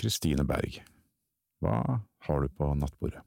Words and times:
Kristine 0.00 0.44
Berg, 0.48 0.80
hva 1.60 2.00
har 2.26 2.40
du 2.44 2.48
på 2.56 2.70
nattbordet? 2.78 3.20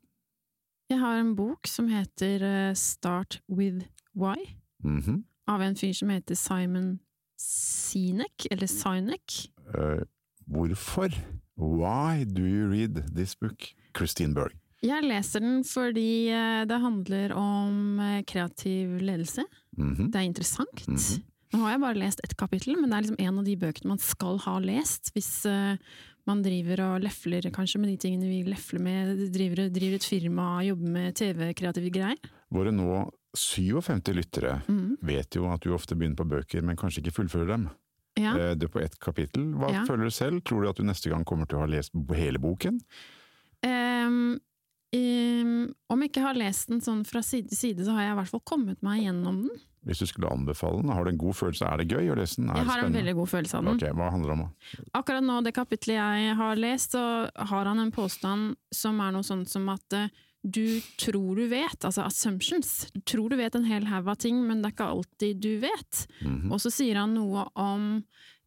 Jeg 0.91 0.99
har 1.01 1.19
en 1.21 1.33
bok 1.37 1.67
som 1.69 1.87
heter 1.89 2.43
eh, 2.43 2.73
Start 2.77 3.39
with 3.49 3.85
Why, 4.13 4.35
Mhm. 4.83 5.23
av 5.47 5.61
en 5.61 5.75
fyr 5.75 5.93
som 5.93 6.09
heter 6.09 6.35
Simon 6.35 6.99
Sinek, 7.39 8.47
eller 8.51 8.67
Sinek. 8.67 9.49
Uh, 9.75 10.03
hvorfor? 10.47 11.09
Why 11.57 12.23
do 12.25 12.41
you 12.43 12.67
read 12.71 12.95
this 13.15 13.35
book? 13.35 13.73
Christine 13.97 14.33
Berg. 14.33 14.53
Jeg 14.83 15.03
leser 15.05 15.39
den 15.39 15.63
fordi 15.63 16.27
eh, 16.33 16.63
det 16.67 16.79
handler 16.81 17.31
om 17.37 17.99
kreativ 18.27 18.97
ledelse. 19.01 19.45
Mhm. 19.77 20.11
Det 20.11 20.15
er 20.19 20.27
interessant. 20.27 20.87
Mhm. 20.87 21.23
Nå 21.53 21.59
har 21.61 21.71
jeg 21.75 21.81
bare 21.83 21.99
lest 22.01 22.21
ett 22.23 22.35
kapittel, 22.37 22.75
men 22.81 22.89
det 22.89 22.97
er 22.97 23.01
liksom 23.05 23.19
en 23.19 23.37
av 23.39 23.45
de 23.45 23.55
bøkene 23.61 23.87
man 23.93 23.99
skal 24.01 24.39
ha 24.39 24.55
lest 24.59 25.11
hvis 25.13 25.45
man 26.29 26.41
driver 26.45 26.81
og 26.85 27.03
lefler 27.03 27.49
kanskje 27.53 27.81
med 27.83 27.89
de 27.93 27.97
tingene 27.99 28.29
vi 28.29 28.41
lefler 28.47 28.79
med, 28.83 29.25
driver, 29.33 29.67
driver 29.73 29.99
et 29.99 30.07
firma, 30.07 30.47
jobber 30.63 30.93
med 30.95 31.15
TV-kreative 31.19 31.91
greier. 31.93 32.31
Våre 32.53 32.71
nå 32.71 33.09
57 33.35 34.13
lyttere 34.13 34.59
mm. 34.67 34.99
vet 35.01 35.35
jo 35.35 35.47
at 35.51 35.63
du 35.65 35.73
ofte 35.73 35.97
begynner 35.97 36.19
på 36.19 36.27
bøker, 36.29 36.61
men 36.63 36.77
kanskje 36.79 37.01
ikke 37.03 37.15
fullfører 37.17 37.49
dem. 37.55 37.67
Ja. 38.19 38.35
Eh, 38.37 38.53
Du 38.55 38.67
er 38.67 38.71
på 38.71 38.79
ett 38.83 38.99
kapittel. 39.01 39.51
Hva 39.57 39.71
Ja. 39.73 39.83
føler 39.89 40.05
du 40.05 40.13
selv? 40.13 40.43
Tror 40.45 40.61
du 40.61 40.69
at 40.69 40.77
du 40.77 40.83
neste 40.83 41.09
gang 41.09 41.25
kommer 41.25 41.49
til 41.49 41.57
å 41.57 41.65
ha 41.65 41.69
lest 41.71 41.91
hele 42.13 42.37
boken? 42.39 42.79
Ehm, 43.65 44.39
ehm, 44.97 45.73
om 45.89 46.01
jeg 46.01 46.11
ikke 46.11 46.25
har 46.25 46.39
lest 46.39 46.71
den 46.71 46.81
sånn 46.83 47.03
fra 47.07 47.21
side 47.25 47.51
til 47.51 47.59
side, 47.59 47.85
så 47.85 47.95
har 47.97 48.07
jeg 48.07 48.15
i 48.15 48.19
hvert 48.21 48.33
fall 48.33 48.43
kommet 48.47 48.81
meg 48.85 49.03
gjennom 49.03 49.45
den. 49.45 49.61
Hvis 49.83 49.99
du 49.99 50.07
skulle 50.07 50.31
anbefale 50.31 50.79
den, 50.79 50.91
har 50.95 51.03
du 51.03 51.11
en 51.11 51.19
god 51.19 51.35
følelse? 51.35 51.67
Er 51.67 51.81
det 51.81 51.91
gøy 51.91 52.13
å 52.13 52.15
lese 52.15 52.39
den? 52.39 52.49
Er 52.49 52.61
Jeg 52.61 52.69
har 52.69 52.83
en 52.85 52.93
veldig 52.95 53.15
god 53.17 53.31
følelse 53.33 53.57
av 53.57 53.65
den. 53.67 53.79
Ok, 53.81 53.97
Hva 53.99 54.11
handler 54.13 54.31
det 54.31 54.35
om? 54.37 54.85
Akkurat 54.95 55.25
nå, 55.27 55.39
det 55.43 55.55
kapitlet 55.57 55.97
jeg 55.97 56.35
har 56.39 56.61
lest, 56.61 56.95
så 56.95 57.07
har 57.51 57.67
han 57.67 57.81
en 57.83 57.91
påstand 57.91 58.53
som 58.71 59.01
er 59.03 59.11
noe 59.11 59.27
sånt 59.27 59.51
som 59.51 59.67
at 59.73 59.97
uh, 59.97 60.07
du 60.43 60.81
tror 60.99 61.39
du 61.39 61.47
vet, 61.51 61.79
altså 61.83 62.03
assumptions. 62.03 62.71
Du 62.93 63.01
tror 63.07 63.31
du 63.31 63.37
vet 63.39 63.55
en 63.55 63.67
hel 63.67 63.87
haug 63.87 64.07
av 64.11 64.19
ting, 64.23 64.41
men 64.47 64.61
det 64.61 64.71
er 64.71 64.75
ikke 64.77 64.91
alltid 64.95 65.41
du 65.43 65.51
vet. 65.63 66.05
Mhm. 66.21 66.51
Og 66.51 66.63
så 66.63 66.71
sier 66.71 66.99
han 66.99 67.15
noe 67.15 67.47
om 67.59 67.89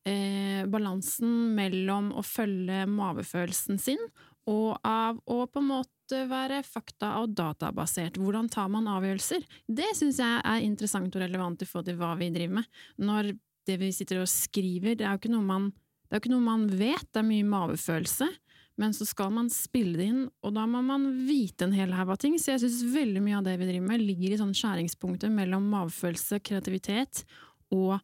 eh, 0.06 0.64
balansen 0.68 1.54
mellom 1.56 2.12
å 2.16 2.24
følge 2.24 2.84
mavefølelsen 2.90 3.80
sin, 3.80 4.02
og 4.46 4.76
av 4.86 5.18
å 5.24 5.44
på 5.48 5.62
en 5.62 5.70
måte 5.72 5.95
være 6.12 6.62
fakta- 6.66 7.16
og 7.22 7.34
databasert. 7.34 8.18
Hvordan 8.20 8.48
tar 8.52 8.68
man 8.68 8.86
avgjørelser? 8.86 9.44
Det 9.66 9.88
syns 9.96 10.20
jeg 10.22 10.40
er 10.44 10.64
interessant 10.64 11.14
og 11.16 11.22
relevant 11.22 11.62
i 11.62 11.66
forhold 11.66 11.90
til 11.90 11.98
hva 12.00 12.14
vi 12.18 12.30
driver 12.30 12.60
med. 12.60 12.64
Når 12.98 13.32
det 13.66 13.78
vi 13.80 13.90
sitter 13.92 14.22
og 14.22 14.30
skriver, 14.30 14.94
det 14.94 15.06
er 15.06 15.16
jo 15.16 15.20
ikke 15.22 15.34
noe 15.34 15.46
man, 15.46 15.70
ikke 16.14 16.30
noe 16.30 16.44
man 16.44 16.66
vet, 16.70 17.06
det 17.10 17.22
er 17.22 17.26
mye 17.26 17.46
mavefølelse. 17.50 18.28
Men 18.76 18.92
så 18.92 19.06
skal 19.08 19.32
man 19.32 19.48
spille 19.50 19.96
det 19.96 20.06
inn, 20.10 20.24
og 20.44 20.52
da 20.52 20.66
må 20.68 20.82
man 20.84 21.08
vite 21.26 21.64
en 21.64 21.72
hel 21.72 21.94
haug 21.96 22.12
av 22.12 22.20
ting. 22.20 22.36
Så 22.38 22.52
jeg 22.52 22.66
syns 22.66 22.82
veldig 22.92 23.22
mye 23.24 23.38
av 23.38 23.46
det 23.46 23.56
vi 23.56 23.70
driver 23.70 23.88
med, 23.88 24.04
ligger 24.04 24.34
i 24.34 24.40
sånn 24.40 24.52
skjæringspunktet 24.56 25.32
mellom 25.32 25.64
mavefølelse, 25.72 26.42
kreativitet 26.44 27.24
og 27.72 27.96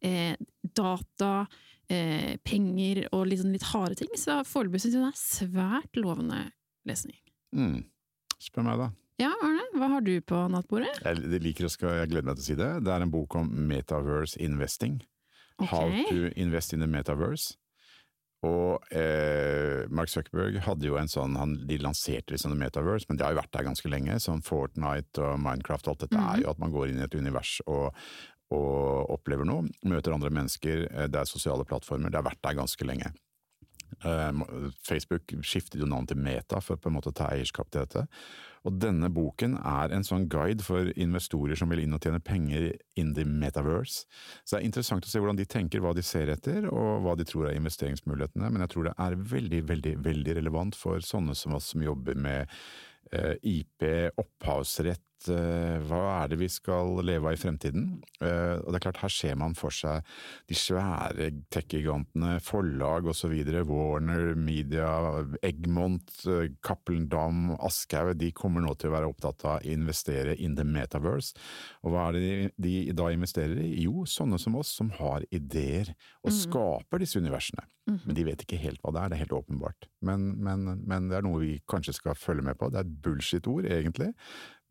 eh, 0.00 0.32
data, 0.64 1.44
eh, 1.92 2.40
penger 2.40 3.04
og 3.12 3.28
liksom 3.30 3.52
litt 3.52 3.68
harde 3.74 4.00
ting. 4.00 4.16
Så 4.16 4.40
foreløpig 4.48 4.86
syns 4.86 4.96
jeg 4.96 5.04
det 5.04 5.12
er 5.12 5.20
svært 5.20 6.00
lovende 6.00 6.40
lesning. 6.88 7.20
Mm. 7.54 7.80
Spør 8.42 8.66
meg, 8.66 8.82
da. 8.82 8.90
Ja, 9.22 9.30
Arne, 9.46 9.64
hva 9.78 9.88
har 9.92 10.02
du 10.02 10.14
på 10.26 10.38
nattbordet? 10.50 10.94
Jeg 11.04 11.42
liker 11.42 11.68
å 11.68 11.70
skal, 11.70 12.00
jeg 12.00 12.10
gleder 12.10 12.26
meg 12.26 12.38
til 12.38 12.44
å 12.44 12.48
si 12.48 12.56
det. 12.58 12.70
Det 12.82 12.94
er 12.94 13.04
en 13.04 13.12
bok 13.14 13.36
om 13.38 13.50
metaverse 13.70 14.40
investing. 14.42 14.98
Okay. 15.62 15.70
How 15.70 15.86
to 16.10 16.32
invest 16.34 16.74
in 16.74 16.82
the 16.82 16.90
metaverse. 16.90 17.54
Og 18.44 18.92
eh, 18.92 19.86
Mark 19.94 20.10
Zuckerberg 20.12 20.58
hadde 20.66 20.88
jo 20.88 20.98
en 21.00 21.08
sånn, 21.08 21.36
han, 21.38 21.54
de 21.68 21.78
lanserte 21.80 22.34
liksom 22.34 22.56
metaverse, 22.60 23.08
men 23.08 23.18
det 23.18 23.24
har 23.24 23.34
jo 23.34 23.40
vært 23.40 23.54
der 23.56 23.68
ganske 23.70 23.90
lenge. 23.90 24.18
Sånn 24.20 24.44
Fortnite 24.44 25.22
og 25.22 25.38
Minecraft 25.40 25.88
og 25.88 25.94
alt 25.94 26.04
dette 26.04 26.24
er 26.34 26.42
jo 26.42 26.50
at 26.52 26.60
man 26.60 26.74
går 26.74 26.90
inn 26.90 27.00
i 27.00 27.06
et 27.06 27.16
univers 27.16 27.56
og, 27.64 27.94
og 28.52 29.14
opplever 29.14 29.48
noe. 29.48 29.68
Møter 29.88 30.16
andre 30.16 30.32
mennesker, 30.34 30.88
eh, 30.90 31.06
det 31.08 31.22
er 31.22 31.30
sosiale 31.30 31.66
plattformer. 31.68 32.12
Det 32.12 32.20
har 32.20 32.28
vært 32.28 32.42
der 32.44 32.58
ganske 32.60 32.90
lenge. 32.90 33.14
Eh, 34.04 34.32
Facebook 34.84 35.32
skiftet 35.42 35.80
jo 35.80 35.88
navn 35.88 36.08
til 36.10 36.20
Meta 36.20 36.60
for 36.62 36.80
på 36.80 36.90
en 36.90 36.98
måte 36.98 37.12
å 37.12 37.16
ta 37.16 37.30
eierskap 37.32 37.70
til 37.70 37.84
dette. 37.84 38.04
Og 38.64 38.78
denne 38.80 39.10
boken 39.12 39.58
er 39.60 39.92
en 39.92 40.06
sånn 40.06 40.26
guide 40.32 40.64
for 40.64 40.88
investorer 41.00 41.58
som 41.58 41.68
vil 41.72 41.82
inn 41.84 41.96
og 41.96 42.04
tjene 42.04 42.22
penger 42.24 42.70
in 43.00 43.12
the 43.16 43.26
metaverse. 43.28 44.06
Så 44.42 44.56
det 44.56 44.62
er 44.62 44.68
interessant 44.70 45.04
å 45.04 45.12
se 45.12 45.20
hvordan 45.20 45.40
de 45.40 45.48
tenker, 45.48 45.84
hva 45.84 45.92
de 45.96 46.04
ser 46.04 46.32
etter, 46.32 46.70
og 46.72 47.04
hva 47.04 47.16
de 47.18 47.28
tror 47.28 47.50
er 47.50 47.58
investeringsmulighetene. 47.60 48.48
Men 48.48 48.64
jeg 48.64 48.74
tror 48.74 48.88
det 48.88 48.96
er 49.06 49.20
veldig, 49.34 49.62
veldig, 49.68 49.94
veldig 50.04 50.38
relevant 50.40 50.80
for 50.80 51.04
sånne 51.04 51.36
som 51.36 51.56
oss 51.58 51.74
som 51.74 51.84
jobber 51.84 52.16
med 52.16 52.48
eh, 53.12 53.36
IP, 53.44 53.84
opphavsrett, 54.20 55.04
eh, 55.32 55.76
hva 55.88 56.00
er 56.22 56.30
det 56.32 56.38
vi 56.40 56.48
skal 56.52 56.98
leve 57.04 57.30
av 57.30 57.36
i 57.36 57.40
fremtiden? 57.40 57.86
Uh, 58.20 58.60
og 58.60 58.68
det 58.70 58.78
er 58.78 58.84
klart, 58.86 59.00
her 59.02 59.12
ser 59.12 59.36
man 59.40 59.56
for 59.58 59.74
seg 59.74 60.04
de 60.50 60.56
svære 60.58 61.30
tech-gigantene, 61.54 62.38
forlag 62.44 63.08
osv., 63.10 63.34
Warner, 63.64 64.34
Media, 64.38 64.88
Egmont, 65.46 66.12
uh, 66.28 66.46
Cappelen 66.64 67.08
Dam, 67.12 67.54
Aschehoug, 67.58 68.16
de 68.20 68.32
kommer 68.36 68.64
nå 68.64 68.74
til 68.78 68.92
å 68.92 68.96
være 68.96 69.10
opptatt 69.10 69.46
av 69.48 69.58
å 69.58 69.74
investere 69.74 70.36
in 70.36 70.56
the 70.58 70.66
metaverse. 70.66 71.34
Og 71.84 71.94
hva 71.94 72.08
er 72.08 72.18
det 72.18 72.24
de, 72.24 72.50
de 72.68 72.74
da 72.96 73.10
investerer 73.14 73.60
i? 73.64 73.84
Jo, 73.86 74.06
sånne 74.08 74.40
som 74.40 74.58
oss, 74.60 74.74
som 74.78 74.92
har 74.98 75.26
ideer 75.34 75.94
og 76.24 76.34
skaper 76.34 77.02
disse 77.02 77.20
universene. 77.20 77.66
Men 77.84 78.16
de 78.16 78.24
vet 78.24 78.40
ikke 78.40 78.60
helt 78.62 78.80
hva 78.80 78.94
det 78.94 79.00
er, 79.02 79.10
det 79.10 79.16
er 79.18 79.24
helt 79.26 79.36
åpenbart. 79.36 79.88
Men, 80.08 80.30
men, 80.40 80.64
men 80.88 81.10
det 81.10 81.18
er 81.18 81.26
noe 81.26 81.42
vi 81.42 81.58
kanskje 81.68 81.92
skal 81.98 82.16
følge 82.16 82.46
med 82.46 82.56
på. 82.60 82.70
Det 82.72 82.80
er 82.80 82.86
et 82.86 82.94
bullshit-ord, 83.04 83.68
egentlig. 83.68 84.10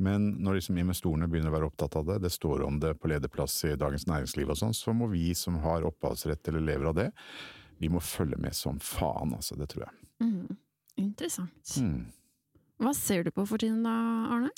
Men 0.04 0.30
når 0.44 0.60
liksom 0.60 0.80
investorene 0.82 1.30
begynner 1.32 1.54
å 1.54 1.58
være 1.58 1.70
opptatt 1.70 1.96
av 2.00 2.08
det, 2.10 2.20
det 2.26 2.34
står 2.34 2.66
om 2.66 2.80
det 2.84 2.96
på 3.00 3.12
lederplass 3.12 3.56
i 3.70 3.76
Dagens 3.80 4.08
Næringsliv 4.10 4.52
og 4.52 4.60
sånn, 4.60 4.76
så 4.76 4.96
må 4.96 5.08
vi 5.12 5.30
som 5.38 5.62
har 5.64 5.86
opphavsrett 5.88 6.52
eller 6.52 6.66
lever 6.66 6.92
av 6.92 6.98
det, 7.00 7.10
vi 7.80 7.90
må 7.92 8.02
følge 8.04 8.40
med 8.40 8.56
som 8.56 8.80
faen, 8.84 9.34
altså. 9.36 9.58
Det 9.60 9.70
tror 9.72 9.88
jeg. 9.88 10.10
Mm. 10.24 10.58
Interessant. 11.04 11.76
Mm. 11.82 12.12
Hva 12.84 12.94
ser 12.98 13.26
du 13.26 13.32
på 13.34 13.46
for 13.48 13.62
tiden 13.62 13.84
da, 13.86 13.94
Arne? 14.34 14.52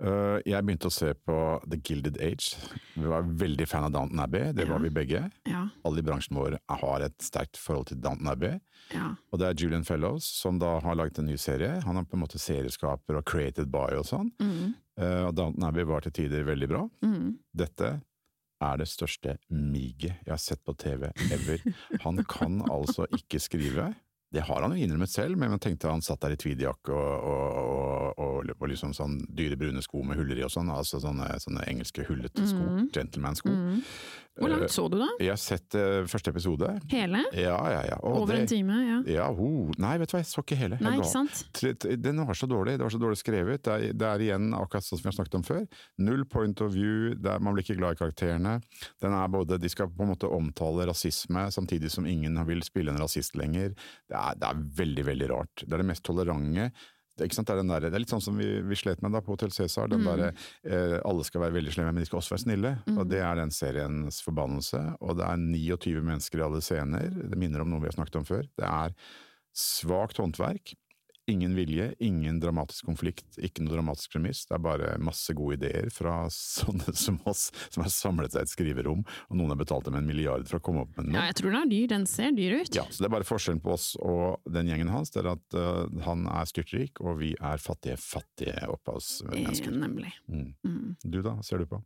Øh, 0.00 0.40
jeg 0.48 0.64
begynte 0.64 0.88
å 0.88 0.94
se 0.94 1.10
på 1.28 1.36
The 1.68 1.76
Gilded 1.84 2.16
Age. 2.24 2.56
Vi 2.96 3.04
var 3.10 3.26
veldig 3.42 3.66
fan 3.68 3.84
av 3.84 3.92
Downton 3.92 4.22
Abbey, 4.24 4.52
det 4.56 4.64
var 4.68 4.80
vi 4.80 4.90
begge. 4.96 5.22
Ja, 5.48 5.66
Alle 5.84 6.00
i 6.00 6.06
bransjen 6.06 6.38
vår 6.38 6.56
har 6.80 7.04
et 7.04 7.16
sterkt 7.20 7.60
forhold 7.60 7.90
til 7.90 8.00
Downton 8.00 8.28
Abbey. 8.32 8.60
ja. 8.94 9.10
Og 9.30 9.38
det 9.38 9.46
er 9.48 9.54
Julian 9.60 9.84
Fellows 9.84 10.24
som 10.24 10.58
da 10.58 10.78
har 10.80 10.96
laget 10.96 11.18
en 11.20 11.26
ny 11.28 11.36
serie. 11.36 11.80
Han 11.84 11.96
er 12.00 12.04
på 12.08 12.16
en 12.16 12.24
måte 12.24 12.40
serieskaper 12.40 13.20
og 13.20 13.24
created 13.28 13.68
by 13.70 13.90
og 14.00 14.06
sånn. 14.08 14.32
Mm. 14.40 14.74
Eh, 15.00 15.24
og 15.28 15.34
Downton 15.36 15.68
Abbey 15.68 15.84
var 15.84 16.00
til 16.00 16.12
tider 16.16 16.44
veldig 16.48 16.68
bra. 16.68 16.86
Mm. 17.04 17.36
Dette 17.52 18.00
er 18.60 18.76
det 18.76 18.88
største 18.88 19.36
miget 19.48 20.18
jeg 20.24 20.32
har 20.32 20.40
sett 20.40 20.64
på 20.64 20.74
TV 20.76 21.06
ever. 21.32 21.62
Han 22.04 22.24
kan 22.28 22.60
altså 22.70 23.06
ikke 23.16 23.40
skrive. 23.40 23.92
Det 24.30 24.44
har 24.46 24.62
han 24.62 24.76
jo 24.76 24.84
innrømmet 24.84 25.10
selv, 25.10 25.38
men 25.38 25.50
man 25.50 25.62
tenkte 25.62 25.90
han 25.90 26.04
satt 26.06 26.20
der 26.22 26.36
i 26.36 26.38
tweedjakke 26.38 26.94
og, 26.94 27.24
og, 27.26 28.20
og, 28.22 28.52
og, 28.54 28.66
liksom 28.70 28.92
sånn 28.94 29.16
dyre 29.26 29.58
brune 29.58 29.82
sko 29.82 30.04
med 30.06 30.20
huller 30.20 30.38
i 30.38 30.44
og 30.46 30.52
sånn, 30.54 30.70
altså 30.70 31.00
sånne, 31.02 31.32
sånne 31.42 31.64
engelske 31.66 32.06
hullete 32.06 32.46
sko, 32.46 32.84
gentleman-sko. 32.94 33.50
Mm. 33.50 33.80
Hvor 34.40 34.48
Eh, 34.50 34.56
langt 34.56 34.72
så 34.72 34.86
du 34.90 34.96
da? 34.98 35.06
Jeg 35.20 35.28
har 35.34 35.36
sett 35.40 35.74
eh, 35.76 36.00
første 36.08 36.32
episode. 36.32 36.70
Hele? 36.90 37.20
Ja, 37.36 37.58
ja, 37.70 37.82
ja. 37.90 37.98
Og 38.02 38.22
Over 38.22 38.32
det- 38.34 38.40
en 38.40 38.46
time, 38.48 38.76
ja. 38.88 38.98
Ja, 39.12 39.26
ho. 39.32 39.70
Nei, 39.78 39.98
vet 40.00 40.08
du 40.08 40.16
hva, 40.16 40.22
jeg 40.24 40.30
så 40.30 40.40
ikke 40.42 40.56
hele. 40.56 40.78
Nei, 40.80 40.96
ikke 40.98 41.10
sant? 41.12 41.44
Den 42.00 42.16
var 42.24 42.34
så 42.34 42.48
dårlig, 42.48 42.78
det 42.78 42.86
var 42.86 42.90
så 42.94 43.00
dårlig 43.02 43.20
skrevet. 43.20 43.62
Det 43.62 43.72
er, 43.74 43.92
det 43.92 44.06
er 44.08 44.18
igjen 44.24 44.50
akkurat 44.56 44.82
sånn 44.86 44.98
som 44.98 45.04
vi 45.04 45.10
har 45.12 45.18
snakket 45.18 45.34
om 45.40 45.42
før. 45.44 45.66
Null 45.98 46.24
point 46.24 46.60
of 46.64 46.72
view, 46.72 47.14
det 47.20 47.30
er, 47.34 47.38
man 47.44 47.54
blir 47.54 47.62
ikke 47.64 47.76
glad 47.78 47.92
i 47.98 48.00
karakterene. 48.00 48.56
Den 49.00 49.12
er 49.12 49.28
både, 49.28 49.58
De 49.60 49.68
skal 49.68 49.88
på 49.92 50.02
en 50.06 50.14
måte 50.14 50.30
omtale 50.30 50.86
rasisme, 50.88 51.46
samtidig 51.52 51.90
som 51.92 52.06
ingen 52.06 52.34
vil 52.46 52.62
spille 52.62 52.88
en 52.90 52.98
rasist 53.02 53.36
lenger. 53.36 53.74
Det 54.08 54.16
er, 54.16 54.34
det 54.40 54.48
er 54.48 54.64
veldig, 54.80 55.04
veldig 55.04 55.28
rart. 55.30 55.64
Det 55.66 55.72
er 55.74 55.84
det 55.84 55.86
mest 55.92 56.02
tolerante. 56.08 56.70
Det 57.20 57.28
er, 57.28 57.52
er 57.52 57.62
der, 57.62 57.86
det 57.88 57.94
er 57.98 58.02
litt 58.02 58.12
sånn 58.12 58.24
som 58.24 58.38
vi, 58.40 58.48
vi 58.64 58.78
slet 58.78 59.02
med 59.04 59.12
da 59.12 59.20
på 59.24 59.34
Hotell 59.34 59.52
Cæsar. 59.52 59.90
Den 59.92 60.06
derre 60.08 60.30
eh, 60.64 60.96
alle 61.04 61.26
skal 61.26 61.44
være 61.44 61.58
veldig 61.58 61.74
slemme, 61.76 61.92
men 61.92 62.02
de 62.02 62.08
skal 62.08 62.20
også 62.22 62.34
være 62.34 62.44
snille. 62.46 62.74
Og 62.96 63.02
Det 63.10 63.20
er 63.20 63.40
den 63.40 63.52
seriens 63.54 64.22
forbannelse. 64.24 64.80
Og 65.04 65.18
det 65.20 65.26
er 65.28 65.42
29 65.44 66.04
mennesker 66.06 66.40
i 66.40 66.46
alle 66.46 66.62
scener. 66.64 67.10
Det 67.10 67.40
minner 67.40 67.64
om 67.64 67.72
noe 67.72 67.84
vi 67.84 67.90
har 67.90 67.98
snakket 67.98 68.22
om 68.22 68.28
før. 68.28 68.48
Det 68.58 68.66
er 68.68 68.96
svakt 69.56 70.20
håndverk. 70.22 70.74
Ingen 71.30 71.56
vilje, 71.58 71.90
ingen 72.02 72.40
dramatisk 72.42 72.88
konflikt, 72.90 73.38
ikke 73.38 73.64
noe 73.64 73.76
dramatisk 73.76 74.14
premiss. 74.14 74.44
Det 74.50 74.56
er 74.58 74.64
bare 74.64 74.92
masse 75.02 75.34
gode 75.38 75.60
ideer 75.60 75.90
fra 75.94 76.22
sånne 76.34 76.94
som 76.94 77.20
oss, 77.30 77.48
som 77.68 77.86
har 77.86 77.94
samlet 77.94 78.36
seg 78.36 78.44
i 78.44 78.48
et 78.50 78.54
skriverom, 78.54 79.04
og 79.28 79.38
noen 79.38 79.54
har 79.54 79.60
betalt 79.60 79.88
dem 79.88 79.98
en 79.98 80.08
milliard 80.08 80.46
for 80.50 80.60
å 80.60 80.64
komme 80.70 80.84
opp 80.86 80.94
med 80.98 81.10
noe. 81.10 81.18
Ja, 81.18 81.30
jeg 81.30 81.40
tror 81.40 81.54
den 81.54 81.62
er 81.62 81.72
dyr. 81.72 81.88
Den 81.94 82.06
ser 82.10 82.36
dyr 82.36 82.58
ut. 82.60 82.74
Ja, 82.76 82.86
så 82.90 83.02
det 83.02 83.10
er 83.10 83.16
bare 83.16 83.28
forskjellen 83.28 83.62
på 83.64 83.74
oss 83.74 83.92
og 84.00 84.44
den 84.50 84.70
gjengen 84.70 84.92
hans, 84.92 85.10
det 85.14 85.24
er 85.24 85.32
at 85.32 85.56
uh, 85.58 85.86
han 86.06 86.26
er 86.30 86.48
styrtrik, 86.48 87.00
og 87.02 87.18
vi 87.22 87.32
er 87.34 87.62
fattige, 87.62 87.98
fattige 88.00 88.50
Eh, 88.50 88.70
opphavsmennesker. 88.70 89.70
Nemlig. 89.70 90.18
Mm. 90.28 90.54
Mm. 90.64 90.96
Du 91.02 91.22
da, 91.22 91.34
hva 91.34 91.44
ser 91.44 91.62
du 91.62 91.66
på? 91.70 91.80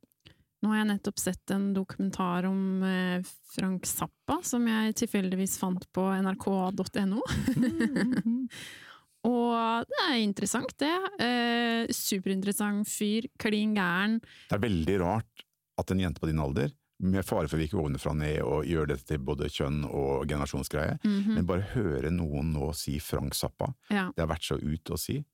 Nå 0.64 0.70
har 0.72 0.80
jeg 0.80 0.88
nettopp 0.94 1.20
sett 1.20 1.52
en 1.52 1.68
dokumentar 1.76 2.46
om 2.48 2.82
eh, 2.88 3.26
Frank 3.52 3.84
Zappa, 3.86 4.38
som 4.46 4.64
jeg 4.68 4.96
tilfeldigvis 5.02 5.58
fant 5.60 5.84
på 5.92 6.06
nrk.no. 6.24 7.20
Og 9.24 9.84
det 9.88 10.00
er 10.10 10.18
interessant, 10.22 10.72
det. 10.78 10.92
Eh, 11.24 11.86
superinteressant 11.94 12.88
fyr, 12.88 13.28
klin 13.40 13.74
gæren. 13.76 14.18
Det 14.50 14.58
er 14.58 14.64
veldig 14.68 15.00
rart 15.00 15.44
at 15.80 15.90
en 15.90 15.98
jente 16.04 16.20
på 16.22 16.28
din 16.30 16.38
alder, 16.42 16.70
med 17.00 17.24
fare 17.26 17.48
for 17.50 17.58
å 17.58 17.60
virke 17.60 17.80
ovenfra 17.80 18.12
og 18.12 18.16
ned 18.20 18.36
og 18.46 18.64
gjøre 18.70 18.92
dette 18.92 19.04
til 19.08 19.18
både 19.18 19.48
kjønn 19.50 19.80
og 19.88 20.28
generasjonsgreie, 20.30 20.98
Mhm. 21.02 21.34
men 21.34 21.46
bare 21.46 21.66
høre 21.74 22.10
noen 22.12 22.52
nå 22.54 22.72
si 22.74 22.98
Frank 23.00 23.34
Zappa, 23.34 23.74
Ja. 23.90 24.10
det 24.14 24.20
har 24.26 24.28
vært 24.36 24.44
så 24.46 24.56
ut 24.62 24.84
å 24.94 24.98
si. 24.98 25.24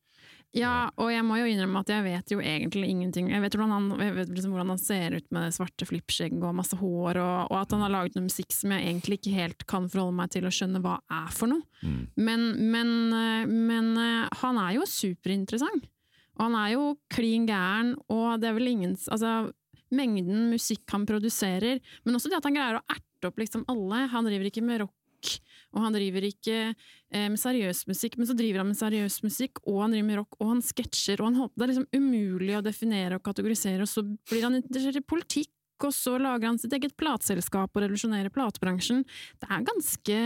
Ja, 0.56 0.91
og 0.99 1.12
jeg 1.12 1.23
må 1.23 1.37
jo 1.38 1.47
innrømme 1.47 1.81
at 1.85 1.91
jeg 1.93 2.02
vet 2.02 2.32
jo 2.32 2.41
egentlig 2.43 2.88
ingenting. 2.91 3.29
Jeg 3.31 3.43
vet 3.44 3.55
hvordan 3.55 3.75
han, 3.76 4.17
vet 4.17 4.32
liksom 4.32 4.55
hvordan 4.56 4.73
han 4.73 4.81
ser 4.82 5.14
ut 5.14 5.29
med 5.35 5.55
svarte 5.55 5.87
flippskjegg 5.87 6.35
og 6.43 6.56
masse 6.58 6.75
hår, 6.81 7.20
og, 7.23 7.52
og 7.52 7.56
at 7.61 7.75
han 7.76 7.85
har 7.85 7.93
laget 7.94 8.19
noe 8.19 8.26
musikk 8.26 8.50
som 8.56 8.75
jeg 8.75 8.82
egentlig 8.88 9.20
ikke 9.20 9.37
helt 9.37 9.64
kan 9.70 9.87
forholde 9.93 10.19
meg 10.19 10.32
til 10.35 10.49
å 10.49 10.52
skjønne 10.55 10.82
hva 10.82 10.97
er 11.20 11.31
for 11.37 11.52
noe. 11.52 11.62
Mm. 11.87 12.02
Men, 12.19 12.44
men, 12.75 12.93
eh, 13.14 13.47
men 13.70 13.93
eh, 14.02 14.26
han 14.43 14.58
er 14.64 14.75
jo 14.81 14.91
superinteressant. 14.91 15.87
Og 16.41 16.47
han 16.49 16.58
er 16.58 16.75
jo 16.75 16.85
klin 17.12 17.47
gæren, 17.47 17.94
og 18.11 18.41
det 18.43 18.50
er 18.50 18.56
vel 18.56 18.73
ingen 18.73 18.97
Altså, 19.12 19.52
mengden 19.94 20.49
musikk 20.50 20.82
han 20.94 21.06
produserer, 21.06 21.79
men 22.02 22.17
også 22.17 22.31
det 22.31 22.41
at 22.41 22.47
han 22.49 22.56
greier 22.58 22.81
å 22.81 22.87
erte 22.91 23.31
opp 23.31 23.38
liksom 23.38 23.67
alle. 23.70 24.06
Han 24.11 24.26
driver 24.26 24.50
ikke 24.50 24.64
med 24.67 24.82
rock, 24.82 24.94
og 25.70 25.84
han 25.84 25.94
driver 25.94 26.26
ikke 26.26 26.58
eh, 26.67 27.28
med 27.31 27.38
seriøs 27.40 27.84
musikk, 27.90 28.19
men 28.19 28.28
så 28.28 28.37
driver 28.38 28.62
han 28.62 28.70
med 28.72 28.78
seriøs 28.81 29.20
musikk, 29.26 29.62
og 29.67 29.82
han 29.84 29.94
driver 29.94 30.08
med 30.08 30.20
rock, 30.20 30.38
og 30.40 30.52
han 30.55 30.62
sketsjer, 30.67 31.22
og 31.22 31.31
han 31.31 31.40
håper. 31.44 31.56
Det 31.56 31.67
er 31.67 31.72
liksom 31.75 31.90
umulig 31.96 32.56
å 32.58 32.64
definere 32.67 33.19
og 33.19 33.26
kategorisere, 33.26 33.87
og 33.87 33.90
så 33.90 34.05
blir 34.05 34.46
han 34.46 34.58
interessert 34.58 35.00
i 35.00 35.06
politikk. 35.14 35.55
Og 35.81 35.94
så 35.96 36.19
lager 36.20 36.44
han 36.44 36.58
sitt 36.61 36.75
eget 36.76 36.93
plateselskap 37.00 37.72
og 37.72 37.81
revolusjonerer 37.81 38.28
platebransjen. 38.34 38.99
Det 39.40 39.46
er 39.49 39.62
ganske 39.64 40.19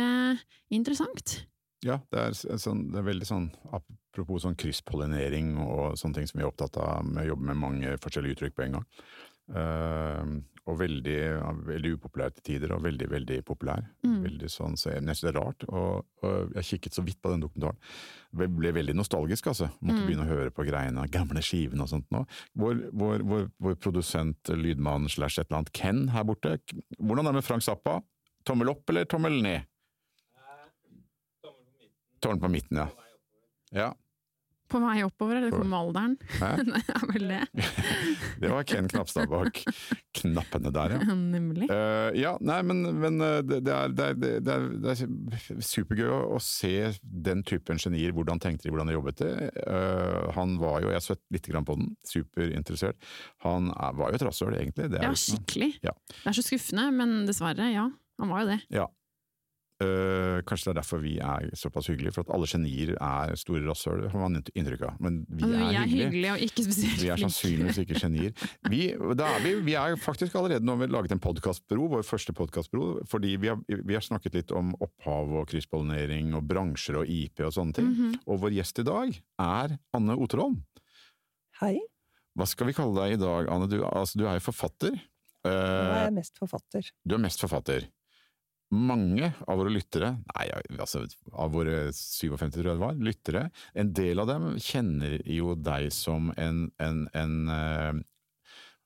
interessant. 0.75 1.37
Ja, 1.85 2.01
det 2.11 2.25
er, 2.25 2.59
sånn, 2.59 2.89
det 2.91 2.99
er 2.99 3.07
veldig 3.07 3.29
sånn 3.29 3.47
apropos 3.77 4.43
sånn 4.43 4.57
krysspollinering 4.59 5.53
og 5.61 5.99
sånne 6.01 6.19
ting 6.19 6.27
som 6.31 6.41
vi 6.41 6.45
er 6.47 6.49
opptatt 6.49 6.79
av 6.81 7.07
med 7.07 7.23
å 7.23 7.29
jobbe 7.29 7.49
med 7.53 7.61
mange 7.61 7.95
forskjellige 8.03 8.39
uttrykk 8.39 8.57
på 8.57 8.65
en 8.67 8.77
gang. 8.79 8.89
Eh, 9.61 10.35
og 10.67 10.79
veldig, 10.81 11.17
veldig 11.69 11.91
upopulær 11.99 12.31
til 12.33 12.43
tider, 12.47 12.73
og 12.73 12.83
veldig, 12.87 13.09
veldig 13.13 13.37
populær. 13.45 13.83
Mm. 14.07 14.23
Veldig 14.25 14.49
sånn, 14.49 14.77
så 14.81 14.95
jeg 14.95 15.03
jeg 15.05 15.17
synes 15.19 15.21
det 15.27 15.31
er 15.35 15.37
rart, 15.41 15.67
og, 15.69 16.07
og 16.25 16.55
jeg 16.57 16.65
kikket 16.71 16.97
så 16.97 17.05
vidt 17.05 17.19
på 17.21 17.31
den 17.35 17.43
dokumentaren. 17.45 17.77
Jeg 18.41 18.51
ble 18.57 18.73
veldig 18.73 18.95
nostalgisk, 18.97 19.47
altså. 19.53 19.69
Måtte 19.83 20.01
Mm. 20.01 20.07
begynne 20.09 20.25
å 20.25 20.31
høre 20.33 20.51
på 20.51 20.65
greiene, 20.65 21.05
gamle 21.13 21.43
skivene 21.45 21.85
og 21.85 21.89
sånt 21.93 22.09
nå. 22.11 22.25
Vår, 22.57 22.81
vår, 22.93 23.23
vår, 23.29 23.51
vår 23.61 23.75
produsent, 23.77 24.41
lydmann 24.49 25.09
slash 25.13 25.39
et 25.39 25.47
eller 25.51 25.59
annet, 25.61 25.73
Ken 25.77 26.09
her 26.09 26.25
borte, 26.25 26.57
hvordan 26.99 27.27
er 27.27 27.33
det 27.33 27.43
med 27.43 27.45
Frank 27.45 27.63
Zappa? 27.63 28.01
Tommel 28.45 28.69
opp 28.73 28.89
eller 28.91 29.05
tommel 29.05 29.43
ned? 29.43 29.65
Tommel 32.25 32.41
på 32.41 32.49
midten, 32.53 32.81
ja. 32.81 32.89
Ja, 33.75 33.91
På 34.71 34.81
vei 34.81 35.03
oppover, 35.05 35.37
eller 35.37 35.51
det 35.51 35.59
kommer 35.59 35.71
med 35.71 35.79
alderen. 35.79 36.15
Er 36.95 37.07
vel 37.11 37.29
det. 37.29 37.43
det 38.41 38.51
var 38.53 38.65
Ken 38.69 38.89
Knapstad 38.89 39.29
bak 39.31 39.61
knappene 40.15 40.73
der, 40.75 40.95
ja. 40.97 41.15
Nemlig. 41.35 41.69
Uh, 41.71 42.11
ja, 42.17 42.35
nei, 42.45 42.61
men, 42.67 42.83
men 43.01 43.21
eh, 43.25 43.41
det, 43.45 43.61
er, 43.61 43.93
det, 43.95 44.07
er, 44.07 44.19
det, 44.21 44.55
er, 44.55 44.67
det 44.85 44.95
er 44.95 45.63
supergøy 45.65 46.11
å, 46.15 46.41
se 46.45 46.73
den 47.03 47.45
typen 47.47 47.81
genier, 47.81 48.15
hvordan 48.17 48.41
tenkte 48.43 48.67
de, 48.67 48.75
hvordan 48.75 48.91
de 48.91 48.97
jobbet 48.97 49.23
det. 49.23 49.35
Uh, 49.67 50.31
han 50.37 50.57
var 50.63 50.81
jo, 50.85 50.93
jeg 50.95 51.07
sett 51.09 51.23
litt 51.35 51.49
grann 51.51 51.67
på 51.69 51.79
den, 51.81 51.93
superinteressert. 52.09 52.99
Han 53.47 53.71
er, 53.75 53.97
var 53.99 54.13
jo 54.13 54.21
et 54.21 54.27
rasshøl, 54.29 54.59
egentlig. 54.59 54.91
Det 54.93 55.01
er 55.01 55.09
Ja, 55.09 55.15
skikkelig. 55.19 55.73
Ja. 55.85 55.95
Det 56.15 56.33
er 56.33 56.39
så 56.41 56.47
skuffende, 56.47 56.91
men 56.95 57.25
dessverre, 57.29 57.71
ja. 57.75 57.89
Han 58.23 58.31
var 58.31 58.45
jo 58.45 58.55
det. 58.55 58.61
Ja. 58.73 58.89
Eh, 59.83 60.39
kanskje 60.47 60.69
det 60.69 60.71
er 60.71 60.77
derfor 60.79 61.01
vi 61.03 61.17
er 61.19 61.49
såpass 61.59 61.89
hyggelige, 61.91 62.13
for 62.15 62.23
at 62.23 62.29
alle 62.37 62.47
genier 62.47 62.93
er 62.95 63.33
store 63.35 63.65
rasshøl, 63.67 64.05
har 64.13 64.21
man 64.23 64.37
inntrykk 64.55 64.85
av. 64.87 65.01
Men 65.03 65.17
vi, 65.29 65.43
Altså, 65.43 65.57
er, 65.59 65.81
hyggelige. 65.83 66.05
hyggelige 66.07 66.33
og 66.37 66.45
ikke 66.47 66.65
spesielt 66.69 67.01
Vi 67.03 67.09
er 67.11 67.17
sannsynligvis 67.25 67.81
ikke 67.83 67.99
genier. 67.99 68.45
Vi, 68.71 68.81
da 69.19 69.27
er 69.35 69.43
vi, 69.43 69.55
vi 69.67 69.75
er 69.75 69.97
faktisk 69.99 70.37
allerede 70.39 70.63
nå 70.63 70.77
laget 70.87 71.11
en 71.17 71.23
podkastbro, 71.25 71.89
vår 71.91 72.05
første 72.07 72.33
podkastbro, 72.39 73.01
fordi 73.11 73.35
vi 73.43 73.51
har, 73.51 73.59
vi 73.67 73.95
har 73.99 74.05
snakket 74.07 74.35
litt 74.39 74.53
om 74.55 74.71
opphav 74.79 75.35
og 75.41 75.49
krysspollinering 75.51 76.31
og 76.39 76.47
bransjer 76.47 77.01
og 77.03 77.11
IP 77.11 77.43
og 77.43 77.51
sånne 77.59 77.75
ting. 77.75 77.91
Mhm. 77.91 78.15
Og 78.31 78.39
vår 78.47 78.55
gjest 78.61 78.79
i 78.79 78.87
dag 78.87 79.19
er 79.43 79.75
Anne 79.93 80.15
Oterholm. 80.15 80.63
Hei, 81.61 81.81
Hva 82.39 82.47
skal 82.51 82.67
vi 82.71 82.73
kalle 82.75 82.95
deg 82.95 83.13
i 83.19 83.21
dag, 83.21 83.47
Anne? 83.51 83.67
Du, 83.71 83.81
altså, 83.87 84.19
du 84.19 84.25
er 84.27 84.39
jo 84.39 84.47
forfatter. 84.53 84.95
nå 85.45 85.51
er 85.51 86.05
jeg 86.09 86.15
mest 86.15 86.39
forfatter. 86.39 86.89
du 87.07 87.15
er 87.15 87.23
mest 87.27 87.41
forfatter. 87.43 87.91
Mange 88.75 89.31
av 89.47 89.61
våre 89.61 89.71
lyttere, 89.71 90.15
nei, 90.33 90.47
altså 90.75 91.05
av 91.31 91.53
våre 91.55 91.93
57 91.95 92.49
tror 92.57 92.67
jeg 92.67 92.73
det 92.73 92.81
var, 92.81 92.97
lyttere, 92.99 93.45
en 93.79 93.93
del 93.95 94.23
av 94.23 94.31
dem 94.31 94.49
kjenner 94.63 95.21
jo 95.31 95.55
deg 95.55 95.93
som 95.95 96.33
en, 96.41 96.65
en, 96.83 97.05
en 97.15 97.37
eh, 97.55 98.03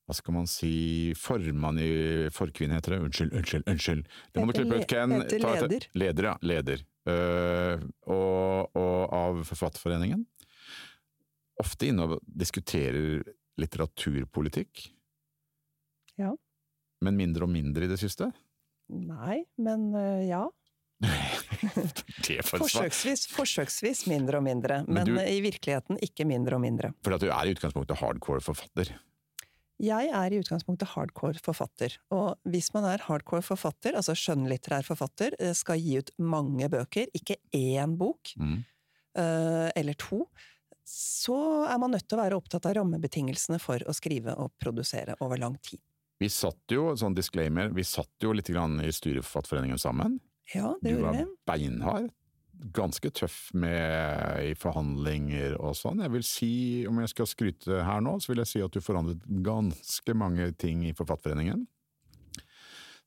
hva 0.08 0.16
skal 0.16 0.38
man 0.38 0.46
si, 0.48 1.12
formann 1.20 1.76
i 1.84 2.28
Forkvinn 2.32 2.72
heter 2.72 2.94
det, 2.94 3.00
unnskyld, 3.04 3.34
unnskyld, 3.36 3.66
unnskyld. 3.68 4.06
Det 4.32 4.40
må 4.40 4.48
du 4.48 4.56
klippe 4.56 4.78
ut, 4.80 4.86
Ken. 4.88 5.12
heter 5.20 5.42
leder. 5.44 5.88
Leder, 6.00 6.28
ja. 6.30 6.34
Leder. 6.48 6.84
Uh, 7.08 7.84
og, 8.08 8.76
og 8.76 9.12
av 9.18 9.42
Forfatterforeningen. 9.50 10.24
Ofte 11.60 11.90
inne 11.90 12.06
og 12.06 12.24
diskuterer 12.24 13.20
litteraturpolitikk. 13.60 14.86
Ja. 16.16 16.32
Men 17.04 17.20
mindre 17.20 17.44
og 17.44 17.52
mindre 17.52 17.84
i 17.84 17.92
det 17.92 18.00
siste? 18.00 18.30
Nei, 18.88 19.42
men 19.58 19.88
øh, 19.94 20.22
ja. 20.28 20.44
Forsøksvis, 22.48 23.26
forsøksvis 23.30 24.06
mindre 24.10 24.38
og 24.40 24.44
mindre. 24.46 24.80
Men 24.86 24.94
Men, 25.04 25.06
du- 25.14 25.20
i 25.20 25.40
virkeligheten 25.44 25.98
ikke 26.02 26.24
mindre 26.28 26.56
og 26.58 26.60
mindre. 26.64 26.92
For 27.04 27.14
at 27.14 27.20
du 27.22 27.28
er 27.30 27.44
i 27.46 27.52
utgangspunktet 27.54 27.98
hardcore 28.00 28.40
forfatter. 28.44 28.94
Jeg 29.78 30.08
er 30.10 30.32
i 30.34 30.38
utgangspunktet 30.40 30.88
hardcore 30.90 31.38
forfatter. 31.38 31.94
Og 32.10 32.34
hvis 32.50 32.72
man 32.74 32.84
er 32.84 32.98
hardcore 33.06 33.42
forfatter, 33.46 33.94
altså 33.94 34.14
skjønnlitterær 34.18 34.82
forfatter, 34.88 35.36
øh, 35.38 35.54
skal 35.54 35.78
gi 35.78 35.98
ut 36.00 36.10
mange 36.18 36.68
bøker, 36.68 37.06
ikke 37.14 37.36
én 37.54 37.94
bok, 38.00 38.32
Mm. 38.36 38.64
øh, 39.18 39.70
eller 39.76 39.94
to, 39.98 40.28
så 40.84 41.66
er 41.70 41.78
man 41.78 41.90
nødt 41.94 42.08
til 42.08 42.18
å 42.18 42.22
være 42.24 42.34
opptatt 42.40 42.66
av 42.66 42.74
rammebetingelsene 42.80 43.60
for 43.60 43.78
å 43.86 43.92
skrive 43.94 44.34
og 44.40 44.50
produsere 44.58 45.14
over 45.20 45.36
lang 45.38 45.56
tid. 45.62 45.78
Vi 46.18 46.28
satt 46.32 46.74
jo, 46.74 46.90
sånn 46.98 47.14
disclaimer, 47.14 47.70
vi 47.74 47.84
satt 47.86 48.24
jo 48.24 48.32
litt 48.34 48.50
grann 48.50 48.80
i 48.82 48.90
styreforfatterforeningen 48.94 49.78
sammen. 49.78 50.18
Ja, 50.54 50.74
det 50.82 50.96
Du 50.96 51.02
var 51.04 51.20
beinhard. 51.46 52.10
Ganske 52.74 53.12
tøff 53.14 53.52
med 53.54 54.48
i 54.48 54.54
forhandlinger 54.58 55.54
og 55.62 55.76
sånn. 55.78 56.02
Jeg 56.02 56.10
vil 56.10 56.24
si, 56.26 56.52
om 56.90 56.98
jeg 56.98 57.12
skal 57.12 57.28
skryte 57.30 57.84
her 57.86 58.02
nå, 58.02 58.16
så 58.18 58.32
vil 58.32 58.42
jeg 58.42 58.50
si 58.50 58.62
at 58.64 58.74
du 58.74 58.82
forandret 58.82 59.22
ganske 59.46 60.16
mange 60.18 60.50
ting 60.58 60.82
i 60.88 60.94
Forfatterforeningen. 60.98 61.62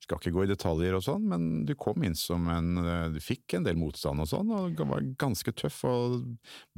Skal 0.01 0.21
ikke 0.21 0.31
gå 0.37 0.45
i 0.45 0.49
detaljer 0.53 0.95
og 0.95 1.03
sånn, 1.03 1.27
men 1.33 1.49
du 1.67 1.75
kom 1.77 2.01
inn 2.07 2.15
som 2.17 2.47
en 2.49 2.79
Du 3.13 3.19
fikk 3.21 3.57
en 3.57 3.67
del 3.67 3.75
motstand 3.77 4.23
og 4.23 4.31
sånn, 4.31 4.55
og 4.55 4.79
var 4.87 5.03
ganske 5.19 5.51
tøff, 5.51 5.83
og 5.83 6.23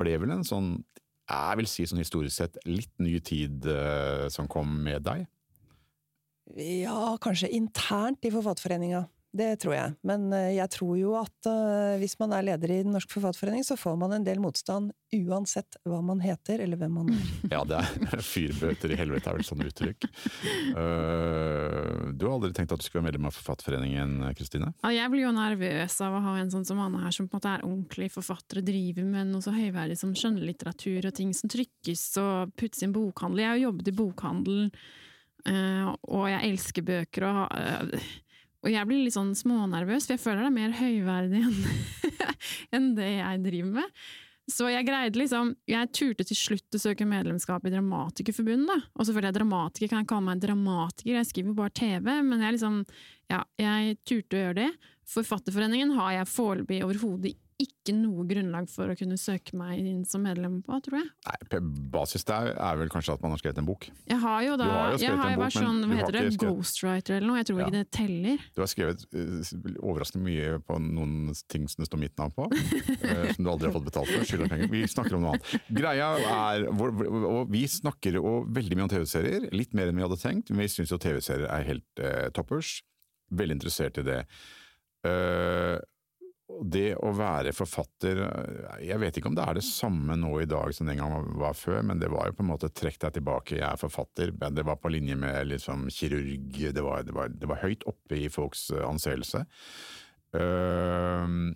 ble 0.01 0.17
vel 0.17 0.33
en 0.33 0.47
sånn 0.47 0.73
jeg 1.23 1.59
vil 1.59 1.69
si 1.71 1.85
sånn 1.87 2.01
historisk 2.01 2.35
sett 2.35 2.57
litt 2.67 2.91
ny 2.99 3.15
tid 3.23 3.63
eh, 3.69 4.25
som 4.33 4.49
kom 4.51 4.73
med 4.83 5.05
deg. 5.05 5.23
Ja, 6.59 7.17
kanskje 7.21 7.51
internt 7.55 8.25
i 8.25 8.31
Forfatterforeninga. 8.31 9.05
Det 9.33 9.55
tror 9.63 9.73
jeg. 9.73 9.93
Men 10.05 10.27
eh, 10.35 10.51
jeg 10.59 10.69
tror 10.75 10.93
jo 10.93 11.15
at 11.17 11.47
eh, 11.49 11.95
hvis 11.97 12.13
man 12.19 12.35
er 12.37 12.45
leder 12.45 12.69
i 12.69 12.83
Den 12.85 12.93
norske 12.93 13.15
forfatterforening, 13.15 13.63
så 13.65 13.73
får 13.79 13.95
man 13.97 14.11
en 14.13 14.25
del 14.25 14.37
motstand 14.41 14.91
uansett 15.13 15.79
hva 15.89 16.03
man 16.05 16.19
heter 16.21 16.61
eller 16.61 16.77
hvem 16.77 16.99
man 16.99 17.09
er. 17.15 17.31
Ja, 17.55 17.63
det 17.65 17.79
er 17.79 18.21
fyrbøter 18.33 18.93
i 18.93 18.99
helvete, 18.99 19.31
er 19.31 19.39
vel 19.39 19.47
sånn 19.47 19.63
uttrykk. 19.65 20.05
Eh, 20.05 22.11
du 22.13 22.27
har 22.27 22.35
aldri 22.35 22.53
tenkt 22.53 22.75
at 22.75 22.83
du 22.83 22.85
skulle 22.85 23.01
være 23.01 23.09
medlem 23.09 23.31
av 23.31 23.39
Forfatterforeningen, 23.39 24.19
Kristine? 24.37 24.69
Ja, 24.83 24.93
jeg 24.99 25.13
blir 25.15 25.25
jo 25.25 25.33
nervøs 25.33 25.97
av 26.05 26.19
å 26.19 26.23
ha 26.27 26.35
en 26.37 26.53
sånn 26.53 26.67
som 26.69 26.83
Anne 26.85 27.01
her, 27.01 27.15
som 27.15 27.25
på 27.25 27.33
en 27.33 27.41
måte 27.41 27.55
er 27.55 27.65
ordentlig 27.65 28.11
forfatter 28.13 28.61
og 28.61 28.67
driver 28.69 29.07
med 29.15 29.33
noe 29.33 29.41
så 29.41 29.55
høyverdig 29.55 29.97
som 29.97 30.13
skjønnlitteratur 30.13 31.09
og 31.09 31.17
ting 31.17 31.33
som 31.33 31.49
trykkes 31.49 32.05
og 32.21 32.53
puttes 32.53 32.85
i 32.85 32.91
en 32.91 32.93
bokhandel. 32.93 33.41
Jeg 33.41 33.49
har 33.49 33.57
jo 33.57 33.71
jobbet 33.71 33.89
i 33.89 33.97
bokhandel, 33.97 34.67
eh, 34.69 35.01
og 35.51 36.27
jeg 36.31 36.51
elsker 36.51 36.85
bøker, 36.87 37.25
og, 37.27 37.55
eh, 37.57 38.11
og 38.63 38.69
jeg 38.71 38.87
blir 38.87 39.03
litt 39.03 39.15
sånn 39.15 39.33
smånervøs, 39.35 40.07
for 40.07 40.15
jeg 40.15 40.23
føler 40.23 40.45
det 40.45 40.51
er 40.51 40.59
mer 40.59 40.77
høyverdig 40.77 41.41
enn 42.75 42.93
det 42.97 43.09
jeg 43.17 43.41
driver 43.43 43.73
med. 43.81 44.05
Så 44.51 44.67
jeg 44.67 44.83
greide 44.83 45.15
liksom 45.15 45.53
Jeg 45.71 45.87
turte 45.95 46.25
til 46.27 46.35
slutt 46.35 46.75
å 46.75 46.81
søke 46.81 47.05
medlemskap 47.07 47.63
i 47.63 47.71
Dramatikerforbundet. 47.71 48.89
Og 48.91 49.07
selvfølgelig 49.07 49.29
er 49.29 49.37
dramatiker 49.37 49.91
kan 49.91 50.01
jeg 50.01 50.09
kalle 50.11 50.27
meg 50.27 50.41
dramatiker, 50.43 51.15
jeg 51.15 51.29
skriver 51.29 51.55
bare 51.55 51.75
TV, 51.79 52.09
men 52.27 52.43
jeg 52.43 52.57
liksom 52.57 52.81
Ja, 53.31 53.39
jeg 53.59 53.95
turte 54.03 54.35
å 54.35 54.41
gjøre 54.41 54.57
det. 54.59 54.69
Forfatterforeningen 55.13 55.95
har 55.95 56.17
jeg 56.17 56.31
foreløpig 56.31 56.83
overhodet 56.83 57.37
ikke 57.61 57.93
noe 57.97 58.23
grunnlag 58.29 58.69
for 58.71 58.89
å 58.89 58.95
kunne 58.97 59.17
søke 59.19 59.53
meg 59.59 59.79
inn 59.83 60.03
som 60.07 60.23
medlem 60.25 60.61
på, 60.65 60.77
tror 60.85 60.97
jeg. 61.01 61.09
Nei, 61.27 61.59
basis 61.93 62.23
der 62.27 62.53
er 62.55 62.77
vel 62.79 62.89
kanskje 62.91 63.13
at 63.17 63.21
man 63.21 63.33
har 63.35 63.41
skrevet 63.41 63.59
en 63.61 63.67
bok. 63.67 63.89
Jeg 64.09 64.19
har 64.23 64.39
jo 64.45 64.55
da 64.57 64.67
har 64.71 64.93
jo 64.93 65.01
jeg 65.03 65.17
har 65.19 65.33
jo 65.33 65.41
vært 65.43 65.57
sånn, 65.57 65.81
hva 65.89 65.97
heter 65.99 66.15
det, 66.17 66.23
skrevet- 66.33 66.57
ghostwriter 66.57 67.17
eller 67.17 67.27
noe, 67.27 67.37
jeg 67.41 67.49
tror 67.51 67.59
Ja. 67.59 67.65
ikke 67.67 67.75
det 67.77 67.91
teller. 67.91 68.37
Du 68.55 68.61
har 68.63 68.71
skrevet 68.71 69.05
eh, 69.13 69.53
overraskende 69.83 70.23
mye 70.25 70.59
på 70.63 70.79
noen 70.81 71.33
ting 71.51 71.67
som 71.67 71.83
det 71.83 71.89
står 71.91 71.99
mitt 72.05 72.17
navn 72.17 72.31
på, 72.37 72.47
eh, 73.03 73.33
som 73.35 73.43
du 73.43 73.51
aldri 73.51 73.69
har 73.69 73.75
fått 73.77 73.89
betalt 73.91 74.09
for. 74.13 74.23
Skylder 74.25 74.49
penger. 74.49 74.71
Vi 74.73 74.83
snakker 74.87 75.15
om 75.19 75.21
noe 75.27 75.35
annet. 75.35 75.53
Greia 75.69 76.09
er, 76.23 76.67
og 76.71 77.51
Vi 77.53 77.65
snakker 77.67 78.15
jo 78.17 78.43
veldig 78.49 78.75
mye 78.79 78.87
om 78.87 78.93
TV-serier, 78.95 79.49
litt 79.53 79.73
mer 79.77 79.87
enn 79.91 79.99
vi 79.99 80.05
hadde 80.07 80.17
tenkt. 80.21 80.49
Men 80.49 80.63
vi 80.65 80.71
syns 80.73 80.91
jo 80.91 80.97
TV-serier 80.97 81.49
er 81.51 81.63
helt 81.67 81.99
eh, 81.99 82.29
toppers. 82.33 82.81
Veldig 83.33 83.55
interessert 83.59 83.97
i 84.01 84.03
det. 84.07 84.19
Og 85.03 85.81
det 86.61 86.93
å 87.01 87.11
være 87.15 87.53
forfatter 87.55 88.19
eh, 88.25 88.87
Jeg 88.89 89.01
vet 89.01 89.17
ikke 89.19 89.31
om 89.31 89.37
det 89.37 89.45
er 89.45 89.57
det 89.57 89.65
samme 89.67 90.17
nå 90.19 90.31
i 90.41 90.49
dag 90.49 90.73
som 90.75 90.89
den 90.89 90.99
gang 91.01 91.29
var 91.39 91.57
før, 91.57 91.81
men 91.89 92.01
det 92.01 92.11
var 92.13 92.29
jo 92.29 92.37
på 92.37 92.45
en 92.45 92.51
måte 92.51 92.71
trekk 92.71 92.99
deg 93.05 93.17
tilbake, 93.17 93.57
jeg 93.59 93.67
er 93.67 93.79
forfatter. 93.81 94.33
Det 94.33 94.65
var 94.67 94.79
på 94.81 94.91
linje 94.93 95.17
med 95.19 95.49
liksom 95.51 95.87
kirurg, 95.93 96.59
det 96.75 96.83
var, 96.85 97.05
det 97.07 97.15
var, 97.15 97.31
det 97.33 97.49
var 97.49 97.63
høyt 97.63 97.87
oppe 97.89 98.19
i 98.25 98.29
folks 98.33 98.69
eh, 98.75 98.83
anseelse. 98.87 99.45
Uh, 100.33 101.53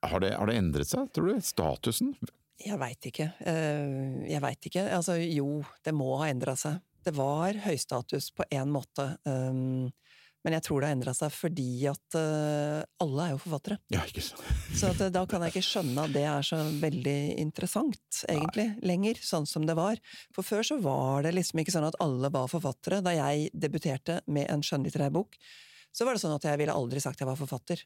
har, 0.00 0.20
det, 0.22 0.30
har 0.38 0.48
det 0.48 0.56
endret 0.56 0.88
seg, 0.88 1.10
tror 1.12 1.32
du? 1.32 1.40
Statusen? 1.44 2.14
Jeg 2.58 2.78
veit 2.80 3.06
ikke. 3.06 3.30
Eh, 3.46 4.24
Jeg 4.30 4.42
veit 4.42 4.66
ikke. 4.66 4.84
Altså, 4.96 5.18
jo, 5.22 5.62
det 5.84 5.94
må 5.94 6.16
ha 6.18 6.30
endra 6.30 6.56
seg. 6.58 6.80
Det 7.06 7.14
var 7.16 7.56
høystatus 7.64 8.32
på 8.34 8.44
én 8.52 8.70
måte, 8.72 9.12
um, 9.24 9.88
men 10.46 10.54
jeg 10.54 10.64
tror 10.64 10.80
det 10.80 10.88
har 10.88 10.96
endra 10.96 11.14
seg 11.16 11.32
fordi 11.34 11.70
at 11.90 12.16
uh, 12.16 12.80
alle 13.02 13.24
er 13.24 13.32
jo 13.34 13.40
forfattere. 13.42 13.78
Ja, 13.92 14.04
ikke 14.06 14.22
sant. 14.22 14.44
Så 14.78 14.92
at, 14.92 15.02
eh, 15.02 15.10
da 15.14 15.24
kan 15.28 15.42
jeg 15.44 15.54
ikke 15.54 15.66
skjønne 15.66 16.04
at 16.06 16.14
det 16.14 16.24
er 16.30 16.46
så 16.46 16.60
veldig 16.82 17.16
interessant, 17.42 18.20
egentlig, 18.30 18.68
lenger, 18.86 19.18
sånn 19.24 19.48
som 19.50 19.66
det 19.68 19.76
var. 19.78 19.98
For 20.36 20.46
før 20.46 20.66
så 20.70 20.78
var 20.82 21.26
det 21.26 21.34
liksom 21.36 21.62
ikke 21.62 21.74
sånn 21.74 21.88
at 21.90 21.98
alle 22.04 22.30
var 22.34 22.50
forfattere. 22.52 23.02
Da 23.04 23.16
jeg 23.16 23.50
debuterte 23.52 24.20
med 24.30 24.46
en 24.52 24.62
skjønnlitterær 24.64 25.12
bok, 25.14 25.38
så 25.94 26.06
var 26.06 26.14
det 26.14 26.22
sånn 26.22 26.36
at 26.36 26.46
jeg 26.46 26.60
ville 26.60 26.76
aldri 26.76 27.02
sagt 27.02 27.22
jeg 27.22 27.28
var 27.28 27.38
forfatter. 27.40 27.82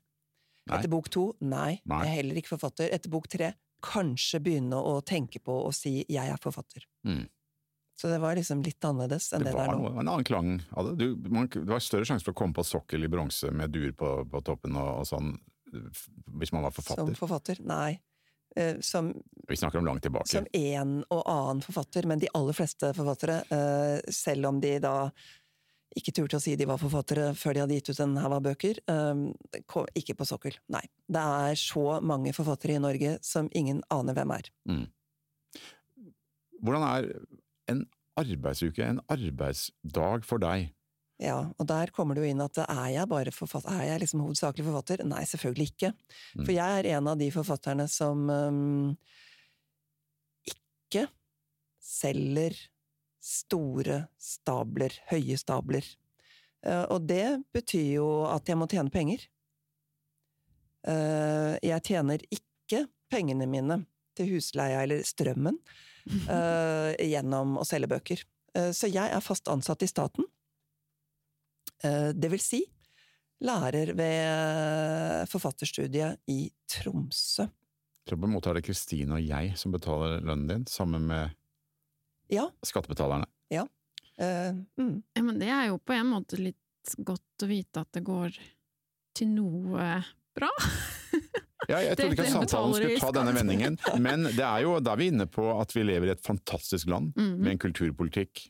Nei. 0.69 0.79
Etter 0.79 0.91
bok 0.93 1.09
to, 1.11 1.31
nei, 1.43 1.81
Nei. 1.89 2.03
jeg 2.05 2.13
er 2.13 2.19
heller 2.21 2.39
ikke 2.39 2.55
forfatter. 2.55 2.93
Etter 2.95 3.11
bok 3.11 3.27
tre, 3.33 3.55
kanskje 3.83 4.39
begynne 4.45 4.79
å 4.79 5.01
tenke 5.03 5.41
på 5.43 5.57
å 5.65 5.73
si 5.75 6.03
jeg 6.05 6.23
er 6.23 6.39
forfatter. 6.43 6.85
Mm. 7.09 7.25
Så 7.95 8.09
det 8.09 8.19
var 8.23 8.35
liksom 8.35 8.63
litt 8.65 8.83
annerledes 8.89 9.33
enn 9.37 9.45
det, 9.45 9.53
Det 9.53 9.53
det 9.53 9.59
var 9.61 9.69
er 9.69 9.77
nå. 9.79 9.83
noe, 9.91 10.01
en 10.01 10.09
annen 10.09 10.25
klang 10.25 10.53
av 10.73 10.89
det. 10.89 10.95
Du, 11.03 11.29
man, 11.31 11.47
det 11.53 11.67
var 11.69 11.79
større 11.85 12.05
sjanse 12.09 12.25
for 12.25 12.33
å 12.33 12.39
komme 12.41 12.57
på 12.57 12.65
sokkel 12.65 13.05
i 13.05 13.11
bronse 13.13 13.51
med 13.53 13.71
dur 13.75 13.93
på, 13.93 14.13
på 14.33 14.41
toppen 14.47 14.75
og, 14.81 15.03
og 15.03 15.07
sånn, 15.07 15.35
hvis 16.41 16.53
man 16.53 16.65
var 16.67 16.73
forfatter. 16.75 17.13
Som 17.13 17.15
forfatter. 17.21 17.61
nei. 17.69 18.01
Eh, 18.57 18.81
Som 18.85 19.13
Vi 19.49 19.57
snakker 19.57 19.79
om 19.81 19.87
langt 19.87 20.03
tilbake. 20.05 20.29
som 20.29 20.45
en 20.53 20.99
og 21.11 21.23
annen 21.31 21.63
forfatter, 21.65 22.05
men 22.09 22.19
de 22.21 22.29
aller 22.35 22.53
fleste 22.57 22.91
forfattere, 22.97 23.39
eh, 23.53 24.01
selv 24.13 24.47
om 24.51 24.59
de 24.61 24.75
da 24.83 24.97
ikke 25.97 26.13
turte 26.17 26.37
å 26.37 26.41
si 26.41 26.55
de 26.57 26.65
var 26.65 26.79
forfattere 26.81 27.35
før 27.37 27.53
de 27.55 27.61
hadde 27.61 27.75
gitt 27.77 27.91
ut 27.93 28.01
en 28.01 28.17
haug 28.17 28.33
av 28.39 28.43
bøker, 28.43 28.79
eh, 28.89 29.23
ikke 30.01 30.17
på 30.17 30.25
sokkel. 30.29 30.57
Nei. 30.73 30.83
Det 31.09 31.21
er 31.21 31.55
så 31.61 32.01
mange 32.03 32.33
forfattere 32.33 32.77
i 32.77 32.81
Norge 32.81 33.19
som 33.23 33.49
ingen 33.53 33.83
aner 33.93 34.15
hvem 34.17 34.33
er. 34.37 34.49
Hvordan 36.63 36.85
er 36.87 37.09
en 37.71 37.85
arbeidsuke, 38.21 38.85
en 38.85 39.01
arbeidsdag 39.13 40.27
for 40.29 40.43
deg? 40.43 40.71
Ja, 41.23 41.39
og 41.55 41.69
der 41.71 41.93
kommer 41.95 42.17
det 42.17 42.25
jo 42.25 42.33
inn 42.33 42.43
at 42.43 42.59
er 42.65 42.89
jeg 42.97 43.09
bare 43.11 43.33
forfatter, 43.35 43.77
er 43.77 43.93
jeg 43.93 44.03
liksom 44.03 44.25
hovedsakelig 44.25 44.67
forfatter? 44.67 45.05
Nei, 45.07 45.23
selvfølgelig 45.29 45.69
ikke. 45.71 45.93
Mm. 46.35 46.45
For 46.45 46.53
jeg 46.57 46.79
er 46.79 46.89
en 46.97 47.11
av 47.13 47.21
de 47.21 47.29
forfatterne 47.35 47.87
som 47.91 48.25
um, 48.27 48.95
ikke 50.49 51.07
selger 51.83 52.57
store 53.23 54.01
stabler, 54.19 54.97
høye 55.13 55.39
stabler. 55.39 55.87
Uh, 56.67 56.89
og 56.97 57.07
det 57.07 57.45
betyr 57.55 58.01
jo 58.01 58.09
at 58.27 58.51
jeg 58.51 58.59
må 58.59 58.67
tjene 58.71 58.95
penger. 58.95 59.23
Uh, 60.83 61.55
jeg 61.63 61.87
tjener 61.87 62.27
ikke 62.35 62.87
pengene 63.13 63.47
mine 63.47 63.85
til 64.19 64.35
husleia 64.35 64.83
eller 64.83 65.07
strømmen 65.07 65.61
gjennom 67.13 67.59
å 67.61 67.67
selge 67.69 67.91
bøker. 67.93 68.23
Eh, 68.55 68.71
så 68.77 68.91
jeg 68.91 69.09
er 69.13 69.25
fast 69.25 69.49
ansatt 69.49 69.83
i 69.85 69.91
staten. 69.91 70.27
Eh, 71.85 72.11
det 72.15 72.31
vil 72.33 72.43
si 72.43 72.63
lærer 73.43 73.95
ved 73.99 75.29
forfatterstudiet 75.31 76.21
i 76.31 76.47
Tromsø. 76.71 77.49
Så 78.09 78.19
på 78.19 78.27
en 78.27 78.35
måte 78.35 78.51
er 78.51 78.59
det 78.59 78.67
Kristine 78.67 79.17
og 79.19 79.23
jeg 79.25 79.55
som 79.59 79.75
betaler 79.75 80.21
lønnen 80.23 80.49
din, 80.51 80.67
sammen 80.67 81.07
med 81.07 81.35
Ja. 82.31 82.49
skattebetalerne. 82.65 83.27
eh, 84.19 84.53
mm. 84.79 85.03
Ja, 85.15 85.23
men 85.23 85.39
det 85.39 85.49
er 85.49 85.69
jo 85.69 85.79
på 85.79 85.93
en 85.95 86.07
måte 86.07 86.39
litt 86.39 86.57
godt 86.99 87.43
å 87.43 87.47
vite 87.49 87.81
at 87.81 87.93
det 87.93 88.03
går 88.05 88.37
til 89.15 89.29
noe 89.29 90.05
bra. 90.35 90.51
Ja, 91.69 91.79
jeg 91.79 91.97
trodde 91.97 92.17
ikke 92.17 92.27
at 92.27 92.33
samtalen 92.33 92.75
skulle 92.75 92.99
ta 93.01 93.11
denne 93.15 93.35
vendingen, 93.37 93.79
men 94.03 94.25
det 94.25 94.43
er 94.43 94.63
jo 94.65 94.79
da 94.81 94.93
er 94.93 94.97
vi 95.03 95.11
inne 95.13 95.27
på 95.31 95.45
at 95.61 95.73
vi 95.77 95.85
lever 95.87 96.09
i 96.09 96.15
et 96.17 96.23
fantastisk 96.25 96.89
land 96.91 97.13
Mhm. 97.17 97.39
med 97.39 97.53
en 97.53 97.59
kulturpolitikk 97.59 98.49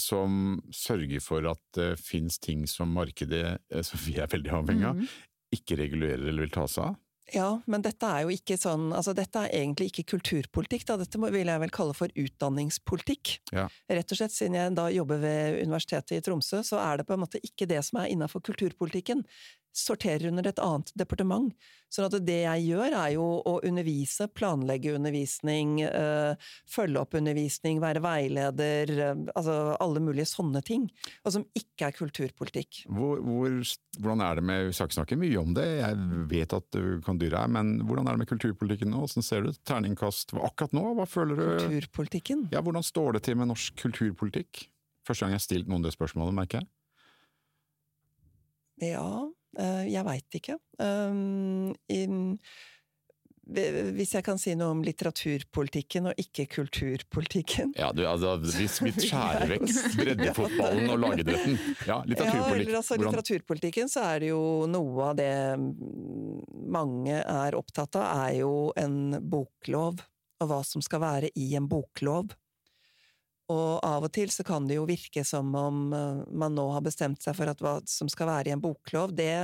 som 0.00 0.62
sørger 0.72 1.20
for 1.20 1.44
at 1.50 1.60
det 1.76 1.98
fins 2.00 2.38
ting 2.38 2.66
som 2.66 2.92
markedet, 2.94 3.58
eh, 3.70 3.82
som 3.82 3.98
vi 4.04 4.16
er 4.18 4.26
veldig 4.32 4.50
avhengig 4.50 4.86
av, 4.88 4.96
Mhm. 4.96 5.08
ikke 5.52 5.76
regulerer 5.76 6.28
eller 6.28 6.42
vil 6.46 6.50
ta 6.50 6.64
seg 6.66 6.84
av. 6.84 6.96
Ja, 7.32 7.60
men 7.66 7.80
dette 7.82 8.02
er 8.02 8.22
jo 8.22 8.28
ikke 8.34 8.56
sånn 8.58 8.92
Altså, 8.92 9.14
dette 9.14 9.36
er 9.36 9.50
egentlig 9.54 9.92
ikke 9.92 10.18
kulturpolitikk, 10.18 10.84
da. 10.84 10.96
Dette 10.96 11.16
vil 11.30 11.46
jeg 11.46 11.60
vel 11.60 11.70
kalle 11.70 11.94
for 11.94 12.08
utdanningspolitikk. 12.08 13.38
Ja. 13.52 13.68
Rett 13.88 14.10
og 14.12 14.18
slett, 14.18 14.32
siden 14.34 14.54
jeg 14.58 14.74
da 14.74 14.88
jobber 14.90 15.20
ved 15.20 15.60
Universitetet 15.66 16.16
i 16.18 16.20
Tromsø, 16.20 16.62
så 16.66 16.80
er 16.80 16.98
det 16.98 17.06
på 17.06 17.14
en 17.14 17.20
måte 17.20 17.40
ikke 17.40 17.68
det 17.68 17.84
som 17.84 18.00
er 18.02 18.08
innafor 18.10 18.42
kulturpolitikken. 18.42 19.24
Sorterer 19.76 20.30
under 20.30 20.48
et 20.50 20.58
annet 20.58 20.90
departement. 20.98 21.52
Sånn 21.90 22.06
at 22.06 22.14
det 22.22 22.36
jeg 22.44 22.66
gjør, 22.68 22.94
er 22.94 23.12
jo 23.16 23.24
å 23.46 23.56
undervise, 23.66 24.28
planlegge 24.30 24.92
undervisning, 24.94 25.80
eh, 25.82 26.50
følge 26.70 27.00
opp 27.00 27.16
undervisning, 27.18 27.80
være 27.82 28.02
veileder, 28.04 28.92
eh, 28.94 29.22
altså 29.34 29.56
alle 29.82 30.02
mulige 30.02 30.28
sånne 30.30 30.62
ting. 30.62 30.86
Og 31.24 31.34
som 31.34 31.46
ikke 31.58 31.88
er 31.88 31.96
kulturpolitikk. 31.98 32.84
Hvor, 32.86 33.18
hvor, 33.26 33.56
hvordan 33.98 34.22
er 34.26 34.38
det 34.38 34.44
med, 34.46 34.66
Vi 34.70 34.76
skal 34.76 34.86
ikke 34.86 34.98
snakke 35.00 35.18
mye 35.18 35.40
om 35.40 35.54
det, 35.54 35.66
jeg 35.80 35.96
vet 36.30 36.54
at 36.54 36.68
du 36.70 37.00
kan 37.02 37.18
dyre 37.18 37.42
her, 37.42 37.50
men 37.50 37.80
hvordan 37.86 38.06
er 38.06 38.14
det 38.14 38.22
med 38.22 38.30
kulturpolitikken 38.30 38.90
nå? 38.94 39.02
Hvordan 39.02 39.26
ser 39.26 39.42
du? 39.46 39.52
Terningkast 39.66 40.34
akkurat 40.38 40.76
nå? 40.76 40.84
Hva 40.98 41.08
føler 41.10 41.38
du? 41.38 41.46
Kulturpolitikken? 41.58 42.48
Ja, 42.54 42.62
Hvordan 42.62 42.86
står 42.86 43.18
det 43.18 43.24
til 43.26 43.38
med 43.40 43.50
norsk 43.50 43.74
kulturpolitikk? 43.82 44.68
Første 45.06 45.24
gang 45.24 45.34
jeg 45.34 45.40
har 45.40 45.48
stilt 45.48 45.70
noen 45.70 45.82
det 45.82 45.94
spørsmålet, 45.96 46.36
merker 46.36 46.62
jeg. 46.62 46.70
Ja, 48.92 49.26
jeg 49.58 50.04
veit 50.06 50.36
ikke. 50.38 50.54
Um, 50.78 51.72
hvis 53.50 54.12
jeg 54.14 54.24
kan 54.24 54.38
si 54.38 54.52
noe 54.58 54.74
om 54.76 54.82
litteraturpolitikken 54.86 56.10
og 56.10 56.20
ikke 56.20 56.46
kulturpolitikken. 56.52 57.72
Ja, 57.78 57.90
du, 57.92 58.04
altså, 58.06 58.36
vi 58.38 58.68
skjærer 59.08 59.50
vekk 59.50 59.66
breddefotballen 59.98 60.92
og 60.92 61.00
lagidretten 61.02 61.56
Ja, 61.88 62.00
Ja, 62.06 62.28
eller 62.54 62.78
altså 62.78 62.98
Litteraturpolitikken 63.00 63.90
så 63.90 64.04
er 64.12 64.22
det 64.22 64.30
jo 64.30 64.42
noe 64.70 65.08
av 65.10 65.18
det 65.18 65.32
mange 66.70 67.18
er 67.18 67.58
opptatt 67.58 67.98
av, 67.98 68.28
er 68.28 68.38
jo 68.42 68.54
en 68.78 69.18
boklov, 69.18 70.04
og 70.40 70.50
hva 70.50 70.60
som 70.66 70.84
skal 70.84 71.02
være 71.02 71.32
i 71.34 71.50
en 71.58 71.66
boklov. 71.70 72.30
Og 73.50 73.80
av 73.82 74.06
og 74.06 74.12
til 74.14 74.30
så 74.30 74.44
kan 74.46 74.68
det 74.68 74.76
jo 74.78 74.86
virke 74.86 75.24
som 75.26 75.50
om 75.58 75.90
eh, 75.96 76.22
man 76.30 76.54
nå 76.54 76.68
har 76.74 76.84
bestemt 76.86 77.22
seg 77.24 77.34
for 77.38 77.50
at 77.50 77.62
hva 77.64 77.78
som 77.90 78.10
skal 78.10 78.30
være 78.30 78.50
i 78.50 78.54
en 78.54 78.62
boklov, 78.62 79.14
det 79.16 79.34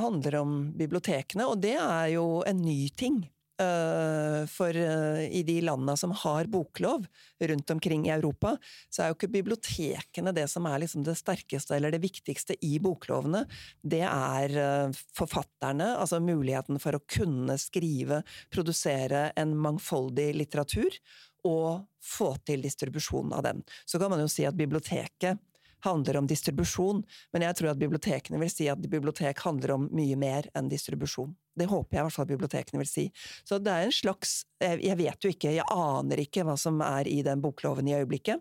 handler 0.00 0.38
om 0.40 0.54
bibliotekene, 0.76 1.46
og 1.46 1.60
det 1.62 1.76
er 1.76 2.06
jo 2.14 2.26
en 2.48 2.62
ny 2.64 2.88
ting. 2.96 3.20
Eh, 3.62 4.42
For 4.50 4.76
eh, 4.76 5.24
i 5.30 5.42
de 5.46 5.58
landene 5.64 5.94
som 5.98 6.12
har 6.22 6.50
boklov 6.50 7.06
rundt 7.42 7.72
omkring 7.74 8.06
i 8.08 8.14
Europa, 8.14 8.56
så 8.90 9.02
er 9.02 9.10
jo 9.10 9.16
ikke 9.16 9.32
bibliotekene 9.36 10.34
det 10.36 10.48
som 10.50 10.66
er 10.70 10.82
liksom 10.82 11.06
det 11.06 11.16
sterkeste 11.18 11.76
eller 11.76 11.94
det 11.94 12.02
viktigste 12.02 12.58
i 12.66 12.76
boklovene. 12.82 13.44
Det 13.82 14.02
er 14.06 14.56
eh, 14.64 15.02
forfatterne, 15.16 15.94
altså 15.96 16.22
muligheten 16.22 16.82
for 16.82 16.98
å 16.98 17.04
kunne 17.06 17.58
skrive, 17.60 18.22
produsere 18.52 19.30
en 19.38 19.56
mangfoldig 19.58 20.32
litteratur, 20.38 20.98
og 21.42 21.88
få 22.02 22.32
til 22.46 22.62
distribusjon 22.62 23.32
av 23.34 23.42
den. 23.46 23.62
Så 23.86 23.98
kan 23.98 24.12
man 24.12 24.22
jo 24.22 24.30
si 24.30 24.44
at 24.46 24.58
biblioteket 24.58 25.40
handler 25.84 26.18
om 26.20 26.28
distribusjon, 26.30 27.02
men 27.32 27.46
jeg 27.46 27.58
tror 27.58 27.72
at 27.72 27.80
bibliotekene 27.80 28.40
vil 28.42 28.52
si 28.52 28.68
at 28.70 28.82
bibliotek 28.90 29.40
handler 29.44 29.76
om 29.76 29.88
mye 29.94 30.18
mer 30.18 30.48
enn 30.58 30.70
distribusjon. 30.72 31.34
Det 31.58 31.68
håper 31.68 31.96
jeg 31.96 32.02
i 32.02 32.06
hvert 32.08 32.16
fall 32.16 32.30
bibliotekene 32.30 32.80
vil 32.80 32.88
si. 32.90 33.08
Så 33.44 33.58
det 33.60 33.72
er 33.72 33.88
en 33.88 33.92
slags 33.94 34.42
Jeg 34.62 34.78
jeg 34.82 34.96
vet 34.98 35.24
jo 35.24 35.30
ikke, 35.32 35.56
jeg 35.56 35.66
aner 35.74 36.22
ikke 36.22 36.44
hva 36.46 36.54
som 36.60 36.80
er 36.86 37.08
i 37.10 37.20
den 37.26 37.42
bokloven 37.42 37.88
i 37.88 37.96
øyeblikket, 37.98 38.40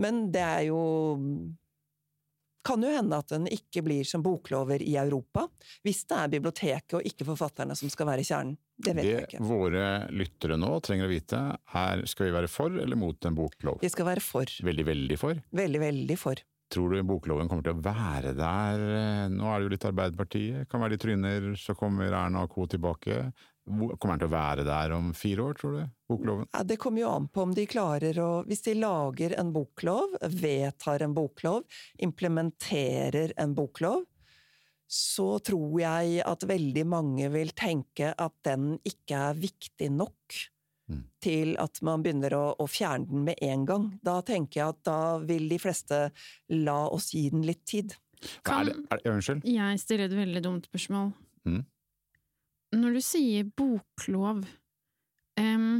men 0.00 0.30
det 0.32 0.40
er 0.40 0.62
jo 0.70 0.80
kan 2.62 2.82
jo 2.82 2.90
hende 2.94 3.18
at 3.18 3.32
den 3.32 3.48
ikke 3.50 3.82
blir 3.82 4.06
som 4.06 4.22
boklover 4.22 4.82
i 4.82 4.94
Europa, 5.00 5.48
hvis 5.82 6.04
det 6.10 6.18
er 6.18 6.32
biblioteket 6.36 6.98
og 6.98 7.08
ikke 7.08 7.26
forfatterne 7.26 7.74
som 7.78 7.90
skal 7.92 8.08
være 8.12 8.26
kjernen. 8.26 8.54
Det 8.82 8.94
vet 8.96 9.06
jeg 9.06 9.16
Det 9.18 9.26
ikke. 9.28 9.42
våre 9.46 9.88
lyttere 10.14 10.56
nå 10.58 10.70
trenger 10.82 11.06
å 11.06 11.12
vite, 11.12 11.40
er 11.82 12.04
skal 12.10 12.28
vi 12.28 12.34
være 12.34 12.50
for 12.50 12.78
eller 12.82 12.98
mot 12.98 13.28
en 13.28 13.36
boklov? 13.36 13.82
Vi 13.82 13.90
skal 13.92 14.08
være 14.08 14.24
for. 14.24 14.46
Veldig, 14.62 14.86
veldig 14.86 15.18
for. 15.20 15.42
Veldig, 15.50 15.82
veldig 15.82 16.18
for. 16.18 16.42
Tror 16.72 16.94
du 16.94 17.02
bokloven 17.04 17.50
kommer 17.50 17.64
til 17.66 17.76
å 17.76 17.82
være 17.84 18.32
der? 18.36 18.82
Nå 19.32 19.48
er 19.48 19.58
det 19.58 19.66
jo 19.66 19.72
litt 19.74 19.88
Arbeiderpartiet, 19.90 20.68
kan 20.70 20.80
være 20.80 20.96
de 20.96 21.00
tryner, 21.02 21.48
så 21.60 21.74
kommer 21.76 22.08
Erna 22.08 22.46
og 22.46 22.54
co. 22.54 22.64
tilbake. 22.70 23.26
Kommer 23.62 24.14
den 24.16 24.22
til 24.24 24.30
å 24.30 24.32
være 24.32 24.64
der 24.66 24.94
om 24.96 25.10
fire 25.14 25.44
år, 25.44 25.58
tror 25.58 25.74
du? 25.76 25.82
Bokloven? 26.10 26.48
Ja, 26.48 26.62
det 26.66 26.78
kommer 26.82 27.04
jo 27.04 27.10
an 27.12 27.28
på 27.30 27.44
om 27.44 27.52
de 27.54 27.66
klarer 27.70 28.18
å 28.18 28.30
Hvis 28.48 28.64
de 28.64 28.74
lager 28.80 29.36
en 29.38 29.52
boklov, 29.54 30.16
vedtar 30.32 31.04
en 31.04 31.14
boklov, 31.14 31.62
implementerer 32.02 33.36
en 33.36 33.54
boklov, 33.54 34.02
så 34.92 35.38
tror 35.44 35.78
jeg 35.80 36.18
at 36.26 36.48
veldig 36.48 36.82
mange 36.88 37.30
vil 37.32 37.54
tenke 37.56 38.10
at 38.12 38.34
den 38.44 38.74
ikke 38.84 39.20
er 39.30 39.38
viktig 39.40 39.88
nok 39.94 40.42
Mm. 40.92 41.02
til 41.22 41.52
at 41.62 41.80
man 41.86 42.02
begynner 42.04 42.34
å, 42.36 42.44
å 42.60 42.66
fjerne 42.70 43.08
den 43.08 43.26
med 43.28 43.42
en 43.44 43.66
gang. 43.68 43.88
Da 44.04 44.20
tenker 44.26 44.60
jeg 44.60 44.74
at 44.74 44.80
da 44.88 45.00
vil 45.22 45.48
de 45.50 45.58
fleste 45.62 46.00
la 46.52 46.78
oss 46.92 47.12
gi 47.14 47.28
den 47.32 47.44
litt 47.46 47.64
tid. 47.68 47.94
Er 48.46 48.68
det, 48.68 48.74
er, 48.90 49.00
det, 49.00 49.12
unnskyld? 49.12 49.46
Jeg 49.48 49.80
stiller 49.82 50.10
et 50.10 50.16
veldig 50.16 50.42
dumt 50.44 50.68
spørsmål. 50.70 51.12
Mm. 51.48 51.62
Når 52.78 52.96
du 52.96 53.00
sier 53.04 53.48
boklov, 53.58 54.44
um, 55.40 55.72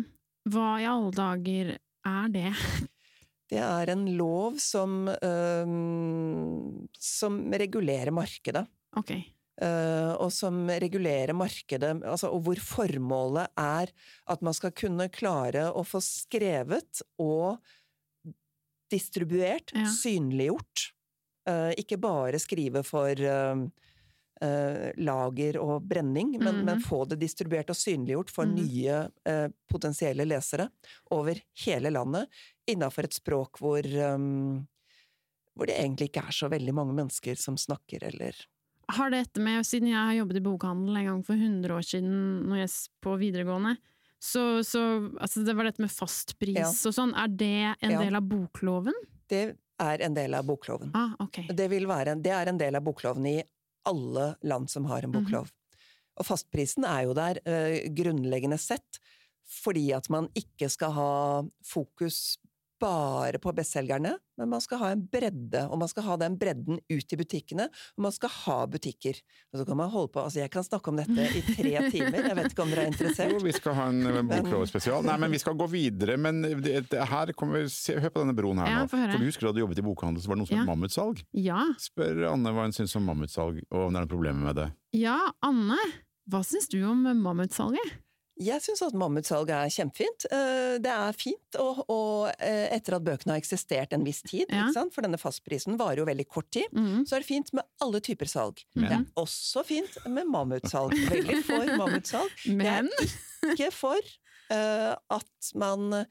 hva 0.53 0.71
i 0.83 0.89
alle 0.91 1.13
dager 1.17 1.77
er 1.77 2.33
det? 2.35 2.49
Det 3.53 3.61
er 3.61 3.91
en 3.93 4.07
lov 4.17 4.55
som, 4.65 5.11
um, 5.13 6.87
som 6.97 7.35
regulerer 7.53 8.09
markedet. 8.17 8.63
Ok. 8.97 9.11
Eh, 9.61 10.13
og 10.17 10.33
som 10.33 10.69
regulerer 10.69 11.35
markedet, 11.37 12.03
altså, 12.05 12.31
og 12.33 12.43
hvor 12.47 12.57
formålet 12.63 13.49
er 13.59 13.93
at 14.27 14.43
man 14.43 14.55
skal 14.55 14.71
kunne 14.73 15.09
klare 15.13 15.69
å 15.73 15.85
få 15.85 16.01
skrevet 16.03 17.03
og 17.19 17.59
distribuert, 18.93 19.73
Ja. 19.75 19.87
synliggjort. 19.89 20.93
Eh, 21.49 21.73
ikke 21.81 21.99
bare 22.01 22.39
skrive 22.39 22.85
for 22.85 23.13
eh, 24.43 24.93
lager 24.99 25.57
og 25.63 25.83
brenning, 25.87 26.33
men, 26.43 26.57
Mhm. 26.59 26.65
men 26.65 26.79
få 26.79 27.05
det 27.09 27.19
distribuert 27.21 27.71
og 27.71 27.77
synliggjort 27.77 28.31
for 28.31 28.45
Mhm. 28.45 28.55
nye 28.57 29.09
eh, 29.25 29.49
potensielle 29.71 30.25
lesere 30.27 30.69
over 31.13 31.35
hele 31.65 31.91
landet, 31.91 32.29
innafor 32.69 33.05
et 33.05 33.15
språk 33.15 33.59
hvor 33.61 33.83
hvor 35.57 35.67
det 35.67 35.77
egentlig 35.79 36.09
ikke 36.11 36.23
er 36.29 36.33
så 36.33 36.49
veldig 36.49 36.73
mange 36.75 36.95
mennesker 36.97 37.37
som 37.37 37.57
snakker, 37.57 38.03
eller 38.09 38.33
Har 38.93 39.11
dette 39.15 39.41
med, 39.41 39.65
siden 39.67 39.89
jeg 39.89 39.97
har 39.99 40.17
jobbet 40.19 40.39
i 40.41 40.45
bokhandel 40.45 40.97
en 41.01 41.07
gang 41.09 41.23
for 41.27 41.35
100 41.39 41.73
år 41.77 41.87
siden 41.87 42.15
når 42.51 42.63
jeg 42.65 42.73
på 43.05 43.15
videregående, 43.21 43.77
så, 44.23 44.43
så 44.67 44.83
altså 45.19 45.43
det 45.47 45.55
var 45.59 45.67
dette 45.71 45.83
med 45.83 45.91
fastpris 45.91 46.59
Ja. 46.61 46.69
og 46.69 46.95
sånn, 46.95 47.15
er 47.19 47.29
det 47.29 47.53
en 47.83 47.91
Ja. 47.97 48.03
del 48.05 48.15
av 48.21 48.23
bokloven? 48.29 48.95
Det 49.29 49.57
er 49.81 50.05
en 50.07 50.15
del 50.15 50.35
av 50.39 50.45
bokloven. 50.47 50.93
Ah, 50.95 51.17
ok. 51.25 51.41
Det, 51.57 51.69
vil 51.73 51.89
være, 51.91 52.15
det 52.23 52.31
er 52.37 52.53
en 52.53 52.59
del 52.61 52.77
av 52.79 52.85
bokloven 52.87 53.27
i 53.27 53.43
alle 53.89 54.37
land 54.47 54.71
som 54.71 54.85
har 54.87 55.03
en 55.03 55.11
boklov. 55.17 55.51
Og 56.21 56.27
fastprisen 56.29 56.85
er 56.87 57.09
jo 57.09 57.15
der 57.17 57.41
eh, 57.49 57.89
grunnleggende 57.91 58.59
sett 58.61 59.01
fordi 59.49 59.89
at 59.97 60.07
man 60.13 60.29
ikke 60.39 60.69
skal 60.71 60.93
ha 60.95 61.11
fokus 61.67 62.37
bare 62.83 63.39
på 63.43 63.53
bestselgerne, 63.55 64.17
men 64.41 64.51
man 64.51 64.63
skal 64.65 64.81
ha 64.83 64.89
en 64.95 65.03
bredde, 65.13 65.61
og 65.71 65.79
man 65.79 65.91
skal 65.91 66.05
ha 66.09 66.17
den 66.19 66.35
bredden 66.41 66.81
ut 66.91 67.15
i 67.15 67.19
butikkene, 67.21 67.69
og 67.97 68.05
man 68.07 68.15
skal 68.15 68.33
ha 68.43 68.57
butikker. 68.73 69.21
Og 69.53 69.61
så 69.61 69.67
kan 69.69 69.79
man 69.79 69.91
holde 69.93 70.11
på, 70.15 70.23
altså 70.25 70.43
Jeg 70.43 70.51
kan 70.51 70.67
snakke 70.67 70.91
om 70.91 70.99
dette 70.99 71.27
i 71.39 71.43
tre 71.47 71.73
timer, 71.95 72.19
jeg 72.27 72.39
vet 72.41 72.51
ikke 72.51 72.65
om 72.67 72.73
dere 72.75 72.87
er 72.89 72.93
interessert? 72.93 73.33
Jo, 73.37 73.41
vi 73.47 73.55
skal 73.57 73.77
ha 73.79 73.87
en 73.93 74.03
eh, 74.11 74.21
boklovspesial. 74.33 75.07
Nei, 75.07 75.17
men 75.23 75.33
vi 75.37 75.41
skal 75.43 75.57
gå 75.61 75.69
videre. 75.73 76.19
Men 76.19 76.43
det, 76.43 76.75
det, 76.91 77.03
her 77.13 77.33
kommer, 77.39 77.69
se, 77.73 77.97
hør 78.03 78.13
på 78.15 78.25
denne 78.25 78.37
broen 78.37 78.59
her 78.65 78.73
nå. 78.73 78.85
Ja. 78.85 78.91
For 78.91 79.17
du 79.23 79.27
husker 79.31 79.49
da 79.49 79.55
du 79.57 79.63
jobbet 79.63 79.81
i 79.83 79.87
bokhandel, 79.87 80.23
så 80.25 80.33
var 80.33 80.39
det 80.41 80.45
noe 80.45 80.51
som 80.51 80.59
het 80.59 80.65
Ja. 80.67 80.71
mammutsalg. 80.75 81.25
Ja. 81.39 81.63
Spør 81.81 82.25
Anne 82.33 82.53
hva 82.57 82.67
hun 82.67 82.75
syns 82.77 82.97
om 82.99 83.07
mammutsalg, 83.09 83.63
og 83.71 83.87
om 83.87 83.93
det 83.95 84.03
er 84.03 84.07
noen 84.07 84.15
problemer 84.17 84.49
med 84.51 84.59
det. 84.59 84.69
ja, 84.99 85.19
Anne, 85.47 85.79
hva 86.31 86.43
syns 86.47 86.69
du 86.73 86.81
om 86.87 87.03
mammutsalget? 87.23 87.95
Jeg 88.43 88.63
syns 88.65 88.83
at 88.83 88.95
mammutsalg 88.99 89.51
er 89.55 89.71
kjempefint. 89.73 90.27
Eh, 90.33 90.79
Det 90.83 90.91
er 90.91 91.13
fint, 91.19 91.59
og, 91.63 91.83
og 91.93 92.33
eh, 92.39 92.69
etter 92.75 92.97
at 92.97 93.05
bøkene 93.07 93.35
har 93.37 93.41
eksistert 93.43 93.93
en 93.95 94.05
viss 94.05 94.23
tid, 94.23 94.47
Ja. 94.51 94.67
for 94.91 95.03
denne 95.05 95.19
fastprisen 95.21 95.77
varer 95.79 95.99
jo 96.03 96.07
veldig 96.09 96.27
kort 96.29 96.51
tid, 96.51 96.67
Mm. 96.73 97.05
så 97.07 97.17
er 97.17 97.21
det 97.21 97.27
fint 97.29 97.53
med 97.53 97.65
alle 97.81 98.01
typer 98.01 98.27
salg. 98.27 98.65
Men- 98.75 98.89
Det 98.89 98.99
er 98.99 99.23
også 99.23 99.65
fint 99.65 99.99
med 100.07 100.27
mammutsalg. 100.27 100.93
Veldig 101.13 101.43
for 101.45 101.77
mammutsalg. 101.79 102.31
Men 102.47 102.89
Ikke 103.53 103.71
for 103.73 103.99
uh, 104.51 104.95
at 105.11 105.53
man 105.55 106.07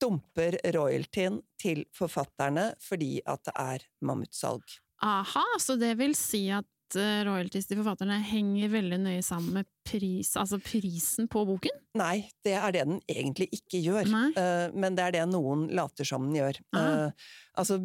dumper 0.00 0.58
royaltyen 0.74 1.40
til 1.60 1.84
forfatterne 1.96 2.72
fordi 2.80 3.20
at 3.26 3.42
det 3.44 3.54
er 3.58 3.78
mammutsalg. 4.02 4.62
aha, 5.02 5.44
så 5.58 5.76
det 5.78 5.96
vil 5.98 6.14
si 6.14 6.48
at 6.50 6.64
eh, 6.96 7.20
royalties 7.26 7.66
til 7.68 7.80
forfatterne 7.80 8.16
henger 8.24 8.70
veldig 8.72 8.98
nøye 9.02 9.24
sammen 9.26 9.58
med 9.58 9.68
pris, 9.88 10.34
altså 10.40 10.58
prisen 10.62 11.28
på 11.28 11.44
boken? 11.48 11.74
Nei, 11.98 12.28
det 12.44 12.54
er 12.56 12.72
det 12.72 12.84
den 12.88 13.00
egentlig 13.10 13.48
ikke 13.58 13.80
gjør. 13.84 14.08
Eh, 14.38 14.68
men 14.72 14.96
det 14.96 15.04
er 15.04 15.16
det 15.18 15.26
noen 15.32 15.66
later 15.74 16.08
som 16.08 16.28
den 16.28 16.38
gjør. 16.40 16.60
Ah. 16.72 16.86
Eh, 17.08 17.28
altså, 17.60 17.80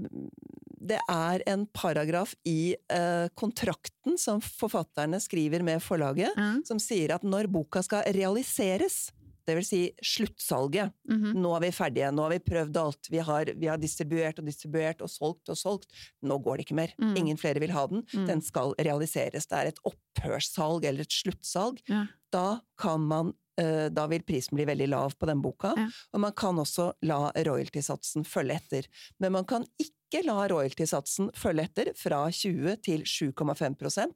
det 0.83 0.99
er 1.09 1.43
en 1.47 1.65
paragraf 1.71 2.33
i 2.43 2.75
uh, 2.91 3.29
kontrakten 3.39 4.17
som 4.19 4.41
forfatterne 4.43 5.19
skriver 5.23 5.63
med 5.63 5.79
forlaget, 5.83 6.33
Ja. 6.35 6.49
som 6.67 6.79
sier 6.81 7.15
at 7.15 7.23
når 7.23 7.47
boka 7.47 7.79
skal 7.85 8.03
realiseres, 8.11 9.05
det 9.47 9.55
vil 9.57 9.65
si 9.67 9.81
sluttsalget, 10.03 10.93
mhm. 11.09 11.33
nå 11.43 11.51
er 11.57 11.65
vi 11.65 11.71
ferdige, 11.75 12.11
nå 12.15 12.25
har 12.25 12.33
vi 12.35 12.39
prøvd 12.47 12.79
alt, 12.79 13.09
vi 13.11 13.19
har, 13.19 13.51
vi 13.59 13.67
har 13.67 13.77
distribuert 13.81 14.39
og 14.39 14.47
distribuert 14.47 15.01
og 15.03 15.11
solgt 15.11 15.51
og 15.51 15.59
solgt, 15.59 15.87
nå 16.23 16.37
går 16.43 16.57
det 16.57 16.67
ikke 16.67 16.79
mer. 16.79 16.93
Mm. 17.01 17.13
Ingen 17.23 17.39
flere 17.41 17.59
vil 17.63 17.75
ha 17.75 17.85
den, 17.91 18.03
Mm. 18.13 18.27
den 18.27 18.41
skal 18.41 18.73
realiseres. 18.79 19.47
Det 19.47 19.57
er 19.57 19.67
et 19.71 19.79
opphørssalg 19.83 20.85
eller 20.85 21.01
et 21.01 21.11
sluttsalg. 21.11 21.79
Ja. 21.89 22.05
Da 22.31 22.61
kan 22.77 23.01
man 23.01 23.33
eh, 23.59 23.89
da 23.93 24.07
vil 24.09 24.23
prisen 24.25 24.55
bli 24.57 24.65
veldig 24.65 24.87
lav 24.89 25.13
på 25.19 25.27
den 25.29 25.41
boka, 25.41 25.73
Ja. 25.77 25.87
og 26.13 26.19
man 26.19 26.31
kan 26.33 26.55
også 26.57 26.93
la 27.03 27.31
royaltysatsen 27.35 28.25
følge 28.25 28.55
etter. 28.55 28.87
Men 29.19 29.31
man 29.33 29.45
kan 29.45 29.65
ikke 29.77 29.93
la 30.21 30.47
royaltysatsen 30.47 31.31
følge 31.33 31.63
etter 31.65 31.89
fra 31.97 32.29
20 32.29 32.75
til 32.85 33.01
7,5% 33.01 34.13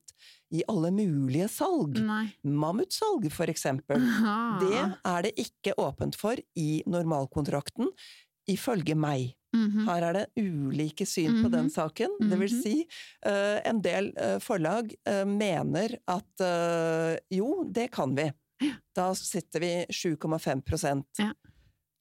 i 0.54 0.62
alle 0.70 0.92
mulige 0.92 1.48
salg. 1.50 1.98
Nei. 2.06 2.28
Mammutsalg, 2.44 3.26
for 3.34 3.50
eksempel. 3.52 3.98
Aha. 4.04 4.60
Det 4.62 4.84
er 5.04 5.22
det 5.24 5.34
ikke 5.38 5.74
åpent 5.82 6.16
for 6.16 6.36
i 6.56 6.84
normalkontrakten, 6.86 7.90
ifølge 8.48 8.96
meg. 8.96 9.34
Mhm. 9.56 9.86
Her 9.88 10.04
er 10.10 10.14
det 10.14 10.26
ulike 10.44 11.06
syn 11.08 11.42
på 11.44 11.50
den 11.50 11.66
Mhm. 11.68 11.74
saken. 11.74 12.10
Det 12.30 12.38
vil 12.40 12.52
Mhm. 12.54 12.62
si, 12.62 12.88
eh, 13.26 13.62
en 13.66 13.82
del 13.82 14.14
eh, 14.18 14.38
forlag 14.40 14.94
eh, 15.06 15.24
mener 15.26 15.98
at 16.08 17.22
jo, 17.32 17.64
det 17.72 17.92
kan 17.92 18.14
vi. 18.16 18.32
Da 18.96 19.14
sitter 19.14 19.60
vi 19.60 19.86
7,5 19.92 21.04
Ja. 21.20 21.32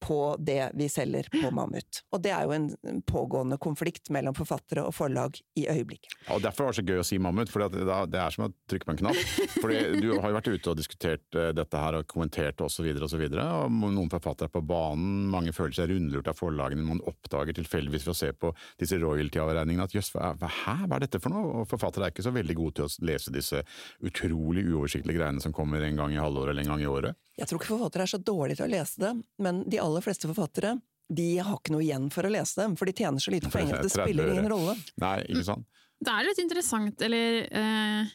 På 0.07 0.21
det 0.39 0.71
vi 0.79 0.89
selger 0.93 1.27
på 1.33 1.51
Mammut. 1.55 2.03
Og 2.15 2.23
det 2.23 2.33
er 2.35 2.47
jo 2.47 2.55
en 2.55 3.03
pågående 3.07 3.59
konflikt 3.63 4.11
mellom 4.15 4.37
forfattere 4.37 4.85
og 4.87 4.95
forlag 4.95 5.39
i 5.59 5.67
øyeblikket. 5.71 6.13
Ja, 6.27 6.37
og 6.37 6.45
Derfor 6.45 6.69
var 6.69 6.75
det 6.75 6.81
så 6.81 6.87
gøy 6.87 7.03
å 7.03 7.07
si 7.07 7.19
mammut, 7.23 7.51
for 7.51 7.67
det 7.67 8.21
er 8.21 8.35
som 8.35 8.47
å 8.47 8.51
trykke 8.71 8.87
på 8.87 8.95
en 8.95 9.01
knapp. 9.03 9.23
Fordi 9.57 9.81
Du 10.01 10.09
har 10.21 10.31
jo 10.31 10.37
vært 10.39 10.51
ute 10.53 10.73
og 10.73 10.79
diskutert 10.79 11.39
eh, 11.39 11.51
dette 11.57 11.83
her 11.83 11.99
og 11.99 12.07
kommentert 12.11 12.63
osv. 12.63 12.87
og 12.95 13.73
Noen 13.73 14.13
forfattere 14.13 14.51
er 14.51 14.55
på 14.55 14.63
banen, 14.67 15.27
mange 15.33 15.55
føler 15.57 15.75
seg 15.77 15.91
rundlurt 15.91 16.31
av 16.31 16.39
forlagene. 16.39 16.87
Man 16.87 17.03
oppdager 17.09 17.57
tilfeldigvis 17.57 18.07
ved 18.07 18.15
å 18.15 18.19
se 18.21 18.33
på 18.37 18.53
disse 18.81 19.01
royalty-avregningene 19.03 19.89
at 19.89 19.97
jøss, 19.97 20.13
hva, 20.15 20.35
hæ, 20.39 20.79
hva 20.87 20.99
er 20.99 21.07
dette 21.07 21.23
for 21.23 21.35
noe? 21.35 21.63
Og 21.63 21.71
Forfattere 21.71 22.09
er 22.09 22.15
ikke 22.15 22.27
så 22.27 22.35
veldig 22.35 22.57
gode 22.59 22.79
til 22.79 22.87
å 22.87 23.07
lese 23.11 23.35
disse 23.35 23.63
utrolig 24.07 24.67
uoversiktlige 24.69 25.19
greiene 25.19 25.43
som 25.43 25.55
kommer 25.57 25.83
en 25.83 25.99
gang 25.99 26.15
i 26.15 26.21
halvåret 26.21 26.55
eller 26.55 26.67
en 26.67 26.77
gang 26.77 26.85
i 26.85 26.91
året. 26.91 27.19
Jeg 27.37 27.49
tror 27.49 27.61
ikke 27.61 27.73
forfattere 27.75 28.07
er 28.07 28.13
så 28.15 28.21
dårlige 28.23 28.61
til 28.61 28.67
å 28.67 28.73
lese 28.73 29.03
det, 29.03 29.15
men 29.45 29.65
de 29.69 29.81
aller 29.83 30.05
fleste 30.05 30.29
forfattere 30.31 30.77
de 31.13 31.27
har 31.39 31.59
ikke 31.59 31.75
noe 31.75 31.85
igjen 31.85 32.09
for 32.11 32.27
å 32.27 32.31
lese 32.33 32.59
dem, 32.63 32.75
for 32.79 32.89
de 32.89 32.95
tjener 32.97 33.23
så 33.23 33.31
lite 33.31 33.51
penger 33.53 33.79
at 33.79 33.87
det 33.87 33.93
spiller 33.93 34.33
ingen 34.33 34.49
rolle. 34.51 34.75
Nei, 35.03 35.19
ikke 35.29 35.45
sant? 35.47 35.67
Det 36.03 36.13
er 36.13 36.27
litt 36.27 36.41
interessant, 36.43 37.05
eller 37.07 37.37
eh, 37.47 38.15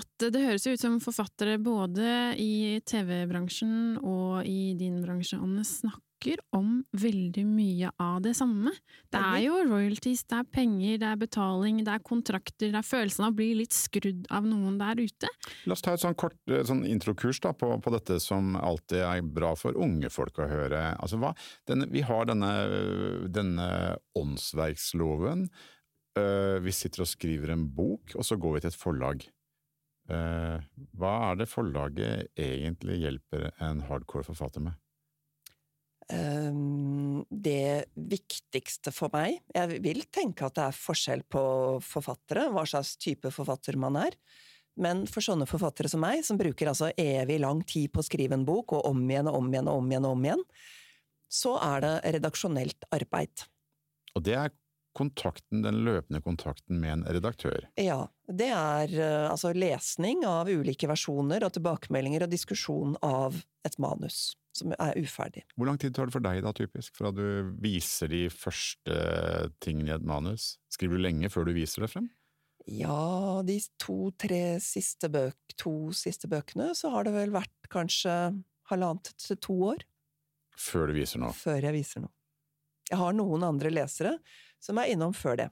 at 0.00 0.24
det 0.32 0.44
høres 0.46 0.66
ut 0.66 0.80
som 0.80 0.96
forfattere 1.02 1.58
både 1.62 2.34
i 2.40 2.80
TV-bransjen 2.86 3.98
og 4.00 4.46
i 4.48 4.72
din 4.78 4.98
bransje, 5.04 5.38
Anne, 5.38 5.66
snakker 5.66 6.09
om 6.56 6.82
veldig 6.92 7.44
mye 7.48 7.90
av 8.00 8.20
det 8.24 8.34
samme. 8.38 8.72
Det 9.10 9.20
er 9.20 9.38
jo 9.46 9.60
royalties, 9.68 10.22
det 10.28 10.38
er 10.40 10.48
penger, 10.52 10.98
det 11.00 11.08
er 11.08 11.20
betaling, 11.20 11.80
det 11.86 11.94
er 11.94 12.04
kontrakter, 12.06 12.70
det 12.70 12.80
er 12.80 12.86
følelsen 12.86 13.26
av 13.26 13.32
å 13.32 13.38
bli 13.40 13.48
litt 13.62 13.76
skrudd 13.76 14.28
av 14.32 14.46
noen 14.48 14.78
der 14.80 15.00
ute. 15.00 15.30
La 15.66 15.76
oss 15.76 15.84
ta 15.84 15.94
et 15.96 16.04
sånn 16.04 16.18
kort 16.20 16.36
eh, 16.50 16.62
sånn 16.66 16.84
introkurs 16.88 17.40
da, 17.44 17.54
på, 17.56 17.72
på 17.82 17.94
dette 17.94 18.20
som 18.22 18.54
alltid 18.58 19.02
er 19.06 19.24
bra 19.24 19.54
for 19.58 19.76
unge 19.78 20.12
folk 20.12 20.38
å 20.42 20.48
høre. 20.50 20.84
Altså, 21.00 21.20
hva, 21.22 21.34
denne, 21.70 21.88
vi 21.90 22.04
har 22.06 22.28
denne, 22.30 22.52
denne 23.32 23.68
åndsverksloven, 24.18 25.48
eh, 26.20 26.56
vi 26.62 26.74
sitter 26.76 27.06
og 27.06 27.10
skriver 27.10 27.54
en 27.54 27.68
bok, 27.74 28.16
og 28.16 28.26
så 28.26 28.38
går 28.40 28.58
vi 28.58 28.64
til 28.66 28.74
et 28.74 28.80
forlag. 28.80 29.26
Eh, 30.10 30.68
hva 30.98 31.16
er 31.30 31.40
det 31.40 31.50
forlaget 31.50 32.30
egentlig 32.38 32.98
hjelper 33.04 33.50
en 33.62 33.84
hardcore 33.86 34.26
forfatter 34.26 34.64
med? 34.64 34.78
Ehm, 36.10 37.24
det 37.30 37.84
viktigste 37.94 38.90
for 38.90 39.12
meg 39.14 39.36
Jeg 39.54 39.80
vil 39.84 40.02
tenke 40.10 40.48
at 40.48 40.56
det 40.56 40.64
er 40.64 40.74
forskjell 40.76 41.22
på 41.30 41.42
forfattere, 41.86 42.48
hva 42.50 42.64
slags 42.66 42.96
type 42.98 43.30
forfatter 43.34 43.78
man 43.78 43.98
er. 44.00 44.16
Men 44.80 45.04
for 45.10 45.22
sånne 45.22 45.46
forfattere 45.50 45.90
som 45.92 46.02
meg, 46.02 46.24
som 46.26 46.38
bruker 46.40 46.70
altså 46.70 46.90
evig 46.98 47.40
lang 47.42 47.60
tid 47.68 47.90
på 47.92 48.02
å 48.02 48.06
skrive 48.06 48.38
en 48.38 48.46
bok, 48.48 48.74
og 48.78 48.86
om 48.88 49.02
igjen 49.10 49.28
og 49.28 49.38
om 49.42 49.50
igjen 49.52 49.68
og 49.70 49.82
om 49.82 49.90
igjen, 49.92 50.08
og 50.08 50.16
om 50.16 50.26
igjen 50.26 50.44
så 51.30 51.54
er 51.62 51.84
det 51.84 51.94
redaksjonelt 52.16 52.88
arbeid. 52.96 53.44
Og 54.18 54.24
det 54.26 54.34
er 54.34 54.54
kontakten, 54.98 55.60
den 55.62 55.84
løpende 55.86 56.18
kontakten 56.24 56.80
med 56.82 56.96
en 56.96 57.04
redaktør? 57.06 57.68
Ja. 57.78 58.08
Det 58.26 58.48
er 58.50 58.94
uh, 58.96 59.28
altså 59.30 59.52
lesning 59.54 60.24
av 60.26 60.50
ulike 60.50 60.90
versjoner 60.90 61.46
og 61.46 61.54
tilbakemeldinger 61.54 62.26
og 62.26 62.32
diskusjon 62.32 62.96
av 63.06 63.38
et 63.66 63.78
manus 63.82 64.32
som 64.56 64.72
er 64.74 64.96
uferdig. 64.98 65.44
Hvor 65.54 65.68
lang 65.68 65.78
tid 65.80 65.94
tar 65.94 66.08
det 66.08 66.14
for 66.14 66.24
deg 66.24 66.40
da, 66.44 66.52
typisk, 66.56 66.94
fra 66.98 67.12
du 67.14 67.52
viser 67.62 68.10
de 68.10 68.24
første 68.32 68.96
tingene 69.62 69.92
i 69.92 69.96
et 69.96 70.06
manus? 70.06 70.56
Skriver 70.72 70.98
du 70.98 71.04
lenge 71.06 71.30
før 71.32 71.48
du 71.48 71.54
viser 71.56 71.86
det 71.86 71.92
frem? 71.92 72.08
Ja, 72.70 73.40
de 73.46 73.56
to-tre 73.80 74.60
siste, 74.62 75.08
bøk, 75.10 75.38
to 75.58 75.92
siste 75.96 76.28
bøkene 76.30 76.70
så 76.78 76.92
har 76.94 77.06
det 77.06 77.14
vel 77.16 77.32
vært 77.34 77.70
kanskje 77.72 78.12
halvannet 78.70 79.14
til 79.18 79.38
to 79.42 79.56
år. 79.72 79.86
Før 80.60 80.90
du 80.90 80.98
viser 80.98 81.22
noe? 81.22 81.32
Før 81.34 81.62
jeg 81.64 81.76
viser 81.78 82.04
noe. 82.04 82.12
Jeg 82.90 82.98
har 83.00 83.14
noen 83.14 83.46
andre 83.46 83.70
lesere 83.72 84.16
som 84.60 84.78
er 84.82 84.92
innom 84.92 85.14
før 85.16 85.38
det. 85.40 85.48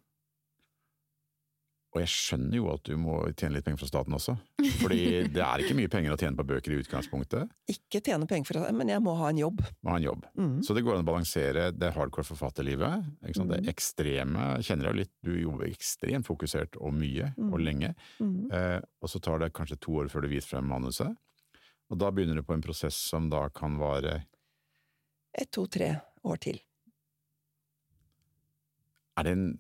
Og 1.97 2.03
jeg 2.03 2.11
skjønner 2.13 2.57
jo 2.59 2.67
at 2.69 2.83
du 2.85 2.99
må 3.01 3.15
tjene 3.33 3.55
litt 3.57 3.65
penger 3.65 3.81
fra 3.81 3.87
staten 3.89 4.13
også, 4.13 4.35
fordi 4.83 4.99
det 5.35 5.41
er 5.41 5.63
ikke 5.65 5.77
mye 5.79 5.89
penger 5.89 6.13
å 6.13 6.19
tjene 6.21 6.37
på 6.37 6.45
bøker 6.51 6.75
i 6.75 6.81
utgangspunktet. 6.83 7.49
Ikke 7.73 8.03
tjene 8.05 8.29
penger 8.29 8.45
fra 8.51 8.73
men 8.77 8.91
jeg 8.93 9.01
må 9.01 9.15
ha 9.17 9.31
en 9.33 9.41
jobb. 9.41 9.63
Må 9.87 9.95
ha 9.95 9.97
en 9.97 10.05
jobb. 10.05 10.27
Mm. 10.37 10.59
Så 10.67 10.77
det 10.77 10.83
går 10.85 10.99
an 10.99 11.07
å 11.07 11.09
balansere 11.09 11.65
det 11.73 11.91
hardcore 11.97 12.29
forfatterlivet, 12.29 13.09
sant? 13.33 13.49
det 13.55 13.63
Mm. 13.65 13.71
ekstreme, 13.73 14.45
kjenner 14.69 14.91
jeg 14.91 14.99
litt, 15.01 15.13
du 15.25 15.33
jobber 15.41 15.65
ekstremt 15.71 16.29
fokusert 16.29 16.77
og 16.77 16.93
mye 16.93 17.33
Mm. 17.39 17.53
og 17.55 17.59
lenge, 17.65 17.95
Mm. 18.21 18.53
eh, 18.53 18.81
og 19.01 19.09
så 19.09 19.21
tar 19.25 19.39
det 19.41 19.53
kanskje 19.57 19.81
to 19.81 19.93
år 20.03 20.11
før 20.13 20.23
du 20.23 20.29
viser 20.29 20.49
frem 20.59 20.69
manuset, 20.69 21.17
og 21.91 21.99
da 21.99 22.11
begynner 22.13 22.35
du 22.37 22.43
på 22.43 22.53
en 22.53 22.61
prosess 22.63 22.95
som 22.95 23.31
da 23.31 23.49
kan 23.49 23.79
vare 23.81 24.27
Et, 25.35 25.51
to, 25.51 25.67
tre 25.67 26.01
år 26.25 26.37
til. 26.41 26.61
Er 29.17 29.23
det 29.27 29.33
en, 29.33 29.59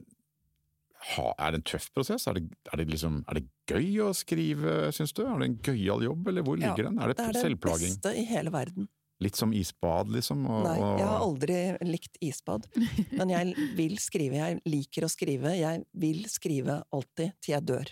er 1.38 1.52
det 1.54 1.60
en 1.60 1.66
tøff 1.66 1.88
prosess? 1.94 2.26
Er 2.28 2.38
det, 2.38 2.44
er, 2.72 2.80
det 2.80 2.88
liksom, 2.90 3.20
er 3.30 3.38
det 3.38 3.44
gøy 3.70 4.00
å 4.06 4.12
skrive, 4.16 4.76
syns 4.94 5.12
du? 5.14 5.22
Er 5.26 5.38
det 5.42 5.48
en 5.50 5.58
gøyal 5.64 6.02
jobb, 6.08 6.28
eller 6.32 6.42
hvor 6.46 6.58
Ja, 6.60 6.70
ligger 6.72 6.88
den? 6.90 6.98
Er 6.98 7.12
det, 7.12 7.16
Det 7.20 7.26
er 7.28 7.36
det 7.36 7.42
selvplaging? 7.46 7.94
beste 7.98 8.14
i 8.18 8.24
hele 8.28 8.50
verden. 8.54 8.88
Litt 9.20 9.34
som 9.34 9.50
isbad, 9.52 10.12
liksom? 10.14 10.44
Og, 10.46 10.62
Nei, 10.68 10.76
jeg 10.78 11.06
har 11.08 11.22
aldri 11.24 11.56
likt 11.88 12.18
isbad. 12.22 12.68
Men 13.18 13.32
jeg 13.32 13.54
vil 13.78 13.96
skrive. 13.98 14.38
Jeg 14.38 14.60
liker 14.70 15.06
å 15.06 15.10
skrive. 15.10 15.54
Jeg 15.58 15.82
vil 15.98 16.20
skrive 16.30 16.76
alltid 16.94 17.34
til 17.42 17.54
jeg 17.56 17.66
dør. 17.66 17.90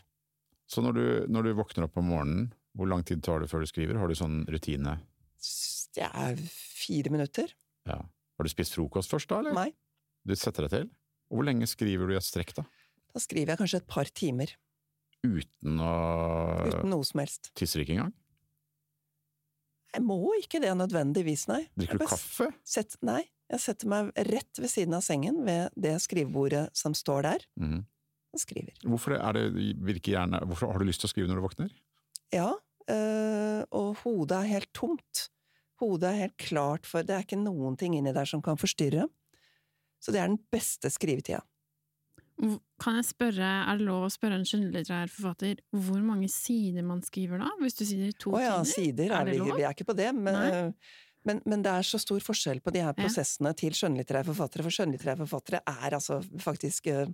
så 0.70 0.82
når 0.82 0.92
du, 0.94 1.06
når 1.30 1.42
du 1.48 1.54
våkner 1.58 1.86
opp 1.88 1.98
om 1.98 2.06
morgenen, 2.12 2.52
hvor 2.76 2.86
lang 2.90 3.02
tid 3.06 3.22
tar 3.26 3.40
det 3.42 3.50
før 3.50 3.64
du 3.64 3.66
skriver? 3.70 3.98
Har 3.98 4.06
du 4.10 4.14
sånn 4.14 4.44
rutine? 4.50 4.98
Det 5.96 6.06
er 6.06 6.36
fire 6.46 7.10
minutter. 7.10 7.50
Ja. 7.88 8.02
Har 8.36 8.44
du 8.44 8.50
spist 8.52 8.74
frokost 8.76 9.10
først, 9.10 9.30
da? 9.30 9.38
eller? 9.40 9.54
Nei. 9.56 9.70
Du 10.26 10.34
setter 10.36 10.66
deg 10.66 10.74
til? 10.74 10.88
Og 11.30 11.38
hvor 11.40 11.46
lenge 11.48 11.66
skriver 11.66 12.06
du 12.06 12.14
i 12.14 12.18
et 12.20 12.26
strekk, 12.26 12.52
da? 12.58 12.66
Da 13.16 13.22
skriver 13.24 13.54
jeg 13.54 13.62
kanskje 13.62 13.80
et 13.80 13.88
par 13.88 14.08
timer. 14.12 14.50
Uten 15.24 15.80
å 15.80 15.92
Uten 16.68 16.90
noe 16.92 17.06
som 17.08 17.22
helst. 17.22 17.48
Tisser 17.56 17.80
ikke 17.80 17.96
engang? 17.96 18.12
Jeg 19.96 20.04
må 20.04 20.18
ikke 20.36 20.60
det 20.60 20.74
nødvendigvis, 20.76 21.46
nei. 21.48 21.62
Drikker 21.80 22.02
du 22.02 22.04
kaffe? 22.10 22.50
Sett, 22.68 22.98
nei, 23.06 23.22
jeg 23.48 23.62
setter 23.62 23.88
meg 23.88 24.10
rett 24.28 24.60
ved 24.60 24.68
siden 24.68 24.98
av 24.98 25.04
sengen 25.06 25.40
ved 25.46 25.72
det 25.80 25.94
skrivebordet 26.04 26.66
som 26.76 26.92
står 26.98 27.24
der, 27.24 27.46
mm. 27.56 27.80
og 28.36 28.42
skriver. 28.42 28.76
Hvorfor, 28.84 29.16
det, 29.16 29.22
er 29.24 29.56
det, 29.56 29.96
gjerne, 30.04 30.42
hvorfor 30.50 30.74
har 30.74 30.84
du 30.84 30.90
lyst 30.90 31.00
til 31.00 31.08
å 31.08 31.14
skrive 31.14 31.32
når 31.32 31.40
du 31.40 31.46
våkner? 31.46 31.72
Ja, 32.36 32.50
øh, 32.92 33.62
og 33.80 33.96
hodet 34.02 34.42
er 34.42 34.52
helt 34.58 34.72
tomt. 34.76 35.28
Hodet 35.80 36.12
er 36.12 36.22
helt 36.26 36.38
klart 36.40 36.88
for 36.88 37.04
Det 37.04 37.16
er 37.16 37.24
ikke 37.24 37.40
noen 37.40 37.80
ting 37.80 37.96
inni 37.96 38.12
der 38.16 38.28
som 38.28 38.44
kan 38.44 38.60
forstyrre. 38.60 39.08
Så 40.04 40.12
det 40.12 40.20
er 40.20 40.28
den 40.28 40.42
beste 40.52 40.92
skrivetida. 40.92 41.40
Kan 42.36 42.98
jeg 42.98 43.06
spørre, 43.08 43.48
er 43.64 43.78
det 43.80 43.86
lov 43.88 44.04
å 44.04 44.12
spørre 44.12 44.36
en 44.36 44.44
skjønnlitterær 44.44 45.08
forfatter 45.08 45.62
hvor 45.72 46.02
mange 46.04 46.28
sider 46.28 46.84
man 46.84 47.00
skriver 47.04 47.40
da? 47.40 47.48
Hvis 47.62 47.78
du 47.78 47.84
sier 47.88 48.12
to 48.20 48.34
oh, 48.36 48.42
ja, 48.42 48.58
sider? 48.68 49.08
Er 49.08 49.22
er 49.22 49.30
det 49.30 49.38
lov? 49.40 49.54
vi 49.56 49.64
er 49.64 49.72
ikke 49.72 49.88
på 49.88 49.96
det, 49.96 50.10
men, 50.12 50.74
men, 51.24 51.40
men 51.48 51.64
det 51.64 51.72
er 51.72 51.88
så 51.88 52.00
stor 52.02 52.20
forskjell 52.20 52.60
på 52.60 52.74
de 52.76 52.84
her 52.84 52.92
Ja. 52.92 52.98
prosessene 52.98 53.54
til 53.56 53.72
skjønnlitterære 53.78 54.28
forfattere, 54.28 54.66
for 54.66 54.76
skjønnlitterære 54.76 55.22
forfattere 55.24 55.62
er 55.64 55.96
altså 55.96 56.20
faktisk 56.44 56.92
øh, 56.92 57.08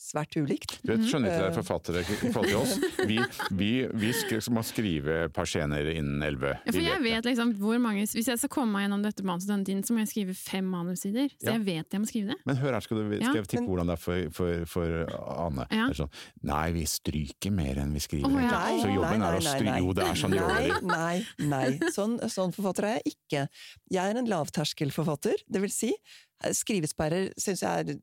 svært 0.00 0.34
ulikt. 0.40 0.78
Du 0.82 0.94
vet. 0.94 1.02
Skjønnlitterære 1.06 1.50
Eh. 1.50 1.56
forfattere 1.60 2.00
i 2.00 2.30
forhold 2.32 2.48
til 2.48 2.56
oss, 2.56 2.72
vi, 3.06 3.18
vi, 3.52 3.70
vi 4.00 4.12
må 4.54 4.62
skrive 4.64 5.16
et 5.26 5.32
par 5.36 5.44
scener 5.48 5.90
innen 5.92 6.22
elleve. 6.24 6.54
Ja, 6.64 6.72
for 6.72 6.80
jeg 6.80 7.02
vet 7.04 7.28
liksom 7.28 7.52
hvor 7.60 7.78
mange 7.82 8.06
Hvis 8.08 8.26
jeg 8.30 8.38
skal 8.40 8.48
komme 8.54 8.72
meg 8.72 8.86
gjennom 8.86 9.02
dette 9.04 9.22
manuset 9.28 9.50
denne 9.52 9.66
tiden, 9.68 9.82
så 9.84 9.92
må 9.92 10.00
jeg 10.04 10.10
skrive 10.14 10.34
fem 10.38 10.64
manussider. 10.72 11.28
Så 11.36 11.50
Ja. 11.50 11.52
jeg 11.58 11.64
vet 11.68 11.92
jeg 11.92 12.00
må 12.00 12.08
skrive 12.08 12.32
det. 12.32 12.38
Men 12.48 12.56
hør 12.56 12.72
her, 12.72 12.80
skal 12.80 12.96
du 12.96 13.10
Ja, 13.14 13.20
skal 13.28 13.40
jeg 13.42 13.48
tippe 13.52 13.66
hvordan 13.68 13.86
det 13.86 13.96
er 13.98 14.02
for, 14.02 14.30
for, 14.32 14.64
for 14.66 14.86
Anne. 15.46 15.66
Ja. 15.70 15.86
Det 15.90 15.98
er 15.98 16.00
sånn, 16.04 16.14
nei, 16.48 16.64
vi 16.72 16.84
stryker 16.88 17.52
mer 17.52 17.74
enn 17.84 17.92
vi 17.92 18.00
skriver. 18.00 18.30
Oh, 18.30 18.40
ja. 18.40 18.48
Så 18.50 18.80
Så 18.80 18.86
Nei, 18.88 18.94
jobben 18.96 19.20
nei, 19.20 19.28
er 19.28 19.36
å 19.36 19.44
nei, 19.44 19.54
stryke. 19.54 19.78
Jo, 19.84 19.92
det 19.92 20.04
er 20.08 20.14
sånn 20.24 20.30
det. 20.30 20.40
Nei, 20.40 20.70
nei, 20.82 21.26
nei. 21.78 21.90
Sånn, 21.92 22.16
sånn 22.32 22.52
forfatter 22.56 22.84
er 22.88 22.96
jeg 23.00 23.14
ikke. 23.14 23.48
Jeg 23.90 24.14
er 24.14 24.18
en 24.18 24.26
lavterskelforfatter. 24.30 25.44
Det 25.50 25.60
vil 25.60 25.70
si, 25.74 25.92
skrivesperrer 26.56 27.32
syns 27.40 27.62
jeg 27.62 27.84
er 27.84 27.96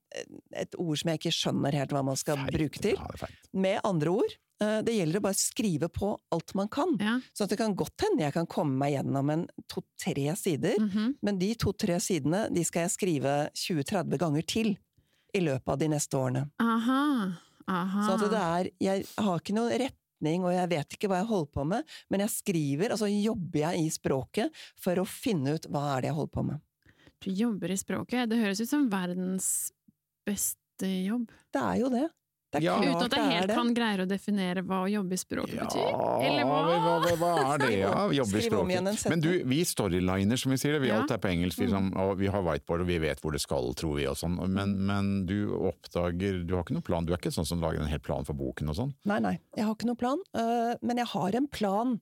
et 0.66 0.76
ord 0.78 0.98
som 1.00 1.10
jeg 1.12 1.20
ikke 1.22 1.34
skjønner 1.36 1.78
helt 1.80 1.94
hva 1.96 2.04
man 2.06 2.20
skal 2.20 2.38
feit, 2.44 2.54
bruke 2.58 2.82
til. 2.84 2.96
Ja. 3.00 3.30
Med 3.54 3.80
andre 3.88 4.14
ord, 4.22 4.36
eh, 4.62 4.82
det 4.86 4.96
gjelder 4.98 5.20
å 5.20 5.26
bare 5.28 5.40
skrive 5.40 5.90
på 5.90 6.12
alt 6.36 6.54
man 6.56 6.68
kan. 6.70 6.96
Ja. 7.02 7.20
Så 7.34 7.44
at 7.48 7.50
det 7.54 7.58
kan 7.62 7.76
godt 7.76 8.06
hende 8.06 8.24
jeg 8.26 8.34
kan 8.38 8.46
komme 8.48 8.78
meg 8.78 8.94
gjennom 8.96 9.30
en 9.34 9.48
to-tre 9.68 10.36
sider, 10.38 10.78
Mhm. 10.80 11.16
men 11.22 11.40
de 11.40 11.54
to-tre 11.56 12.00
sidene 12.00 12.48
de 12.54 12.64
skal 12.64 12.88
jeg 12.88 12.92
skrive 12.98 13.36
20-30 13.54 14.18
ganger 14.18 14.46
til 14.46 14.78
i 15.36 15.40
løpet 15.40 15.68
av 15.68 15.78
de 15.80 15.88
neste 15.88 16.14
årene. 16.18 16.50
Aha. 16.60 17.34
Aha. 17.68 18.02
Så 18.08 18.14
at 18.24 18.32
det 18.32 18.40
er, 18.40 18.70
jeg 18.80 19.06
har 19.18 19.40
ikke 19.42 19.54
noen 19.54 19.74
retning, 19.78 20.44
og 20.46 20.54
jeg 20.54 20.70
vet 20.70 20.90
ikke 20.96 21.10
hva 21.12 21.18
jeg 21.20 21.28
holder 21.28 21.52
på 21.52 21.66
med, 21.68 21.84
men 22.10 22.20
jeg 22.24 22.30
skriver, 22.30 22.90
altså 22.96 23.10
jobber 23.12 23.60
jeg 23.60 23.82
i 23.86 23.90
språket 23.90 24.52
for 24.80 24.96
å 24.96 25.06
finne 25.06 25.56
ut 25.58 25.68
hva 25.68 25.98
er 25.98 26.02
det 26.02 26.08
jeg 26.12 26.16
holder 26.16 26.32
på 26.38 26.46
med. 26.48 26.62
Du 27.24 27.32
jobber 27.34 27.72
i 27.74 27.78
språket. 27.78 28.30
Det 28.30 28.38
høres 28.42 28.62
ut 28.62 28.70
som 28.70 28.90
verdens 28.92 29.72
beste 30.28 30.86
jobb. 31.08 31.32
Det 31.54 31.62
er 31.64 31.82
jo 31.82 31.90
det. 31.90 32.08
Det 32.54 32.60
er 32.62 32.64
Ja. 32.64 32.76
Uten 32.80 33.02
at 33.04 33.12
jeg 33.12 33.32
helt 33.34 33.48
det. 33.50 33.56
kan 33.58 33.74
greie 33.76 33.98
å 34.00 34.08
definere 34.08 34.62
hva 34.64 34.78
å 34.86 34.88
jobbe 34.90 35.12
i 35.14 35.18
språket 35.20 35.56
Ja, 35.58 35.66
betyr. 35.66 35.90
Eller 36.24 36.46
hva? 36.48 36.60
hva, 36.64 36.94
hva, 37.04 37.16
hva 37.20 37.56
er 37.56 37.58
det? 37.60 37.72
Ja, 37.82 38.08
jobbe 38.22 38.38
i 38.40 38.44
språket. 38.46 39.10
Men 39.10 39.20
du, 39.20 39.44
vi 39.44 39.58
storyliner, 39.68 40.38
som 40.40 40.52
vi 40.52 40.58
sier 40.62 40.78
det. 40.78 40.82
Vi 40.82 40.88
Ja. 40.88 41.02
alt 41.02 41.12
er 41.12 41.18
på 41.18 41.28
engelsk, 41.28 41.58
vi, 41.60 41.68
og 41.74 42.18
vi 42.18 42.28
har 42.32 42.42
whiteboard, 42.42 42.82
og 42.82 42.88
vi 42.88 43.00
vet 43.00 43.20
hvor 43.20 43.34
det 43.34 43.42
skal, 43.42 43.74
tror 43.76 43.98
vi, 43.98 44.06
og 44.08 44.16
sånn. 44.16 44.38
Men, 44.48 44.78
men 44.86 45.26
du 45.26 45.50
oppdager 45.58 46.46
Du 46.48 46.56
har 46.56 46.64
ikke 46.64 46.78
noen 46.78 46.84
plan, 46.88 47.06
du 47.06 47.12
er 47.14 47.18
ikke 47.18 47.34
sånn 47.36 47.46
som 47.46 47.60
lager 47.60 47.82
en 47.82 47.88
hel 47.92 48.00
plan 48.00 48.24
for 48.24 48.34
boken 48.34 48.70
og 48.70 48.76
sånn? 48.80 48.94
Nei, 49.06 49.20
nei, 49.20 49.40
jeg 49.58 49.66
har 49.66 49.76
ikke 49.76 49.90
noen 49.92 49.98
plan, 50.00 50.20
øh, 50.38 50.76
men 50.82 50.98
jeg 50.98 51.08
har 51.08 51.36
en 51.36 51.48
plan 51.48 52.00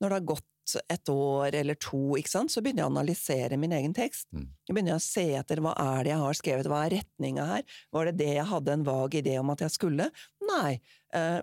når 0.00 0.08
det 0.08 0.12
har 0.18 0.26
gått 0.34 0.44
et 0.88 1.08
år 1.12 1.54
eller 1.54 1.74
to, 1.74 2.16
så 2.24 2.62
begynner 2.62 2.82
jeg 2.82 2.88
å 2.88 2.92
analysere 2.92 3.56
min 3.60 3.72
egen 3.76 3.94
tekst. 3.94 4.28
Mm. 4.32 4.48
Jeg 4.68 4.74
begynner 4.74 4.96
å 4.98 5.02
se 5.04 5.26
etter 5.38 5.60
hva 5.64 5.74
er 5.76 6.04
det 6.04 6.10
jeg 6.14 6.22
har 6.24 6.34
skrevet, 6.34 6.66
hva 6.72 6.84
er 6.86 6.94
retninga 6.98 7.44
her, 7.46 7.62
var 7.92 8.04
det 8.06 8.16
det 8.18 8.34
jeg 8.34 8.46
hadde 8.50 8.72
en 8.72 8.84
vag 8.84 9.14
idé 9.20 9.38
om 9.40 9.50
at 9.50 9.60
jeg 9.60 9.70
skulle? 9.70 10.10
Nei. 10.48 10.80
Uh, 11.14 11.40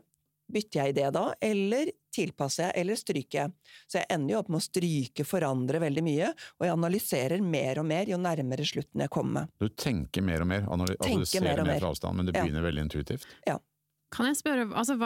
bytter 0.52 0.82
jeg 0.82 0.92
idé 0.98 1.06
da, 1.16 1.30
eller 1.40 1.92
tilpasser 2.12 2.66
jeg, 2.66 2.74
eller 2.82 2.98
stryker 3.00 3.38
jeg? 3.40 3.54
Så 3.88 4.02
jeg 4.02 4.10
ender 4.12 4.34
jo 4.34 4.40
opp 4.42 4.50
med 4.52 4.60
å 4.60 4.66
stryke, 4.66 5.24
forandre 5.24 5.80
veldig 5.80 6.04
mye, 6.04 6.32
og 6.60 6.66
jeg 6.68 6.74
analyserer 6.76 7.42
mer 7.46 7.80
og 7.80 7.86
mer 7.88 8.12
jo 8.12 8.18
nærmere 8.20 8.66
slutten 8.68 9.00
jeg 9.06 9.14
kommer. 9.16 9.48
Du 9.64 9.70
tenker 9.70 10.26
mer 10.28 10.44
og 10.44 10.50
mer, 10.52 10.66
analy- 10.68 10.98
du 10.98 11.06
Tenker 11.08 11.30
ser 11.38 11.46
mer 11.46 11.62
og 11.62 11.70
mer 11.70 11.78
mer. 11.78 11.80
fra 11.86 11.94
avstand, 11.94 12.18
men 12.20 12.26
det 12.28 12.36
Ja. 12.36 12.44
begynner 12.44 12.68
veldig 12.68 12.84
intuitivt. 12.90 13.26
Kan 14.12 14.26
jeg 14.28 14.36
spørre, 14.42 14.66
altså 14.76 14.98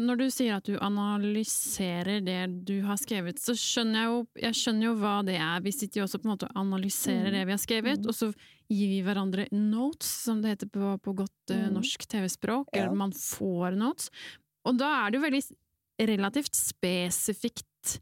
Når 0.00 0.16
du 0.16 0.30
sier 0.32 0.56
at 0.56 0.64
du 0.64 0.78
analyserer 0.80 2.22
det 2.24 2.64
du 2.64 2.80
har 2.86 2.96
skrevet, 2.96 3.36
så 3.38 3.52
skjønner 3.52 4.00
jeg 4.00 4.08
jo, 4.08 4.26
jeg 4.40 4.54
skjønner 4.56 4.86
jo 4.86 4.94
hva 4.96 5.16
det 5.26 5.36
er. 5.36 5.60
Vi 5.60 5.72
sitter 5.76 6.00
jo 6.00 6.06
også 6.06 6.20
på 6.22 6.24
en 6.28 6.32
måte 6.32 6.48
og 6.48 6.56
analyserer 6.62 7.28
Mm. 7.28 7.32
det 7.36 7.46
vi 7.46 7.52
har 7.52 7.58
skrevet, 7.60 7.98
Mm. 8.00 8.08
og 8.08 8.14
så 8.14 8.34
gir 8.70 8.88
vi 8.88 9.02
hverandre 9.02 9.46
notes, 9.52 10.06
som 10.24 10.40
det 10.40 10.56
heter 10.56 10.70
på, 10.72 10.98
på 11.02 11.14
godt 11.14 11.50
eh, 11.50 11.68
Mm. 11.68 11.74
norsk 11.74 12.06
TV-språk. 12.08 12.68
Ja. 12.72 12.84
Eller 12.86 12.94
man 12.96 13.12
får 13.12 13.76
notes. 13.76 14.10
Og 14.64 14.78
da 14.78 15.06
er 15.06 15.10
det 15.10 15.20
jo 15.20 15.26
veldig 15.28 15.56
relativt 16.08 16.54
spesifikt. 16.54 18.00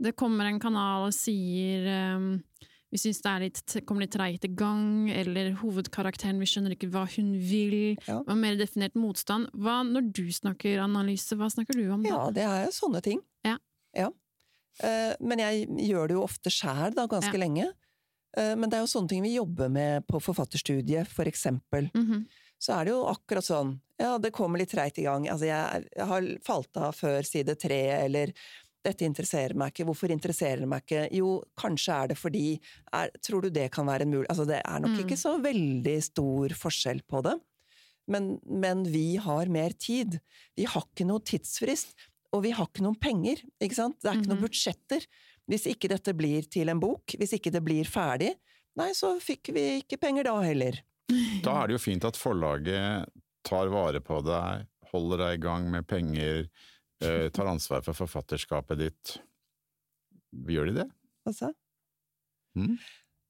Det 0.00 0.14
kommer 0.16 0.46
en 0.46 0.60
kanal 0.60 1.08
og 1.08 1.12
sier 1.12 1.84
ehm, 1.86 2.42
vi 2.90 2.98
syns 2.98 3.20
det 3.22 3.30
er 3.30 3.40
litt, 3.44 3.74
kommer 3.86 4.02
litt 4.04 4.12
treigt 4.16 4.44
i 4.44 4.48
gang, 4.54 5.08
eller 5.10 5.52
hovedkarakteren, 5.60 6.38
vi 6.42 6.46
skjønner 6.50 6.74
ikke 6.74 6.90
hva 6.90 7.04
hun 7.16 7.32
vil, 7.38 7.96
Ja. 8.06 8.18
og 8.20 8.36
mer 8.36 8.56
definert 8.56 8.94
motstand. 8.98 9.48
Hva, 9.54 9.82
når 9.86 10.12
du 10.12 10.24
snakker 10.34 10.80
analyse, 10.82 11.36
hva 11.38 11.46
snakker 11.50 11.74
du 11.78 11.90
om 11.92 12.02
da? 12.02 12.08
Ja, 12.08 12.30
det 12.30 12.42
er 12.42 12.64
jo 12.66 12.72
sånne 12.74 13.02
ting. 13.02 13.20
Ja. 13.44 13.56
ja. 13.94 14.10
Men 15.20 15.38
jeg 15.42 15.66
gjør 15.90 16.08
det 16.08 16.14
jo 16.16 16.24
ofte 16.24 16.50
sjæl, 16.50 16.94
da, 16.94 17.06
ganske 17.06 17.32
Ja. 17.34 17.38
lenge. 17.46 17.72
Eh, 18.36 18.54
Men 18.56 18.70
det 18.70 18.78
er 18.78 18.84
jo 18.86 18.92
sånne 18.98 19.08
ting 19.08 19.22
vi 19.22 19.34
jobber 19.36 19.68
med 19.68 20.06
på 20.06 20.20
forfatterstudiet, 20.22 21.06
for 21.08 21.24
eksempel. 21.24 21.90
Mhm. 21.94 22.26
Så 22.60 22.74
er 22.78 22.84
det 22.84 22.92
jo 22.92 23.04
akkurat 23.08 23.42
sånn, 23.44 23.80
ja, 23.98 24.18
det 24.18 24.32
kommer 24.32 24.58
litt 24.58 24.70
treigt 24.70 24.98
i 24.98 25.02
gang. 25.04 25.26
Altså, 25.28 25.46
jeg, 25.48 25.88
jeg 25.96 26.06
har 26.06 26.22
falt 26.44 26.76
av 26.76 26.94
før 26.94 27.22
side 27.24 27.54
tre, 27.58 27.80
eller 28.04 28.32
dette 28.84 29.04
interesserer 29.04 29.54
meg 29.54 29.72
ikke. 29.74 29.84
Hvorfor 29.90 30.10
interesserer 30.14 30.60
det 30.64 30.68
meg 30.68 30.82
ikke? 30.86 31.02
Jo, 31.18 31.34
kanskje 31.60 31.92
er 32.02 32.08
det 32.08 32.16
fordi 32.18 32.44
er, 32.92 33.10
Tror 33.22 33.42
du 33.42 33.50
det 33.50 33.70
kan 33.74 33.86
være 33.86 34.02
en 34.06 34.10
mulig 34.14 34.26
Altså, 34.30 34.46
det 34.48 34.60
er 34.64 34.80
nok 34.80 34.94
Mm. 34.96 35.00
ikke 35.04 35.18
så 35.20 35.34
veldig 35.42 35.96
stor 36.02 36.48
forskjell 36.56 37.02
på 37.08 37.22
det. 37.22 37.34
Men, 38.08 38.40
men 38.46 38.84
vi 38.90 39.16
har 39.16 39.46
mer 39.46 39.70
tid. 39.78 40.18
Vi 40.56 40.64
har 40.64 40.82
ikke 40.88 41.06
noe 41.06 41.20
tidsfrist. 41.20 41.94
Og 42.32 42.42
vi 42.44 42.50
har 42.54 42.66
ikke 42.66 42.82
noen 42.86 42.98
penger, 42.98 43.42
ikke 43.60 43.74
sant? 43.74 43.96
Det 44.00 44.08
er 44.10 44.14
ikke 44.18 44.28
Mhm. 44.28 44.34
noen 44.36 44.44
budsjetter. 44.48 45.06
Hvis 45.50 45.66
ikke 45.66 45.88
dette 45.90 46.12
blir 46.14 46.42
til 46.48 46.68
en 46.70 46.78
bok, 46.80 47.04
hvis 47.18 47.32
ikke 47.34 47.50
det 47.50 47.62
blir 47.64 47.84
ferdig, 47.84 48.36
nei, 48.76 48.92
så 48.94 49.16
fikk 49.20 49.52
vi 49.52 49.82
ikke 49.82 49.98
penger 50.00 50.24
da 50.24 50.40
heller. 50.40 50.78
Da 51.42 51.62
er 51.62 51.66
det 51.66 51.74
jo 51.74 51.82
fint 51.90 52.04
at 52.04 52.14
forlaget 52.16 53.06
tar 53.44 53.66
vare 53.68 54.00
på 54.00 54.20
deg, 54.22 54.66
holder 54.92 55.18
deg 55.24 55.38
i 55.38 55.42
gang 55.42 55.70
med 55.70 55.86
penger, 55.90 56.46
tar 57.00 57.50
ansvar 57.50 57.84
for 57.86 57.96
forfatterskapet 57.96 58.80
ditt. 58.80 59.16
Gjør 60.50 60.70
de 60.70 60.80
det? 60.82 60.88
Altså? 61.28 61.52
Mm. 62.58 62.76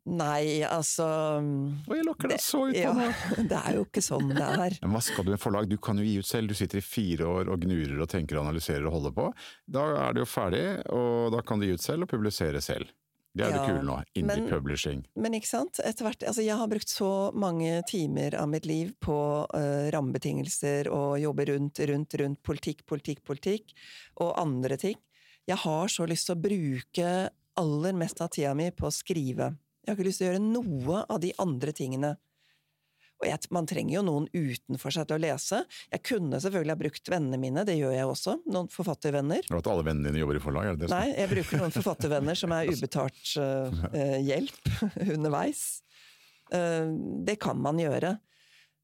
Nei, 0.09 0.63
altså 0.65 1.05
Og 1.45 1.91
jeg 1.93 2.07
lokker 2.07 2.31
deg 2.33 2.41
så 2.41 2.63
ut 2.71 2.73
på 2.73 2.81
ja, 2.81 2.93
nå! 2.97 3.09
Det 3.51 3.59
er 3.59 3.77
jo 3.77 3.83
ikke 3.85 4.03
sånn 4.03 4.31
det 4.33 4.47
er. 4.47 4.77
Men 4.81 4.95
hva 4.97 5.03
skal 5.05 5.27
du 5.27 5.35
med 5.35 5.43
forlag? 5.43 5.69
Du 5.69 5.77
kan 5.83 6.01
jo 6.01 6.07
gi 6.07 6.17
ut 6.23 6.29
selv. 6.29 6.49
Du 6.51 6.57
sitter 6.57 6.81
i 6.81 6.85
fire 6.85 7.29
år 7.29 7.51
og 7.53 7.61
gnurer 7.67 8.01
og 8.01 8.09
tenker 8.11 8.39
og 8.39 8.47
analyserer 8.47 8.87
og 8.89 8.97
holder 8.97 9.15
på. 9.19 9.27
Da 9.69 9.85
er 10.07 10.17
det 10.17 10.25
jo 10.25 10.31
ferdig, 10.31 10.65
og 10.97 11.37
da 11.37 11.45
kan 11.45 11.61
du 11.61 11.69
gi 11.69 11.77
ut 11.77 11.85
selv 11.85 12.07
og 12.07 12.13
publisere 12.15 12.63
selv. 12.65 12.89
Det 13.31 13.45
er 13.47 13.51
Ja, 13.55 13.59
det 13.61 13.67
kule 13.69 13.83
nå. 13.87 13.97
Indie 14.19 14.37
men- 14.41 14.49
publishing. 14.51 15.05
Men 15.15 15.35
ikke 15.39 15.47
sant, 15.47 15.79
etter 15.85 16.05
hvert 16.05 16.25
Altså, 16.27 16.43
jeg 16.43 16.57
har 16.57 16.67
brukt 16.67 16.89
så 16.91 17.33
mange 17.33 17.83
timer 17.87 18.35
av 18.35 18.49
mitt 18.49 18.67
liv 18.67 18.93
på 19.01 19.47
uh, 19.55 19.91
rammebetingelser 19.95 20.91
og 20.91 21.21
jobbe 21.21 21.47
rundt, 21.53 21.79
rundt, 21.79 22.15
rundt 22.19 22.43
politikk, 22.43 22.85
politikk, 22.87 23.23
politikk, 23.25 23.73
og 24.21 24.35
andre 24.37 24.77
ting. 24.77 24.97
Jeg 25.47 25.57
har 25.63 25.87
så 25.89 26.07
lyst 26.11 26.27
til 26.27 26.37
å 26.37 26.43
bruke 26.43 27.31
aller 27.61 27.93
mest 27.93 28.21
av 28.21 28.31
tida 28.35 28.55
mi 28.55 28.71
på 28.71 28.89
å 28.89 28.95
skrive. 28.95 29.55
Jeg 29.85 29.93
har 29.93 29.97
ikke 29.97 30.09
lyst 30.09 30.21
til 30.23 30.29
å 30.29 30.33
gjøre 30.33 30.45
noe 30.51 31.05
av 31.09 31.21
de 31.21 31.33
andre 31.39 31.73
tingene. 31.73 32.17
Og 33.21 33.29
jeg, 33.29 33.41
man 33.53 33.69
trenger 33.69 33.99
jo 33.99 34.05
noen 34.07 34.29
utenfor 34.33 34.95
seg 34.95 35.09
til 35.09 35.19
å 35.19 35.23
lese. 35.23 35.61
Jeg 35.93 36.05
kunne 36.09 36.41
selvfølgelig 36.41 36.73
ha 36.73 36.81
brukt 36.81 37.13
vennene 37.13 37.41
mine, 37.43 37.67
det 37.69 37.77
gjør 37.77 37.93
jeg 37.93 38.09
også. 38.09 38.37
Noen 38.49 38.71
forfattervenner. 38.73 39.45
Og 39.51 39.61
at 39.61 39.71
alle 39.75 39.85
vennene 39.85 40.09
dine 40.09 40.23
jobber 40.23 40.41
i 40.41 40.43
forlag, 40.45 40.71
er 40.71 40.79
det 40.79 40.87
det? 40.87 40.95
Nei, 40.95 41.13
jeg 41.13 41.33
bruker 41.35 41.61
noen 41.61 41.75
forfattervenner 41.79 42.41
som 42.41 42.57
er 42.57 42.73
ubetalt 42.73 43.37
uh, 43.37 43.85
uh, 43.99 44.19
hjelp 44.25 44.75
underveis. 45.19 45.65
Uh, 46.49 46.89
det 47.29 47.37
kan 47.45 47.61
man 47.61 47.81
gjøre. 47.83 48.17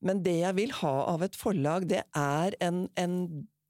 Men 0.04 0.20
det 0.24 0.38
jeg 0.42 0.56
vil 0.58 0.74
ha 0.82 0.94
av 1.14 1.24
et 1.24 1.36
forlag, 1.38 1.88
det 1.88 2.04
er 2.12 2.56
en, 2.62 2.84
en 3.00 3.14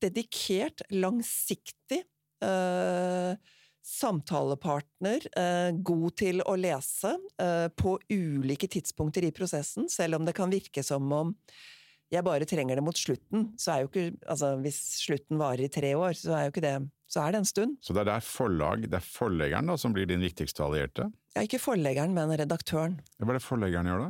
dedikert, 0.03 0.83
langsiktig 0.93 2.03
eh, 2.45 3.37
samtalepartner, 3.87 5.27
eh, 5.39 5.71
god 5.87 6.17
til 6.19 6.43
å 6.43 6.57
lese 6.59 7.15
eh, 7.39 7.69
på 7.79 7.97
ulike 8.11 8.69
tidspunkter 8.71 9.25
i 9.29 9.33
prosessen, 9.35 9.89
selv 9.93 10.19
om 10.19 10.27
det 10.27 10.35
kan 10.37 10.51
virke 10.53 10.83
som 10.85 11.07
om 11.15 11.35
jeg 12.13 12.23
bare 12.23 12.47
trenger 12.47 12.79
det 12.79 12.85
mot 12.87 12.99
slutten. 12.99 13.49
Så 13.59 13.73
er 13.73 13.83
jo 13.83 13.89
ikke, 13.91 14.11
altså 14.31 14.53
Hvis 14.63 14.77
slutten 15.03 15.41
varer 15.41 15.67
i 15.67 15.73
tre 15.73 15.91
år, 15.99 16.15
så 16.15 16.37
er 16.37 16.45
jo 16.47 16.53
ikke 16.55 16.63
det 16.67 16.77
så 17.07 17.23
er 17.23 17.35
det 17.35 17.39
en 17.39 17.47
stund. 17.47 17.77
Så 17.87 17.95
det 17.95 18.03
er 18.03 18.09
der 18.11 18.25
forlag, 18.27 18.87
det 18.91 18.99
er 18.99 19.05
forleggeren 19.05 19.69
da, 19.71 19.77
som 19.79 19.93
blir 19.95 20.09
din 20.11 20.25
viktigste 20.25 20.65
allierte? 20.65 21.07
Ja, 21.37 21.45
ikke 21.47 21.61
forleggeren, 21.63 22.15
men 22.17 22.33
redaktøren. 22.35 22.97
Hva 23.23 23.31
er 23.31 23.39
det 23.39 23.45
forleggeren 23.47 23.91
gjør 23.91 24.03
da? 24.03 24.09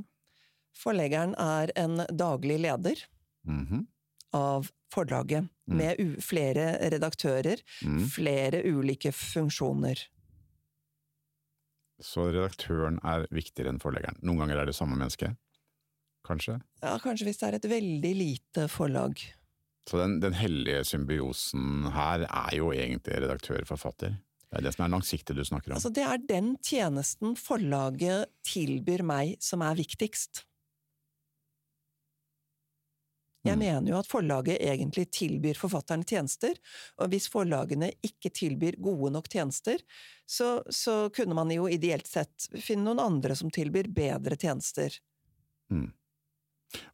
Forleggeren 0.77 1.35
er 1.41 1.73
en 1.77 2.01
daglig 2.17 2.59
leder 2.65 3.05
Mhm. 3.47 3.87
Av 4.37 4.69
forlaget, 4.95 5.49
Mm. 5.67 5.77
med 5.81 5.99
u 5.99 6.21
flere 6.23 6.67
redaktører, 6.93 7.59
Mm. 7.83 8.05
flere 8.07 8.61
ulike 8.71 9.11
funksjoner. 9.13 9.99
Så 12.05 12.27
redaktøren 12.31 12.99
er 13.09 13.25
viktigere 13.33 13.73
enn 13.73 13.81
forleggeren. 13.83 14.19
Noen 14.23 14.43
ganger 14.43 14.61
er 14.63 14.69
det 14.69 14.77
samme 14.77 14.99
menneske? 14.99 15.33
Kanskje? 16.27 16.59
Ja, 16.83 16.99
kanskje 17.03 17.29
hvis 17.29 17.39
det 17.41 17.49
er 17.49 17.57
et 17.59 17.69
veldig 17.71 18.13
lite 18.19 18.67
forlag. 18.69 19.23
Så 19.87 20.01
den, 20.03 20.19
den 20.21 20.35
hellige 20.35 20.83
symbiosen 20.85 21.87
her 21.95 22.27
er 22.27 22.57
jo 22.59 22.73
egentlig 22.75 23.21
redaktør-forfatter. 23.23 24.17
Det 24.47 24.59
er 24.61 24.63
det 24.67 24.73
som 24.75 24.85
er 24.87 24.93
langsiktig 24.97 25.35
du 25.39 25.43
snakker 25.47 25.73
om. 25.73 25.79
Altså, 25.79 25.93
det 25.95 26.05
er 26.07 26.19
den 26.29 26.53
tjenesten 26.63 27.37
forlaget 27.39 28.27
tilbyr 28.47 29.03
meg 29.07 29.37
som 29.43 29.63
er 29.63 29.79
viktigst. 29.79 30.45
Jeg 33.47 33.57
Mm. 33.57 33.63
mener 33.63 33.93
jo 33.93 33.99
at 33.99 34.09
forlaget 34.11 34.59
egentlig 34.61 35.07
tilbyr 35.15 35.55
forfatterne 35.59 36.05
tjenester, 36.05 36.57
og 36.99 37.13
hvis 37.13 37.29
forlagene 37.31 37.93
ikke 38.03 38.33
tilbyr 38.35 38.79
gode 38.83 39.13
nok 39.15 39.29
tjenester, 39.31 39.79
så, 40.27 40.63
så 40.69 41.09
kunne 41.15 41.35
man 41.39 41.53
jo 41.55 41.69
ideelt 41.71 42.07
sett 42.11 42.49
finne 42.59 42.85
noen 42.89 43.05
andre 43.05 43.37
som 43.39 43.53
tilbyr 43.55 43.87
bedre 43.95 44.37
tjenester. 44.37 44.99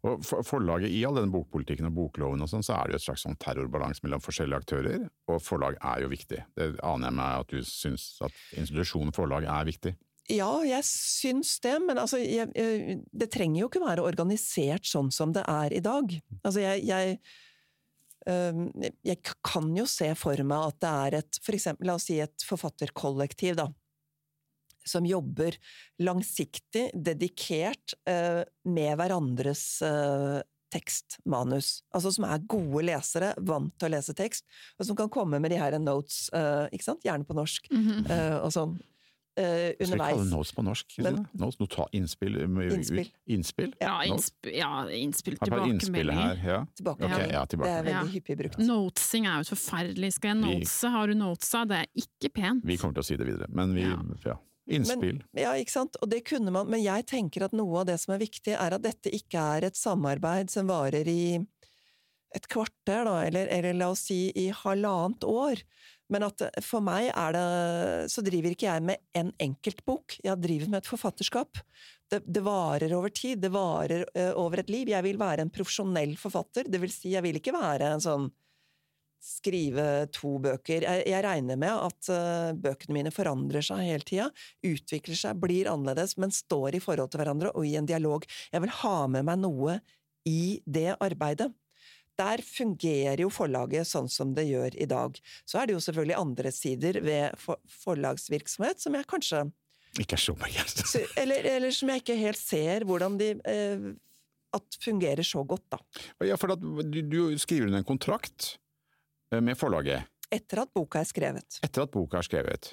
Og 0.05 0.21
for, 0.27 0.45
forlaget 0.45 0.93
i 0.93 1.01
all 1.09 1.17
denne 1.17 1.33
bokpolitikken 1.33 1.89
og 1.89 1.97
bokloven 1.97 2.45
og 2.45 2.51
sånn, 2.51 2.63
så 2.67 2.77
er 2.77 2.91
det 2.91 2.97
jo 2.97 3.01
et 3.01 3.07
slags 3.07 3.25
sånn 3.25 3.39
terrorbalanse 3.41 4.05
mellom 4.05 4.21
forskjellige 4.23 4.61
aktører, 4.63 5.09
og 5.33 5.41
forlag 5.43 5.79
er 5.81 6.05
jo 6.05 6.13
viktig. 6.13 6.43
Det 6.59 6.69
aner 6.85 7.09
jeg 7.09 7.17
meg 7.19 7.41
at 7.41 7.55
du 7.55 7.63
syns 7.67 8.07
at 8.23 8.37
institusjonen 8.61 9.15
forlag 9.17 9.49
er 9.49 9.69
viktig. 9.69 9.95
Ja, 10.31 10.63
jeg 10.65 10.85
syns 10.87 11.57
det, 11.65 11.75
men 11.83 11.99
altså, 11.99 12.21
jeg, 12.23 12.53
jeg, 12.55 13.01
det 13.11 13.31
trenger 13.35 13.65
jo 13.65 13.69
ikke 13.69 13.83
være 13.83 14.05
organisert 14.07 14.87
sånn 14.87 15.11
som 15.11 15.33
det 15.35 15.43
er 15.51 15.75
i 15.75 15.81
dag. 15.83 16.15
Altså, 16.45 16.61
jeg, 16.63 16.85
jeg, 16.87 17.19
jeg 19.03 19.19
kan 19.43 19.73
jo 19.77 19.87
se 19.91 20.13
for 20.15 20.39
meg 20.47 20.69
at 20.71 20.79
det 20.85 20.93
er 21.07 21.19
et, 21.23 21.41
for 21.43 21.59
eksempel, 21.59 21.91
la 21.91 21.97
oss 21.99 22.07
si 22.07 22.21
et 22.23 22.47
forfatterkollektiv, 22.47 23.59
da, 23.59 23.67
som 24.87 25.05
jobber 25.07 25.59
langsiktig, 26.03 26.89
dedikert, 26.95 27.95
øh, 28.11 28.43
med 28.65 28.97
hverandres 28.99 29.67
tekst, 29.83 30.49
tekstmanus. 30.73 31.83
Altså 31.93 32.09
som 32.17 32.25
er 32.25 32.47
gode 32.49 32.81
lesere, 32.89 33.35
vant 33.45 33.75
til 33.77 33.91
å 33.91 33.93
lese 33.93 34.15
tekst, 34.17 34.47
og 34.81 34.87
som 34.89 34.97
kan 34.97 35.11
komme 35.13 35.37
med 35.43 35.53
de 35.53 35.59
her 35.61 35.75
notes, 35.77 36.31
øh, 36.33 36.65
ikke 36.73 36.87
sant, 36.87 37.03
gjerne 37.05 37.27
på 37.29 37.37
norsk, 37.37 37.67
Mhm. 37.71 38.07
øh, 38.09 38.39
og 38.47 38.55
sånn, 38.55 38.73
øh, 39.39 39.73
Skal 39.79 39.87
vi 39.93 39.99
kalle 39.99 40.25
det 40.25 40.31
notes 40.33 40.53
på 40.53 40.63
norsk? 40.65 40.99
Men- 40.99 41.27
notes, 41.35 41.59
nota, 41.61 41.87
innspill? 41.93 42.37
um, 42.45 42.61
Innspill. 42.61 43.11
Innspill? 43.27 43.73
Ja, 43.81 44.03
innspill, 44.05 44.55
ja, 44.59 44.71
innspill, 44.89 45.39
innspill 45.69 46.11
her, 46.13 46.37
ja. 46.45 46.59
Tilbake. 46.77 47.05
Okay, 47.05 47.29
Ja. 47.31 47.33
ja, 47.41 47.45
Det 47.47 47.61
er 47.61 47.83
veldig 47.83 47.91
Ja. 47.91 48.05
hyppig 48.13 48.37
brukt. 48.39 48.59
Notesing 48.59 49.27
er 49.27 49.43
jo 49.43 49.55
forferdelig. 49.55 50.13
Skal 50.13 50.35
jeg 50.37 50.43
notese? 50.45 50.91
Har 50.91 51.07
du 51.07 51.15
notesa? 51.15 51.65
Det 51.67 51.77
er 51.77 51.87
ikke 51.97 52.33
pent. 52.35 52.65
Vi 52.65 52.77
kommer 52.77 52.95
til 52.95 53.03
å 53.03 53.05
si 53.05 53.17
det 53.17 53.27
videre, 53.27 53.49
men 53.49 53.75
vi, 53.75 53.83
Ja. 53.83 53.97
ja. 54.27 54.37
Innspill. 54.69 55.23
Ja, 55.35 55.53
ikke 55.59 55.71
sant? 55.71 55.97
Og 56.03 56.09
det 56.09 56.25
kunne 56.25 56.53
man, 56.53 56.69
men 56.71 56.81
jeg 56.83 57.05
tenker 57.07 57.43
at 57.43 57.53
noe 57.53 57.81
av 57.81 57.87
det 57.87 57.99
som 57.99 58.15
er 58.15 58.19
viktig, 58.19 58.53
er 58.55 58.73
at 58.75 58.81
dette 58.83 59.11
ikke 59.11 59.35
er 59.59 59.65
et 59.67 59.75
samarbeid 59.75 60.51
som 60.51 60.69
varer 60.69 61.07
i 61.09 61.45
et 62.35 62.47
kvarter, 62.49 63.05
da, 63.05 63.23
eller, 63.27 63.47
eller 63.51 63.75
la 63.75 63.91
oss 63.91 64.07
si 64.07 64.31
i 64.35 64.51
halvannet 64.51 65.21
år. 65.25 65.61
Men 66.13 66.27
at 66.29 66.45
for 66.65 66.85
meg 66.85 67.09
er 67.09 67.37
det 67.37 67.47
Så 68.13 68.25
driver 68.25 68.53
ikke 68.53 68.69
jeg 68.69 68.85
med 68.85 69.01
en 69.19 69.33
enkeltbok, 69.43 70.19
jeg 70.25 70.43
driver 70.43 70.73
med 70.73 70.83
et 70.83 70.91
forfatterskap. 70.91 71.63
Det, 72.13 72.21
det 72.29 72.45
varer 72.45 72.93
over 72.97 73.13
tid, 73.15 73.41
det 73.41 73.53
varer 73.55 74.05
uh, 74.13 74.33
over 74.41 74.61
et 74.61 74.71
liv. 74.73 74.91
Jeg 74.93 75.07
vil 75.07 75.21
være 75.21 75.47
en 75.47 75.53
profesjonell 75.53 76.15
forfatter, 76.21 76.69
det 76.69 76.81
vil 76.83 76.93
si, 76.93 77.15
jeg 77.15 77.25
vil 77.25 77.41
ikke 77.41 77.55
være 77.57 77.95
en 77.95 78.05
sånn 78.05 78.29
skrive 79.23 80.09
to 80.11 80.35
bøker. 80.43 80.83
Jeg, 80.83 81.05
jeg 81.07 81.25
regner 81.25 81.59
med 81.61 81.73
at 81.73 82.11
uh, 82.11 82.51
bøkene 82.59 82.97
mine 82.99 83.15
forandrer 83.15 83.65
seg 83.65 83.85
hele 83.87 84.07
tida, 84.07 84.29
utvikler 84.67 85.19
seg, 85.19 85.41
blir 85.41 85.71
annerledes, 85.71 86.17
men 86.21 86.35
står 86.35 86.77
i 86.77 86.83
forhold 86.83 87.13
til 87.13 87.23
hverandre 87.23 87.55
og 87.55 87.67
i 87.69 87.77
en 87.79 87.89
dialog. 87.89 88.27
Jeg 88.53 88.65
vil 88.65 88.77
ha 88.83 88.97
med 89.15 89.29
meg 89.31 89.43
noe 89.45 89.79
i 90.29 90.61
det 90.67 90.93
arbeidet. 90.99 91.53
Der 92.21 92.43
fungerer 92.45 93.23
jo 93.25 93.31
forlaget 93.33 93.89
sånn 93.89 94.09
som 94.13 94.35
det 94.37 94.45
gjør 94.51 94.75
i 94.77 94.87
dag. 94.91 95.17
Så 95.49 95.59
er 95.63 95.67
det 95.71 95.75
jo 95.79 95.81
selvfølgelig 95.81 96.19
andre 96.21 96.53
sider 96.53 96.99
ved 97.03 97.39
forlagsvirksomhet 97.83 98.83
som 98.85 98.95
jeg 98.99 99.09
kanskje 99.11 99.43
Ikke 100.01 100.17
er 100.19 100.23
så 100.23 100.35
begeistret. 100.37 100.93
eller, 101.21 101.45
eller 101.57 101.71
som 101.75 101.89
jeg 101.93 102.03
ikke 102.03 102.17
helt 102.21 102.41
ser 102.41 102.85
hvordan 102.89 103.19
de 103.21 103.31
eh, 103.49 103.87
at 104.53 104.77
fungerer 104.85 105.25
så 105.25 105.41
godt, 105.49 105.65
da. 105.73 105.79
Ja, 106.29 106.37
for 106.37 106.53
at 106.53 106.61
du, 106.61 107.01
du 107.09 107.39
skriver 107.41 107.71
under 107.71 107.81
en 107.81 107.89
kontrakt 107.89 108.59
eh, 109.33 109.41
med 109.41 109.57
forlaget 109.61 110.05
Etter 110.33 110.63
at 110.63 110.71
boka 110.73 111.01
er 111.03 111.09
skrevet. 111.09 111.59
etter 111.65 111.83
at 111.85 111.91
boka 111.93 112.17
er 112.21 112.25
skrevet. 112.25 112.71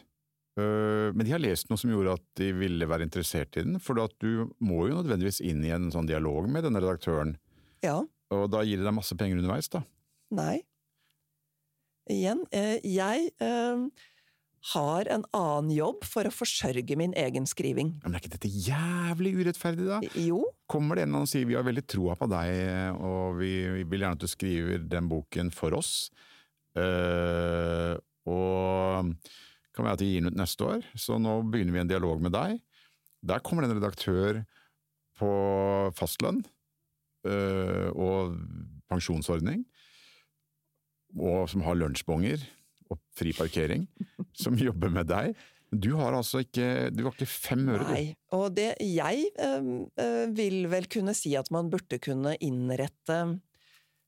Øh, 0.60 1.10
men 1.15 1.25
de 1.28 1.32
har 1.34 1.41
lest 1.43 1.67
noe 1.71 1.80
som 1.80 1.91
gjorde 1.91 2.13
at 2.15 2.23
de 2.39 2.54
ville 2.56 2.88
være 2.88 3.04
interessert 3.08 3.56
i 3.60 3.63
den, 3.65 3.80
for 3.84 3.99
at 4.04 4.13
du 4.23 4.45
må 4.63 4.86
jo 4.88 4.95
nødvendigvis 5.02 5.41
inn 5.43 5.60
i 5.67 5.71
en 5.75 5.89
sånn 5.91 6.08
dialog 6.08 6.47
med 6.52 6.63
denne 6.67 6.80
redaktøren, 6.84 7.36
Ja. 7.84 7.97
Og 8.33 8.47
da 8.53 8.63
gir 8.67 8.81
de 8.81 8.87
deg 8.87 8.95
masse 8.95 9.15
penger 9.17 9.41
underveis, 9.41 9.69
da. 9.71 9.83
Nei. 10.35 10.61
Igjen, 12.09 12.41
eh, 12.55 12.77
jeg 12.85 13.29
eh, 13.43 13.83
har 14.73 15.09
en 15.13 15.25
annen 15.37 15.69
jobb 15.73 16.05
for 16.09 16.25
å 16.25 16.33
forsørge 16.33 16.97
min 16.97 17.13
egen 17.17 17.45
skriving. 17.49 17.95
Men 18.03 18.15
er 18.17 18.23
ikke 18.23 18.33
dette 18.37 18.49
jævlig 18.49 19.35
urettferdig, 19.39 19.85
da? 19.89 20.01
Jo, 20.17 20.43
Kommer 20.69 20.99
det 20.99 21.07
en 21.07 21.21
og 21.21 21.29
sier 21.29 21.47
vi 21.49 21.57
har 21.57 21.65
veldig 21.65 21.85
troa 21.89 22.13
på 22.17 22.27
deg, 22.29 22.97
og 23.01 23.39
vi, 23.39 23.53
vi 23.79 23.85
vil 23.89 24.03
gjerne 24.03 24.19
at 24.19 24.25
du 24.25 24.29
skriver 24.29 24.83
den 24.85 25.07
boken 25.09 25.49
for 25.53 25.77
oss, 25.77 26.09
Eh, 26.77 27.95
og 28.29 29.09
kan 29.73 29.85
være 29.85 29.95
at 29.97 30.01
de 30.01 30.09
gir 30.09 30.21
den 30.21 30.31
ut 30.33 30.39
neste 30.39 30.67
år, 30.67 30.85
så 30.99 31.17
nå 31.21 31.39
begynner 31.49 31.75
vi 31.75 31.83
en 31.83 31.91
dialog 31.91 32.21
med 32.23 32.35
deg. 32.35 32.59
Der 33.25 33.41
kommer 33.43 33.65
det 33.65 33.71
en 33.71 33.79
redaktør 33.79 34.43
på 35.19 35.29
fastlønn 35.97 36.43
og 37.25 38.38
pensjonsordning, 38.89 39.65
og 41.19 41.49
som 41.51 41.65
har 41.65 41.77
lunsjbonger 41.77 42.43
og 42.89 42.99
fri 43.17 43.34
parkering, 43.38 43.86
som 44.43 44.58
jobber 44.60 44.93
med 44.93 45.10
deg. 45.10 45.38
Du 45.69 45.91
har 45.99 46.15
altså 46.17 46.41
ikke, 46.41 46.89
du 46.89 47.03
har 47.05 47.13
ikke 47.13 47.29
fem 47.29 47.67
øre, 47.69 47.86
du. 47.86 47.93
nei. 47.93 48.05
Og 48.34 48.47
det 48.58 48.71
jeg 48.82 49.27
eh, 49.38 49.69
eh, 50.01 50.25
vil 50.34 50.63
vel 50.71 50.89
kunne 50.89 51.13
si 51.17 51.36
at 51.38 51.51
man 51.53 51.69
burde 51.69 52.01
kunne 52.01 52.34
innrette 52.41 53.19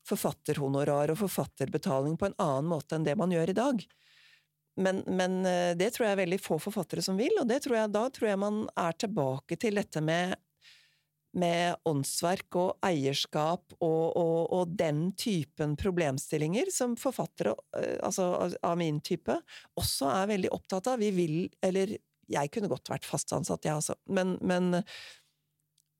forfatterhonorar 0.08 1.12
og 1.12 1.20
forfatterbetaling 1.20 2.16
på 2.18 2.26
en 2.26 2.38
annen 2.42 2.70
måte 2.72 2.98
enn 2.98 3.06
det 3.06 3.14
man 3.18 3.30
gjør 3.30 3.52
i 3.52 3.58
dag. 3.58 3.84
Men, 4.82 5.04
men 5.06 5.42
eh, 5.46 5.76
det 5.78 5.92
tror 5.94 6.08
jeg 6.08 6.16
er 6.16 6.22
veldig 6.24 6.40
få 6.42 6.58
forfattere 6.62 7.04
som 7.04 7.20
vil, 7.20 7.34
og 7.38 7.46
det 7.46 7.60
tror 7.62 7.78
jeg, 7.78 7.92
da 7.94 8.08
tror 8.10 8.32
jeg 8.32 8.42
man 8.42 8.64
er 8.82 8.98
tilbake 8.98 9.58
til 9.62 9.78
dette 9.78 10.02
med 10.02 10.34
med 11.38 11.78
åndsverk 11.88 12.58
og 12.60 12.84
eierskap 12.84 13.74
og, 13.78 14.16
og, 14.18 14.38
og 14.52 14.74
den 14.78 15.10
typen 15.18 15.76
problemstillinger 15.80 16.70
som 16.74 16.96
forfattere, 17.00 17.54
eh, 17.78 17.96
altså 18.04 18.28
av- 18.60 18.78
min 18.82 19.00
type, 19.04 19.36
også 19.78 20.10
er 20.12 20.30
veldig 20.34 20.52
opptatt 20.52 20.92
av. 20.92 21.00
Vi 21.02 21.10
vil, 21.16 21.36
eller 21.64 21.96
jeg 22.32 22.52
kunne 22.54 22.70
godt 22.70 22.90
vært 22.92 23.08
fast 23.08 23.32
ansatt, 23.36 23.64
jeg 23.66 23.76
altså, 23.80 23.96
men, 24.12 24.36
men, 24.40 24.82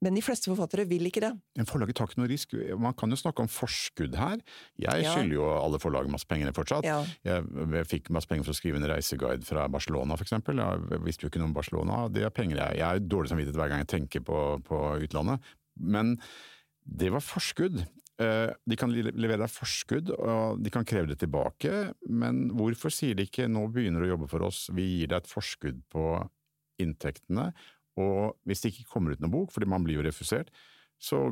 men 0.02 0.14
de 0.18 0.22
fleste 0.24 0.50
forfattere 0.50 0.84
vil 0.90 1.06
ikke 1.06 1.20
det. 1.22 1.30
Men 1.56 1.68
forlaget 1.68 1.94
tar 2.00 2.08
ikke 2.10 2.18
noe 2.18 2.28
risk. 2.32 2.52
Man 2.82 2.92
kan 2.98 3.08
jo 3.14 3.16
snakke 3.20 3.44
om 3.44 3.48
forskudd 3.48 4.16
her. 4.18 4.40
Jeg 4.82 5.04
Ja. 5.04 5.14
skylder 5.14 5.36
jo 5.38 5.46
alle 5.46 5.78
forlag 5.78 6.10
masse 6.10 6.26
penger 6.26 6.50
fortsatt. 6.52 6.84
Ja. 6.84 7.04
Jeg, 7.24 7.44
jeg 7.70 7.86
fikk 7.86 8.10
masse 8.10 8.26
penger 8.26 8.44
for 8.44 8.52
å 8.52 8.58
skrive 8.58 8.76
en 8.82 8.88
reiseguide 8.90 9.44
fra 9.46 9.68
Barcelona, 9.70 10.16
eksempel. 10.18 10.58
Jeg 10.58 11.00
visste 11.06 11.22
jo 11.24 11.30
ikke 11.30 11.38
noe 11.38 11.50
om 11.52 11.54
Barcelona. 11.54 12.08
Det 12.12 12.22
er 12.26 12.30
penger 12.34 12.56
jeg 12.58 12.76
Jeg 12.82 12.84
har 12.88 12.98
dårlig 12.98 13.30
samvittighet 13.30 13.56
hver 13.60 13.68
gang 13.70 13.78
jeg 13.86 13.92
tenker 13.94 14.20
på, 14.26 14.38
på 14.66 14.78
utlandet. 15.06 15.40
Men 15.78 16.18
det 16.84 17.12
var 17.12 17.20
forskudd. 17.22 17.86
Eh, 18.18 18.50
De 18.68 18.76
kan 18.76 18.90
levere 18.92 19.38
deg 19.38 19.50
forskudd, 19.50 20.10
og 20.18 20.62
de 20.62 20.70
kan 20.70 20.84
kreve 20.84 21.08
det 21.08 21.18
tilbake, 21.22 21.94
men 22.08 22.50
hvorfor 22.50 22.90
sier 22.92 23.14
de 23.14 23.24
ikke 23.26 23.46
'nå 23.48 23.72
begynner 23.72 24.00
du 24.02 24.06
å 24.10 24.16
jobbe 24.16 24.28
for 24.28 24.42
oss, 24.42 24.68
vi 24.72 24.98
gir 25.00 25.08
deg 25.08 25.22
et 25.22 25.30
forskudd 25.30 25.80
på 25.90 26.28
inntektene', 26.80 27.52
og 28.00 28.38
hvis 28.48 28.62
det 28.62 28.72
ikke 28.72 28.88
kommer 28.94 29.12
ut 29.12 29.22
noen 29.22 29.34
bok, 29.34 29.52
fordi 29.54 29.68
man 29.68 29.84
blir 29.84 30.00
jo 30.00 30.06
refusert, 30.06 30.52
så 31.02 31.28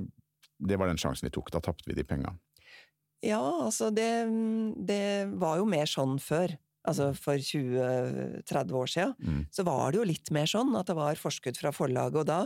det 0.61 0.77
var 0.81 0.91
den 0.91 1.01
sjansen 1.01 1.29
vi 1.29 1.35
tok. 1.35 1.53
Da 1.55 1.63
tapte 1.65 1.89
vi 1.89 1.97
de 1.97 2.05
penga. 2.05 2.35
Ja, 3.25 3.41
altså 3.67 3.91
det, 3.93 4.11
det 4.89 5.31
var 5.41 5.61
jo 5.61 5.69
mer 5.69 5.89
sånn 5.89 6.19
før. 6.23 6.57
Altså 6.89 7.11
for 7.13 7.37
20-30 7.37 8.77
år 8.77 8.89
siden. 8.89 9.17
Mm. 9.21 9.41
Så 9.53 9.65
var 9.69 9.93
det 9.93 10.01
jo 10.01 10.07
litt 10.09 10.31
mer 10.33 10.49
sånn 10.49 10.73
at 10.79 10.89
det 10.89 10.97
var 10.97 11.21
forskudd 11.21 11.61
fra 11.61 11.73
forlaget, 11.77 12.23
og 12.23 12.31
da 12.31 12.45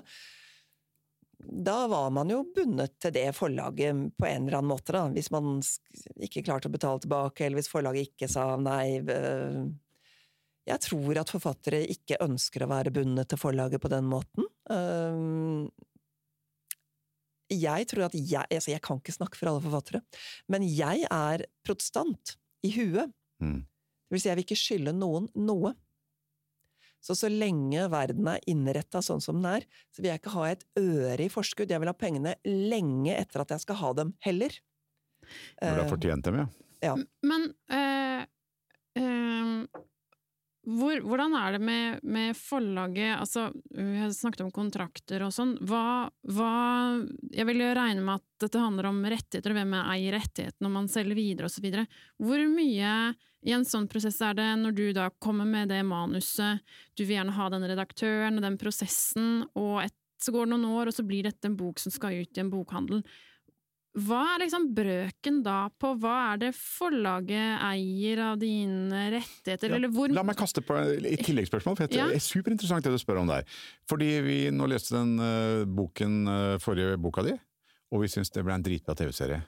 da 1.44 1.87
var 1.90 2.11
man 2.14 2.31
jo 2.31 2.38
bundet 2.55 2.94
til 3.03 3.12
det 3.12 3.27
forlaget 3.37 4.14
på 4.16 4.27
en 4.27 4.46
eller 4.46 4.59
annen 4.61 4.70
måte, 4.70 4.94
da. 4.94 5.03
Hvis 5.12 5.31
man 5.35 5.59
ikke 6.24 6.44
klarte 6.46 6.70
å 6.70 6.72
betale 6.72 7.03
tilbake, 7.03 7.44
eller 7.44 7.61
hvis 7.61 7.68
forlaget 7.68 8.14
ikke 8.14 8.31
sa 8.33 8.55
nei. 8.57 9.03
Øh, 10.66 10.70
Jeg 10.72 10.81
tror 10.81 11.18
at 11.20 11.31
forfattere 11.31 11.87
ikke 11.87 12.16
ønsker 12.24 12.64
å 12.64 12.68
være 12.70 12.90
bundet 12.90 13.29
til 13.29 13.38
forlaget 13.38 13.81
på 13.81 13.88
den 13.92 14.05
måten. 14.05 14.44
Øh, 14.70 15.68
Jeg 17.50 17.87
tror 17.87 18.07
at 18.07 18.14
jeg 18.14 18.46
Altså, 18.50 18.70
jeg 18.70 18.81
kan 18.83 18.96
ikke 18.96 19.12
snakke 19.12 19.37
for 19.37 19.48
alle 19.48 19.61
forfattere, 19.61 20.00
men 20.48 20.62
jeg 20.62 21.07
er 21.11 21.44
protestant 21.64 22.37
i 22.64 22.70
huet. 22.72 23.12
Mm. 23.40 23.61
Det 23.64 24.11
vil 24.11 24.20
si, 24.20 24.29
jeg 24.29 24.37
vil 24.37 24.44
ikke 24.46 24.57
skylde 24.57 24.92
noen 24.96 25.29
noe. 25.35 25.74
Så 27.05 27.12
så 27.14 27.29
lenge 27.29 27.90
verden 27.92 28.27
er 28.29 28.40
innretta 28.48 29.03
sånn 29.05 29.20
som 29.20 29.37
den 29.42 29.61
er, 29.61 29.66
så 29.92 30.00
vil 30.00 30.09
jeg 30.09 30.20
ikke 30.22 30.33
ha 30.38 30.44
et 30.48 30.64
øre 30.79 31.27
i 31.27 31.29
forskudd. 31.29 31.68
Jeg 31.70 31.81
vil 31.83 31.90
ha 31.90 31.92
pengene 31.92 32.35
lenge 32.46 33.12
etter 33.12 33.42
at 33.42 33.50
jeg 33.50 33.61
skal 33.61 33.77
ha 33.77 33.92
dem, 33.92 34.14
heller. 34.24 34.57
Når 35.61 35.68
du 35.68 35.81
har 35.83 35.85
Eh, 35.85 35.90
fortjent 35.90 36.24
dem, 36.24 36.37
ja. 36.40 36.46
Ja. 36.81 36.94
Men 37.22 37.55
øh, 37.68 38.24
eh, 38.96 39.85
hvor, 40.64 40.96
hvordan 41.05 41.35
er 41.37 41.57
det 41.57 41.61
med, 41.64 42.00
med 42.03 42.37
forlaget 42.38 43.18
Altså, 43.18 43.48
vi 43.68 43.98
har 44.00 44.12
snakket 44.16 44.44
om 44.46 44.53
kontrakter 44.55 45.24
og 45.27 45.33
sånn. 45.35 45.55
Hva, 45.61 46.09
hva 46.33 46.55
Jeg 47.35 47.48
vil 47.50 47.61
jo 47.61 47.74
regne 47.77 48.05
med 48.05 48.22
at 48.22 48.46
dette 48.46 48.62
handler 48.62 48.88
om 48.88 49.03
rettigheter, 49.05 49.53
og 49.53 49.61
hvem 49.61 49.77
eier 49.83 50.16
rettighetene 50.16 50.66
når 50.66 50.74
man 50.79 50.88
selger 50.92 51.18
videre 51.18 51.50
osv. 51.50 51.68
Hvor 52.22 52.46
mye 52.55 52.94
i 53.44 53.53
en 53.53 53.66
sånn 53.68 53.90
prosess 53.92 54.22
er 54.24 54.38
det 54.38 54.48
når 54.62 54.77
du 54.77 54.87
da 54.96 55.11
kommer 55.22 55.48
med 55.48 55.68
det 55.72 55.83
manuset, 55.85 56.64
du 56.96 57.05
vil 57.05 57.18
gjerne 57.18 57.37
ha 57.37 57.50
den 57.53 57.68
redaktøren 57.68 58.40
og 58.40 58.46
den 58.46 58.57
prosessen, 58.61 59.44
og 59.53 59.83
et, 59.85 59.96
så 60.20 60.33
går 60.33 60.46
det 60.46 60.55
noen 60.55 60.70
år, 60.72 60.88
og 60.88 60.96
så 60.96 61.05
blir 61.05 61.27
dette 61.29 61.50
en 61.50 61.59
bok 61.59 61.83
som 61.83 61.92
skal 61.92 62.22
ut 62.22 62.38
i 62.38 62.40
en 62.40 62.53
bokhandel. 62.53 63.05
Hva 63.94 64.20
er 64.35 64.40
liksom 64.42 64.64
brøken 64.74 65.37
da 65.46 65.68
på 65.78 65.92
hva 66.02 66.14
er 66.33 66.40
det 66.42 66.48
forlaget 66.59 67.61
eier 67.62 68.18
av 68.24 68.40
dine 68.40 69.04
rettigheter, 69.14 69.70
Ja, 69.70 69.76
eller 69.78 69.92
hvor 69.94 70.11
La 70.11 70.24
meg 70.26 70.35
kaste 70.40 70.64
på 70.66 70.74
et 70.74 71.22
tilleggsspørsmål, 71.22 71.76
for 71.78 71.87
det 71.87 72.00
Ja. 72.00 72.09
er 72.11 72.18
superinteressant 72.18 72.83
det 72.83 72.90
du 72.90 72.98
spør 72.98 73.20
om 73.22 73.30
der. 73.30 73.44
Fordi 73.87 74.09
vi 74.26 74.38
nå 74.50 74.66
leste 74.66 74.96
den 74.98 75.14
uh, 75.20 75.64
boken, 75.64 76.26
uh, 76.26 76.59
forrige 76.59 76.98
boka 76.98 77.22
di, 77.22 77.37
og 77.92 78.02
vi 78.02 78.09
syns 78.11 78.30
det 78.35 78.42
ble 78.44 78.54
en 78.59 78.66
dritbra 78.66 78.96
TV-serie. 78.98 79.44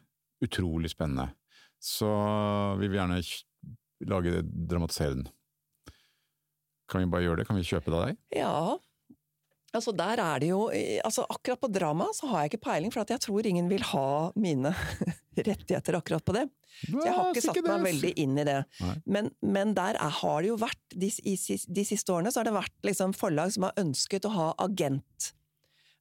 Utrolig 0.46 0.90
spennende. 0.94 1.32
Så 1.82 2.06
vi 2.78 2.86
vil 2.86 3.00
gjerne 3.00 3.18
lage 4.06 4.42
dramatisere 4.46 5.14
den. 5.16 5.28
Kan 6.88 7.02
vi 7.02 7.10
bare 7.10 7.26
gjøre 7.26 7.36
det? 7.42 7.46
Kan 7.48 7.56
vi 7.58 7.66
kjøpe 7.66 7.90
det 7.90 7.98
av 7.98 8.06
deg? 8.06 8.16
Ja. 8.36 8.78
Altså, 9.76 9.92
der 9.96 10.20
er 10.22 10.42
det 10.42 10.50
jo 10.50 10.66
altså, 11.04 11.26
Akkurat 11.30 11.60
på 11.60 11.70
drama 11.72 12.08
så 12.16 12.30
har 12.30 12.44
jeg 12.44 12.54
ikke 12.54 12.64
peiling, 12.68 12.92
for 12.94 13.04
at 13.04 13.12
jeg 13.14 13.22
tror 13.26 13.46
ingen 13.48 13.68
vil 13.70 13.84
ha 13.92 14.32
mine 14.38 14.72
rettigheter 15.48 15.98
akkurat 15.98 16.24
på 16.24 16.34
det. 16.36 16.46
Så 16.80 17.04
jeg 17.04 17.14
har 17.14 17.30
ikke 17.30 17.44
satt 17.44 17.62
meg 17.66 17.86
veldig 17.86 18.12
inn 18.20 18.36
i 18.40 18.44
det. 18.46 18.58
Men, 19.04 19.30
men 19.44 19.72
der 19.76 19.98
er, 20.00 20.12
har 20.20 20.42
det 20.44 20.52
jo 20.52 20.58
vært, 20.60 20.82
de, 20.92 21.10
de 21.12 21.86
siste 21.88 22.12
årene, 22.12 22.32
så 22.32 22.42
har 22.42 22.48
det 22.48 22.56
vært 22.56 22.88
liksom 22.88 23.16
forlag 23.16 23.54
som 23.54 23.68
har 23.68 23.80
ønsket 23.80 24.28
å 24.28 24.34
ha 24.34 24.48
agent. 24.66 25.32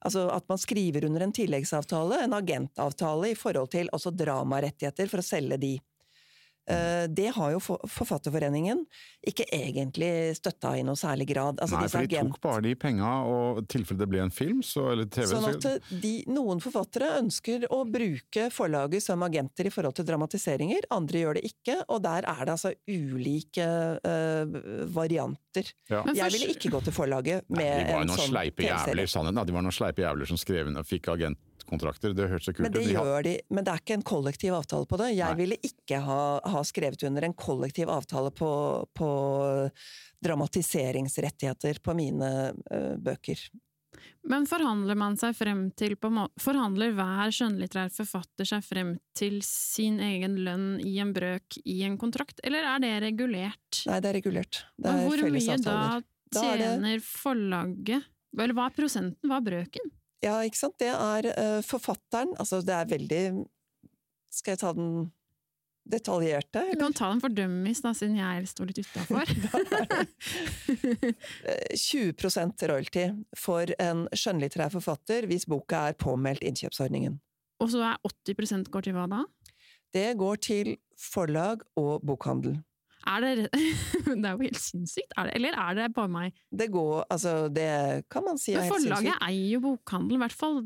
Altså 0.06 0.28
at 0.30 0.46
man 0.52 0.62
skriver 0.62 1.08
under 1.08 1.26
en 1.26 1.34
tilleggsavtale, 1.34 2.22
en 2.26 2.38
agentavtale, 2.38 3.32
i 3.32 3.40
forhold 3.40 3.72
til 3.74 3.90
også 3.96 4.14
dramarettigheter 4.14 5.10
for 5.12 5.24
å 5.24 5.26
selge 5.26 5.60
de. 5.62 5.74
Eh, 6.68 7.06
Det 7.08 7.28
har 7.36 7.52
jo 7.54 7.60
Forfatterforeningen 7.60 8.80
ikke 9.28 9.46
egentlig 9.54 10.36
støtta 10.38 10.72
i 10.80 10.84
noe 10.86 10.98
særlig 10.98 11.28
grad. 11.30 11.60
Altså 11.62 11.78
Nei, 11.80 11.88
for 11.88 12.06
de 12.06 12.16
agent- 12.18 12.32
tok 12.34 12.42
bare 12.42 12.62
de 12.66 12.74
penga, 12.76 13.12
og 13.26 13.60
i 13.62 13.66
tilfelle 13.70 14.00
det 14.00 14.08
ble 14.10 14.22
en 14.24 14.32
film 14.34 14.62
så, 14.66 14.92
eller 14.94 15.06
TV 15.06 15.28
Sånn 15.30 15.46
at 15.50 15.68
de, 16.02 16.14
noen 16.28 16.60
forfattere 16.62 17.12
ønsker 17.22 17.68
å 17.70 17.84
bruke 17.90 18.48
forlaget 18.54 19.04
som 19.06 19.22
agenter 19.26 19.68
i 19.70 19.74
forhold 19.74 19.96
til 19.96 20.06
dramatiseringer, 20.06 20.88
andre 20.92 21.22
gjør 21.24 21.34
det 21.40 21.46
ikke, 21.52 21.78
og 21.90 22.02
der 22.06 22.26
er 22.26 22.46
det 22.46 22.56
altså 22.58 22.74
ulike 22.90 23.66
uh, 24.06 24.46
varianter. 24.96 25.70
ja. 25.90 26.04
Men 26.06 26.16
Jeg 26.16 26.32
ville 26.36 26.52
ikke 26.56 26.72
gå 26.74 26.82
til 26.84 26.94
forlaget 26.94 27.46
med 27.50 27.62
Nei, 27.66 27.84
de 27.86 27.94
var 27.94 28.02
en 28.02 28.08
noen 28.10 28.18
sånn 28.20 28.32
sleipe 28.34 28.62
TV-serie. 28.64 28.96
jævler, 28.96 29.08
sannheten. 29.12 29.46
De 29.46 29.54
var 29.54 29.62
noen 29.66 29.76
sleipe 29.76 30.02
jævler 30.06 30.28
som 30.34 30.38
skrev 30.42 30.68
inn 30.72 30.78
og 30.82 30.86
fikk 30.90 31.10
agentkontrakter. 31.66 32.14
Det 32.14 32.28
hørtes 32.30 32.46
så 32.46 32.54
kult 32.54 32.64
Men 32.68 32.72
det 32.72 32.80
ut. 32.80 32.88
De 32.88 32.94
gjør 32.94 33.24
de, 33.24 33.36
men 33.50 33.64
det 33.66 33.72
er 33.74 33.82
ikke 33.82 33.94
en 33.98 34.04
kollektiv 34.06 34.54
avtale 34.54 34.86
på 34.86 34.98
det. 34.98 35.12
Jeg 35.16 35.26
Nei. 35.34 35.40
ville 35.40 35.58
ikke 35.64 36.00
ha, 36.06 36.40
ha 36.44 36.64
skrevet 36.64 37.04
under 37.04 37.24
en 37.24 37.34
kollektiv 37.34 37.90
avtale 37.90 38.32
på, 38.32 38.50
på 38.94 39.10
dramatiseringsrettigheter 40.26 41.80
på 41.84 41.94
mine 41.98 42.32
uh, 42.72 42.96
bøker. 42.98 43.40
Men 44.28 44.46
forhandler 44.50 44.98
man 44.98 45.16
seg 45.18 45.36
frem 45.38 45.68
til 45.78 45.96
på 45.96 46.10
en 46.10 46.18
må- 46.18 46.30
Forhandler 46.42 46.92
hver 46.98 47.32
skjønnlitterær 47.32 47.94
forfatter 47.94 48.46
seg 48.50 48.64
frem 48.66 48.96
til 49.16 49.40
sin 49.46 50.00
egen 50.04 50.36
lønn 50.44 50.80
i 50.84 50.98
en 51.00 51.14
brøk 51.16 51.60
i 51.64 51.82
en 51.88 51.98
kontrakt, 52.02 52.42
eller 52.44 52.66
er 52.66 52.82
det 52.84 52.94
regulert? 53.06 53.84
Nei, 53.88 54.00
det 54.04 54.10
er 54.12 54.18
regulert. 54.20 54.66
Det 54.78 54.92
er 54.92 55.06
fellesavtaler. 55.06 55.22
hvor 55.22 55.38
mye 55.38 55.64
da 55.64 55.78
avtaler. 55.78 56.12
Da 56.36 56.42
er 56.52 56.58
det- 56.58 56.72
tjener 56.74 57.00
forlaget? 57.06 58.10
Eller 58.36 58.54
hva 58.58 58.66
er 58.68 58.76
prosenten, 58.76 59.30
hva 59.30 59.38
er 59.40 59.46
brøken? 59.46 59.92
Ja, 60.24 60.40
ikke 60.48 60.58
sant. 60.58 60.78
Det 60.80 60.90
er 60.94 61.28
eh, 61.34 61.60
forfatteren 61.66 62.32
Altså, 62.40 62.62
det 62.66 62.74
er 62.74 62.88
veldig 62.90 63.24
Skal 64.34 64.56
jeg 64.56 64.62
ta 64.64 64.72
den 64.76 65.12
detaljerte. 65.86 66.64
Du 66.72 66.80
kan 66.82 66.96
ta 66.98 67.10
den 67.12 67.22
for 67.22 67.30
dummies, 67.30 67.82
da, 67.86 67.92
siden 67.94 68.18
jeg 68.18 68.48
står 68.50 68.72
litt 68.72 68.80
utafor. 68.82 69.30
20% 71.78 72.66
royalty 72.72 73.06
for 73.38 73.70
en 73.78 74.08
skjønnlitterær 74.10 74.74
forfatter 74.74 75.28
hvis 75.30 75.46
boka 75.50 75.84
er 75.92 76.00
påmeldt 76.02 76.42
innkjøpsordningen. 76.48 77.20
Og 77.62 77.72
så 77.72 77.84
er 77.92 78.02
80% 78.34 78.72
går 78.74 78.88
til 78.88 78.98
hva 78.98 79.06
da? 79.12 79.22
Det 79.96 80.10
går 80.20 80.42
til 80.44 80.74
forlag 81.00 81.62
og 81.80 82.02
bokhandel. 82.08 82.58
Er 83.08 83.22
det 83.22 83.34
Det 84.06 84.26
er 84.26 84.32
jo 84.34 84.42
helt 84.42 84.58
sinnssykt. 84.62 85.12
Er 85.18 85.28
det, 85.30 85.36
eller 85.38 85.54
er 85.62 85.76
det 85.78 85.92
bare 85.94 86.10
meg? 86.10 86.34
Det 86.52 86.70
går 86.74 87.06
Altså, 87.14 87.36
det 87.54 87.70
kan 88.10 88.24
man 88.26 88.38
si 88.42 88.54
er 88.56 88.64
helt 88.64 88.74
sinnssykt. 88.74 88.90
forlaget 88.96 89.22
eier 89.30 89.52
jo 89.56 89.60
bokhandelen, 89.68 90.18
i 90.18 90.24
hvert 90.26 90.38
fall 90.40 90.60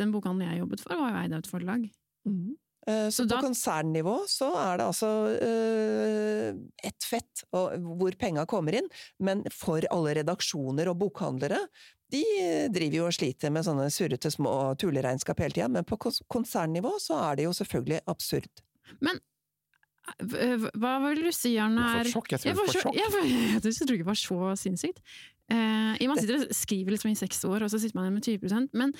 den 0.00 0.10
bokhandelen 0.14 0.50
jeg 0.52 0.62
jobbet 0.64 0.80
for, 0.82 0.96
var 0.98 1.12
jo 1.14 1.22
eid 1.22 1.32
av 1.32 1.38
et 1.44 1.50
forlag. 1.50 1.88
Mhm. 2.26 2.54
Eh, 2.86 3.06
Så, 3.08 3.22
Så 3.22 3.24
på 3.24 3.28
da- 3.30 3.40
konsernnivå 3.46 4.14
så 4.28 4.48
er 4.60 4.76
det 4.76 4.84
altså 4.90 5.10
uh, 5.40 6.48
ett 6.84 7.04
fett 7.08 7.44
hvor 7.52 8.12
penga 8.20 8.44
kommer 8.50 8.74
inn, 8.76 8.88
men 9.20 9.44
for 9.54 9.80
alle 9.90 10.14
redaksjoner 10.18 10.90
og 10.92 10.98
bokhandlere, 11.00 11.62
de 12.12 12.20
driver 12.74 12.96
jo 12.98 13.06
og 13.08 13.14
sliter 13.16 13.50
med 13.54 13.64
sånne 13.64 13.86
surrete 13.90 14.30
små 14.30 14.74
tulleregnskap 14.78 15.40
hele 15.40 15.56
tida, 15.56 15.68
men 15.72 15.84
på 15.88 15.96
konsernnivå 16.28 16.92
så 17.00 17.16
er 17.30 17.36
det 17.40 17.46
jo 17.48 17.54
selvfølgelig 17.56 18.02
absurd. 18.12 18.50
V- 19.00 19.16
Hva 20.20 20.94
vil 21.06 21.22
du 21.24 21.30
si, 21.32 21.54
Arne? 21.60 21.80
Du 21.80 22.10
får 22.10 22.10
sjokk, 22.12 22.32
jeg 22.34 22.42
tror 22.42 22.50
Jeg 22.50 22.58
får 22.58 22.74
sjokk. 22.78 22.98
Jeg, 22.98 23.12
får, 23.14 23.28
jeg 23.54 23.62
tror 23.64 23.94
ikke 23.96 24.04
det 24.04 24.10
var 24.10 24.20
så 24.20 24.40
sinnssykt. 24.60 25.04
Eh, 25.52 26.08
man 26.08 26.20
sitter 26.20 26.40
og 26.40 26.56
skriver 26.56 26.94
liksom 26.94 27.12
i 27.12 27.18
seks 27.18 27.44
år, 27.48 27.64
og 27.64 27.72
så 27.72 27.80
sitter 27.80 27.98
man 27.98 28.08
igjen 28.08 28.18
med 28.18 28.28
20% 28.28 28.76
men 28.80 28.94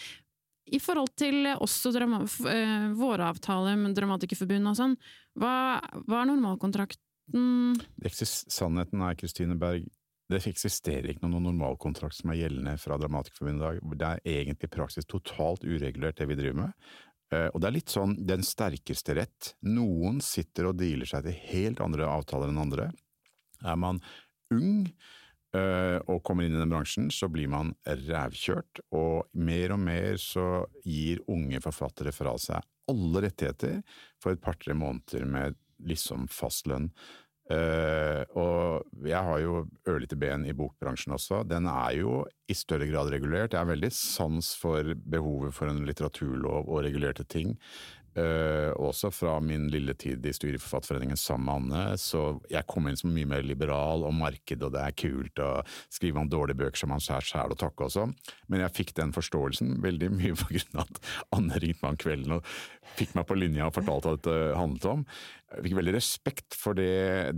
i 0.73 0.81
forhold 0.81 1.13
til 1.21 1.49
oss 1.61 1.77
og 1.89 1.93
drama, 1.97 2.23
eh, 2.49 2.87
våre 2.97 3.29
avtaler 3.29 3.77
med 3.77 3.97
Dramatikerforbundet 3.97 4.71
og 4.73 4.79
sånn, 4.79 4.95
hva, 5.37 5.81
hva 6.09 6.23
er 6.23 6.31
normalkontrakten? 6.31 7.77
Sannheten 8.25 9.05
er, 9.05 9.19
Kristine 9.21 9.59
Berg, 9.61 9.85
det 10.33 10.41
eksisterer 10.49 11.11
ikke 11.13 11.27
noen 11.27 11.45
normalkontrakt 11.45 12.17
som 12.17 12.33
er 12.33 12.41
gjeldende 12.41 12.79
fra 12.81 12.97
Dramatikerforbundet 13.01 13.61
i 13.61 13.65
dag. 13.65 13.99
Det 14.01 14.09
er 14.09 14.39
egentlig 14.41 14.71
i 14.71 14.77
praksis 14.79 15.09
totalt 15.09 15.67
uregulert 15.69 16.17
det 16.21 16.31
vi 16.31 16.39
driver 16.39 16.63
med. 16.63 16.89
Eh, 17.35 17.49
Og 17.51 17.61
det 17.61 17.69
er 17.69 17.77
litt 17.79 17.93
sånn 17.93 18.15
den 18.29 18.45
sterkeste 18.47 19.17
rett. 19.19 19.55
Noen 19.67 20.21
sitter 20.25 20.71
og 20.71 20.79
dealer 20.81 21.09
seg 21.11 21.27
til 21.27 21.39
helt 21.51 21.83
andre 21.85 22.07
avtaler 22.07 22.53
enn 22.53 22.63
andre. 22.63 22.91
Er 23.65 23.77
man 23.81 24.01
ung 24.55 24.85
eh, 25.57 25.99
og 26.11 26.23
kommer 26.27 26.47
inn 26.47 26.55
i 26.55 26.61
den 26.61 26.71
bransjen, 26.73 27.11
så 27.11 27.31
blir 27.33 27.49
man 27.51 27.73
rævkjørt, 27.87 28.85
og 28.95 29.27
mer 29.35 29.75
og 29.75 29.83
mer 29.87 30.19
så 30.21 30.65
gir 30.85 31.23
unge 31.31 31.61
forfattere 31.65 32.13
fra 32.15 32.37
seg 32.39 32.63
alle 32.91 33.23
rettigheter 33.25 33.79
for 34.21 34.35
et 34.35 34.43
par-tre 34.45 34.75
måneder 34.77 35.25
med 35.25 35.57
liksom 35.89 36.27
fast 36.29 36.69
lønn. 36.69 36.91
Eh, 37.53 38.23
og 38.41 39.05
jeg 39.05 39.21
har 39.27 39.41
jo 39.43 39.65
ørlite 39.91 40.17
ben 40.17 40.47
i 40.49 40.55
bokbransjen 40.57 41.13
også. 41.17 41.43
Den 41.49 41.69
er 41.69 41.99
jo 41.99 42.23
i 42.49 42.57
større 42.57 42.89
grad 42.89 43.13
regulert. 43.13 43.53
Jeg 43.53 43.61
har 43.61 43.69
veldig 43.69 43.93
sans 43.93 44.55
for 44.61 44.95
behovet 44.97 45.53
for 45.57 45.69
en 45.69 45.85
litteraturlov 45.89 46.71
og 46.71 46.87
regulerte 46.87 47.27
ting. 47.29 47.59
Uh, 48.15 48.71
også 48.79 49.09
fra 49.11 49.33
min 49.43 49.65
lille 49.73 49.91
tid 49.99 50.23
i 50.23 50.31
styret 50.31 50.61
i 50.61 50.63
Forfatterforeningen 50.63 51.19
sammen 51.19 51.67
med 51.67 51.81
Anne. 51.81 51.97
Så 51.99 52.21
jeg 52.47 52.63
kom 52.71 52.87
inn 52.87 52.99
som 52.99 53.11
mye 53.11 53.27
mer 53.27 53.43
liberal 53.43 54.07
og 54.07 54.15
marked, 54.15 54.63
og 54.63 54.71
det 54.77 54.85
er 54.85 54.95
kult 54.95 55.43
og 55.43 55.73
skriver 55.91 56.23
om 56.23 56.31
dårlige 56.31 56.61
bøker 56.61 56.79
som 56.79 56.93
man 56.95 57.03
skjærer 57.03 57.27
sjæl 57.27 57.55
og 57.57 57.59
takke 57.59 57.89
også. 57.89 58.07
Men 58.47 58.63
jeg 58.63 58.77
fikk 58.77 58.95
den 59.01 59.11
forståelsen 59.17 59.81
veldig 59.83 60.13
mye 60.15 60.39
på 60.39 60.47
grunn 60.53 60.79
av 60.79 60.87
at 60.87 61.03
Anne 61.35 61.59
ringte 61.59 61.83
meg 61.83 61.97
om 61.97 62.01
kvelden 62.05 62.37
og 62.39 62.55
fikk 62.95 63.17
meg 63.19 63.27
på 63.27 63.39
linja 63.41 63.67
og 63.67 63.75
fortalte 63.81 64.13
hva 64.13 64.15
dette 64.21 64.61
handlet 64.61 64.89
om. 64.93 65.05
Jeg 65.55 65.65
fikk 65.67 65.77
veldig 65.79 65.95
respekt 65.95 66.57
for 66.59 66.79
det 66.79 67.33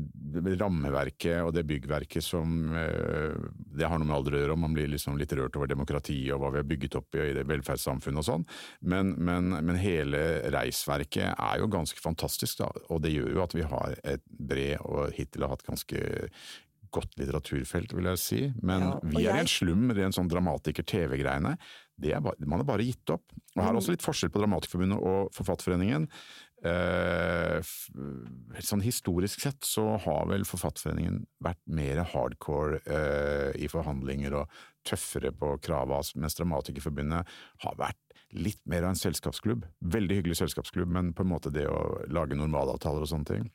rammeverket 0.60 1.44
og 1.44 1.52
det 1.56 1.66
byggverket 1.68 2.24
som 2.24 2.74
eh, 2.76 3.36
Det 3.76 3.86
har 3.86 4.00
noe 4.00 4.08
med 4.08 4.16
alder 4.16 4.36
å 4.36 4.42
gjøre, 4.42 4.56
om 4.56 4.64
man 4.66 4.76
blir 4.76 4.90
liksom 4.92 5.18
litt 5.20 5.34
rørt 5.36 5.56
over 5.58 5.70
demokratiet 5.70 6.34
og 6.34 6.42
hva 6.42 6.52
vi 6.54 6.62
har 6.62 6.68
bygget 6.68 6.98
opp 7.00 7.18
i 7.18 7.30
det 7.36 7.46
velferdssamfunnet 7.48 8.22
og 8.22 8.28
sånn. 8.28 8.46
Men, 8.80 9.14
men, 9.18 9.56
men 9.56 9.80
hele 9.80 10.22
reisverket 10.54 11.32
er 11.32 11.62
jo 11.62 11.70
ganske 11.72 12.02
fantastisk, 12.02 12.62
da. 12.62 12.70
Og 12.90 13.02
det 13.04 13.14
gjør 13.14 13.34
jo 13.34 13.44
at 13.44 13.56
vi 13.56 13.66
har 13.66 13.98
et 14.04 14.24
bred 14.26 14.78
og 14.86 15.12
hittil 15.16 15.46
har 15.46 15.56
hatt 15.56 15.66
ganske 15.66 16.04
godt 16.96 17.16
litteraturfelt, 17.20 17.94
vil 17.96 18.08
jeg 18.12 18.22
si. 18.22 18.40
Men 18.64 18.86
Ja, 18.86 18.94
vi 19.02 19.26
er 19.26 19.40
i 19.40 19.44
en 19.44 19.50
slum, 19.50 19.88
med 19.88 19.98
er 19.98 20.08
en 20.08 20.16
sånn 20.16 20.30
dramatiker-TV-greiene. 20.32 21.56
Det 21.96 22.12
er 22.12 22.20
man 22.20 22.60
har 22.60 22.68
bare 22.68 22.84
gitt 22.84 23.08
opp. 23.12 23.24
Og 23.56 23.62
her 23.62 23.70
er 23.70 23.78
også 23.78 23.94
litt 23.94 24.04
forskjell 24.04 24.32
på 24.32 24.42
Dramatikerforbundet 24.42 25.00
og 25.00 25.30
Forfatterforeningen. 25.36 26.10
Eh, 26.64 27.58
sånn 28.64 28.84
historisk 28.84 29.42
sett 29.44 29.66
så 29.68 29.98
har 30.00 30.24
vel 30.30 30.46
Forfatterforeningen 30.48 31.20
vært 31.44 31.60
mer 31.68 32.00
hardcore 32.14 32.80
eh, 32.88 33.50
i 33.60 33.68
forhandlinger 33.68 34.38
og 34.40 34.56
tøffere 34.86 35.34
på 35.36 35.52
krava, 35.62 36.00
mens 36.16 36.38
Dramatikerforbundet 36.38 37.36
har 37.66 37.78
vært 37.78 38.00
litt 38.36 38.62
mer 38.64 38.86
av 38.86 38.94
en 38.94 38.98
selskapsklubb. 38.98 39.66
Veldig 39.84 40.20
hyggelig 40.20 40.40
selskapsklubb, 40.40 40.90
men 40.96 41.12
på 41.14 41.26
en 41.26 41.32
måte 41.34 41.52
det 41.54 41.68
å 41.68 42.00
lage 42.08 42.38
normalavtaler 42.38 43.04
og 43.04 43.12
sånne 43.12 43.32
ting 43.34 43.50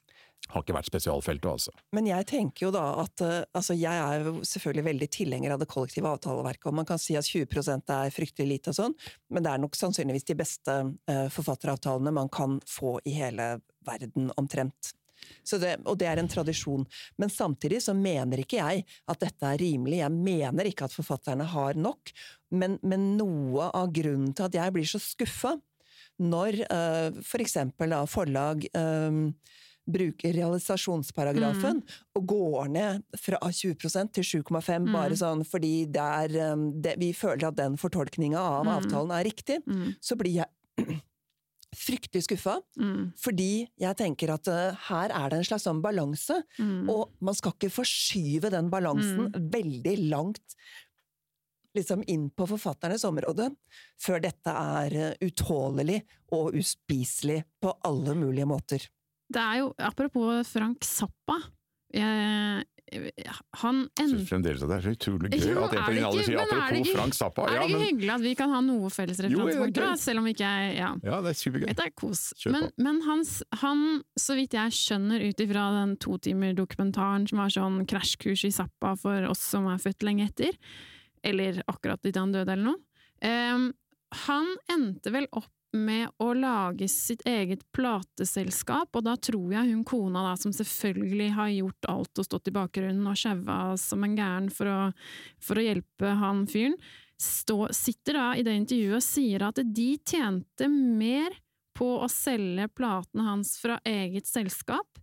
har 0.49 0.63
ikke 0.63 0.75
vært 0.75 0.89
spesialfeltet, 0.89 1.47
altså. 1.47 1.73
Men 1.95 2.07
jeg 2.09 2.27
tenker 2.31 2.67
jo 2.67 2.71
da 2.75 2.85
at 3.03 3.23
eh, 3.25 3.43
altså 3.57 3.75
jeg 3.77 4.05
er 4.05 4.25
jo 4.27 4.33
selvfølgelig 4.47 4.87
veldig 4.87 5.09
tilhenger 5.15 5.55
av 5.55 5.61
det 5.61 5.69
kollektive 5.71 6.11
avtaleverket, 6.11 6.69
og 6.71 6.79
man 6.81 6.87
kan 6.89 7.01
si 7.01 7.17
at 7.19 7.27
20% 7.27 7.93
er 7.95 8.15
fryktelig 8.15 8.49
lite 8.49 8.73
og 8.73 8.79
sånn, 8.79 8.95
men 9.31 9.45
det 9.45 9.53
er 9.53 9.61
nok 9.63 9.77
sannsynligvis 9.79 10.27
de 10.27 10.39
beste 10.39 10.79
eh, 11.11 11.27
forfatteravtalene 11.31 12.15
man 12.15 12.31
kan 12.33 12.59
få 12.67 12.97
i 13.07 13.15
hele 13.19 13.53
verden 13.87 14.33
omtrent. 14.37 14.95
Det, 15.45 15.75
og 15.85 15.97
det 16.01 16.07
er 16.09 16.17
en 16.17 16.29
tradisjon. 16.29 16.83
Men 17.21 17.29
samtidig 17.29 17.81
så 17.85 17.93
mener 17.97 18.41
ikke 18.41 18.57
jeg 18.57 18.85
at 19.09 19.21
dette 19.21 19.47
er 19.47 19.59
rimelig. 19.61 19.99
Jeg 20.01 20.13
mener 20.15 20.69
ikke 20.69 20.87
at 20.87 20.95
forfatterne 20.95 21.45
har 21.53 21.77
nok, 21.77 22.13
men, 22.57 22.79
men 22.81 23.11
noe 23.19 23.69
av 23.69 23.91
grunnen 23.93 24.33
til 24.33 24.49
at 24.49 24.57
jeg 24.57 24.75
blir 24.75 24.89
så 24.89 25.01
skuffa 25.01 25.55
når 26.21 26.59
eh, 26.65 27.21
for 27.25 27.41
eksempel 27.41 27.93
da 27.93 28.03
forlag 28.09 28.65
eh, 28.77 29.21
bruker 29.89 30.33
realisasjonsparagrafen 30.37 31.81
og 32.15 32.25
går 32.29 32.67
ned 32.69 33.03
fra 33.17 33.39
20% 33.41 34.11
til 34.13 34.23
7,5 34.43 34.91
bare 34.93 35.17
sånn 35.17 35.41
fordi 35.47 35.85
det 35.91 36.01
er, 36.01 36.35
eh, 36.51 36.65
det, 36.85 36.97
vi 37.01 37.11
føler 37.13 37.47
at 37.49 37.57
den 37.57 37.77
fortolkninga 37.77 38.37
av 38.39 38.65
Mm. 38.65 38.73
avtalen 38.77 39.11
er 39.19 39.23
riktig, 39.25 39.57
Mm, 39.65 39.95
så 40.01 40.15
blir 40.15 40.33
jeg 40.43 40.47
fryktelig 41.75 42.23
skuffa. 42.27 42.59
mm, 42.77 43.13
Fordi 43.17 43.67
jeg 43.79 43.95
tenker 43.97 44.33
at 44.33 44.47
uh, 44.47 44.75
her 44.89 45.09
er 45.09 45.29
det 45.29 45.37
en 45.39 45.43
slags 45.47 45.63
sånn 45.63 45.81
balanse, 45.81 46.43
mm. 46.59 46.89
og 46.89 47.11
man 47.21 47.33
skal 47.33 47.53
ikke 47.53 47.71
forskyve 47.71 48.51
den 48.51 48.69
balansen 48.69 49.31
veldig 49.51 50.09
langt 50.09 50.55
liksom 51.73 52.03
inn 52.11 52.29
på 52.35 52.43
forfatternes 52.49 53.05
område, 53.07 53.45
før 53.97 54.19
dette 54.19 54.51
er 54.51 54.91
eh, 54.91 55.13
utålelig 55.23 56.01
og 56.35 56.57
uspiselig 56.59 57.45
på 57.63 57.71
alle 57.87 58.11
mulige 58.19 58.45
måter. 58.49 58.89
Det 59.31 59.41
er 59.41 59.61
jo, 59.61 59.71
apropos 59.79 60.51
Frank 60.51 60.85
Zappa 60.87 61.39
jeg, 61.91 62.63
Han 63.61 63.77
Jeg 63.83 64.03
en, 64.03 64.09
synes 64.11 64.29
fremdeles 64.29 64.63
at 64.63 64.69
det 64.71 64.77
er 64.77 64.85
så 64.85 64.91
utrolig 64.95 65.29
gøy 65.31 65.43
Jo, 65.53 65.63
at 65.63 65.75
en 65.75 65.83
på 65.85 65.93
din 65.95 66.05
alder 66.07 66.25
sier 66.27 66.39
er 66.39 66.49
det 66.49 66.57
apropos 66.57 66.91
Frank 66.95 67.17
Zappa. 67.17 67.45
Er 67.47 67.57
det 67.59 67.67
ikke 67.67 67.77
men, 67.77 67.85
hyggelig 67.87 68.13
at 68.13 68.23
vi 68.25 68.33
kan 68.39 68.51
ha 68.51 68.61
noe 68.65 68.91
felles 68.91 69.21
referansepunkt, 69.23 69.75
det 69.75 69.83
er 69.83 69.87
da, 69.87 69.99
selv 70.01 70.21
om 70.23 70.29
ikke 70.31 70.49
jeg 70.49 70.73
ja. 70.77 70.89
ja, 71.07 71.19
det 71.23 71.31
er 71.31 71.37
supergøy. 71.41 71.67
Dette 71.71 71.87
er 71.87 71.93
kos. 72.01 72.23
Men, 72.51 72.67
men 72.87 73.01
hans, 73.07 73.33
han, 73.63 73.85
så 74.19 74.35
vidt 74.39 74.57
jeg 74.59 74.75
skjønner 74.75 75.23
ut 75.23 75.45
ifra 75.45 75.67
den 75.79 75.95
totimer-dokumentaren 76.03 77.29
som 77.31 77.43
var 77.43 77.55
sånn 77.55 77.79
krasjkurs 77.91 78.45
i 78.47 78.53
Zappa 78.55 78.95
for 78.99 79.29
oss 79.31 79.43
som 79.53 79.69
er 79.71 79.79
født 79.83 80.07
lenge 80.07 80.27
etter, 80.27 80.59
eller 81.27 81.63
akkurat 81.71 82.03
idet 82.03 82.19
han 82.19 82.35
døde 82.35 82.55
eller 82.55 82.73
noe, 82.73 82.83
um, 83.23 83.71
han 84.27 84.53
endte 84.73 85.13
vel 85.13 85.29
opp 85.31 85.51
med 85.71 86.09
å 86.19 86.31
lage 86.35 86.87
sitt 86.91 87.21
eget 87.27 87.63
plateselskap, 87.75 88.91
og 88.95 89.05
da 89.05 89.15
tror 89.15 89.53
jeg 89.55 89.69
hun 89.69 89.85
kona 89.87 90.23
da, 90.25 90.33
som 90.39 90.53
selvfølgelig 90.55 91.29
har 91.37 91.53
gjort 91.53 91.89
alt 91.93 92.21
og 92.21 92.27
stått 92.27 92.51
i 92.51 92.55
bakgrunnen 92.55 93.07
og 93.07 93.19
sjaua 93.19 93.59
som 93.79 94.03
en 94.03 94.17
gæren 94.17 94.49
for 94.51 94.71
å, 94.71 94.79
for 95.43 95.59
å 95.59 95.65
hjelpe 95.65 96.15
han 96.19 96.43
fyren, 96.51 96.75
stå, 97.21 97.69
sitter 97.75 98.17
da 98.17 98.27
i 98.35 98.43
det 98.45 98.57
intervjuet 98.57 98.97
og 98.97 99.05
sier 99.05 99.45
at 99.45 99.61
de 99.61 99.89
tjente 99.99 100.67
mer 100.71 101.37
på 101.77 101.93
å 102.01 102.09
selge 102.11 102.67
platene 102.75 103.27
hans 103.29 103.55
fra 103.61 103.77
eget 103.87 104.27
selskap 104.27 104.99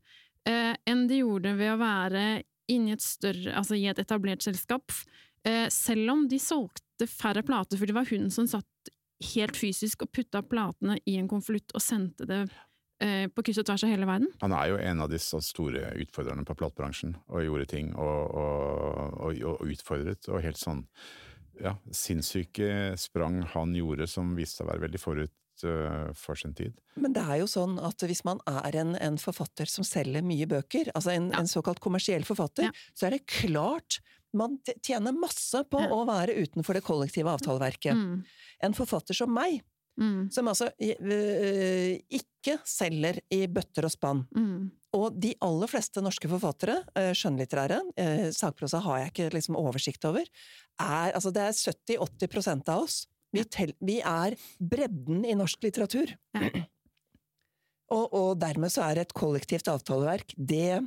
eh, 0.48 0.74
enn 0.84 1.06
de 1.08 1.22
gjorde 1.22 1.54
ved 1.58 1.72
å 1.72 1.80
være 1.80 2.24
inni 2.68 2.92
et 2.92 3.04
større, 3.04 3.54
altså 3.56 3.78
i 3.78 3.86
et 3.88 3.98
etablert 4.02 4.44
selskap, 4.44 4.92
eh, 5.46 5.66
selv 5.72 6.12
om 6.12 6.26
de 6.28 6.40
solgte 6.42 7.08
færre 7.08 7.44
plater, 7.46 7.80
for 7.80 7.88
det 7.88 7.96
var 7.96 8.10
hun 8.10 8.28
som 8.34 8.48
satt 8.50 8.92
helt 9.34 9.58
fysisk 9.58 10.04
og 10.06 10.12
putta 10.14 10.42
platene 10.46 10.98
i 11.06 11.16
en 11.18 11.28
konvolutt 11.30 11.74
og 11.74 11.82
sendte 11.82 12.26
det 12.28 12.42
eh, 13.02 13.26
på 13.32 13.44
kryss 13.46 13.62
og 13.62 13.68
tvers 13.68 13.86
av 13.86 13.92
hele 13.92 14.08
verden. 14.08 14.30
Han 14.42 14.54
er 14.56 14.72
jo 14.72 14.82
en 14.82 15.04
av 15.04 15.10
disse 15.12 15.40
store 15.46 15.92
utfordrerne 16.04 16.46
på 16.46 16.58
platebransjen, 16.58 17.16
og 17.26 17.46
gjorde 17.46 17.70
ting 17.72 17.90
og, 17.96 18.36
og, 18.42 19.18
og, 19.28 19.42
og 19.54 19.66
utfordret, 19.74 20.30
og 20.30 20.44
helt 20.44 20.60
sånn 20.60 20.86
ja, 21.58 21.74
sinnssyke 21.90 22.94
sprang 23.00 23.42
han 23.54 23.74
gjorde 23.74 24.06
som 24.06 24.36
viste 24.38 24.60
seg 24.60 24.68
å 24.68 24.72
være 24.72 24.86
veldig 24.86 25.02
forut 25.02 25.34
forut 25.58 25.64
uh, 25.64 26.12
for 26.14 26.36
sin 26.36 26.54
tid. 26.54 26.74
Men 26.96 27.12
det 27.12 27.22
er 27.22 27.40
jo 27.42 27.46
sånn 27.46 27.78
at 27.78 28.02
hvis 28.02 28.24
man 28.24 28.40
er 28.46 28.76
en, 28.76 28.96
en 28.96 29.18
forfatter 29.18 29.66
som 29.66 29.84
selger 29.84 30.22
mye 30.22 30.46
bøker, 30.46 30.90
altså 30.94 31.10
en, 31.10 31.30
ja. 31.32 31.40
en 31.40 31.48
såkalt 31.48 31.80
kommersiell 31.80 32.24
forfatter, 32.24 32.68
ja. 32.68 32.72
så 32.94 33.06
er 33.06 33.16
det 33.16 33.26
klart 33.26 34.00
man 34.36 34.58
tjener 34.84 35.16
masse 35.16 35.62
på 35.70 35.80
ja. 35.82 35.90
å 35.94 36.04
være 36.08 36.36
utenfor 36.44 36.78
det 36.78 36.84
kollektive 36.86 37.32
avtaleverket. 37.32 37.96
Mm. 37.96 38.22
En 38.66 38.76
forfatter 38.76 39.16
som 39.16 39.32
meg, 39.32 39.60
mm. 40.00 40.28
som 40.34 40.50
altså 40.50 40.70
ikke 40.78 42.58
selger 42.68 43.20
i 43.34 43.44
bøtter 43.50 43.88
og 43.88 43.94
spann. 43.94 44.24
Mm. 44.36 44.70
Og 44.98 45.18
de 45.20 45.34
aller 45.44 45.70
fleste 45.70 46.02
norske 46.04 46.30
forfattere, 46.30 46.80
skjønnlitterære, 47.16 47.82
sakprosa 48.36 48.80
har 48.84 49.02
jeg 49.02 49.12
ikke 49.12 49.30
liksom 49.36 49.58
oversikt 49.60 50.06
over, 50.08 50.28
er 50.80 51.12
altså 51.12 51.32
det 51.34 51.44
er 51.44 51.60
70-80 51.98 52.68
av 52.68 52.86
oss. 52.86 53.02
Vi, 53.36 53.44
tel, 53.44 53.74
vi, 53.84 53.98
er 54.00 54.38
bredden 54.56 55.24
i 55.28 55.36
norsk 55.36 55.66
litteratur. 55.66 56.14
Ja. 56.36 56.64
Og, 57.88 58.04
og, 58.12 58.30
dermed 58.40 58.72
så 58.72 58.84
er 58.84 59.00
et 59.00 59.14
kollektivt 59.16 59.68
avtaleverk 59.72 60.34
det, 60.36 60.82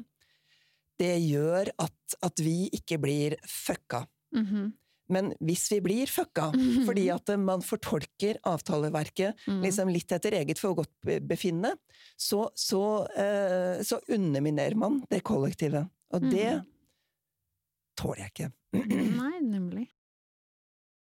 det 1.02 1.16
gjør 1.26 1.72
at, 1.82 2.16
at, 2.22 2.44
vi 2.44 2.70
ikke 2.78 3.00
blir 3.02 3.36
fucka. 3.48 4.06
Mm 4.36 4.46
-hmm. 4.46 4.72
Men 5.12 5.34
hvis 5.44 5.72
vi 5.72 5.82
blir 5.82 6.08
fucka, 6.08 6.52
mm 6.52 6.60
-hmm. 6.60 6.86
fordi 6.86 7.10
at 7.10 7.40
man 7.40 7.62
fortolker 7.62 8.38
avtaleverket 8.44 9.36
mm. 9.48 9.62
liksom 9.62 9.90
litt 9.90 10.12
etter 10.12 10.32
eget 10.32 10.60
forgodtbefinnende, 10.60 11.76
så, 12.16 12.50
så, 12.56 13.08
eh, 13.16 13.84
så 13.84 14.00
underminerer 14.08 14.76
man 14.76 15.02
det 15.10 15.24
kollektivet. 15.24 15.88
Og 16.14 16.22
det 16.22 16.56
mhm. 16.56 16.66
tåler 17.98 18.22
jeg 18.22 18.32
ikke. 18.32 18.52
Nei, 19.24 19.40
nemlig. 19.42 19.88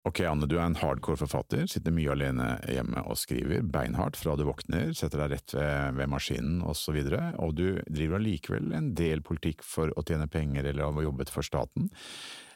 Ok, 0.06 0.20
Anne, 0.22 0.46
du 0.46 0.60
er 0.60 0.68
en 0.68 0.78
hardcore 0.78 1.18
forfatter, 1.18 1.64
sitter 1.66 1.94
mye 1.94 2.12
alene 2.14 2.52
hjemme 2.70 3.02
og 3.10 3.18
skriver, 3.18 3.64
beinhardt 3.66 4.20
fra 4.20 4.36
du 4.38 4.44
våkner, 4.46 4.92
setter 4.94 5.24
deg 5.24 5.32
rett 5.34 5.56
ved, 5.58 5.96
ved 5.98 6.12
maskinen 6.14 6.60
osv., 6.62 7.00
og, 7.00 7.10
så 7.10 7.22
og 7.42 7.56
du 7.58 7.80
driver 7.90 8.20
allikevel 8.20 8.76
en 8.78 8.92
del 8.98 9.26
politikk 9.26 9.66
for 9.66 9.90
å 9.98 10.04
tjene 10.06 10.30
penger 10.30 10.70
eller 10.70 10.86
å 10.86 11.08
jobbe 11.08 11.26
for 11.34 11.48
staten. 11.48 11.90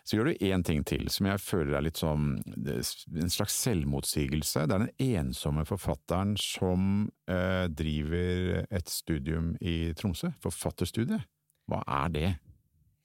Så 0.06 0.18
gjør 0.18 0.30
du 0.30 0.45
én 0.45 0.62
ting 0.66 0.86
til 0.86 1.10
som 1.14 1.28
jeg 1.30 1.41
føler 1.41 1.76
er 1.78 1.88
litt 1.88 2.00
som 2.02 2.32
en 2.38 3.34
slags 3.34 3.58
selvmotsigelse. 3.66 4.68
Det 4.70 4.78
er 4.78 4.86
den 4.86 5.18
ensomme 5.18 5.66
forfatteren 5.70 6.38
som 6.41 7.10
eh, 7.30 7.66
driver 7.70 8.64
et 8.70 8.93
studium 8.93 9.56
i 9.62 9.91
Tromsø, 9.97 10.32
forfatterstudiet. 10.45 11.26
Hva 11.70 11.82
er 12.06 12.14
det? 12.14 12.32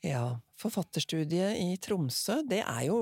Ja, 0.05 0.39
forfatterstudiet 0.61 1.61
i 1.61 1.77
Tromsø, 1.81 2.43
det 2.49 2.61
er 2.61 2.89
jo 2.91 2.99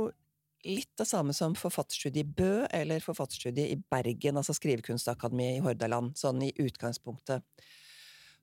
litt 0.66 0.90
det 0.98 1.06
samme 1.08 1.34
som 1.34 1.54
forfatterstudiet 1.58 2.22
i 2.22 2.34
Bø 2.38 2.66
eller 2.70 3.02
forfatterstudiet 3.02 3.72
i 3.74 3.78
Bergen, 3.90 4.38
altså 4.38 4.54
Skrivekunstakademiet 4.56 5.58
i 5.58 5.62
Hordaland, 5.64 6.14
sånn 6.18 6.42
i 6.46 6.52
utgangspunktet. 6.62 7.42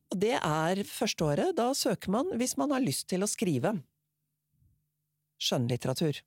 Og 0.09 0.17
det 0.20 0.36
er 0.39 0.82
førsteåret. 0.89 1.53
Da 1.57 1.70
søker 1.78 2.11
man 2.13 2.34
hvis 2.39 2.57
man 2.59 2.74
har 2.74 2.84
lyst 2.84 3.07
til 3.11 3.24
å 3.24 3.30
skrive 3.30 3.76
skjønnlitteratur. 5.39 6.20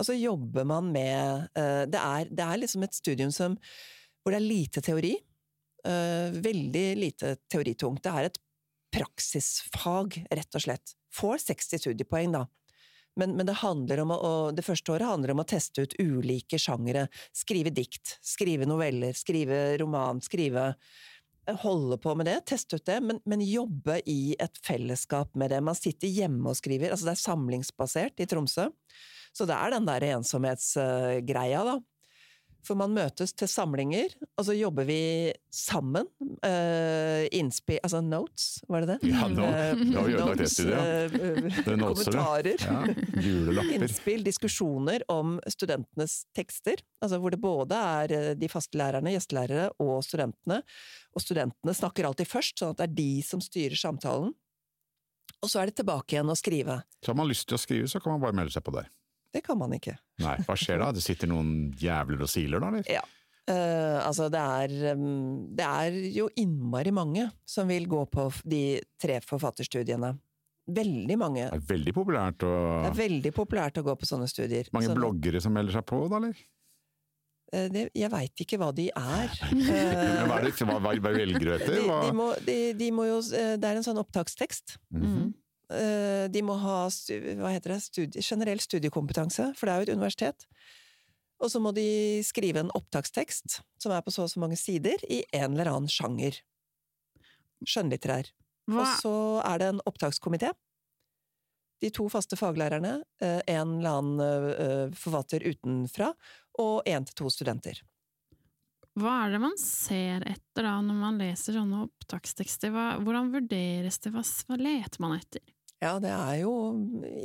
Og 0.00 0.06
så 0.08 0.16
jobber 0.16 0.64
man 0.64 0.88
med 0.94 1.50
uh, 1.58 1.84
det, 1.84 2.00
er, 2.00 2.30
det, 2.30 2.44
er, 2.44 2.60
liksom 2.62 2.86
et 2.86 2.96
studium 2.96 3.32
som, 3.34 3.58
hvor 4.22 4.32
det 4.32 4.40
er 4.40 4.46
lite 4.46 4.84
teori. 4.84 5.12
Uh, 5.84 6.32
veldig 6.40 6.86
lite 6.96 7.34
teoritungt. 7.52 8.00
Det 8.04 8.14
er 8.14 8.30
et 8.30 8.40
praksisfag, 8.94 10.22
rett 10.32 10.56
og 10.56 10.64
slett. 10.64 10.94
Får 11.14 11.44
60 11.44 11.84
studiepoeng, 11.84 12.32
da. 12.38 12.46
Men, 13.18 13.34
men, 13.36 13.46
det 13.48 13.58
å, 14.14 14.50
det 14.54 14.64
første 14.64 14.94
året 14.94 15.08
handler 15.08 15.34
om 15.34 15.42
å 15.42 15.48
teste 15.48 15.84
ut 15.84 15.96
ulike 15.98 16.58
sjangere. 16.60 17.08
Skrive 17.36 17.72
dikt, 17.74 18.18
skrive 18.22 18.68
noveller, 18.68 19.16
skrive 19.18 19.78
roman, 19.82 20.22
skrive 20.24 20.70
eh, 20.70 21.56
Holde 21.64 21.98
på 21.98 22.14
med 22.14 22.30
det, 22.30 22.38
teste 22.52 22.78
ut 22.78 22.86
det, 22.86 23.00
men, 23.02 23.18
men, 23.28 23.42
jobbe 23.42 23.98
i 24.08 24.36
et 24.38 24.60
fellesskap 24.64 25.34
med 25.34 25.50
det. 25.50 25.62
Man 25.66 25.78
sitter 25.78 26.12
hjemme 26.12 26.52
og 26.52 26.60
skriver. 26.60 26.94
Altså 26.94 27.10
det 27.10 27.16
er 27.16 27.24
samlingsbasert 27.24 28.22
i 28.22 28.28
Tromsø. 28.30 28.70
Så 29.34 29.46
det 29.46 29.56
er 29.56 29.74
den 29.74 29.88
der 29.88 30.06
ensomhetsgreia, 30.14 31.64
da. 31.66 31.78
For 32.66 32.78
man 32.78 32.92
møtes 32.94 33.32
til 33.36 33.48
samlinger, 33.48 34.12
og 34.36 34.46
så 34.46 34.54
jobber 34.56 34.86
vi 34.88 35.00
sammen. 35.54 36.08
Uh, 36.44 37.26
innspill 37.36 37.80
Altså 37.84 38.00
notes, 38.04 38.60
var 38.68 38.84
det 38.84 38.94
det? 38.94 39.10
Ja, 39.10 39.26
nå, 39.28 39.44
nå 39.44 39.96
har 39.96 40.08
vi 40.08 40.16
ødelagt 40.16 40.42
det 40.42 40.48
studiet. 40.52 41.16
Ja. 41.64 41.76
kommentarer. 41.80 42.64
Ja, 42.66 42.82
julelapper. 43.24 43.72
Innspill, 43.78 44.24
diskusjoner 44.26 45.04
om 45.12 45.38
studentenes 45.48 46.20
tekster. 46.36 46.82
Altså 47.00 47.20
hvor 47.20 47.34
det 47.34 47.40
både 47.42 47.80
er 48.00 48.16
eh, 48.16 48.28
de 48.38 48.50
faste 48.52 48.78
lærerne, 48.78 49.14
gjestelærere 49.16 49.70
og 49.82 50.04
studentene. 50.06 50.60
Og 51.16 51.24
studentene 51.24 51.74
snakker 51.76 52.08
alltid 52.08 52.28
først, 52.28 52.60
sånn 52.60 52.74
at 52.74 52.82
det 52.82 52.88
er 52.90 52.96
de 53.00 53.10
som 53.26 53.42
styrer 53.44 53.78
samtalen. 53.80 54.34
Og 55.40 55.48
så 55.48 55.62
er 55.62 55.70
det 55.70 55.78
tilbake 55.80 56.16
igjen 56.16 56.32
å 56.32 56.36
skrive. 56.36 56.82
Så 57.00 57.12
har 57.12 57.20
man 57.20 57.30
lyst 57.30 57.48
til 57.48 57.56
å 57.56 57.62
skrive, 57.62 57.88
så 57.88 58.00
kan 58.02 58.12
man 58.14 58.24
bare 58.24 58.36
melde 58.36 58.52
seg 58.52 58.64
på 58.66 58.74
der. 58.76 58.90
Det 59.30 59.44
kan 59.46 59.58
man 59.58 59.72
ikke. 59.76 59.94
Nei, 60.24 60.36
Hva 60.46 60.56
skjer 60.58 60.82
da? 60.82 60.90
Det 60.94 61.02
sitter 61.04 61.30
noen 61.30 61.70
jævler 61.78 62.26
og 62.26 62.30
siler 62.30 62.62
da, 62.62 62.70
eller? 62.74 62.90
Ja. 62.90 63.02
Uh, 63.50 63.98
altså, 64.04 64.28
det 64.30 64.40
er, 64.40 64.94
um, 64.94 65.46
det 65.56 65.66
er 65.66 65.96
jo 66.14 66.28
innmari 66.38 66.92
mange 66.94 67.24
som 67.48 67.70
vil 67.70 67.88
gå 67.90 68.04
på 68.12 68.28
de 68.46 68.80
tre 69.00 69.18
forfatterstudiene. 69.24 70.12
Veldig 70.70 71.16
mange. 71.18 71.48
Det 71.48 71.58
er 71.58 71.66
veldig 71.72 71.94
populært 71.96 72.44
å 72.46 72.52
Det 72.84 72.90
er 72.92 72.98
veldig 73.00 73.32
populært 73.34 73.80
å 73.80 73.84
gå 73.86 73.96
på 73.98 74.06
sånne 74.06 74.28
studier. 74.30 74.68
Mange 74.76 74.92
så, 74.92 74.96
bloggere 74.98 75.42
som 75.42 75.56
melder 75.56 75.80
seg 75.80 75.86
på, 75.88 76.02
da, 76.12 76.20
eller? 76.20 76.42
Uh, 77.50 77.66
det, 77.74 77.84
jeg 77.98 78.12
veit 78.12 78.44
ikke 78.44 78.60
hva 78.60 78.70
de 78.76 78.86
er. 78.92 79.34
Men 79.56 80.30
hva, 80.30 80.38
er 80.38 80.50
det, 80.50 80.54
hva, 80.60 80.78
hva 80.84 81.14
velger 81.16 81.40
du 81.40 81.54
etter? 81.56 81.74
De, 81.80 81.86
de, 81.88 82.14
må, 82.20 82.32
de, 82.46 82.58
de, 82.78 82.90
må, 82.94 83.08
jo 83.08 83.22
Det 83.30 83.72
er 83.72 83.80
en 83.80 83.86
sånn 83.86 83.98
opptakstekst. 84.04 84.78
Mm 84.94 85.06
-hmm. 85.06 85.30
Eh, 85.70 86.26
de 86.32 86.42
må 86.42 86.56
ha 86.58 86.78
hva 86.88 87.52
heter 87.54 87.76
det, 87.76 87.80
studie, 87.84 88.22
generell 88.24 88.62
studiekompetanse, 88.62 89.52
for 89.56 89.68
det 89.68 89.72
er 89.72 89.82
jo 89.82 89.88
et 89.88 89.98
universitet. 89.98 90.46
Og 91.40 91.52
så 91.52 91.60
må 91.62 91.72
de 91.72 92.20
skrive 92.26 92.64
en 92.64 92.72
opptakstekst, 92.76 93.60
som 93.80 93.94
er 93.94 94.02
på 94.04 94.12
så 94.12 94.26
og 94.26 94.32
så 94.32 94.42
mange 94.42 94.58
sider, 94.60 95.00
i 95.08 95.22
en 95.36 95.54
eller 95.54 95.70
annen 95.72 95.90
sjanger. 95.90 96.40
Skjønnlitterær. 97.64 98.32
Og 98.70 98.82
så 99.00 99.14
er 99.46 99.62
det 99.62 99.70
en 99.70 99.84
opptakskomité. 99.88 100.50
De 101.80 101.88
to 101.94 102.04
faste 102.12 102.36
faglærerne, 102.36 102.98
eh, 103.22 103.40
en 103.54 103.78
eller 103.78 103.94
annen 104.00 104.50
eh, 104.50 104.98
forfatter 104.98 105.46
utenfra, 105.46 106.10
og 106.60 106.82
én 106.84 107.06
til 107.08 107.16
to 107.22 107.30
studenter. 107.32 107.80
Hva 109.00 109.14
er 109.24 109.32
det 109.32 109.40
man 109.40 109.56
ser 109.56 110.26
etter 110.28 110.66
da, 110.66 110.74
når 110.84 110.98
man 110.98 111.20
leser 111.22 111.56
sånne 111.56 111.86
opptakstekster? 111.86 112.74
Hvordan 113.00 113.30
vurderes 113.32 114.00
det? 114.02 114.12
Hva, 114.12 114.24
hva 114.50 114.58
leter 114.60 115.00
man 115.00 115.16
etter? 115.16 115.44
Ja, 115.80 115.94
det 116.02 116.10
er 116.12 116.34
jo 116.42 116.52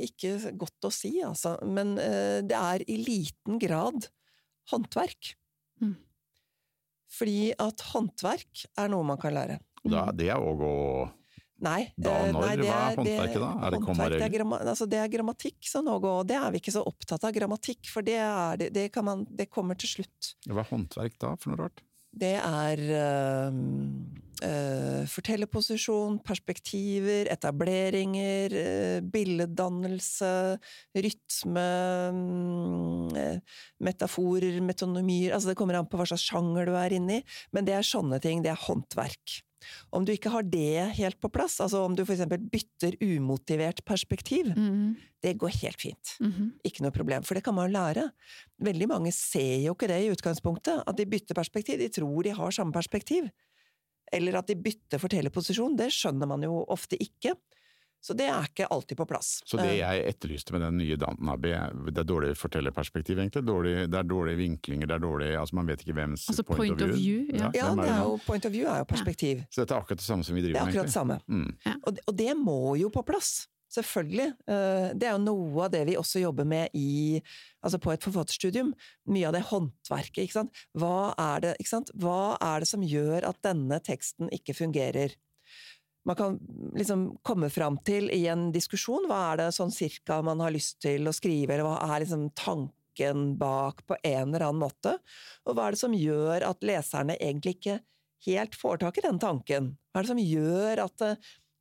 ikke 0.06 0.52
godt 0.56 0.88
å 0.88 0.92
si, 0.94 1.12
altså. 1.24 1.56
Men 1.68 1.96
eh, 2.00 2.40
det 2.46 2.56
er 2.56 2.84
i 2.88 2.96
liten 3.02 3.60
grad 3.60 4.08
håndverk. 4.72 5.34
Mm. 5.84 5.94
Fordi 7.16 7.52
at 7.60 7.84
håndverk 7.92 8.64
er 8.80 8.90
noe 8.92 9.06
man 9.06 9.20
kan 9.20 9.36
lære. 9.36 9.60
Da, 9.86 10.08
det 10.16 10.32
er 10.32 10.40
òg 10.40 10.64
å 10.66 10.76
Nei. 11.64 11.86
Da, 11.96 12.12
eh, 12.12 12.32
når, 12.34 12.42
nei, 12.42 12.56
det 12.60 12.66
hva 12.68 12.76
er 12.76 12.98
håndverket 13.00 13.40
da? 13.40 13.50
Er 13.56 13.72
det 13.72 13.78
håndverk, 13.80 14.14
det, 14.20 14.26
er 14.28 14.44
altså, 14.58 14.86
det 14.92 14.98
er 15.00 15.12
grammatikk, 15.12 15.58
som 15.64 15.86
nå 15.86 15.94
går, 16.04 16.18
og 16.20 16.28
det 16.28 16.36
er 16.36 16.50
vi 16.52 16.60
ikke 16.60 16.74
så 16.74 16.82
opptatt 16.84 17.24
av. 17.24 17.32
Grammatikk, 17.32 17.88
for 17.88 18.04
det, 18.04 18.18
er, 18.20 18.66
det, 18.76 18.86
man, 19.06 19.24
det 19.38 19.48
kommer 19.52 19.78
til 19.80 19.94
slutt. 19.94 20.34
Hva 20.44 20.60
er 20.60 20.68
håndverk 20.68 21.16
da, 21.22 21.32
for 21.40 21.52
noe 21.52 21.62
rart? 21.64 21.85
Det 22.16 22.34
er 22.40 22.80
øh, 24.44 25.04
fortellerposisjon, 25.08 26.18
perspektiver, 26.24 27.28
etableringer, 27.32 28.52
øh, 28.52 29.02
billeddannelse, 29.12 30.58
rytme, 30.96 31.68
øh, 33.20 33.38
metaforer, 33.80 34.60
metonomier 34.60 35.34
Altså 35.34 35.48
det 35.48 35.56
kommer 35.56 35.78
an 35.78 35.88
på 35.90 36.00
hva 36.00 36.08
slags 36.08 36.28
sjanger 36.28 36.68
du 36.68 36.76
er 36.76 36.96
inne 36.96 37.20
i, 37.20 37.26
men 37.52 37.66
det 37.66 37.76
er 37.76 37.86
sånne 37.86 38.20
ting. 38.20 38.44
Det 38.44 38.52
er 38.52 38.64
håndverk. 38.66 39.40
Om 39.94 40.06
du 40.06 40.12
ikke 40.14 40.32
har 40.32 40.46
det 40.46 40.96
helt 40.98 41.18
på 41.22 41.30
plass, 41.32 41.58
altså 41.64 41.84
om 41.86 41.96
du 41.96 42.02
eksempel 42.04 42.42
bytter 42.52 42.96
umotivert 43.02 43.82
perspektiv, 43.86 44.52
mm. 44.56 44.94
det 45.22 45.36
går 45.40 45.54
helt 45.62 45.80
fint. 45.80 46.16
Mm 46.20 46.32
-hmm. 46.32 46.50
Ikke 46.64 46.82
noe 46.82 46.90
problem, 46.90 47.22
for 47.22 47.34
det 47.34 47.44
kan 47.44 47.54
man 47.54 47.70
jo 47.70 47.78
lære. 47.78 48.10
Veldig 48.58 48.88
mange 48.88 49.12
ser 49.12 49.64
jo 49.64 49.72
ikke 49.72 49.88
det 49.88 50.04
i 50.04 50.10
utgangspunktet, 50.10 50.82
at 50.86 50.96
de 50.96 51.06
bytter 51.06 51.34
perspektiv. 51.34 51.78
De 51.78 51.88
tror 51.88 52.22
de 52.22 52.30
har 52.30 52.50
samme 52.50 52.72
perspektiv. 52.72 53.28
Eller 54.12 54.38
at 54.38 54.46
de 54.46 54.54
bytter 54.54 54.98
fortellerposisjon. 54.98 55.76
Det 55.76 55.92
skjønner 55.92 56.26
man 56.26 56.42
jo 56.42 56.64
ofte 56.68 56.96
ikke. 57.02 57.34
Så 58.06 58.14
det 58.14 58.28
er 58.30 58.44
ikke 58.46 58.68
alltid 58.70 59.00
på 59.00 59.04
plass. 59.10 59.40
Så 59.42 59.58
det 59.58 59.72
eh. 59.72 59.80
jeg 59.80 60.02
etterlyste 60.12 60.54
med 60.54 60.62
den 60.62 60.76
nye 60.78 60.98
Downton 61.00 61.30
Abbey, 61.32 61.56
det 61.90 62.04
er 62.04 62.06
dårlig 62.06 62.28
fortellerperspektiv, 62.38 63.18
egentlig? 63.18 63.42
Dårlig, 63.48 63.72
det 63.90 63.98
er 63.98 64.06
dårlige 64.06 64.38
vinklinger, 64.38 64.86
det 64.86 64.94
er 64.94 65.02
dårlig 65.02 65.32
Altså 65.40 65.58
man 65.58 65.66
vet 65.66 65.82
ikke 65.82 65.96
hvems 65.96 66.28
altså, 66.30 66.44
point, 66.46 66.60
point, 66.60 66.84
of 66.86 66.94
view. 66.94 67.24
ja, 67.34 67.50
ja 67.56 67.72
det 67.74 67.88
er 67.90 67.98
jo, 68.04 68.14
point 68.22 68.46
of 68.46 68.54
view 68.54 68.70
er 68.70 68.84
jo 68.84 68.86
perspektiv. 68.92 69.42
Ja. 69.42 69.50
Så 69.50 69.64
dette 69.64 69.74
er 69.74 69.82
akkurat 69.82 70.04
det 70.04 70.06
samme 70.06 70.28
som 70.28 70.38
vi 70.38 70.46
driver 70.46 70.54
med, 70.54 70.76
egentlig? 70.76 70.86
Det 70.86 70.96
er 70.96 71.02
akkurat 71.02 71.18
det 71.18 71.26
samme. 71.26 71.74
Mm. 71.74 71.82
Og, 71.82 72.00
og, 72.06 72.16
det 72.22 72.38
må 72.38 72.60
jo 72.78 72.94
på 72.94 73.02
plass. 73.10 73.34
Selvfølgelig. 73.74 74.30
Eh, 74.46 74.88
det 74.94 75.08
er 75.08 75.16
jo 75.16 75.24
noe 75.26 75.66
av 75.66 75.74
det 75.74 75.82
vi 75.88 75.98
også 75.98 76.22
jobber 76.22 76.46
med 76.46 76.78
i, 76.78 77.18
altså 77.66 77.80
på 77.82 77.90
et 77.92 78.06
forfatterstudium. 78.06 78.70
Mye 79.10 79.26
av 79.28 79.34
det 79.34 79.42
håndverket. 79.50 80.22
Ikke 80.22 80.38
sant? 80.38 80.64
Hva, 80.78 81.10
er 81.18 81.42
det, 81.42 81.54
ikke 81.58 81.74
sant? 81.74 81.90
Hva 81.98 82.36
er 82.38 82.62
det 82.62 82.70
som 82.70 82.86
gjør 82.86 83.26
at 83.26 83.42
denne 83.44 83.82
teksten 83.82 84.30
ikke 84.34 84.54
fungerer? 84.62 85.18
Man 86.06 86.16
kan 86.18 86.36
liksom 86.76 87.08
komme 87.26 87.50
fram 87.50 87.80
til 87.86 88.06
i 88.14 88.22
en 88.30 88.48
diskusjon 88.54 89.08
hva 89.10 89.20
er 89.32 89.40
det 89.40 89.48
sånn 89.56 89.72
cirka 89.74 90.20
man 90.24 90.42
har 90.44 90.54
lyst 90.54 90.78
til 90.84 91.08
å 91.08 91.14
skrive, 91.14 91.56
eller 91.56 91.66
hva 91.66 91.80
er 91.88 92.04
liksom 92.04 92.28
tanken 92.38 93.32
bak 93.40 93.82
på 93.88 93.98
en 94.02 94.30
eller 94.30 94.46
annen 94.46 94.62
måte? 94.62 94.94
Og 95.46 95.56
hva 95.56 95.66
er 95.66 95.74
det 95.74 95.82
som 95.82 95.96
gjør 95.96 96.46
at 96.46 96.62
leserne 96.66 97.18
egentlig 97.18 97.56
ikke 97.58 97.80
helt 98.28 98.54
får 98.58 98.84
tak 98.84 99.00
i 99.00 99.04
den 99.08 99.18
tanken? 99.22 99.74
Hva 99.90 100.00
er 100.00 100.06
det 100.06 100.12
som 100.14 100.22
gjør 100.22 100.84
at 100.86 101.02
det 101.02 101.10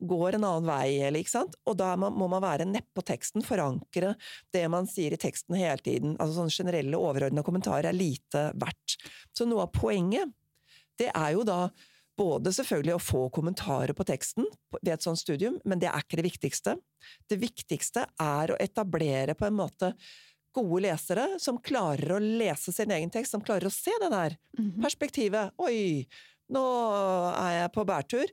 går 0.05 0.35
en 0.35 0.45
annen 0.45 0.67
vei, 0.67 0.99
eller 1.07 1.23
ikke 1.23 1.33
sant? 1.33 1.55
Og 1.65 1.77
da 1.79 1.93
må 1.97 2.27
man 2.27 2.43
være 2.43 2.67
nedpå 2.69 3.01
teksten, 3.07 3.43
forankre 3.45 4.13
det 4.53 4.65
man 4.71 4.89
sier 4.91 5.15
i 5.15 5.19
teksten 5.19 5.57
hele 5.57 5.79
tiden. 5.81 6.15
Altså 6.19 6.41
sånne 6.41 6.53
generelle, 6.53 6.99
overordna 6.99 7.43
kommentarer 7.47 7.89
er 7.89 7.97
lite 7.97 8.49
verdt. 8.59 8.97
Så 9.33 9.47
noe 9.49 9.65
av 9.65 9.73
poenget, 9.75 10.29
det 10.99 11.09
er 11.11 11.33
jo 11.35 11.45
da 11.47 11.59
både 12.17 12.51
selvfølgelig 12.55 12.95
å 12.95 13.01
få 13.03 13.23
kommentarer 13.35 13.93
på 13.97 14.05
teksten 14.07 14.45
ved 14.81 14.93
et 14.93 15.03
sånt 15.03 15.19
studium, 15.19 15.57
men 15.65 15.79
det 15.81 15.89
er 15.91 15.99
ikke 16.03 16.19
det 16.21 16.27
viktigste. 16.29 16.77
Det 17.29 17.37
viktigste 17.41 18.05
er 18.21 18.53
å 18.53 18.59
etablere 18.61 19.35
på 19.35 19.45
en 19.49 19.57
måte 19.57 19.91
gode 20.55 20.85
lesere 20.85 21.25
som 21.43 21.57
klarer 21.59 22.15
å 22.15 22.21
lese 22.23 22.71
sin 22.71 22.91
egen 22.95 23.11
tekst, 23.11 23.31
som 23.35 23.41
klarer 23.43 23.67
å 23.67 23.73
se 23.73 23.91
det 24.01 24.09
der 24.13 24.37
Mhm. 24.57 24.81
perspektivet. 24.81 25.51
Oi, 25.59 26.07
nå 26.49 26.63
er 27.35 27.61
jeg 27.61 27.73
på 27.73 27.85
bærtur. 27.85 28.25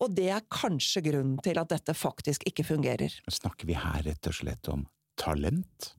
Og 0.00 0.14
det 0.14 0.28
er 0.30 0.40
kanskje 0.50 1.02
grunnen 1.02 1.38
til 1.42 1.58
at 1.58 1.68
dette 1.68 1.94
faktisk 1.94 2.42
ikke 2.46 2.64
fungerer. 2.66 3.10
Snakker 3.30 3.64
vi 3.66 3.74
her 3.74 4.02
rett 4.02 4.26
og 4.26 4.34
slett 4.34 4.68
om 4.68 4.86
talent? 5.16 5.94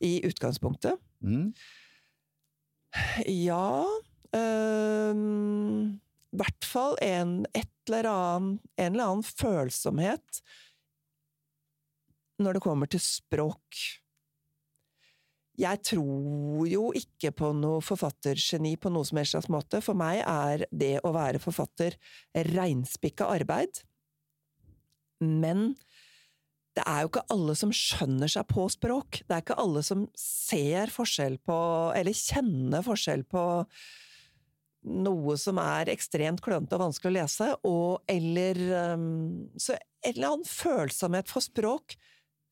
I 0.00 0.20
utgangspunktet. 0.22 0.98
Mm? 1.22 1.52
Ja 3.26 3.84
øhm, 4.32 6.00
I 6.00 6.09
hvert 6.36 6.66
fall 6.66 6.96
en, 7.02 7.42
eller 7.54 8.06
annen, 8.10 8.58
en 8.76 8.92
eller 8.92 9.06
annen 9.06 9.26
følsomhet 9.26 10.42
når 12.40 12.56
det 12.56 12.64
kommer 12.64 12.88
til 12.88 13.02
språk. 13.04 13.80
Jeg 15.60 15.82
tror 15.84 16.64
jo 16.70 16.86
ikke 16.96 17.34
på 17.36 17.50
noe 17.58 17.82
forfattergeni 17.84 18.76
på 18.80 18.92
noe 18.92 19.04
som 19.04 19.20
helst 19.20 19.34
slags 19.34 19.50
måte. 19.52 19.82
For 19.84 19.98
meg 19.98 20.22
er 20.24 20.64
det 20.72 20.94
å 21.04 21.12
være 21.12 21.42
forfatter 21.42 21.98
reinspikka 22.48 23.28
arbeid. 23.28 23.82
Men 25.20 25.74
det 26.78 26.84
er 26.86 27.02
jo 27.02 27.10
ikke 27.10 27.26
alle 27.34 27.56
som 27.58 27.74
skjønner 27.74 28.30
seg 28.30 28.46
på 28.48 28.64
språk. 28.72 29.20
Det 29.26 29.36
er 29.36 29.44
ikke 29.44 29.58
alle 29.60 29.82
som 29.84 30.06
ser 30.16 30.92
forskjell 30.94 31.36
på, 31.44 31.58
eller 31.98 32.16
kjenner 32.16 32.86
forskjell 32.86 33.26
på 33.28 33.42
noe 34.86 35.36
som 35.40 35.58
er 35.60 35.90
ekstremt 35.92 36.40
klønete 36.44 36.76
og 36.76 36.86
vanskelig 36.86 37.10
å 37.10 37.16
lese, 37.18 37.48
og 37.68 38.10
eller 38.10 38.60
um, 38.94 39.48
Så 39.60 39.76
en 39.76 40.14
eller 40.14 40.30
annen 40.30 40.48
følsomhet 40.48 41.28
for 41.28 41.44
språk 41.44 41.96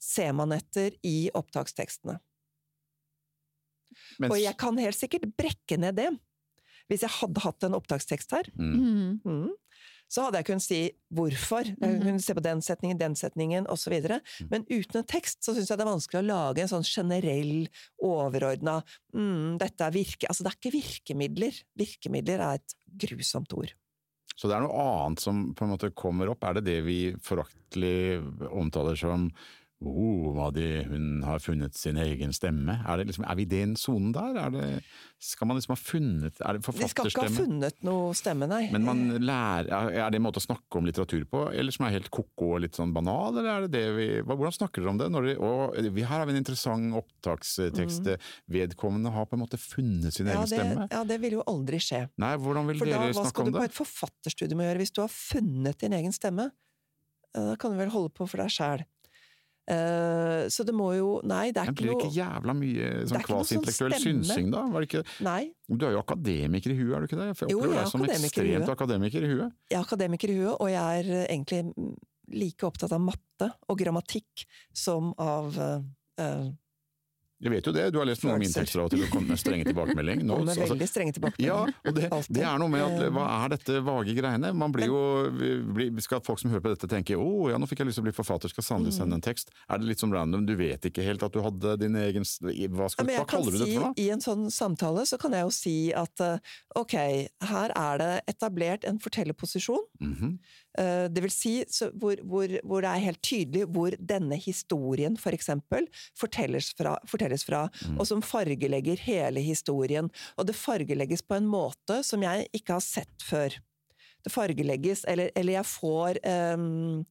ser 0.03 0.35
man 0.37 0.53
etter 0.55 0.95
i 1.07 1.31
opptakstekstene. 1.35 2.18
Mens, 4.20 4.31
Og 4.31 4.39
jeg 4.41 4.55
kan 4.61 4.79
helt 4.79 4.99
sikkert 4.99 5.31
brekke 5.39 5.79
ned 5.81 5.97
det. 5.99 6.11
Hvis 6.89 7.03
jeg 7.05 7.16
hadde 7.18 7.43
hatt 7.45 7.64
en 7.66 7.76
opptakstekst 7.76 8.37
her, 8.37 8.51
mm. 8.57 8.68
Mhm. 8.74 9.09
mm, 9.24 9.57
så 10.09 10.24
hadde 10.24 10.40
jeg 10.40 10.46
kunnet 10.48 10.64
si 10.64 10.80
hvorfor. 11.14 11.64
Jeg 11.68 11.76
Mhm. 11.78 12.02
kunne 12.02 12.22
se 12.24 12.34
på 12.34 12.42
den 12.42 12.61
setningen, 12.64 12.98
den 12.98 13.14
setningen, 13.14 13.66
osv. 13.68 13.92
Men 14.50 14.64
uten 14.64 14.96
en 15.02 15.04
tekst 15.04 15.42
så 15.44 15.54
syns 15.54 15.68
jeg 15.68 15.78
det 15.78 15.86
er 15.86 15.92
vanskelig 15.92 16.22
å 16.22 16.26
lage 16.26 16.62
en 16.64 16.68
sånn 16.68 16.86
generell, 16.86 17.68
overordna 18.02 18.82
mm, 19.14 19.59
Dette 19.59 19.84
er 19.84 19.92
virke... 19.92 20.26
Altså, 20.28 20.44
det 20.44 20.52
er 20.52 20.59
ikke 20.59 20.76
virkemidler. 20.78 21.62
Virkemidler 21.76 22.40
er 22.40 22.54
et 22.61 22.74
grusomt 22.96 23.52
ord. 23.52 23.72
Så 24.38 24.48
det 24.48 24.56
er 24.56 24.62
noe 24.62 24.82
annet 25.04 25.20
som 25.20 25.52
på 25.54 25.64
en 25.66 25.72
måte 25.74 25.90
kommer 25.94 26.30
opp. 26.30 26.44
Er 26.44 26.54
det 26.54 26.64
det 26.68 26.84
vi 26.86 26.98
foraktelig 27.26 28.22
omtaler 28.52 28.96
som 28.96 29.30
oh, 29.85 30.33
hva 30.35 30.49
de, 30.55 30.64
hun 30.89 31.20
har 31.22 31.39
funnet 31.39 31.76
sin 31.79 31.97
egen 32.03 32.33
stemme? 32.35 32.81
Er, 32.83 32.99
det 32.99 33.09
liksom, 33.12 33.24
er 33.31 33.37
vi 33.39 33.45
i 33.47 33.51
den 33.51 33.76
sonen 33.79 34.11
der? 34.16 34.39
Er 34.43 34.51
det, 34.55 34.64
skal 35.22 35.49
man 35.51 35.59
liksom 35.59 35.72
ha 35.74 35.79
funnet 35.79 36.41
Er 36.43 36.57
det 36.59 36.62
De 36.79 36.89
skal 36.91 37.11
ikke 37.11 37.24
ha 37.26 37.31
funnet 37.35 37.79
noe 37.87 38.12
stemme, 38.18 38.49
nei. 38.51 38.64
Men 38.74 38.85
man 38.87 39.05
lærer, 39.22 39.70
er 39.95 40.11
det 40.11 40.18
en 40.18 40.24
måte 40.26 40.43
å 40.43 40.45
snakke 40.45 40.81
om 40.81 40.89
litteratur 40.89 41.22
på, 41.31 41.45
eller 41.55 41.74
som 41.74 41.87
er 41.87 41.95
helt 41.95 42.11
ko-ko 42.14 42.53
og 42.57 42.64
litt 42.66 42.79
sånn 42.79 42.95
banal, 42.97 43.39
eller 43.39 43.51
er 43.53 43.66
det 43.68 43.72
det 43.76 43.85
vi 43.97 44.09
Hvordan 44.26 44.57
snakker 44.59 44.83
dere 44.83 44.93
om 44.95 44.99
det? 45.01 45.09
Når 45.14 45.29
de, 45.31 45.37
og, 45.47 45.79
vi, 45.95 46.03
her 46.07 46.16
har 46.22 46.26
vi 46.29 46.35
en 46.35 46.43
interessant 46.43 46.99
opptakstekst. 46.99 48.11
Vedkommende 48.51 49.11
har 49.14 49.26
på 49.31 49.39
en 49.39 49.45
måte 49.47 49.59
funnet 49.62 50.14
sin 50.14 50.26
Mm. 50.29 50.33
ja, 50.35 50.43
egen 50.43 50.51
det, 50.51 50.59
stemme. 50.59 50.89
ja, 50.93 51.05
det 51.09 51.16
vil 51.22 51.39
jo 51.39 51.43
aldri 51.49 51.79
skje. 51.83 52.03
Nei, 52.20 52.35
hvordan 52.37 52.66
vil 52.68 52.79
For 52.83 52.91
da, 52.91 52.99
det? 53.07 53.14
hva 53.16 53.26
skal 53.31 53.47
du 53.49 53.55
på 53.57 53.64
et 53.64 53.74
forfatterstudium 53.79 54.61
å 54.61 54.66
gjøre 54.68 54.83
hvis 54.83 54.93
du 54.95 55.01
har 55.07 55.12
funnet 55.14 55.79
din 55.81 55.95
egen 55.97 56.12
stemme? 56.12 56.51
Da 57.33 57.55
kan 57.61 57.72
du 57.72 57.79
vel 57.79 57.91
holde 57.93 58.11
på 58.16 58.26
for 58.29 58.41
deg 58.43 58.51
sjæl. 58.53 58.83
Så 59.68 60.64
det 60.64 60.72
må 60.72 60.86
jo 60.96 61.08
Nei, 61.28 61.50
det 61.52 61.60
er 61.60 61.72
ikke 61.72 61.84
noe 61.84 61.84
blir 61.84 61.90
det 61.90 62.06
ikke 62.06 62.16
jævla 62.16 62.54
mye 62.56 62.90
sånn 63.10 63.20
ikke 63.20 63.34
noe 63.34 63.48
sånn 63.48 63.96
synsing, 64.00 64.52
da? 64.54 64.62
Var 64.72 64.84
det 64.84 64.88
ikke, 64.88 65.02
Nei. 65.26 65.40
du 65.68 65.84
er 65.84 65.96
jo 65.96 66.02
akademiker 66.04 66.72
i 66.72 66.78
huet, 66.78 66.94
er 66.96 67.04
du 67.04 67.08
ikke 67.08 67.18
det? 67.20 67.26
Jeg 67.28 67.38
jeg 67.42 67.52
Jo, 67.52 67.58
opplever 67.58 67.76
jeg 67.76 67.84
deg 67.84 67.92
som 67.92 68.06
ekstremt 68.08 68.72
akademiker 68.74 69.26
i 69.26 69.32
huet. 69.32 69.58
Jeg 69.68 69.78
er 69.78 69.84
akademiker 69.84 70.32
i 70.32 70.38
huet, 70.38 70.54
og 70.54 70.70
jeg 70.72 71.02
er 71.02 71.10
eh, 71.18 71.26
egentlig 71.34 71.60
like 72.32 72.68
opptatt 72.68 72.94
av 72.96 73.02
matte 73.02 73.50
og 73.68 73.78
grammatikk 73.80 74.44
som 74.76 75.12
av 75.20 75.56
uh, 75.56 75.78
eh, 76.20 76.48
Jeg 77.39 77.55
vet 77.55 77.66
jo 77.70 77.72
det, 77.74 77.89
du 77.95 78.01
har 78.01 78.09
lest 78.09 78.24
noe 78.26 78.36
om 78.36 78.43
mine 78.43 78.64
av 78.66 78.93
til 78.93 79.05
å 79.05 79.11
komme 79.12 79.32
med 79.32 79.41
strenge 79.41 79.66
tilbakemelding. 79.68 80.24
Nå, 80.26 80.41
med 80.45 80.55
altså, 80.55 80.74
veldig 80.74 80.89
strenge 80.91 81.32
ja, 81.39 81.61
og 81.64 81.95
det, 81.95 82.09
det 82.34 82.43
er 82.45 82.59
noe 82.61 82.70
med 82.72 82.82
at 82.84 82.99
Eh, 83.09 83.14
hva 83.14 83.26
er 83.45 83.55
dette 83.55 83.80
vage 83.84 84.14
greiene? 84.16 84.53
Man 84.57 84.74
blir 84.74 84.91
jo, 84.91 85.01
vi 85.76 85.89
Skal 86.05 86.22
folk 86.24 86.41
som 86.41 86.53
hører 86.53 86.64
på 86.64 86.72
dette 86.72 86.91
tenke 86.91 87.16
å 87.18 87.49
ja, 87.53 87.59
nå 87.61 87.68
fikk 87.68 87.82
jeg 87.82 87.91
lyst 87.91 88.01
til 88.01 88.07
å 88.07 88.09
bli 88.09 88.16
forfatter, 88.16 88.53
skal 88.53 88.66
sannelig 88.66 88.97
sende 88.97 89.18
en 89.18 89.24
tekst. 89.24 89.53
Er 89.68 89.80
det 89.80 89.91
litt 89.91 90.03
sånn 90.03 90.14
random, 90.14 90.47
du 90.49 90.55
vet 90.59 90.89
ikke 90.89 91.05
helt 91.07 91.24
at 91.26 91.34
du 91.34 91.43
hadde 91.45 91.76
din 91.82 91.99
egen 91.99 92.26
Hva, 92.26 92.89
skal, 92.93 93.11
ja, 93.11 93.22
hva 93.22 93.28
kaller 93.28 93.55
du 93.55 93.59
si, 93.59 93.64
dette 93.64 93.74
for 93.76 93.89
noe? 93.89 93.99
I 94.01 94.09
en 94.14 94.24
sånn 94.24 94.47
samtale 94.55 95.05
så 95.09 95.18
kan 95.20 95.36
jeg 95.36 95.47
jo 95.47 95.53
si 95.55 95.76
at 95.97 96.24
eh, 96.24 96.55
ok, 96.78 96.97
her 97.51 97.74
er 97.74 98.03
det 98.03 98.12
etablert 98.34 98.89
en 98.89 99.01
fortellerposisjon. 99.03 99.84
Mm 100.03 100.14
Eh, 100.18 100.67
Det 100.79 101.22
vil 101.24 101.33
si 101.33 101.53
så 101.72 101.89
hvor, 101.99 102.20
hvor, 102.22 102.53
hvor 102.62 102.85
det 102.85 102.91
er 102.93 103.03
helt 103.09 103.22
tydelig 103.24 103.64
hvor 103.74 103.95
denne 103.99 104.37
historien, 104.39 105.16
for 105.18 105.35
eksempel, 105.35 105.89
fortelles 106.18 106.70
fra, 106.79 106.93
fortelles 107.09 107.43
fra 107.49 107.64
Mm. 107.68 107.99
og 108.01 108.07
som 108.09 108.22
fargelegger 108.24 109.01
hele 109.07 109.43
historien. 109.45 110.11
Og 110.37 110.49
det 110.49 110.57
fargelegges 110.59 111.22
på 111.22 111.39
en 111.39 111.49
måte 111.51 112.03
som 112.07 112.22
jeg 112.24 112.49
ikke 112.57 112.76
har 112.79 112.85
sett 112.85 113.24
før. 113.24 113.55
Det 114.24 114.33
fargelegges, 114.35 115.05
eller, 115.09 115.31
eller 115.39 115.59
jeg 115.59 115.68
får 115.70 116.18
um, 116.55 117.05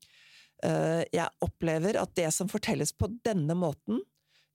uh, 0.66 1.04
Jeg 1.14 1.28
opplever 1.42 2.00
at 2.02 2.14
det 2.20 2.32
som 2.36 2.52
fortelles 2.52 2.94
på 2.94 3.10
denne 3.26 3.56
måten, 3.58 4.02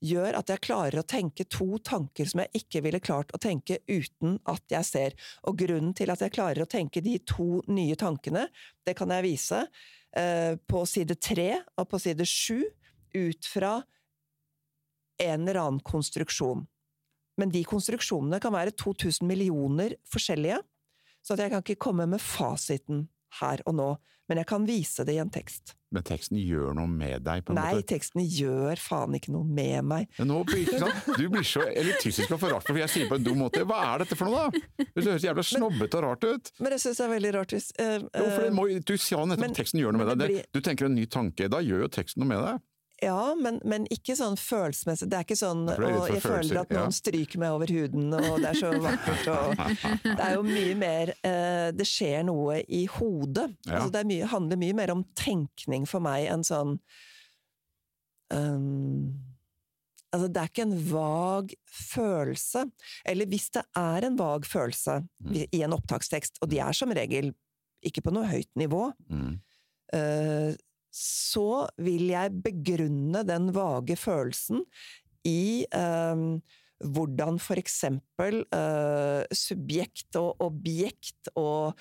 gjør 0.02 0.36
at 0.38 0.50
jeg 0.50 0.62
klarer 0.66 1.00
å 1.00 1.06
tenke 1.08 1.46
to 1.50 1.78
tanker 1.84 2.28
som 2.28 2.42
jeg 2.42 2.62
ikke 2.62 2.82
ville 2.84 3.00
klart 3.02 3.32
å 3.34 3.40
tenke 3.42 3.78
uten 3.86 4.36
at 4.50 4.64
jeg 4.72 4.88
ser. 4.88 5.16
Og 5.48 5.58
grunnen 5.62 5.94
til 5.96 6.12
at 6.12 6.24
jeg 6.24 6.34
klarer 6.34 6.64
å 6.64 6.70
tenke 6.70 7.02
de 7.04 7.16
to 7.28 7.62
nye 7.70 7.96
tankene, 7.98 8.48
det 8.86 8.96
kan 8.98 9.12
jeg 9.14 9.26
vise 9.28 9.62
eh, 10.18 10.58
på 10.58 10.84
side 10.88 11.18
tre 11.22 11.50
og 11.78 11.88
på 11.90 12.02
side 12.02 12.26
sju, 12.28 12.60
ut 13.12 13.44
fra 13.44 13.76
en 15.20 15.42
eller 15.42 15.60
annen 15.60 15.82
konstruksjon. 15.84 16.64
Men 17.40 17.52
de 17.52 17.62
konstruksjonene 17.68 18.40
kan 18.42 18.54
være 18.54 18.74
2000 18.76 19.28
millioner 19.28 19.96
forskjellige, 20.08 20.60
så 21.22 21.36
jeg 21.38 21.52
kan 21.52 21.62
ikke 21.62 21.80
komme 21.80 22.08
med 22.10 22.20
fasiten 22.20 23.06
her 23.40 23.62
og 23.66 23.74
nå, 23.78 23.90
men 24.28 24.38
jeg 24.38 24.46
kan 24.48 24.64
vise 24.68 25.04
det 25.04 25.14
i 25.16 25.20
en 25.20 25.30
tekst. 25.32 25.74
Men 25.92 26.04
teksten 26.08 26.38
gjør 26.40 26.70
noe 26.78 26.88
med 26.88 27.20
deg, 27.26 27.42
på 27.44 27.52
en 27.52 27.58
Nei, 27.58 27.74
måte? 27.76 27.86
teksten 27.90 28.22
gjør 28.24 28.80
faen 28.80 29.12
ikke 29.18 29.32
noe 29.34 29.44
med 29.44 29.84
meg. 29.84 30.06
Men 30.16 30.30
nå, 30.30 30.38
blir- 30.48 30.62
ikke 30.64 30.78
sant? 30.80 31.10
Du 31.18 31.26
blir 31.28 31.44
så 31.44 31.66
elitistisk 31.68 32.32
og 32.32 32.40
foraktfull, 32.40 32.78
for 32.78 32.80
jeg 32.80 32.92
sier 32.94 33.10
på 33.10 33.18
en 33.18 33.26
dum 33.26 33.42
måte. 33.42 33.60
Hva 33.68 33.80
er 33.90 34.04
dette 34.04 34.16
for 34.16 34.30
noe, 34.30 34.46
da? 34.48 34.86
Det 34.94 35.04
høres 35.04 35.26
jævla 35.26 35.44
snobbete 35.44 36.00
og 36.00 36.06
rart 36.06 36.24
ut. 36.30 36.52
Men 36.64 36.72
jeg 36.78 36.84
syns 36.86 37.02
det 37.02 37.04
er 37.08 37.12
veldig 37.12 37.34
rart 37.36 37.52
hvis 37.58 37.68
uh, 37.76 37.98
Jo, 38.00 38.24
for 38.30 38.40
det 38.40 38.48
eh, 38.48 38.56
må, 38.56 38.66
du 38.80 38.94
sa 38.96 39.20
nettopp 39.26 39.44
men- 39.44 39.58
teksten 39.60 39.82
gjør 39.82 39.92
noe 39.98 40.04
med 40.06 40.12
deg. 40.14 40.22
det 40.22 40.28
Det, 40.38 40.46
du 40.56 40.60
tenker 40.70 40.88
en 40.88 40.96
ny 40.96 41.04
tanke, 41.12 41.50
da 41.52 41.60
gjør 41.60 41.84
jo 41.84 41.92
teksten 42.00 42.24
noe 42.24 42.30
med 42.32 42.40
deg. 42.46 42.62
Ja, 43.02 43.34
men, 43.34 43.56
men 43.66 43.84
ikke 43.90 44.14
sånn 44.14 44.36
følelsesmessig. 44.38 45.08
Det 45.10 45.16
er 45.18 45.24
ikke 45.26 45.36
sånn 45.40 45.64
er 45.72 45.80
og 45.82 46.04
jeg 46.12 46.22
føler 46.22 46.60
at 46.60 46.70
noen 46.70 46.92
ja. 46.92 46.94
stryker 46.94 47.40
meg 47.42 47.50
over 47.56 47.72
huden, 47.74 48.12
og 48.14 48.36
det 48.44 48.52
er 48.52 48.60
så 48.60 48.70
vakkert 48.78 49.30
og 49.32 49.56
Det 50.18 50.20
er 50.22 50.36
jo 50.36 50.44
mye 50.46 50.76
mer 50.78 51.10
eh, 51.26 51.70
Det 51.74 51.86
skjer 51.88 52.22
noe 52.28 52.60
i 52.68 52.84
hodet. 52.86 53.48
Ja. 53.66 53.80
Altså, 53.80 53.90
det 53.96 54.04
mye, 54.06 54.28
handler 54.30 54.60
mye 54.62 54.76
mer 54.78 54.94
om 54.94 55.02
tenkning 55.18 55.88
for 55.90 56.04
meg 56.04 56.28
enn 56.30 56.46
sånn 56.46 56.76
um, 58.30 59.12
Altså, 60.12 60.26
det 60.28 60.40
er 60.42 60.50
ikke 60.50 60.64
en 60.66 60.74
vag 60.90 61.52
følelse. 61.72 62.66
Eller 63.08 63.28
hvis 63.32 63.46
det 63.54 63.62
er 63.80 64.04
en 64.04 64.18
vag 64.18 64.44
følelse 64.44 64.98
Mm. 65.24 65.32
i- 65.48 65.62
en 65.64 65.72
opptakstekst, 65.72 66.36
og 66.42 66.50
de 66.50 66.58
er 66.60 66.72
som 66.76 66.90
regel 66.92 67.30
ikke 67.82 68.02
på 68.04 68.12
noe 68.12 68.26
høyt 68.28 68.50
nivå, 68.54 68.92
Mm. 69.10 69.40
eh, 69.94 70.54
så 70.92 71.64
vil 71.80 72.10
jeg 72.12 72.42
begrunne 72.44 73.24
den 73.24 73.50
vage 73.56 73.96
følelsen 73.96 74.62
i 75.28 75.64
eh, 75.64 76.24
hvordan 76.82 77.38
for 77.40 77.60
eksempel 77.60 78.42
eh, 78.52 79.22
subjekt 79.32 80.18
og 80.20 80.42
objekt 80.44 81.30
og 81.38 81.78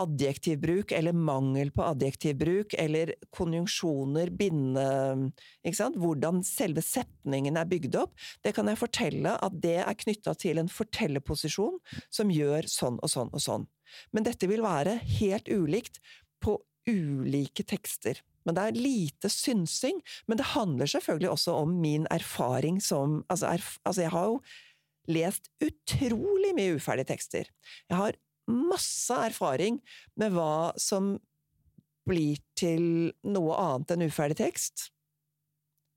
adjektivbruk 0.00 0.92
eller 0.92 1.14
mangel 1.14 1.70
på 1.74 1.84
adjektivbruk, 1.86 2.74
eller 2.78 3.14
konjunksjoner, 3.34 4.32
binde... 4.34 4.86
Ikke 5.62 5.78
sant? 5.78 5.98
Hvordan 6.00 6.42
selve 6.46 6.82
setningen 6.84 7.58
er 7.60 7.68
bygd 7.70 7.98
opp. 8.00 8.16
Det 8.42 8.54
kan 8.56 8.70
jeg 8.70 8.80
fortelle 8.80 9.36
at 9.38 9.60
det 9.62 9.78
er 9.84 10.00
knytta 10.02 10.34
til 10.40 10.58
en 10.62 10.70
fortellerposisjon 10.72 11.78
som 12.10 12.32
gjør 12.34 12.68
sånn 12.70 12.98
og 13.02 13.12
sånn 13.12 13.30
og 13.30 13.44
sånn. 13.44 13.68
Men 14.10 14.26
dette 14.26 14.50
vil 14.50 14.64
være 14.64 14.98
helt 15.20 15.50
ulikt 15.52 16.02
på 16.42 16.58
ulike 16.90 17.64
tekster. 17.66 18.20
Men 18.44 18.56
det 18.56 18.64
er 18.64 18.78
lite 18.78 19.30
synsing. 19.32 20.00
Men 20.28 20.40
det 20.40 20.52
handler 20.52 20.90
selvfølgelig 20.90 21.30
også 21.32 21.56
om 21.64 21.76
min 21.80 22.08
erfaring 22.12 22.80
som 22.82 23.22
Altså, 23.30 23.54
erf 23.56 23.78
altså 23.84 24.04
jeg 24.04 24.14
har 24.14 24.30
jo 24.32 24.40
lest 25.08 25.50
utrolig 25.64 26.54
mye 26.56 26.76
uferdige 26.78 27.10
tekster. 27.12 27.48
Jeg 27.90 27.96
har 27.96 28.18
masse 28.48 29.14
erfaring 29.14 29.80
med 30.20 30.32
hva 30.36 30.72
som 30.80 31.16
blir 32.08 32.40
til 32.56 33.12
noe 33.24 33.56
annet 33.56 33.94
enn 33.94 34.06
uferdig 34.08 34.36
tekst. 34.40 34.90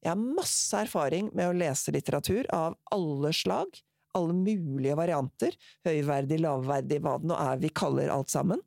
Jeg 0.04 0.14
har 0.14 0.36
masse 0.40 0.78
erfaring 0.78 1.32
med 1.36 1.50
å 1.50 1.58
lese 1.58 1.92
litteratur 1.92 2.48
av 2.56 2.78
alle 2.96 3.34
slag, 3.36 3.80
alle 4.16 4.36
mulige 4.36 4.96
varianter, 4.98 5.58
høyverdig, 5.88 6.40
lavverdig, 6.44 7.02
hva 7.04 7.18
det 7.20 7.28
nå 7.32 7.40
er 7.42 7.60
vi 7.64 7.74
kaller 7.76 8.14
alt 8.14 8.32
sammen. 8.32 8.62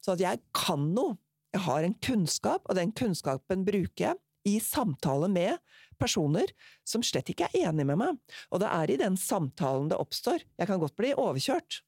Så 0.00 0.14
at 0.14 0.22
jeg 0.22 0.42
kan 0.56 0.92
noe. 0.94 1.18
Jeg 1.54 1.64
har 1.66 1.82
en 1.86 1.96
kunnskap, 1.98 2.66
og 2.70 2.78
den 2.78 2.92
kunnskapen 2.96 3.64
bruker 3.66 4.04
jeg 4.12 4.20
i 4.48 4.56
samtale 4.62 5.28
med 5.28 5.58
personer 6.00 6.48
som 6.86 7.02
slett 7.04 7.28
ikke 7.32 7.50
er 7.50 7.68
enig 7.68 7.84
med 7.90 7.98
meg. 8.00 8.18
Og 8.54 8.62
det 8.62 8.70
er 8.70 8.90
i 8.94 8.98
den 9.00 9.18
samtalen 9.20 9.90
det 9.90 9.98
oppstår. 10.00 10.46
Jeg 10.56 10.70
kan 10.70 10.80
godt 10.80 10.96
bli 10.96 11.10
overkjørt. 11.12 11.82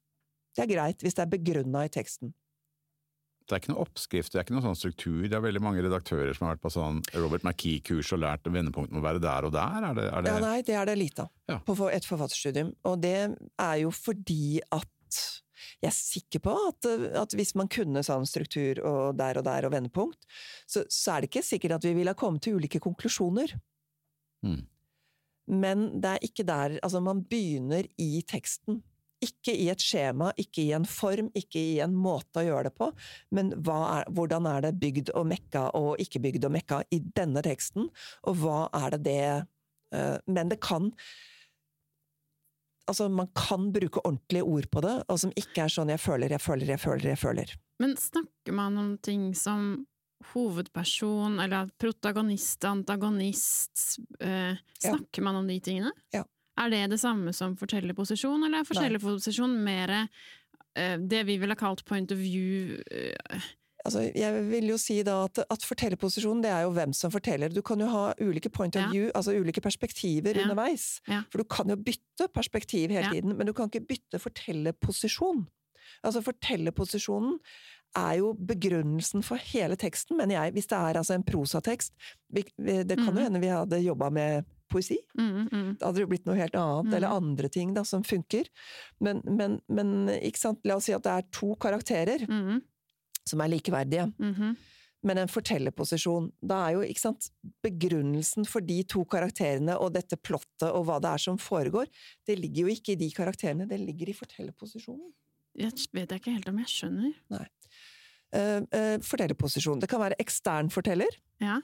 Det 0.53 0.67
er 0.67 0.73
greit 0.75 1.01
hvis 1.05 1.17
det 1.17 1.25
er 1.25 1.33
begrunna 1.33 1.87
i 1.87 1.93
teksten. 1.93 2.35
Det 3.43 3.57
er 3.57 3.63
ikke 3.63 3.73
noe 3.73 3.83
oppskrift, 3.83 4.31
det 4.33 4.39
er 4.39 4.45
ikke 4.47 4.55
noe 4.55 4.65
sånn 4.65 4.77
struktur. 4.79 5.23
Det 5.27 5.35
er 5.35 5.43
veldig 5.43 5.63
mange 5.65 5.83
redaktører 5.83 6.31
som 6.37 6.47
har 6.47 6.55
vært 6.55 6.63
på 6.63 6.71
sånn 6.73 7.01
Robert 7.19 7.43
McKee-kurs 7.47 8.13
og 8.15 8.21
lært 8.23 8.47
at 8.47 8.55
vendepunktet 8.55 8.95
må 8.95 9.03
være 9.03 9.23
der 9.23 9.49
og 9.49 9.55
der. 9.57 9.79
Er 9.89 9.97
det, 9.99 10.05
er 10.09 10.25
det... 10.27 10.31
Ja, 10.31 10.43
nei, 10.45 10.59
det 10.67 10.77
er 10.79 10.89
det 10.89 10.99
lite 11.01 11.25
av 11.27 11.33
Ja. 11.51 11.59
på 11.67 11.77
et 11.91 12.07
forfatterstudium. 12.07 12.71
Og 12.89 13.01
det 13.03 13.17
er 13.35 13.77
jo 13.83 13.91
fordi 13.91 14.61
at 14.71 15.19
jeg 15.83 15.91
er 15.91 15.97
sikker 15.97 16.43
på 16.45 16.55
at, 16.69 16.89
at 17.23 17.37
hvis 17.39 17.55
man 17.59 17.71
kunne 17.73 18.05
sånn 18.07 18.27
struktur 18.29 18.81
og 18.87 19.19
der 19.19 19.41
og 19.41 19.47
der 19.49 19.69
og 19.69 19.75
vendepunkt, 19.75 20.27
så, 20.67 20.85
så 20.89 21.17
er 21.17 21.23
det 21.23 21.33
ikke 21.33 21.47
sikkert 21.47 21.79
at 21.79 21.89
vi 21.89 21.95
ville 21.97 22.15
ha 22.15 22.19
kommet 22.19 22.45
til 22.47 22.59
ulike 22.61 22.83
konklusjoner. 22.83 23.55
Mm. 24.47 24.63
Men 25.53 25.85
det 26.03 26.15
er 26.15 26.25
ikke 26.25 26.47
der 26.47 26.79
Altså, 26.83 27.01
man 27.01 27.25
begynner 27.29 27.87
i 28.01 28.23
teksten. 28.29 28.83
Ikke 29.23 29.55
i 29.55 29.69
et 29.71 29.83
skjema, 29.83 30.33
ikke 30.39 30.65
i 30.65 30.73
en 30.75 30.87
form, 30.89 31.29
ikke 31.39 31.61
i 31.61 31.75
en 31.85 31.95
måte 31.95 32.41
å 32.41 32.47
gjøre 32.47 32.65
det 32.67 32.73
på, 32.75 32.89
men 33.31 33.53
er, 33.55 34.09
hvordan 34.11 34.49
er 34.51 34.65
det 34.65 34.73
bygd 34.83 35.13
og 35.15 35.29
mekka 35.31 35.69
og 35.79 36.03
ikke 36.03 36.25
bygd 36.25 36.49
og 36.49 36.55
mekka 36.57 36.81
i 36.91 36.99
denne 37.15 37.45
teksten, 37.47 37.87
og 38.27 38.41
hva 38.41 38.65
er 38.81 38.97
det 38.97 39.01
det 39.07 39.21
eh, 39.95 40.19
Men 40.27 40.51
det 40.51 40.59
kan 40.67 40.91
Altså, 42.91 43.07
man 43.09 43.29
kan 43.39 43.71
bruke 43.73 44.03
ordentlige 44.03 44.43
ord 44.43 44.67
på 44.71 44.83
det, 44.83 44.97
og 45.09 45.21
som 45.23 45.33
ikke 45.39 45.65
er 45.65 45.71
sånn 45.71 45.89
'jeg 45.93 46.01
føler, 46.01 46.31
jeg 46.31 46.41
føler, 46.41 46.67
jeg 46.67 46.81
føler', 46.81 47.09
jeg 47.15 47.19
føler. 47.19 47.57
Men 47.79 47.97
snakker 47.97 48.53
man 48.53 48.79
om 48.79 48.99
ting 48.99 49.35
som 49.35 49.87
hovedperson, 50.33 51.41
eller 51.41 51.71
protagonist, 51.79 52.65
antagonist 52.65 53.99
eh, 54.21 54.55
Snakker 54.79 55.23
man 55.23 55.37
om 55.37 55.49
de 55.49 55.61
tingene? 55.61 55.93
Ja. 56.15 56.25
Er 56.61 56.71
det 56.71 56.91
det 56.91 57.01
samme 57.01 57.33
som 57.33 57.57
fortellerposisjon, 57.57 58.45
eller 58.45 58.61
er 58.61 58.69
fortellerposisjon 58.69 59.57
mer 59.65 59.95
eh, 60.77 60.99
det 60.99 61.25
vi 61.27 61.39
ville 61.39 61.57
kalt 61.59 61.85
point 61.85 62.13
of 62.13 62.19
view? 62.19 62.79
Eh, 62.91 63.51
Altså, 63.85 64.03
jeg 64.15 64.45
vil 64.51 64.69
jo 64.71 64.77
si 64.79 65.03
da 65.03 65.25
at, 65.25 65.39
at 65.51 65.65
fortellerposisjonen, 65.67 66.43
det 66.45 66.51
er 66.55 66.63
jo 66.63 66.71
hvem 66.77 66.93
som 66.95 67.11
forteller. 67.11 67.51
Du 67.53 67.63
kan 67.67 67.81
jo 67.83 67.87
ha 67.91 68.13
ulike 68.23 68.51
point 68.53 68.77
of 68.77 68.83
Ja. 68.83 68.91
view, 68.93 69.11
altså 69.15 69.35
ulike 69.35 69.61
perspektiver 69.61 70.37
Ja. 70.37 70.43
underveis. 70.45 71.01
Ja. 71.09 71.23
For 71.33 71.39
du 71.39 71.45
kan 71.45 71.67
jo 71.69 71.77
bytte 71.77 72.29
perspektiv 72.33 72.91
hele 72.95 73.11
tiden, 73.11 73.37
men 73.37 73.47
du 73.47 73.53
kan 73.53 73.69
ikke 73.69 73.87
bytte 73.87 74.21
fortellerposisjon. 74.23 75.47
Altså 76.05 76.23
fortellerposisjonen 76.23 77.39
er 77.99 78.15
jo 78.23 78.33
begrunnelsen 78.35 79.23
for 79.27 79.37
hele 79.37 79.77
teksten, 79.77 80.17
mener 80.17 80.39
jeg, 80.39 80.53
hvis 80.55 80.67
det 80.71 80.79
er 80.79 80.97
altså 81.03 81.15
en 81.19 81.25
prosatekst. 81.27 81.93
Det 82.33 82.47
kan 82.57 83.07
jo 83.07 83.13
Mhm. 83.13 83.25
hende 83.25 83.41
vi 83.41 83.49
hadde 83.49 83.83
jobba 83.85 84.11
med 84.11 84.45
poesi. 84.71 84.97
mm, 85.19 85.49
mm, 85.53 85.79
Da 85.79 85.87
hadde 85.87 85.97
det 85.97 86.01
jo 86.01 86.07
blitt 86.07 86.25
noe 86.27 86.35
helt 86.37 86.55
annet, 86.55 86.87
mm. 86.87 86.95
eller 86.95 87.09
andre 87.09 87.49
ting 87.51 87.75
da, 87.75 87.83
som 87.83 88.03
funker. 88.03 88.47
Men, 89.01 89.21
men, 89.27 89.61
men 89.69 90.09
ikke 90.09 90.39
sant, 90.39 90.61
la 90.65 90.77
oss 90.77 90.85
si 90.87 90.93
at 90.95 91.03
det 91.03 91.13
er 91.13 91.23
to 91.31 91.55
karakterer 91.57 92.27
mm, 92.27 92.63
som 93.29 93.41
er 93.41 93.53
likeverdige. 93.55 94.13
mhm. 94.19 94.57
Men 95.03 95.19
en 95.19 95.27
fortellerposisjon, 95.31 96.29
da 96.47 96.61
er 96.69 96.77
jo 96.77 96.83
ikke 96.87 97.03
sant, 97.03 97.25
begrunnelsen 97.65 98.47
for 98.47 98.63
de 98.63 98.77
to 98.87 99.03
karakterene 99.11 99.75
og 99.75 99.97
dette 99.97 100.15
plottet 100.15 100.69
og 100.69 100.85
hva 100.87 101.01
det 101.03 101.11
er 101.11 101.23
som 101.25 101.41
foregår, 101.43 101.91
det 102.29 102.37
ligger 102.39 102.69
jo 102.69 102.75
ikke 102.77 102.95
i 102.95 103.01
de 103.01 103.09
karakterene, 103.11 103.67
det 103.67 103.81
ligger 103.83 104.13
i 104.13 104.15
fortellerposisjonen. 104.15 105.11
Jeg 105.59 105.75
vet 105.93 106.15
jeg 106.15 106.23
ikke 106.23 106.37
helt 106.37 106.49
om 106.53 106.61
jeg 106.63 106.71
skjønner. 106.71 107.17
Uh, 107.35 108.63
uh, 108.63 108.97
fortellerposisjon. 109.03 109.83
Det 109.83 109.91
kan 109.91 110.01
være 110.01 110.21
ekstern 110.23 110.71
forteller, 110.71 111.11
Ja. 111.43 111.59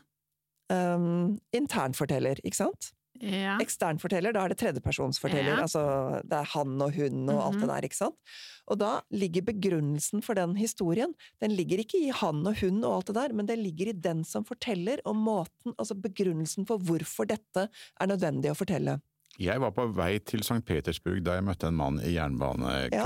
um, 0.75 1.39
intern 1.55 1.95
forteller, 1.95 2.43
ikke 2.43 2.59
sant? 2.59 2.91
Ja. 3.21 3.57
Ekstern 3.61 3.99
forteller, 3.99 4.33
da 4.33 4.45
er 4.45 4.49
det 4.49 4.59
tredjepersonsforteller, 4.59 5.57
Ja. 5.57 5.63
altså 5.63 6.23
det 6.23 6.33
er 6.39 6.45
han 6.55 6.81
og 6.83 6.93
hun 6.95 7.29
og 7.29 7.41
alt 7.47 7.61
det 7.61 7.69
Mhm. 7.69 7.69
der, 7.69 7.83
ikke 7.89 7.97
sant? 7.97 8.15
Og 8.69 8.79
da 8.79 9.01
ligger 9.11 9.43
begrunnelsen 9.43 10.23
for 10.23 10.35
den 10.35 10.55
historien, 10.57 11.15
den 11.41 11.51
ligger 11.57 11.79
ikke 11.79 11.99
i 12.07 12.11
han 12.11 12.47
og 12.47 12.57
hun 12.61 12.85
og 12.85 12.97
alt 12.97 13.07
det 13.07 13.15
der, 13.17 13.33
men 13.35 13.47
det 13.47 13.59
ligger 13.59 13.89
i 13.89 13.93
den 13.93 14.25
som 14.25 14.45
forteller, 14.45 14.99
og 15.07 15.17
måten, 15.17 15.75
altså 15.79 15.95
begrunnelsen 16.01 16.67
for 16.67 16.79
hvorfor 16.79 17.27
dette 17.27 17.69
er 18.01 18.07
nødvendig 18.07 18.51
å 18.51 18.57
fortelle. 18.57 19.01
Jeg 19.39 19.61
var 19.61 19.71
på 19.71 19.93
vei 19.95 20.19
til 20.19 20.41
St. 20.43 20.65
Petersburg 20.67 21.23
da 21.23 21.35
jeg 21.37 21.45
møtte 21.45 21.69
en 21.69 21.77
mann 21.77 22.01
i 22.01 22.15
jernbanekupeen, 22.17 22.93
ja, 22.93 23.05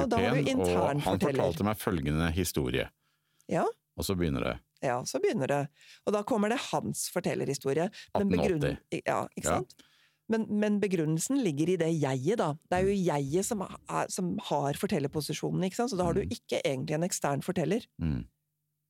og 0.56 0.78
han 0.78 1.00
forteller. 1.00 1.42
fortalte 1.42 1.64
meg 1.64 1.76
følgende 1.76 2.32
historie. 2.32 2.88
Ja. 3.48 3.64
Og 3.98 4.04
så 4.04 4.16
begynner 4.16 4.40
det. 4.44 4.58
Ja, 4.82 5.02
så 5.02 5.20
begynner 5.20 5.46
det. 5.46 5.68
Og 6.06 6.12
da 6.14 6.22
kommer 6.22 6.48
det 6.48 6.58
hans 6.72 7.08
fortellerhistorie. 7.12 7.90
1880. 8.16 8.28
begrunn- 8.30 9.02
Ja, 9.06 9.26
ikke 9.36 9.44
Ja. 9.44 9.60
Men, 10.32 10.46
men 10.62 10.78
begrunnelsen 10.82 11.42
ligger 11.44 11.74
i 11.74 11.78
det 11.80 11.90
jeget, 12.00 12.38
da. 12.40 12.50
Det 12.70 12.78
er 12.80 12.88
jo 12.88 12.96
jeget 12.96 13.44
som, 13.48 13.62
er, 13.68 14.08
som 14.12 14.32
har 14.48 14.78
fortellerposisjonen, 14.80 15.66
ikke 15.68 15.80
sant? 15.82 15.92
Så 15.92 15.98
da 16.00 16.08
har 16.08 16.16
du 16.16 16.22
Mm. 16.24 16.32
ikke 16.38 16.62
egentlig 16.64 16.94
en 16.96 17.04
ekstern 17.08 17.42
forteller, 17.44 17.84
Mm. 18.00 18.24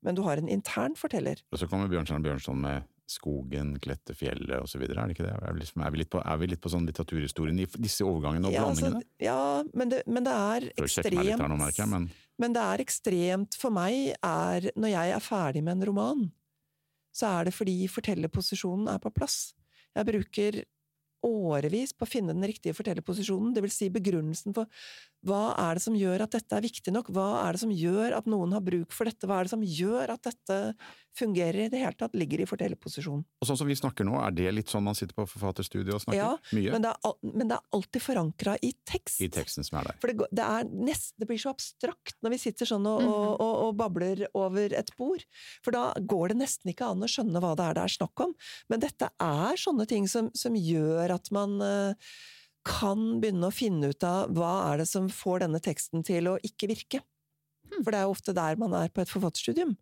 men 0.06 0.14
du 0.18 0.22
har 0.22 0.36
en 0.38 0.48
intern 0.48 0.94
forteller. 0.98 1.42
Og 1.52 1.58
så 1.58 1.68
kommer 1.68 1.88
Bjørnstjerne 1.90 2.22
Bjørnson 2.22 2.60
med 2.60 2.82
skogen, 3.12 3.74
klette 3.82 4.14
fjellet 4.16 4.48
videre, 4.78 5.02
er 5.02 5.08
det 5.10 5.16
ikke 5.18 5.26
det? 5.26 5.34
Er 5.42 5.52
vi, 5.52 5.60
liksom, 5.60 5.82
er 5.84 5.90
vi, 5.92 5.98
litt, 6.00 6.10
på, 6.14 6.20
er 6.24 6.36
vi 6.40 6.46
litt 6.46 6.60
på 6.62 6.70
sånn 6.72 6.86
litteraturhistorien 6.88 7.58
i 7.60 7.66
disse 7.76 8.06
overgangene 8.06 8.46
og 8.48 8.54
Ja, 8.54 8.62
altså, 8.70 9.02
ja, 9.20 9.62
men 9.74 9.90
det, 9.92 10.02
men 10.06 10.24
det 10.24 10.32
er 10.32 10.60
her 10.60 10.68
nå, 10.70 10.84
ekstremt 10.86 11.76
jeg, 11.76 11.88
men 11.88 12.10
Men 12.40 12.52
det 12.54 12.62
er 12.62 12.78
ekstremt 12.86 13.54
for 13.60 13.70
meg, 13.70 14.14
er 14.22 14.70
når 14.76 14.88
jeg 14.94 15.12
er 15.16 15.20
ferdig 15.20 15.62
med 15.62 15.76
en 15.76 15.86
roman, 15.90 16.22
så 17.12 17.26
er 17.40 17.44
det 17.50 17.54
fordi 17.54 17.76
fortellerposisjonen 17.92 18.88
er 18.88 18.98
på 19.02 19.12
plass. 19.12 19.52
Jeg 19.94 20.06
bruker 20.08 20.62
årevis 21.26 21.94
på 21.94 22.06
å 22.06 22.10
finne 22.10 22.34
den 22.34 22.46
riktige 22.48 22.76
fortellerposisjonen, 22.76 23.54
vil 23.64 23.72
si 23.72 23.88
begrunnelsen 23.92 24.56
for 24.56 24.70
hva 25.22 25.52
er 25.68 25.78
det 25.78 25.82
som 25.84 25.94
gjør 25.94 26.24
at 26.24 26.32
dette 26.34 26.56
er 26.58 26.64
viktig 26.64 26.92
nok, 26.94 27.10
hva 27.14 27.28
er 27.46 27.54
det 27.54 27.60
som 27.62 27.70
gjør 27.70 28.16
at 28.16 28.26
noen 28.26 28.52
har 28.56 28.64
bruk 28.66 28.90
for 28.94 29.06
dette, 29.06 29.28
hva 29.28 29.38
er 29.40 29.46
det 29.46 29.52
som 29.54 29.62
gjør 29.62 30.10
at 30.16 30.22
dette 30.26 30.56
fungerer 31.12 31.66
i 31.66 31.68
det 31.68 31.78
hele 31.82 31.92
tatt, 32.00 32.14
ligger 32.16 32.40
i 32.40 32.46
fortellerposisjonen. 32.48 33.20
Og 33.42 33.46
sånn 33.46 33.58
som 33.60 33.68
vi 33.68 33.76
snakker 33.76 34.06
nå, 34.08 34.14
er 34.24 34.32
det 34.32 34.48
litt 34.56 34.70
sånn 34.72 34.82
man 34.86 34.96
sitter 34.96 35.12
på 35.18 35.26
forfatterstudiet 35.28 35.92
og 35.94 36.00
snakker? 36.00 36.16
Ja, 36.18 36.30
Mye? 36.56 36.72
Men 36.72 36.86
det 36.86 36.92
er, 36.94 37.14
men 37.36 37.50
det 37.52 37.58
er 37.58 37.76
alltid 37.76 38.02
forankra 38.06 38.54
i 38.64 38.72
tekst. 38.88 39.20
I 39.20 39.28
teksten 39.32 39.66
som 39.68 39.78
er 39.82 39.90
der. 39.90 39.98
For 40.00 40.08
det, 40.10 40.28
det, 40.32 40.46
er 40.56 40.70
nest, 40.88 41.12
det 41.20 41.28
blir 41.28 41.38
så 41.42 41.52
abstrakt 41.52 42.16
når 42.24 42.34
vi 42.34 42.40
sitter 42.46 42.70
sånn 42.72 42.88
og, 42.88 43.02
Mhm. 43.04 43.12
og, 43.12 43.30
og, 43.44 43.54
og 43.68 43.76
babler 43.82 44.24
over 44.34 44.72
et 44.80 44.92
bord. 44.96 45.22
For 45.62 45.76
da 45.76 45.84
går 46.00 46.32
det 46.32 46.40
nesten 46.42 46.72
ikke 46.72 46.88
an 46.94 47.04
å 47.04 47.10
skjønne 47.12 47.44
hva 47.44 47.52
det 47.60 47.68
er 47.68 47.78
det 47.78 47.84
er 47.86 47.96
snakk 48.00 48.24
om. 48.26 48.32
Men 48.72 48.80
dette 48.80 49.12
er 49.20 49.60
sånne 49.60 49.86
ting 49.86 50.08
som, 50.08 50.32
som 50.34 50.56
gjør 50.56 51.12
at 51.20 51.28
man 51.30 51.60
eh, 51.60 51.94
kan 52.66 53.20
begynne 53.22 53.48
å 53.48 53.54
finne 53.54 53.90
ut 53.92 54.06
av 54.06 54.32
hva 54.36 54.52
er 54.70 54.82
det 54.82 54.88
som 54.90 55.10
får 55.10 55.44
denne 55.44 55.60
teksten 55.62 56.04
til 56.06 56.30
å 56.30 56.38
ikke 56.46 56.70
virke. 56.70 57.02
Hmm. 57.68 57.82
For 57.82 57.90
det 57.90 58.00
er 58.00 58.08
jo 58.08 58.16
ofte 58.16 58.36
der 58.36 58.58
man 58.60 58.74
er 58.78 58.92
på 58.92 59.02
et 59.02 59.10
forfatterstudium. 59.10 59.76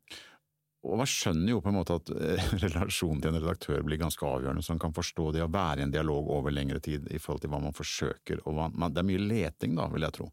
Og 0.80 0.96
man 0.96 1.08
skjønner 1.08 1.52
jo 1.52 1.60
på 1.60 1.68
en 1.68 1.76
måte 1.76 1.98
at 2.00 2.10
eh, 2.14 2.52
relasjonen 2.64 3.20
til 3.20 3.34
en 3.34 3.40
redaktør 3.42 3.82
blir 3.84 4.00
ganske 4.00 4.24
avgjørende, 4.24 4.64
så 4.64 4.74
man 4.74 4.84
kan 4.86 4.96
forstå 4.96 5.26
det 5.36 5.44
å 5.44 5.50
være 5.52 5.82
i 5.82 5.88
en 5.88 5.92
dialog 5.92 6.30
over 6.38 6.54
lengre 6.54 6.80
tid 6.84 7.10
i 7.12 7.20
forhold 7.20 7.44
til 7.44 7.52
hva 7.52 7.60
man 7.66 7.76
forsøker. 7.76 8.40
Og 8.46 8.56
hva, 8.56 8.70
man, 8.72 8.94
det 8.94 9.02
er 9.02 9.10
mye 9.10 9.26
leting 9.26 9.76
da, 9.76 9.90
vil 9.92 10.08
jeg 10.08 10.16
tro. 10.16 10.30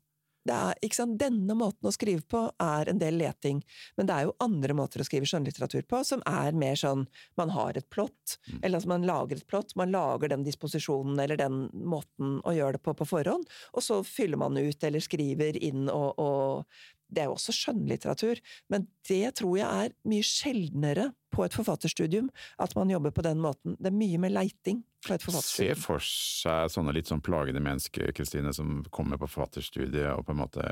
Det 0.47 0.55
er? 0.57 1.07
Denne 1.17 1.55
måten 1.57 1.87
å 1.89 1.93
skrive 1.93 2.23
på 2.29 2.43
er 2.63 2.89
en 2.89 2.99
del 3.01 3.17
leting, 3.19 3.61
men 3.97 4.07
det 4.09 4.15
er 4.15 4.27
jo 4.27 4.35
andre 4.43 4.75
måter 4.77 5.01
å 5.03 5.05
skrive 5.07 5.27
skjønnlitteratur 5.29 5.85
på 5.89 6.01
som 6.07 6.23
er 6.29 6.55
mer 6.57 6.75
sånn 6.79 7.05
man 7.39 7.53
har 7.55 7.77
et 7.77 7.89
plott, 7.93 8.13
Mm. 8.47 8.59
eller 8.63 8.77
altså 8.77 8.89
man 8.89 9.05
lager 9.07 9.37
et 9.37 9.47
plott, 9.47 9.73
man 9.75 9.91
lager 9.91 10.29
den 10.29 10.43
disposisjonen 10.43 11.19
eller 11.19 11.37
den 11.39 11.69
måten 11.73 12.37
å 12.43 12.53
gjøre 12.55 12.77
det 12.77 12.83
på 12.83 12.93
på 12.97 13.07
forhånd, 13.07 13.47
og 13.73 13.83
så 13.83 14.01
fyller 14.05 14.37
man 14.37 14.57
ut 14.57 14.83
eller 14.83 14.99
skriver 15.03 15.57
inn 15.63 15.87
og, 15.89 16.19
og 16.19 16.65
Det 17.07 17.23
er 17.23 17.29
jo 17.29 17.37
også 17.37 17.55
skjønnlitteratur, 17.55 18.41
men 18.73 18.87
det 19.07 19.37
tror 19.39 19.55
jeg 19.59 19.87
er 19.87 19.95
mye 20.09 20.25
sjeldnere 20.25 21.11
på 21.33 21.43
et 21.45 21.55
forfatterstudium, 21.55 22.29
at 22.63 22.73
man 22.77 22.91
jobber 22.91 23.13
på 23.15 23.23
den 23.25 23.41
måten. 23.43 23.75
Det 23.79 23.91
er 23.91 23.95
mye 23.95 24.19
mer 24.21 24.33
leiting 24.33 24.81
på 25.05 25.15
et 25.15 25.23
forfatterstudium. 25.23 25.75
Se 25.75 25.85
for 25.85 26.03
seg 26.03 26.71
sånne 26.73 26.95
litt 26.95 27.11
sånn 27.11 27.23
plagede 27.23 27.61
mennesker, 27.63 28.11
Kristine, 28.17 28.53
som 28.55 28.81
kommer 28.93 29.19
på 29.21 29.29
forfatterstudiet 29.31 30.09
og 30.13 30.25
på 30.27 30.35
en 30.35 30.41
måte 30.43 30.69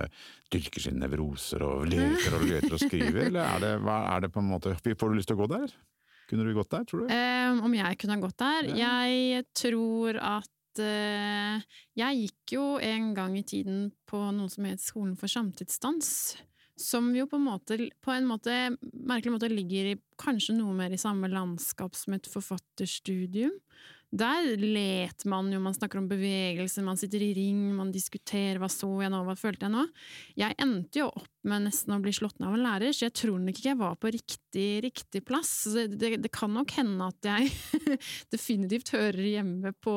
dyrker 0.54 0.88
sine 0.88 1.04
nevroser 1.06 1.64
og 1.66 1.86
leter 1.92 2.40
og 2.40 2.48
leter 2.50 2.78
og 2.78 2.84
skriver, 2.84 3.22
eller 3.30 3.44
er 3.46 3.66
det, 3.66 3.74
hva, 3.86 4.00
er 4.16 4.26
det 4.26 4.34
på 4.36 4.44
en 4.44 4.52
måte 4.56 4.76
Får 4.76 5.12
du 5.12 5.20
lyst 5.20 5.32
til 5.32 5.38
å 5.38 5.44
gå 5.44 5.52
der? 5.52 5.72
Kunne 6.26 6.46
du 6.48 6.56
gått 6.58 6.72
der, 6.74 6.86
tror 6.90 7.04
du? 7.04 7.12
Um, 7.14 7.60
om 7.68 7.74
jeg 7.78 7.98
kunne 8.02 8.16
ha 8.18 8.22
gått 8.24 8.40
der? 8.42 8.70
Ja. 8.74 8.94
Jeg 9.06 9.46
tror 9.54 10.18
at 10.18 10.50
Jeg 10.84 12.19
gikk 12.19 12.55
jo 12.57 12.65
en 12.84 13.13
gang 13.15 13.38
i 13.39 13.45
tiden 13.47 13.88
på 14.09 14.19
noe 14.36 14.51
som 14.51 14.67
het 14.67 14.84
Skolen 14.84 15.15
for 15.19 15.32
samtidsdans. 15.32 16.09
Som 16.76 17.13
jo 17.15 17.23
på 17.32 17.39
en 17.39 17.45
måte, 17.45 17.78
på 18.03 18.11
en 18.11 18.26
måte, 18.28 18.51
merkelig 18.84 19.32
måte 19.38 19.51
ligger 19.51 19.93
i 19.93 19.99
kanskje 20.19 20.57
noe 20.57 20.73
mer 20.76 20.91
i 20.91 20.99
samme 20.99 21.30
landskap 21.32 21.95
som 21.95 22.17
et 22.17 22.28
forfatterstudium. 22.28 23.53
Der 24.15 24.55
let 24.59 25.26
man 25.28 25.51
jo, 25.51 25.59
man 25.63 25.76
snakker 25.76 25.99
om 25.99 26.09
bevegelse, 26.11 26.84
man 26.86 26.99
sitter 26.99 27.23
i 27.23 27.34
ring, 27.36 27.63
man 27.76 27.91
diskuterer 27.95 28.59
hva 28.61 28.69
så 28.71 28.89
jeg 29.03 29.11
nå, 29.11 29.23
hva 29.28 29.36
følte 29.39 29.67
jeg 29.67 29.76
nå. 29.76 29.86
Jeg 30.39 30.55
endte 30.61 31.01
jo 31.01 31.09
opp 31.09 31.32
med 31.48 31.66
nesten 31.68 31.93
å 31.96 32.00
bli 32.04 32.12
slått 32.16 32.39
ned 32.39 32.50
av 32.50 32.56
en 32.58 32.64
lærer, 32.66 32.93
så 32.96 33.06
jeg 33.08 33.16
tror 33.22 33.39
nok 33.41 33.56
ikke 33.56 33.70
jeg 33.72 33.80
var 33.80 33.96
på 34.02 34.12
riktig, 34.14 34.68
riktig 34.86 35.22
plass. 35.28 35.52
Det, 35.72 36.16
det, 36.22 36.32
kan 36.34 36.52
nok 36.54 36.72
hende 36.78 37.08
at 37.12 37.28
jeg 37.30 37.52
definitivt 38.36 38.91
hører 38.96 39.22
hjemme 39.30 39.72
på 39.84 39.96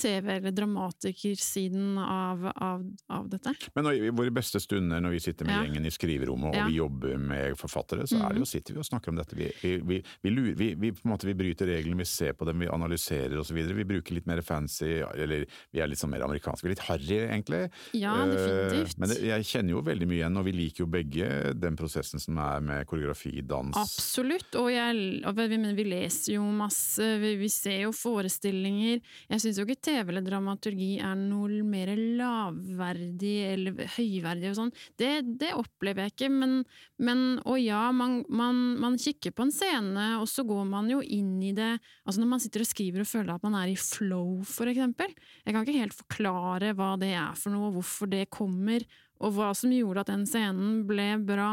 TV- 0.00 0.36
eller 0.38 0.54
dramatikersiden 0.56 1.98
av, 2.02 2.46
av, 2.54 2.84
av 3.08 3.28
dette. 3.32 3.54
Men 3.74 3.86
når, 3.88 4.00
i 4.10 4.12
våre 4.14 4.32
beste 4.34 4.60
stunder 4.62 5.02
når 5.02 5.16
vi 5.16 5.22
sitter 5.28 5.48
med 5.48 5.56
Ja. 5.56 5.62
gjengen 5.66 5.86
i 5.86 5.92
skriverommet 5.94 6.50
og 6.52 6.56
Ja. 6.60 6.66
vi 6.68 6.78
jobber 6.78 7.16
med 7.18 7.56
forfattere, 7.58 8.06
så 8.06 8.20
er 8.24 8.34
det 8.34 8.42
jo, 8.44 8.48
sitter 8.48 8.74
vi 8.74 8.82
og 8.82 8.88
snakker 8.88 9.12
om 9.12 9.16
dette. 9.20 9.36
Vi, 9.36 9.50
vi, 9.62 10.00
vi, 10.22 10.30
lurer, 10.30 10.54
vi, 10.58 10.74
vi, 10.74 10.92
på 10.92 11.04
en 11.06 11.12
måte, 11.14 11.26
vi 11.28 11.34
bryter 11.34 11.66
reglene, 11.70 11.98
vi 12.00 12.08
ser 12.08 12.32
på 12.34 12.44
dem, 12.48 12.58
vi 12.60 12.68
analyserer 12.70 13.38
osv. 13.40 13.54
Vi 13.54 13.84
bruker 13.84 14.14
litt 14.16 14.26
mer 14.26 14.42
fancy, 14.42 15.00
eller 15.02 15.46
vi 15.70 15.80
er 15.80 15.90
litt 15.90 16.00
sånn 16.00 16.10
mer 16.12 16.24
amerikanske. 16.26 16.66
Vi 16.66 16.72
er 16.72 16.76
litt 16.76 16.86
harry, 16.88 17.20
egentlig. 17.28 17.62
Ja, 17.94 18.16
Eh, 18.20 18.34
definitivt. 18.34 18.98
Men 18.98 19.08
det, 19.08 19.18
jeg 19.24 19.46
kjenner 19.48 19.74
jo 19.76 19.80
veldig 19.86 20.06
mye 20.10 20.18
igjen, 20.20 20.36
og 20.40 20.44
vi 20.46 20.52
liker 20.52 20.79
jo 20.80 20.88
begge 20.90 21.52
den 21.56 21.76
prosessen 21.78 22.22
som 22.22 22.38
er 22.42 22.62
med 22.64 22.88
koreografi, 22.88 23.32
dans. 23.46 23.76
Absolutt, 23.78 24.54
og, 24.58 24.70
jeg, 24.72 25.20
men 25.50 25.76
vi 25.76 25.86
leser 25.88 26.36
jo 26.36 26.44
masse, 26.44 27.04
vi, 27.22 27.34
vi 27.40 27.50
ser 27.52 27.84
jo 27.86 27.92
forestillinger. 27.96 29.00
Jeg 29.30 29.42
syns 29.42 29.60
jo 29.60 29.66
ikke 29.66 29.80
TV 29.90 30.12
eller 30.12 30.24
dramaturgi 30.26 30.92
er 31.04 31.16
noe 31.18 31.62
mer 31.66 31.92
lavverdig 31.96 33.36
eller 33.50 33.84
høyverdig 33.96 34.50
og 34.52 34.58
sånn. 34.58 34.74
Det, 35.00 35.12
det 35.40 35.52
opplever 35.58 36.06
jeg 36.06 36.16
ikke, 36.16 36.30
men, 36.32 36.60
men 37.02 37.24
og 37.44 37.60
ja, 37.62 37.86
man, 37.94 38.20
man, 38.28 38.62
man 38.80 38.98
kikker 39.00 39.34
på 39.36 39.46
en 39.46 39.54
scene, 39.54 40.06
og 40.20 40.28
så 40.30 40.44
går 40.48 40.66
man 40.68 40.90
jo 40.90 41.00
inn 41.04 41.38
i 41.44 41.54
det 41.56 41.70
Altså 42.04 42.22
når 42.22 42.28
man 42.30 42.40
sitter 42.42 42.64
og 42.64 42.68
skriver 42.68 43.02
og 43.02 43.08
føler 43.08 43.32
at 43.34 43.44
man 43.44 43.54
er 43.60 43.70
i 43.70 43.76
flow, 43.78 44.40
for 44.46 44.70
eksempel. 44.70 45.12
Jeg 45.44 45.54
kan 45.54 45.62
ikke 45.64 45.82
helt 45.82 45.96
forklare 45.96 46.72
hva 46.76 46.94
det 47.00 47.12
er 47.14 47.38
for 47.38 47.54
noe, 47.54 47.70
hvorfor 47.74 48.10
det 48.10 48.24
kommer, 48.32 48.84
og 49.20 49.34
hva 49.36 49.50
som 49.56 49.72
gjorde 49.74 50.04
at 50.04 50.12
den 50.12 50.24
scenen 50.28 50.80
ble 50.88 51.12
bra, 51.24 51.52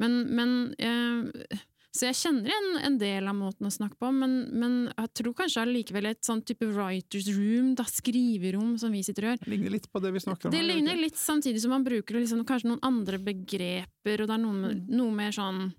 men, 0.00 0.20
men 0.38 0.54
eh, 0.78 1.58
så 1.98 2.06
jeg 2.06 2.18
kjenner 2.18 2.52
igjen 2.52 2.80
en 2.84 2.96
del 3.00 3.26
av 3.30 3.34
måten 3.34 3.66
å 3.66 3.72
snakke 3.72 3.96
på, 3.98 4.10
men, 4.14 4.34
men 4.54 4.74
jeg 4.92 5.10
tror 5.18 5.34
kanskje 5.40 5.64
allikevel 5.64 6.10
et 6.10 6.20
sånn 6.26 6.44
type 6.46 6.68
writers 6.70 7.30
room, 7.32 7.72
da, 7.78 7.86
skriverom, 7.88 8.76
som 8.78 8.92
vi 8.94 9.00
sitter 9.06 9.24
og 9.24 9.32
gjør. 9.32 9.40
Det 9.42 9.52
ligner 9.54 9.74
litt 9.74 9.88
på 9.90 10.02
det 10.04 10.12
vi 10.14 10.22
snakker 10.22 10.50
om. 10.50 10.54
Det 10.54 10.62
ligner 10.62 11.00
litt 11.00 11.18
samtidig 11.18 11.64
som 11.64 11.74
man 11.74 11.86
bruker 11.86 12.20
liksom, 12.20 12.44
kanskje 12.46 12.70
noen 12.70 12.84
andre 12.86 13.18
begreper, 13.30 14.22
og 14.22 14.30
det 14.30 14.36
er 14.36 14.44
noe, 14.44 14.74
noe 14.86 15.16
mer 15.16 15.34
sånn 15.34 15.70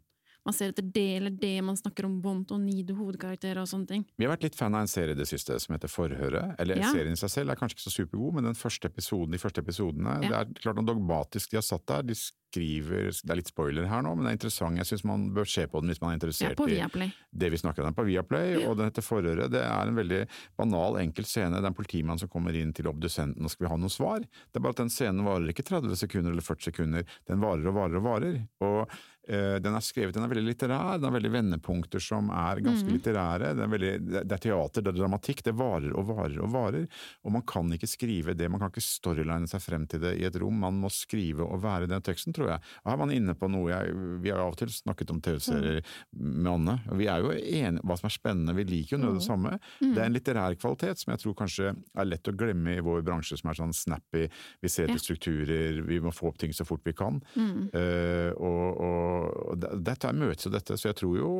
man 0.50 0.58
ser 0.58 0.74
etter 0.74 0.86
det 0.96 1.06
eller 1.20 1.36
det, 1.38 1.54
man 1.66 1.78
snakker 1.80 2.08
om 2.10 2.18
Bont 2.24 2.52
og 2.56 2.62
Nido, 2.64 2.96
hovedkarakterer 2.98 3.62
og 3.62 3.70
sånne 3.70 3.88
ting. 3.94 4.06
Vi 4.18 4.26
har 4.26 4.34
vært 4.36 4.48
litt 4.50 4.58
fan 4.58 4.74
av 4.76 4.82
en 4.86 4.92
serie 4.92 5.14
i 5.16 5.20
det 5.20 5.28
siste 5.30 5.56
som 5.62 5.76
heter 5.78 5.92
Forhøret. 5.92 6.56
Eller 6.60 6.82
Ja. 6.82 6.92
serien 6.92 7.14
i 7.14 7.22
seg 7.22 7.30
selv 7.30 7.52
er 7.54 7.60
kanskje 7.60 7.78
ikke 7.78 7.88
så 7.88 7.96
supergod, 8.00 8.34
men 8.40 8.44
den 8.50 8.58
første 8.58 8.90
episoden, 8.90 9.32
de 9.32 9.38
første 9.42 9.62
episodene 9.64 10.18
Ja. 10.24 10.30
Det 10.30 10.38
er 10.40 10.62
klart 10.64 10.76
noe 10.82 10.90
dogmatisk 10.90 11.52
de 11.54 11.58
har 11.58 11.68
satt 11.70 11.86
der. 11.86 12.02
De 12.04 12.14
skriver 12.50 13.12
Det 13.14 13.30
er 13.30 13.36
litt 13.38 13.48
spoiler 13.52 13.86
her 13.86 14.02
nå, 14.02 14.16
men 14.16 14.26
det 14.26 14.32
er 14.32 14.38
interessant. 14.40 14.78
Jeg 14.78 14.88
syns 14.90 15.04
man 15.06 15.28
bør 15.36 15.46
se 15.46 15.68
på 15.70 15.82
den 15.82 15.92
hvis 15.92 16.02
man 16.02 16.10
er 16.10 16.14
Ja, 16.16 16.20
interessert 16.20 16.58
på 16.58 16.66
i 16.66 17.12
det 17.38 17.52
vi 17.52 17.58
snakker 17.62 17.86
om 17.86 17.94
på 17.94 18.06
Viaplay, 18.08 18.66
og 18.66 18.78
den 18.78 18.90
heter 18.90 19.06
Forhøret. 19.06 19.52
Det 19.52 19.62
er 19.62 19.88
en 19.88 19.96
veldig 19.96 20.28
banal, 20.58 20.98
enkel 20.98 21.26
scene. 21.26 21.54
Det 21.60 21.64
er 21.64 21.68
en 21.68 21.78
politimann 21.78 22.18
som 22.20 22.28
kommer 22.30 22.56
inn 22.58 22.74
til 22.74 22.86
obdusenten 22.90 23.44
og 23.44 23.52
skal 23.52 23.68
vi 23.68 23.70
ha 23.70 23.78
noen 23.78 23.94
svar. 23.94 24.20
Det 24.22 24.58
er 24.58 24.66
bare 24.66 24.70
at 24.78 24.82
den 24.82 24.90
scenen 24.90 25.24
varer 25.26 25.48
ikke 25.54 25.64
30 25.64 25.96
sekunder 25.96 26.32
eller 26.32 26.42
40 26.42 26.72
sekunder, 26.72 27.06
den 27.28 27.40
varer 27.40 27.68
og 27.70 27.76
varer 27.76 27.98
og 28.02 28.04
varer. 28.04 28.48
Og 28.62 28.90
den 29.30 29.76
er 29.78 29.84
skrevet, 29.86 30.16
den 30.16 30.26
er 30.26 30.32
veldig 30.32 30.46
litterær, 30.48 30.98
den 30.98 31.06
har 31.10 31.14
veldig 31.14 31.32
vendepunkter 31.34 32.02
som 32.02 32.32
er 32.34 32.62
ganske 32.66 32.90
litterære. 32.90 33.52
Det 33.58 33.64
er, 33.66 33.72
veldig, 33.74 33.92
det 34.26 34.36
er 34.36 34.42
teater, 34.42 34.86
det 34.86 34.94
er 34.94 34.98
dramatikk, 35.00 35.44
det 35.46 35.54
varer 35.60 35.94
og 35.94 36.08
varer 36.10 36.40
og 36.42 36.52
varer. 36.54 36.88
Og 37.26 37.36
man 37.36 37.46
kan 37.48 37.70
ikke 37.76 37.90
skrive 37.90 38.34
det, 38.38 38.50
man 38.50 38.62
kan 38.64 38.72
ikke 38.74 38.84
storyline 38.86 39.50
seg 39.52 39.62
frem 39.62 39.86
til 39.92 40.02
det 40.04 40.16
i 40.18 40.26
et 40.28 40.40
rom, 40.42 40.58
man 40.66 40.80
må 40.82 40.90
skrive 40.94 41.46
og 41.46 41.62
være 41.64 41.90
den 41.92 42.02
teksten, 42.06 42.34
tror 42.36 42.54
jeg. 42.56 42.66
Og 42.84 42.90
her 42.92 42.98
er 42.98 43.04
man 43.04 43.14
inne 43.16 43.36
på 43.38 43.50
noe 43.52 43.70
jeg, 43.70 43.94
Vi 44.24 44.32
har 44.34 44.42
av 44.42 44.54
og 44.54 44.58
til 44.60 44.72
snakket 44.74 45.14
om 45.14 45.22
TV-serier 45.24 45.82
med 46.18 46.50
Anne, 46.52 46.78
og 46.90 46.98
vi 47.00 47.08
er 47.12 47.24
jo 47.24 47.34
enige 47.36 47.86
hva 47.86 47.98
som 48.00 48.10
er 48.10 48.16
spennende, 48.16 48.56
vi 48.58 48.66
liker 48.68 48.96
jo 48.98 49.02
noe 49.04 49.14
av 49.14 49.20
det 49.20 49.28
samme. 49.28 49.54
Det 49.80 49.94
er 49.98 50.08
en 50.08 50.16
litterær 50.18 50.58
kvalitet 50.60 51.04
som 51.04 51.14
jeg 51.14 51.22
tror 51.24 51.38
kanskje 51.44 51.74
er 51.76 52.10
lett 52.10 52.28
å 52.32 52.36
glemme 52.36 52.78
i 52.80 52.84
vår 52.86 53.04
bransje, 53.08 53.38
som 53.40 53.52
er 53.52 53.60
sånn 53.60 53.76
snappy, 53.76 54.26
vi 54.62 54.72
ser 54.72 54.90
Ja. 54.90 54.98
strukturer, 54.98 55.82
vi 55.86 56.00
må 56.02 56.12
få 56.16 56.32
opp 56.32 56.38
ting 56.42 56.52
så 56.56 56.66
fort 56.66 56.82
vi 56.84 56.94
kan. 56.98 57.22
Eh, 57.38 58.32
og, 58.36 58.80
og, 58.80 59.19
og 59.20 59.66
dette 59.84 60.08
er 60.10 60.18
møtes 60.18 60.48
og 60.50 60.54
dette, 60.56 60.78
så 60.80 60.90
jeg 60.90 60.98
tror 61.02 61.18
jo 61.20 61.32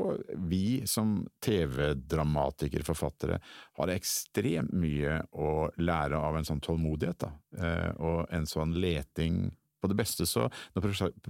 vi 0.50 0.82
som 0.90 1.18
TV-dramatikere, 1.46 2.86
forfattere, 2.88 3.40
har 3.80 3.94
ekstremt 3.94 4.74
mye 4.76 5.20
å 5.34 5.70
lære 5.80 6.20
av 6.20 6.38
en 6.40 6.48
sånn 6.48 6.62
tålmodighet, 6.64 7.26
da. 7.26 7.32
Eh, 7.58 7.90
og 8.00 8.28
en 8.36 8.48
sånn 8.50 8.76
leting 8.80 9.50
på 9.80 9.88
det 9.88 9.96
beste, 9.96 10.26
så 10.28 10.50
når 10.76 10.90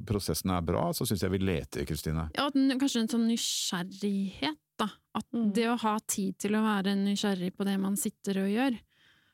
prosessen 0.09 0.51
er 0.55 0.65
bra, 0.65 0.87
så 0.93 1.05
syns 1.05 1.21
jeg 1.21 1.33
vi 1.35 1.41
leter, 1.43 1.85
Kristine. 1.85 2.29
Ja, 2.37 2.47
kanskje 2.49 3.03
en 3.03 3.11
sånn 3.11 3.27
nysgjerrighet, 3.29 4.57
da. 4.79 4.89
At 5.15 5.25
Mm. 5.33 5.53
det 5.53 5.67
å 5.69 5.77
ha 5.79 5.97
tid 6.07 6.37
til 6.39 6.55
å 6.57 6.63
være 6.63 6.95
nysgjerrig 6.95 7.55
på 7.55 7.65
det 7.65 7.77
man 7.79 7.95
sitter 7.95 8.41
og 8.43 8.49
gjør. 8.49 8.79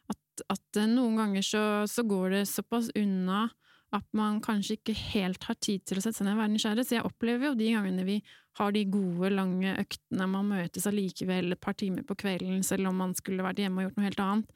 At, 0.09 0.41
at 0.49 0.77
eh, 0.81 0.87
noen 0.87 1.15
ganger 1.17 1.41
så, 1.41 1.63
så 1.87 2.03
går 2.03 2.29
det 2.31 2.47
såpass 2.47 2.89
unna 2.95 3.49
at 3.95 4.05
man 4.17 4.41
kanskje 4.43 4.77
ikke 4.79 4.95
helt 5.15 5.43
har 5.47 5.55
tid 5.63 5.85
til 5.87 5.97
å 5.99 6.03
sette 6.03 6.19
seg 6.19 6.27
ned 6.27 6.35
og 6.37 6.43
være 6.43 6.53
nysgjerrig. 6.55 6.85
Så 6.89 6.97
jeg 6.99 7.05
opplever 7.07 7.49
jo 7.51 7.55
de 7.59 7.71
gangene 7.73 8.05
vi 8.07 8.17
har 8.59 8.71
de 8.71 8.85
gode, 8.87 9.29
lange 9.35 9.73
øktene, 9.81 10.27
man 10.31 10.47
møtes 10.47 10.85
allikevel 10.87 11.51
et 11.55 11.59
par 11.63 11.75
timer 11.75 12.05
på 12.07 12.15
kvelden, 12.15 12.61
selv 12.63 12.87
om 12.87 12.95
man 13.03 13.13
skulle 13.17 13.43
vært 13.43 13.59
hjemme 13.59 13.81
og 13.83 13.89
gjort 13.89 13.97
noe 13.99 14.05
helt 14.07 14.21
annet, 14.23 14.53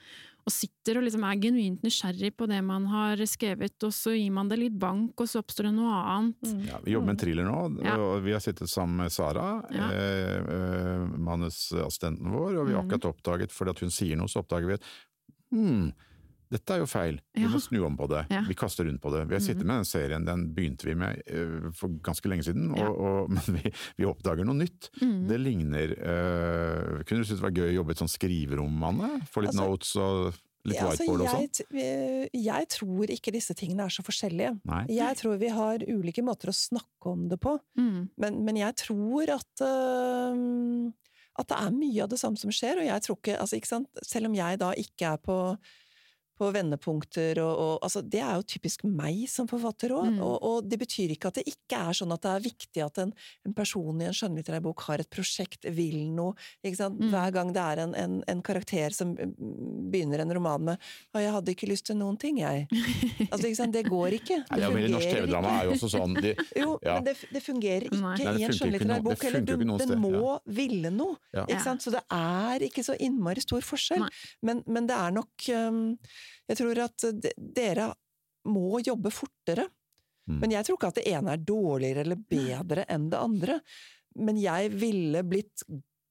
og 0.47 0.53
sitter 0.55 0.97
og 0.97 1.03
liksom 1.03 1.25
er 1.27 1.41
genuint 1.43 1.83
nysgjerrig 1.83 2.29
på 2.39 2.47
det 2.47 2.61
man 2.63 2.85
har 2.87 3.19
skrevet, 3.27 3.75
og 3.83 3.91
så 3.93 4.13
gir 4.15 4.31
man 4.31 4.47
det 4.47 4.57
litt 4.61 4.77
bank, 4.79 5.19
og 5.19 5.27
så 5.27 5.41
oppstår 5.43 5.67
det 5.67 5.73
noe 5.75 5.91
annet. 6.15 6.53
Ja, 6.69 6.79
vi 6.85 6.93
jobber 6.95 7.09
med 7.11 7.17
en 7.17 7.21
thriller 7.25 7.49
nå, 7.49 7.83
Ja. 7.83 7.97
og 7.99 8.23
vi 8.23 8.31
har 8.31 8.39
sittet 8.39 8.71
sammen 8.71 9.03
med 9.03 9.11
Sara, 9.11 9.49
Ja. 9.69 9.89
eh, 9.91 10.37
eh, 10.47 11.05
manusassistenten 11.19 12.31
vår, 12.31 12.55
og 12.57 12.67
vi 12.67 12.73
har 12.73 12.83
Mhm. 12.83 12.87
akkurat 12.89 13.11
oppdaget, 13.13 13.51
fordi 13.51 13.69
at 13.75 13.79
hun 13.79 13.89
sier 13.91 14.15
noe, 14.15 14.27
så 14.31 14.39
oppdager 14.43 14.67
vi 14.67 14.73
at 14.79 14.83
hmm, 15.51 15.91
dette 16.51 16.73
er 16.73 16.79
jo 16.81 16.85
feil, 16.89 17.19
vi 17.35 17.43
Ja. 17.43 17.47
må 17.53 17.59
snu 17.61 17.83
om 17.85 17.95
på 17.97 18.07
det, 18.09 18.25
Ja. 18.31 18.41
vi 18.47 18.55
kaster 18.55 18.85
rundt 18.85 19.01
på 19.01 19.11
det. 19.13 19.27
Vi 19.29 19.35
har 19.35 19.39
sittet 19.41 19.61
Mhm. 19.63 19.67
med 19.67 19.75
den 19.77 19.85
serien, 19.85 20.25
den 20.25 20.47
begynte 20.53 20.83
vi 20.85 20.95
med 20.95 21.21
eh, 21.27 21.69
for 21.71 21.89
ganske 22.01 22.25
lenge 22.27 22.43
siden, 22.43 22.75
Ja. 22.75 22.87
og, 22.89 22.99
og, 22.99 23.29
men 23.35 23.61
vi, 23.61 23.71
vi 23.97 24.05
oppdager 24.05 24.43
noe 24.45 24.55
nytt. 24.55 24.89
Mm. 25.01 25.27
Det 25.27 25.39
ligner 25.39 25.89
øh, 25.99 27.03
Kunne 27.05 27.21
du 27.21 27.25
synes 27.25 27.39
det 27.39 27.47
var 27.47 27.51
gøy 27.51 27.69
å 27.71 27.75
jobbe 27.79 27.89
i 27.89 27.95
et 27.97 27.97
sånt 28.03 28.11
skriverom, 28.17 28.83
Anne? 28.83 29.21
Få 29.29 29.41
litt 29.41 29.53
Altså, 29.53 29.67
notes 29.69 29.95
og 29.95 30.33
litt 30.65 30.75
Ja, 30.75 30.87
altså, 30.89 31.05
whiteboard 31.05 31.21
og 31.21 31.27
sånn? 31.29 32.29
jeg 32.33 32.67
tror 32.69 33.07
ikke 33.13 33.31
disse 33.31 33.53
tingene 33.55 33.85
er 33.85 33.93
så 33.93 34.03
forskjellige. 34.03 34.59
Nei? 34.65 34.85
Jeg 34.91 35.15
tror 35.17 35.37
vi 35.39 35.47
har 35.49 35.79
ulike 35.87 36.21
måter 36.25 36.49
å 36.51 36.55
snakke 36.57 37.05
om 37.13 37.27
det 37.29 37.39
på, 37.39 37.59
Mm. 37.77 38.09
men, 38.17 38.43
men 38.45 38.55
jeg 38.57 38.75
tror 38.75 39.29
at 39.37 39.63
øh, 39.63 40.91
at 41.39 41.47
det 41.47 41.55
er 41.57 41.71
mye 41.71 42.03
av 42.03 42.09
det 42.11 42.19
samme 42.19 42.37
som 42.37 42.51
skjer, 42.51 42.81
og 42.81 42.87
jeg 42.89 43.01
tror 43.05 43.15
ikke, 43.21 43.37
altså, 43.39 43.55
ikke 43.55 43.69
sant? 43.71 43.87
Selv 44.03 44.27
om 44.27 44.33
jeg 44.35 44.59
da 44.59 44.73
ikke 44.75 45.13
er 45.13 45.17
på, 45.23 45.37
på 46.39 46.47
vendepunkter 46.55 47.41
og, 47.43 47.51
og 47.59 47.73
altså, 47.85 48.01
Det 48.01 48.21
er 48.23 48.37
jo 48.39 48.45
typisk 48.47 48.85
meg 48.87 49.25
som 49.29 49.47
forfatter 49.51 49.91
òg, 49.95 50.07
Mm. 50.09 50.21
og, 50.23 50.35
og 50.47 50.67
det 50.69 50.79
betyr 50.79 51.11
ikke 51.13 51.27
at 51.29 51.37
det 51.41 51.43
ikke 51.51 51.77
er 51.89 51.93
sånn 51.97 52.13
at 52.15 52.23
det 52.23 52.31
er 52.31 52.45
viktig 52.47 52.81
at 52.85 52.97
en, 53.03 53.11
en 53.45 53.53
person 53.53 53.99
i 54.01 54.07
en 54.07 54.15
skjønnlitterær 54.15 54.61
bok 54.63 54.81
har 54.87 55.03
et 55.03 55.09
prosjekt, 55.11 55.67
vil 55.75 55.99
noe. 56.15 56.33
Ikke 56.63 56.79
sant? 56.79 56.97
Mm. 56.99 57.09
Hver 57.13 57.31
gang 57.35 57.51
det 57.55 57.61
er 57.63 57.81
en, 57.83 57.93
en, 57.99 58.15
en 58.31 58.41
karakter 58.45 58.95
som 58.95 59.11
mm, 59.13 59.35
begynner 59.91 60.23
en 60.23 60.33
roman 60.39 60.63
med 60.71 60.77
'Å, 61.13 61.19
jeg 61.21 61.31
hadde 61.35 61.51
ikke 61.53 61.69
lyst 61.69 61.85
til 61.91 61.97
noen 61.99 62.17
ting, 62.17 62.39
jeg'. 62.39 62.65
Altså, 63.31 63.45
ikke 63.49 63.59
sant? 63.61 63.73
Det 63.75 63.85
går 63.89 64.17
ikke. 64.19 64.39
Det 64.49 64.61
ja, 64.63 64.69
i 64.71 64.87
norsk 64.91 65.09
TV-drama 65.13 65.51
er 65.59 65.65
jo 65.69 65.75
også 65.77 65.89
sånn 65.93 66.15
de, 66.21 66.33
Jo, 66.57 66.79
Ja. 66.83 66.95
men 66.99 67.03
det, 67.09 67.15
det 67.33 67.43
fungerer 67.43 67.85
ikke 67.89 67.99
Nei. 68.01 68.17
I 68.39 68.43
en 68.47 68.55
skjønnlitterær 68.55 69.03
bok. 69.05 69.23
Eller 69.29 69.41
du, 69.45 69.55
den 69.57 69.95
må 69.99 70.09
må 70.09 70.39
ville 70.45 70.89
noe. 70.91 71.17
Ikke 71.45 71.61
sant? 71.63 71.83
Så 71.85 71.91
det 71.93 72.01
er 72.11 72.63
ikke 72.65 72.83
så 72.85 72.95
innmari 72.99 73.41
stor 73.43 73.61
forskjell. 73.65 74.07
Men, 74.41 74.63
men 74.67 74.87
det 74.89 74.95
er 74.97 75.11
nok 75.15 75.45
um, 75.53 75.97
Jeg 76.49 76.59
tror 76.59 76.81
at 76.85 77.05
dere 77.37 77.89
må 78.49 78.79
jobbe 78.85 79.11
fortere. 79.13 79.67
Mm. 80.29 80.39
Men 80.41 80.51
jeg 80.55 80.65
tror 80.65 80.77
ikke 80.77 80.91
at 80.93 80.99
det 81.01 81.07
ene 81.11 81.33
er 81.33 81.43
dårligere 81.43 82.03
eller 82.05 82.19
bedre 82.29 82.85
enn 82.89 83.09
det 83.11 83.19
andre. 83.19 83.59
Men 84.19 84.37
jeg 84.41 84.71
ville 84.77 85.23
blitt 85.27 85.63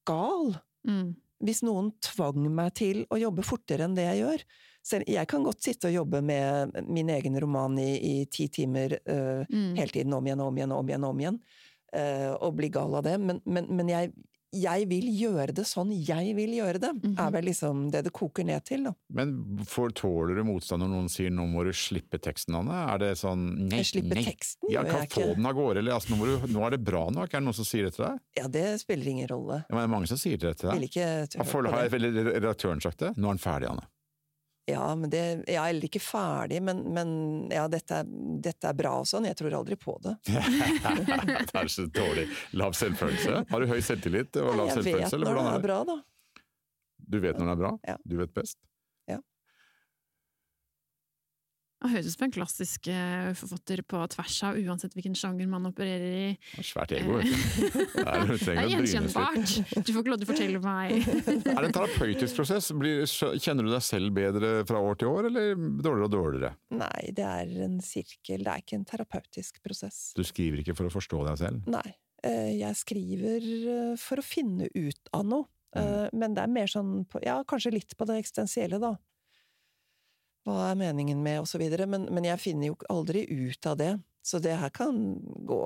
gal 0.08 0.56
Mm. 0.86 1.16
hvis 1.42 1.60
noen 1.66 1.90
tvang 2.00 2.46
meg 2.54 2.72
til 2.78 3.00
å 3.10 3.18
jobbe 3.18 3.42
fortere 3.44 3.84
enn 3.84 3.96
det 3.96 4.04
jeg 4.06 4.20
gjør. 4.22 4.44
Selv, 4.88 5.04
jeg 5.10 5.26
kan 5.28 5.42
godt 5.44 5.60
sitte 5.62 5.88
og 5.90 5.94
jobbe 5.94 6.22
med 6.24 6.78
min 6.88 7.10
egen 7.12 7.34
roman 7.42 7.74
i, 7.82 7.98
i 7.98 8.14
ti 8.30 8.46
timer 8.48 8.94
uh, 9.04 9.44
Mm. 9.50 9.74
hele 9.76 9.92
tiden, 9.92 10.14
om 10.14 10.24
igjen, 10.24 10.40
om 10.40 10.56
igjen, 10.56 10.72
om 10.72 10.88
igjen, 10.88 11.04
om 11.04 11.20
igjen, 11.20 11.40
Uh, 11.88 12.34
og 12.44 12.52
bli 12.58 12.68
gal 12.68 12.94
av 12.98 13.02
det. 13.06 13.14
Men, 13.18 13.38
men, 13.46 13.64
men 13.72 13.88
jeg, 13.88 14.10
jeg 14.52 14.88
vil 14.88 15.04
gjøre 15.12 15.52
det 15.54 15.64
sånn 15.66 15.90
jeg 15.92 16.34
vil 16.36 16.50
gjøre 16.56 16.80
det, 16.80 16.92
Mhm. 17.02 17.18
er 17.18 17.30
vel 17.30 17.44
liksom 17.44 17.90
det 17.90 18.04
det 18.04 18.12
koker 18.12 18.44
ned 18.44 18.64
til. 18.64 18.84
Da. 18.84 18.92
Men 19.10 19.58
for, 19.66 19.88
tåler 19.90 20.34
du 20.36 20.44
motstand 20.44 20.82
når 20.82 20.88
noen 20.88 21.08
sier 21.08 21.30
'nå 21.30 21.46
må 21.52 21.64
du 21.64 21.70
slippe 21.72 22.18
teksten', 22.18 22.54
Anne? 22.56 22.72
Er 22.94 22.98
det 22.98 23.16
sånn 23.18 23.68
nei, 23.68 23.78
Jeg 23.78 23.86
slipper 23.86 24.14
nei. 24.14 24.24
teksten, 24.24 24.70
Ja, 24.70 24.82
kan 24.84 25.00
jeg 25.02 25.10
få 25.10 25.20
ikke. 25.22 25.34
den 25.36 25.46
av 25.46 25.54
gårde, 25.54 25.76
eller 25.78 25.92
altså, 25.92 26.08
nå, 26.10 26.16
må 26.16 26.24
du, 26.26 26.46
'nå 26.48 26.66
er 26.66 26.70
det 26.70 26.84
bra 26.84 27.10
nok', 27.10 27.34
er 27.34 27.40
det 27.40 27.44
noen 27.44 27.54
som 27.54 27.64
sier 27.64 27.84
det 27.84 27.94
til 27.94 28.04
deg? 28.06 28.18
Ja, 28.36 28.46
det 28.48 28.80
spiller 28.80 29.06
ingen 29.06 29.28
rolle. 29.28 29.64
Ja, 29.68 29.74
men 29.76 29.78
det 29.78 29.90
er 29.90 29.94
mange 29.96 30.08
som 30.08 30.16
sier 30.16 30.38
det 30.38 30.56
til 30.58 30.70
Jeg 30.70 30.80
vil 30.80 30.88
ikke 30.88 31.28
tørre 31.28 31.44
på 31.44 31.62
det. 31.62 31.72
Har 31.72 32.40
redaktøren 32.40 32.80
sagt 32.82 32.98
det? 32.98 33.14
'Nå 33.16 33.28
er 33.28 33.36
den 33.36 33.38
ferdig, 33.38 33.68
Anne'. 33.68 33.84
Ja, 34.68 34.84
men 34.98 35.08
det, 35.08 35.22
jeg 35.48 35.56
er 35.56 35.70
heller 35.70 35.88
ikke 35.88 36.02
ferdig, 36.02 36.58
men, 36.64 36.82
men 36.92 37.10
ja, 37.52 37.64
dette 37.72 38.02
er, 38.02 38.10
dette 38.44 38.68
er 38.68 38.76
bra 38.76 38.98
og 39.00 39.08
sånn. 39.08 39.24
Jeg 39.30 39.38
tror 39.38 39.56
aldri 39.62 39.78
på 39.80 39.94
det. 40.04 40.14
det 40.28 41.56
er 41.56 41.72
så 41.72 41.86
dårlig. 41.88 42.26
Lav 42.60 42.76
selvfølelse. 42.76 43.42
Har 43.48 43.64
du 43.64 43.70
høy 43.70 43.80
selvtillit 43.80 44.36
og 44.42 44.52
lav 44.52 44.74
selvfølelse? 44.76 45.16
jeg 45.16 45.24
vet 45.24 45.24
når 45.24 45.40
det 45.40 45.54
er 45.54 45.64
bra, 45.64 45.78
da. 45.88 45.98
Du 47.08 47.20
vet 47.24 47.40
når 47.40 47.48
det 47.48 47.54
er 47.54 47.62
bra? 47.62 47.72
Ja. 47.88 47.96
Du 48.04 48.18
vet 48.20 48.34
best? 48.36 48.58
Det 51.78 51.88
høres 51.92 52.08
ut 52.10 52.14
som 52.16 52.24
en 52.26 52.32
klassisk 52.34 52.88
eh, 52.90 53.28
forfatter 53.38 53.80
på 53.86 54.00
tvers 54.10 54.36
av, 54.48 54.56
uansett 54.58 54.96
hvilken 54.96 55.14
sjanger 55.14 55.46
man 55.46 55.68
opererer 55.68 56.16
i. 56.18 56.30
Det 56.50 56.62
er 56.64 56.66
Svært 56.66 56.94
ego, 56.96 57.20
vet 57.20 57.28
du. 57.30 57.76
Det 57.94 58.54
er 58.56 58.66
gjenkjennbart! 58.72 59.52
Du 59.86 59.92
får 59.94 60.00
ikke 60.02 60.10
lov 60.10 60.18
til 60.18 60.26
å 60.26 60.30
fortelle 60.32 60.62
meg. 60.64 60.96
Er 61.54 61.60
det 61.62 61.68
en 61.68 61.76
terapeutisk 61.76 62.40
prosess? 62.40 62.72
Kjenner 62.74 63.68
du 63.68 63.70
deg 63.70 63.84
selv 63.86 64.10
bedre 64.16 64.50
fra 64.68 64.82
år 64.82 64.98
til 64.98 65.12
år, 65.12 65.28
eller 65.30 65.54
dårligere 65.54 66.08
og 66.08 66.14
dårligere? 66.16 66.50
Nei, 66.82 67.04
det 67.14 67.28
er 67.30 67.54
en 67.68 67.78
sirkel, 67.84 68.42
det 68.42 68.52
er 68.56 68.64
ikke 68.66 68.80
en 68.80 68.88
terapeutisk 68.90 69.62
prosess. 69.62 70.00
Du 70.18 70.24
skriver 70.26 70.64
ikke 70.64 70.74
for 70.78 70.90
å 70.90 70.94
forstå 70.98 71.22
deg 71.30 71.38
selv? 71.44 71.70
Nei. 71.78 71.86
eh, 72.26 72.56
Jeg 72.58 72.74
skriver 72.82 73.46
eh, 73.54 73.92
for 74.02 74.18
å 74.18 74.26
finne 74.26 74.66
ut 74.74 75.14
av 75.14 75.24
noe. 75.30 75.46
Mm. 75.76 75.82
Eh, 75.84 76.08
Men 76.16 76.32
det 76.34 76.42
er 76.42 76.48
mer 76.50 76.66
sånn 76.72 77.02
Ja, 77.22 77.38
kanskje 77.46 77.74
litt 77.74 77.92
på 77.94 78.06
det 78.08 78.18
eksistensielle, 78.22 78.78
da. 78.82 78.94
Hva 80.48 80.70
er 80.70 80.78
meningen 80.80 81.20
med, 81.20 81.42
og 81.42 81.48
så 81.50 81.60
videre. 81.60 81.84
Men, 81.90 82.06
men 82.14 82.24
jeg 82.24 82.40
finner 82.40 82.70
jo 82.70 82.78
aldri 82.88 83.26
ut 83.28 83.68
av 83.68 83.76
det. 83.80 83.92
Så 84.28 84.40
det 84.44 84.58
her 84.60 84.68
kan 84.74 84.96
gå 85.48 85.58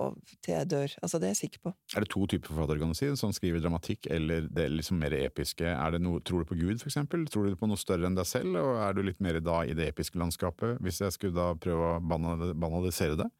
til 0.45 0.53
jeg 0.55 0.69
dør. 0.71 0.93
Altså, 1.03 1.19
det 1.19 1.27
er 1.27 1.33
jeg 1.35 1.41
sikker 1.41 1.63
på. 1.67 1.73
Er 1.97 2.05
det 2.05 2.11
to 2.13 2.23
typer 2.31 2.53
forfattere, 2.53 2.79
kan 2.83 2.93
du 2.93 2.99
si? 2.99 3.09
Som 3.19 3.33
skriver 3.35 3.63
dramatikk 3.63 4.07
eller 4.13 4.47
det 4.47 4.69
liksom 4.71 5.01
mer 5.03 5.17
episke? 5.19 5.67
Er 5.67 5.95
det 5.95 6.03
noe, 6.05 6.23
tror 6.23 6.45
du 6.45 6.51
på 6.53 6.59
Gud, 6.61 6.77
eksempel? 6.79 7.25
Tror 7.31 7.49
du 7.49 7.59
på 7.59 7.71
noe 7.71 7.81
større 7.81 8.07
enn 8.07 8.19
deg 8.19 8.29
selv, 8.29 8.55
og 8.61 8.79
er 8.85 8.95
du 8.95 9.03
litt 9.07 9.23
mer 9.25 9.41
da 9.43 9.63
i 9.67 9.75
det 9.79 9.89
episke 9.91 10.21
landskapet, 10.21 10.79
hvis 10.85 11.03
jeg 11.03 11.17
skulle 11.17 11.39
da 11.39 11.53
prøve 11.59 11.97
å 11.97 12.03
banalisere 12.03 13.19
det? 13.25 13.31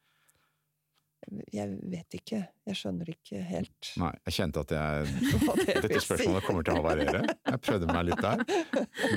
Jeg 1.53 1.77
vet 1.91 2.17
ikke. 2.17 2.41
Jeg 2.67 2.79
skjønner 2.79 3.09
ikke 3.13 3.39
helt 3.43 3.89
Nei, 3.99 4.11
jeg 4.27 4.35
kjente 4.37 4.63
at 4.63 4.73
jeg 4.75 5.07
det 5.59 5.77
Dette 5.85 6.01
spørsmålet 6.03 6.47
kommer 6.47 6.65
til 6.65 6.75
å 6.75 6.81
havarere. 6.81 7.23
Jeg 7.49 7.61
prøvde 7.63 7.89
meg 7.89 8.05
litt 8.09 8.23
der. 8.23 8.43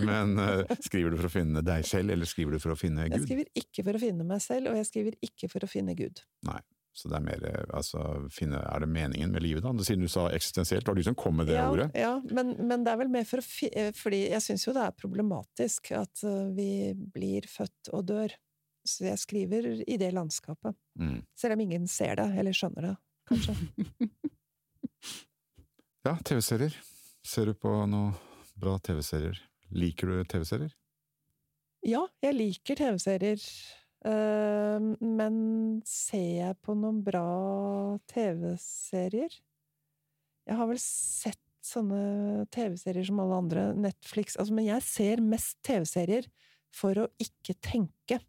Men 0.06 0.36
eh, 0.42 0.76
skriver 0.84 1.14
du 1.14 1.20
for 1.20 1.30
å 1.30 1.32
finne 1.32 1.64
deg 1.66 1.86
selv, 1.88 2.14
eller 2.14 2.28
skriver 2.28 2.56
du 2.56 2.62
for 2.62 2.74
å 2.74 2.78
finne 2.78 3.08
Gud? 3.08 3.18
Jeg 3.18 3.28
skriver 3.28 3.50
ikke 3.62 3.86
for 3.86 3.98
å 3.98 4.02
finne 4.02 4.26
meg 4.28 4.42
selv, 4.44 4.72
og 4.72 4.80
jeg 4.80 4.88
skriver 4.90 5.20
ikke 5.28 5.50
for 5.52 5.66
å 5.66 5.70
finne 5.70 5.98
Gud. 5.98 6.24
Nei. 6.48 6.62
Så 6.96 7.10
det 7.12 7.18
er 7.18 7.24
mer 7.26 7.42
eh, 7.44 7.64
altså, 7.76 8.00
finne, 8.32 8.56
Er 8.56 8.80
det 8.80 8.88
meningen 8.88 9.34
med 9.34 9.44
livet, 9.44 9.64
da? 9.66 9.84
Siden 9.84 10.06
du 10.06 10.08
sa 10.08 10.30
eksistensielt, 10.32 10.86
var 10.88 10.96
det 10.96 11.04
du 11.04 11.10
som 11.10 11.18
kom 11.18 11.36
med 11.36 11.50
det 11.50 11.58
ja, 11.58 11.66
ordet. 11.68 11.90
Ja, 11.92 12.14
men, 12.32 12.54
men 12.56 12.86
det 12.86 12.94
er 12.94 13.02
vel 13.02 13.12
mer 13.12 13.26
for 13.28 13.42
å 13.42 13.44
fi 13.44 13.68
eh, 13.68 13.92
Fordi 13.96 14.22
jeg 14.30 14.44
syns 14.44 14.64
jo 14.64 14.74
det 14.76 14.86
er 14.86 14.96
problematisk 14.96 15.92
at 15.98 16.24
vi 16.56 16.94
blir 16.96 17.48
født 17.52 17.92
og 17.92 18.08
dør. 18.08 18.32
Så 18.86 19.08
jeg 19.08 19.18
skriver 19.20 19.68
i 19.82 19.98
det 20.00 20.12
landskapet. 20.14 20.76
Mm. 20.98 21.20
Selv 21.38 21.56
om 21.56 21.64
ingen 21.66 21.88
ser 21.90 22.16
det, 22.20 22.28
eller 22.38 22.56
skjønner 22.56 22.92
det, 22.92 22.96
kanskje. 23.30 23.56
Ja, 26.06 26.12
TV-serier. 26.22 26.74
Ser 27.26 27.48
du 27.50 27.56
på 27.58 27.70
noe 27.90 28.12
bra 28.54 28.76
TV-serier? 28.78 29.40
Liker 29.74 30.12
du 30.12 30.20
TV-serier? 30.30 30.70
Ja, 31.82 32.04
jeg 32.22 32.36
liker 32.36 32.78
TV-serier. 32.78 33.42
Eh, 34.06 34.86
men 35.02 35.40
ser 35.88 36.28
jeg 36.36 36.58
på 36.62 36.76
noen 36.78 37.00
bra 37.06 37.26
TV-serier? 38.12 39.34
Jeg 40.46 40.60
har 40.60 40.70
vel 40.70 40.78
sett 40.82 41.42
sånne 41.66 42.46
TV-serier 42.54 43.08
som 43.08 43.18
alle 43.24 43.40
andre, 43.42 43.66
Netflix 43.74 44.36
altså, 44.38 44.54
Men 44.54 44.68
jeg 44.68 44.86
ser 44.86 45.22
mest 45.24 45.58
TV-serier 45.66 46.28
for 46.70 47.02
å 47.02 47.08
ikke 47.18 47.56
tenke. 47.58 48.20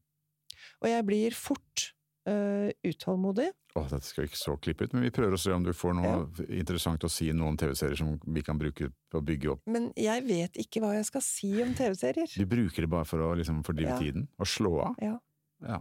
Og 0.84 0.90
jeg 0.92 1.06
blir 1.08 1.34
fort 1.38 1.88
uh, 2.30 2.70
utålmodig. 2.86 3.48
Åh, 3.78 3.88
dette 3.92 4.06
skal 4.10 4.24
vi 4.24 4.30
ikke 4.32 4.40
så 4.42 4.56
klippe 4.62 4.86
ut, 4.88 4.94
men 4.94 5.04
vi 5.06 5.12
prøver 5.14 5.36
å 5.38 5.42
se 5.42 5.52
om 5.54 5.64
du 5.66 5.70
får 5.78 5.94
noe 5.98 6.48
interessant 6.58 7.04
å 7.06 7.10
si 7.14 7.28
noe 7.34 7.52
om 7.54 7.58
TV-serier 7.62 8.00
som 8.00 8.16
vi 8.26 8.42
kan 8.46 8.58
bruke 8.58 8.90
på 9.12 9.20
å 9.20 9.26
bygge 9.26 9.52
opp. 9.54 9.62
Men 9.70 9.92
jeg 9.98 10.24
vet 10.26 10.58
ikke 10.64 10.82
hva 10.82 10.96
jeg 10.98 11.06
skal 11.10 11.22
si 11.26 11.52
om 11.62 11.76
TV-serier. 11.78 12.32
Du 12.34 12.46
bruker 12.50 12.86
det 12.88 12.90
bare 12.90 13.06
for 13.10 13.22
å 13.22 13.36
liksom, 13.38 13.62
fordrive 13.68 13.94
Ja. 13.94 14.00
tiden, 14.02 14.28
og 14.42 14.50
slå 14.50 14.74
av. 14.88 14.96
Ja. 15.02 15.18
Ja. 15.66 15.80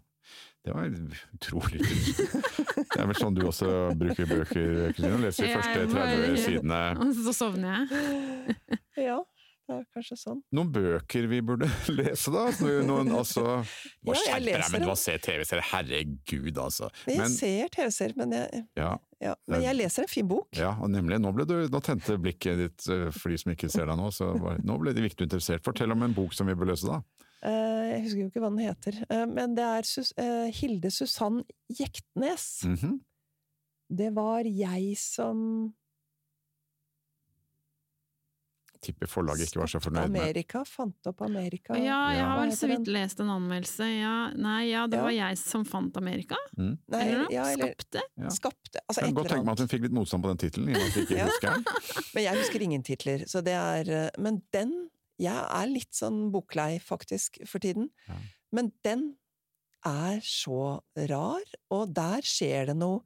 Det 0.66 0.72
var 0.74 0.88
utrolig. 0.90 1.78
Det 1.86 2.98
er 2.98 3.06
vel 3.06 3.14
sånn 3.16 3.36
du 3.36 3.44
også 3.46 3.68
bruker 3.96 4.26
bøker, 4.26 4.72
Kristine? 4.96 5.20
Leser 5.22 5.46
de 5.46 5.52
første 5.54 5.84
bare- 5.92 6.16
30 6.26 6.40
sidene. 6.42 6.80
Og 7.04 7.12
så 7.14 7.34
sovner 7.36 7.86
jeg. 7.86 8.58
Ja, 9.06 9.20
det 9.66 9.74
er 9.80 9.84
kanskje 9.96 10.16
sånn. 10.20 10.40
Noen 10.54 10.68
bøker 10.74 11.26
vi 11.30 11.40
burde 11.42 11.66
lese, 11.98 12.30
da? 12.30 12.44
Noen, 12.86 13.10
altså 13.18 13.42
Må 14.06 14.14
Ja, 14.14 14.20
skjerpe 14.22 14.38
deg, 14.38 14.46
leser 14.46 14.72
men 14.76 14.80
du 14.80 14.84
dem. 14.84 14.90
må 14.92 14.96
se 15.00 15.16
TV-serier! 15.26 15.66
Herregud, 15.72 16.60
altså. 16.62 16.90
Men 17.08 17.16
jeg 17.24 17.34
ser 17.36 17.72
TV-serier, 17.74 18.14
men, 18.20 18.34
jeg, 18.38 18.62
ja, 18.78 18.92
ja, 19.26 19.34
men 19.50 19.64
jeg 19.66 19.78
leser 19.80 20.06
en 20.06 20.12
fin 20.12 20.28
bok. 20.30 20.48
ja, 20.58 20.70
og 20.78 20.90
nemlig. 20.94 21.18
Nå, 21.24 21.32
du, 21.42 21.56
nå 21.72 21.80
tente 21.82 22.18
blikket 22.22 22.62
ditt, 22.62 22.86
eh, 22.94 23.08
for 23.16 23.34
de 23.34 23.40
som 23.42 23.52
ikke 23.56 23.70
ser 23.72 23.90
deg 23.90 23.98
nå, 23.98 24.10
så 24.14 24.30
bare, 24.38 24.62
nå 24.66 24.78
ble 24.82 24.94
de 24.96 25.04
viktig 25.08 25.26
interessert. 25.28 25.64
Fortell 25.66 25.90
om 25.96 26.06
en 26.06 26.14
bok 26.16 26.36
som 26.36 26.46
vi 26.50 26.54
bør 26.58 26.70
løse, 26.74 26.86
da. 26.86 27.00
Eh, 27.46 27.82
jeg 27.90 28.04
husker 28.06 28.22
jo 28.22 28.28
ikke 28.30 28.42
hva 28.44 28.52
den 28.54 28.62
heter, 28.64 29.00
eh, 29.10 29.26
men 29.28 29.54
det 29.58 29.66
er 29.66 29.86
Sus 29.86 30.14
Hilde 30.60 30.90
Susann 30.94 31.42
Jektnes. 31.78 32.46
Mhm. 32.70 33.00
Det 33.96 34.08
var 34.16 34.42
jeg 34.48 34.96
som 34.98 35.72
Tipper 38.82 39.06
forlaget 39.10 39.48
ikke 39.48 39.60
var 39.62 39.70
så 39.72 39.80
fornøyd 39.82 40.10
med 40.10 40.20
Amerika, 40.22 40.62
fant 40.68 41.08
opp 41.10 41.20
Amerika. 41.26 41.74
Ja, 41.78 41.98
jeg 42.14 42.24
har 42.24 42.40
vel 42.42 42.52
så 42.56 42.68
vidt 42.70 42.88
lest 42.92 43.20
en 43.20 43.30
anmeldelse. 43.32 43.86
Ja, 44.00 44.14
nei, 44.36 44.70
ja, 44.70 44.86
det 44.86 44.98
Ja. 44.98 45.02
var 45.06 45.10
jeg 45.16 45.38
som 45.38 45.64
fant 45.64 45.96
Amerika. 45.96 46.36
mm. 46.56 46.78
Nei, 46.88 47.00
eller 47.02 47.18
noe? 47.24 47.32
ja, 47.32 47.44
eller 47.52 47.72
Skapte. 47.74 48.02
Ja. 48.16 48.28
skapte. 48.28 48.80
Altså 48.88 49.00
Jeg 49.00 49.08
kan 49.08 49.14
godt 49.14 49.28
tenke 49.32 49.44
meg 49.46 49.52
at 49.52 49.58
hun 49.64 49.68
fikk 49.68 49.82
litt 49.82 49.92
motstand 49.92 50.22
på 50.22 50.28
den 50.34 50.38
tittelen, 50.44 50.68
i 50.68 50.72
og 50.74 50.78
med 50.80 50.88
at 50.88 50.94
jeg 50.96 51.04
ikke 51.06 51.16
Ja. 51.16 51.26
husker 51.26 51.54
den. 51.54 51.64
Men 52.14 52.22
jeg 52.24 52.36
husker 52.42 52.62
ingen 52.62 52.82
titler, 52.82 53.26
så 53.26 53.42
det 53.44 53.54
er 53.54 53.90
eh, 54.06 54.10
Men 54.18 54.42
den 54.52 54.88
Jeg 55.18 55.32
er 55.48 55.66
litt 55.66 55.94
sånn 55.96 56.30
boklei, 56.30 56.78
faktisk, 56.78 57.38
for 57.48 57.58
tiden. 57.58 57.88
Ja. 58.06 58.14
Men 58.52 58.72
den 58.84 59.16
er 59.84 60.18
så 60.20 60.80
rar, 61.08 61.40
og 61.70 61.94
der 61.94 62.20
skjer 62.20 62.66
det 62.66 62.76
noe 62.76 63.00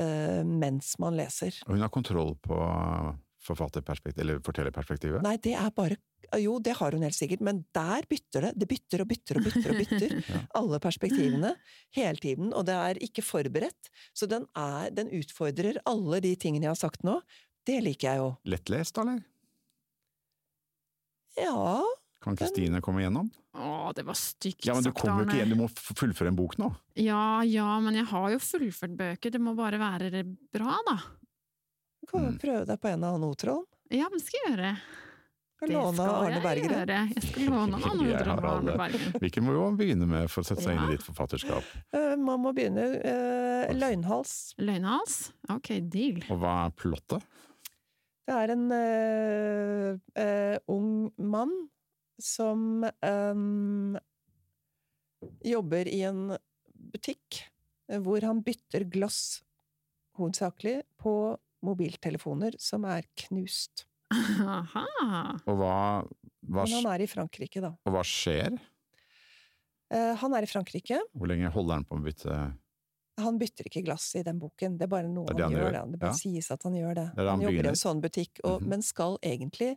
uh, 0.00 0.42
mens 0.44 0.94
man 0.98 1.14
leser. 1.16 1.52
Og 1.66 1.74
hun 1.74 1.80
har 1.84 1.88
kontroll 1.92 2.36
på 2.40 2.56
forfatterperspektiv, 3.46 4.22
eller 4.24 4.42
fortellerperspektivet. 4.44 5.24
Nei, 5.24 5.36
det 5.42 5.54
er 5.58 5.72
bare 5.74 5.98
Jo, 6.42 6.56
det 6.58 6.72
har 6.74 6.90
hun 6.96 7.04
helt 7.06 7.14
sikkert, 7.14 7.42
men 7.46 7.60
der 7.76 8.02
bytter 8.10 8.48
det. 8.48 8.52
Det 8.58 8.66
bytter 8.66 9.04
og 9.04 9.08
bytter 9.12 9.38
og 9.38 9.44
bytter. 9.46 9.70
og 9.70 9.78
bytter. 9.82 10.16
Ja. 10.32 10.40
Alle 10.58 10.80
perspektivene. 10.82 11.52
Hele 11.94 12.18
tiden. 12.18 12.50
Og 12.50 12.66
det 12.66 12.74
er 12.74 12.98
ikke 13.06 13.22
forberedt. 13.22 13.92
Så 14.16 14.26
den, 14.26 14.48
er, 14.58 14.90
den 14.90 15.12
utfordrer 15.14 15.78
alle 15.86 16.18
de 16.24 16.34
tingene 16.34 16.66
jeg 16.66 16.74
har 16.74 16.82
sagt 16.82 17.06
nå. 17.06 17.20
Det 17.66 17.78
liker 17.82 18.10
jeg 18.10 18.22
jo. 18.24 18.28
Lettlest, 18.50 18.98
eller? 18.98 19.22
Ja 21.36 21.82
Kan 22.24 22.36
Kristine 22.38 22.80
komme 22.82 23.02
igjennom? 23.02 23.28
Å, 23.56 23.92
det 23.96 24.04
var 24.06 24.16
stygt 24.18 24.66
Ja, 24.66 24.74
men 24.76 24.84
du 24.84 24.92
kommer 24.96 25.22
jo 25.22 25.28
ikke 25.28 25.38
igjen, 25.38 25.52
du 25.54 25.60
må 25.60 25.68
fullføre 25.70 26.32
en 26.32 26.38
bok 26.38 26.56
nå. 26.60 26.70
Ja 27.00 27.42
ja, 27.46 27.68
men 27.84 27.96
jeg 27.96 28.08
har 28.10 28.32
jo 28.34 28.40
fullført 28.42 28.96
bøker, 28.98 29.32
det 29.32 29.40
må 29.40 29.54
bare 29.56 29.80
være 29.80 30.24
bra, 30.52 30.76
da. 30.88 30.96
Du 32.06 32.12
kan 32.12 32.22
jo 32.22 32.30
Mm. 32.30 32.38
prøve 32.38 32.66
deg 32.66 32.78
på 32.80 32.88
en 32.92 33.04
av 33.04 33.14
Anne. 33.16 33.34
Ja, 33.90 34.06
men 34.08 34.18
det 34.18 34.26
skal 34.26 34.40
jeg 34.44 34.52
gjøre. 34.56 34.70
Kan 35.58 35.68
Det 35.70 35.74
låne 35.74 35.94
skal 35.96 36.14
Arne 36.14 36.40
jeg 36.54 36.68
gjøre. 36.68 36.96
Jeg 37.16 37.22
skal 37.24 37.42
låne 37.48 37.62
Anne 37.62 37.80
har 37.82 38.28
og 38.28 38.44
Arne 38.44 38.70
alle- 38.70 38.76
Bergen. 38.76 39.12
Hvilken 39.22 39.44
må 39.46 39.54
man 39.58 39.76
begynne 39.78 40.06
med 40.06 40.28
for 40.30 40.42
å 40.42 40.46
sette 40.46 40.62
seg 40.62 40.76
inn 40.76 40.84
i 40.84 40.96
ditt 40.96 41.02
forfatterskap. 41.06 41.64
Uh, 41.96 42.16
Man 42.16 42.40
må 42.44 42.52
begynne 42.54 42.84
uh, 43.02 43.72
Løgnhals. 43.74 44.54
Løgnhals? 44.58 45.32
Ok, 45.50 45.72
deal. 45.90 46.22
Og 46.30 46.38
hva 46.42 46.66
er 46.66 46.70
plottet? 46.76 47.24
Det 48.26 48.34
er 48.36 48.52
en 48.54 48.66
uh, 48.70 49.98
uh, 50.18 50.58
ung 50.68 51.10
mann 51.18 51.56
som 52.20 52.84
um, 53.02 53.96
jobber 55.44 55.88
i 55.88 56.02
en 56.06 56.36
butikk 56.92 57.42
hvor 58.02 58.20
han 58.26 58.40
bytter 58.42 58.84
glass, 58.90 59.42
hovedsakelig, 60.18 60.82
på 61.00 61.36
mobiltelefoner 61.66 62.56
som 62.62 62.84
er 62.88 63.06
knust. 63.26 63.84
Aha. 64.14 64.84
Og 65.50 65.56
hva, 65.58 65.76
hva, 66.46 66.62
Men 66.64 66.74
han 66.78 66.86
er 66.94 67.02
i 67.02 67.08
Frankrike, 67.10 67.60
da. 67.64 67.72
og 67.84 67.92
hva 67.96 68.04
skjer? 68.06 68.54
Eh, 69.90 70.12
Han 70.18 70.34
er 70.34 70.46
i 70.46 70.50
Frankrike. 70.50 71.00
Hvor 71.14 71.30
lenge 71.30 71.50
holder 71.54 71.74
han 71.80 71.84
på 71.86 71.98
å 71.98 72.02
bytte 72.04 72.36
Han 73.22 73.38
bytter 73.40 73.68
ikke 73.70 73.82
glass 73.86 74.08
i 74.18 74.22
den 74.26 74.38
boken, 74.42 74.74
det 74.78 74.84
er 74.86 74.92
bare 74.92 75.08
noe 75.08 75.26
Det 75.30 75.34
er 75.34 75.38
det 75.38 75.44
han, 75.46 75.52
han 75.54 75.60
gjør. 75.62 75.76
gjør. 75.78 75.92
Det 75.92 76.00
bare 76.02 76.10
ja. 76.12 76.18
sies 76.20 76.50
at 76.52 76.66
han 76.68 76.74
gjør 76.76 76.94
det. 76.98 77.04
Det 77.16 77.22
er 77.22 77.30
han 77.30 77.40
han 77.40 77.44
jobber 77.46 77.64
i 77.64 77.70
en 77.72 77.78
sånn 77.82 78.02
butikk, 78.04 78.40
og, 78.44 78.60
Mhm. 78.60 78.68
men 78.68 78.82
skal 78.82 79.18
egentlig 79.22 79.70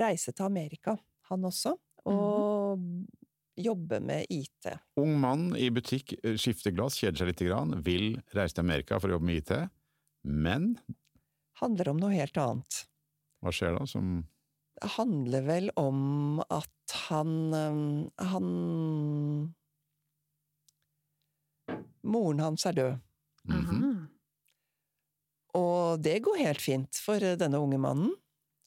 reise 0.00 0.32
til 0.32 0.46
Amerika, 0.46 0.96
han 1.30 1.42
også, 1.44 1.74
og 2.06 2.80
jobbe 3.56 4.00
med 4.02 4.26
IT. 4.30 4.72
Ung 4.98 5.12
mann 5.20 5.54
i 5.56 5.68
butikk, 5.70 6.14
eh, 6.24 6.34
skifter 6.40 6.72
glass, 6.74 6.96
kjeder 6.98 7.16
seg 7.20 7.28
lite 7.30 7.46
grann, 7.46 7.76
vil 7.84 8.16
reise 8.34 8.54
til 8.56 8.64
Amerika 8.64 8.98
for 8.98 9.08
å 9.08 9.18
jobbe 9.18 9.28
med 9.28 9.36
IT, 9.44 9.70
men 10.24 10.78
Handler 11.64 11.88
om 11.94 12.00
noe 12.02 12.12
helt 12.12 12.36
annet. 12.40 12.84
hva 13.44 13.52
skjer 13.54 13.76
da? 13.78 13.86
Som 13.88 14.14
Det 14.80 14.90
handler 14.98 15.44
vel 15.46 15.70
om 15.80 16.40
at 16.52 16.94
han 17.08 17.30
Han 18.20 18.48
Moren 22.04 22.42
hans 22.44 22.66
er 22.68 22.72
død. 22.76 22.98
Mm 23.48 23.64
-hmm. 23.64 24.06
Og 25.54 26.02
det 26.02 26.18
går 26.24 26.36
helt 26.42 26.60
fint 26.60 26.96
for 26.96 27.22
eh, 27.22 27.36
denne 27.38 27.58
unge 27.58 27.78
mannen. 27.78 28.12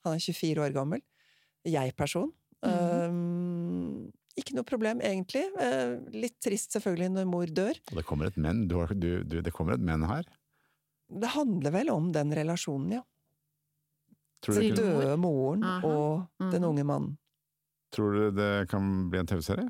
Han 0.05 0.15
er 0.15 0.19
24 0.19 0.63
år 0.63 0.73
gammel. 0.73 1.01
Jeg-person. 1.65 2.31
Øhm, 2.65 4.11
ikke 4.37 4.55
noe 4.55 4.63
problem, 4.63 5.01
egentlig. 5.01 5.43
Uh, 5.57 5.99
litt 6.13 6.37
trist 6.41 6.71
selvfølgelig 6.71 7.09
når 7.11 7.25
mor 7.29 7.45
dør. 7.45 7.75
Og 7.91 7.97
det 7.99 8.05
kommer 8.05 8.29
et 8.29 8.37
men, 8.37 8.67
du, 8.67 8.77
har- 8.79 8.93
du, 8.93 9.23
du, 9.23 9.41
det 9.41 9.53
kommer 9.53 9.73
et 9.73 9.83
men 9.83 10.03
her. 10.07 10.23
Det 11.09 11.27
handler 11.33 11.71
vel 11.71 11.89
om 11.93 12.11
den 12.11 12.33
relasjonen, 12.35 12.91
ja. 12.99 13.03
Tror 14.43 14.55
du, 14.55 14.61
Til- 14.61 14.75
Døde 14.75 15.17
moren 15.17 15.63
Aha. 15.63 15.87
og 15.87 16.27
den 16.51 16.61
Mhm. 16.61 16.69
unge 16.69 16.83
mannen. 16.85 17.17
tror 17.95 18.11
du 18.13 18.31
det 18.35 18.67
kan 18.69 19.09
bli 19.09 19.19
en 19.19 19.25
TV-serie? 19.25 19.69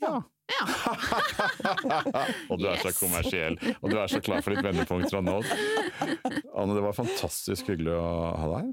Ja. 0.00 0.22
Ja. 0.54 0.64
og 2.52 2.58
du 2.60 2.66
er 2.68 2.76
så 2.82 2.92
kommersiell, 2.98 3.56
og 3.80 3.90
du 3.90 3.96
er 3.98 4.10
så 4.12 4.20
klar 4.24 4.42
for 4.44 4.54
ditt 4.54 4.64
vendepunkt 4.66 5.10
fra 5.12 5.22
nå. 5.24 5.38
Anne, 6.54 6.74
det 6.76 6.82
var 6.84 6.92
fantastisk 6.96 7.70
hyggelig 7.72 7.94
å 7.96 8.02
ha 8.36 8.48
deg 8.52 8.58
her. 8.60 8.72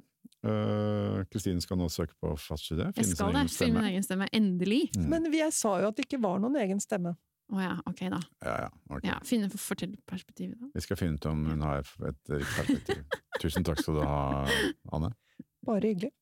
Eh, 0.52 1.18
Kristine 1.32 1.62
skal 1.64 1.78
nå 1.80 1.88
søke 1.94 2.14
på 2.20 2.34
faststudiet. 2.42 2.92
Jeg 2.98 3.06
finne 3.16 3.48
sin. 3.48 3.68
Finne 3.68 3.80
min 3.80 3.90
egen 3.92 4.04
stemme. 4.06 4.28
Endelig. 4.34 4.82
Mm. 4.98 5.08
Men 5.14 5.28
jeg 5.34 5.54
sa 5.56 5.76
jo 5.84 5.92
at 5.92 5.96
det 6.00 6.08
ikke 6.10 6.22
var 6.24 6.40
noen 6.44 6.58
egen 6.64 6.82
stemme. 6.84 7.16
Å 7.52 7.60
ja, 7.60 7.72
ok 7.90 8.06
da. 8.14 8.20
Ja, 8.46 8.54
ja, 8.64 8.70
okay. 8.88 9.10
Ja, 9.10 9.18
finne 9.28 9.50
fortellerperspektivet, 9.52 10.56
da. 10.62 10.70
Vi 10.72 10.84
skal 10.86 11.00
finne 11.00 11.20
ut 11.20 11.28
om 11.28 11.44
hun 11.50 11.66
har 11.66 11.82
et 11.84 12.32
riktig 12.32 12.54
perspektiv. 12.56 13.02
Tusen 13.44 13.66
takk 13.68 13.82
skal 13.84 14.00
du 14.00 14.04
ha, 14.08 14.22
Anne. 14.96 15.12
Bare 15.68 15.92
hyggelig. 15.92 16.14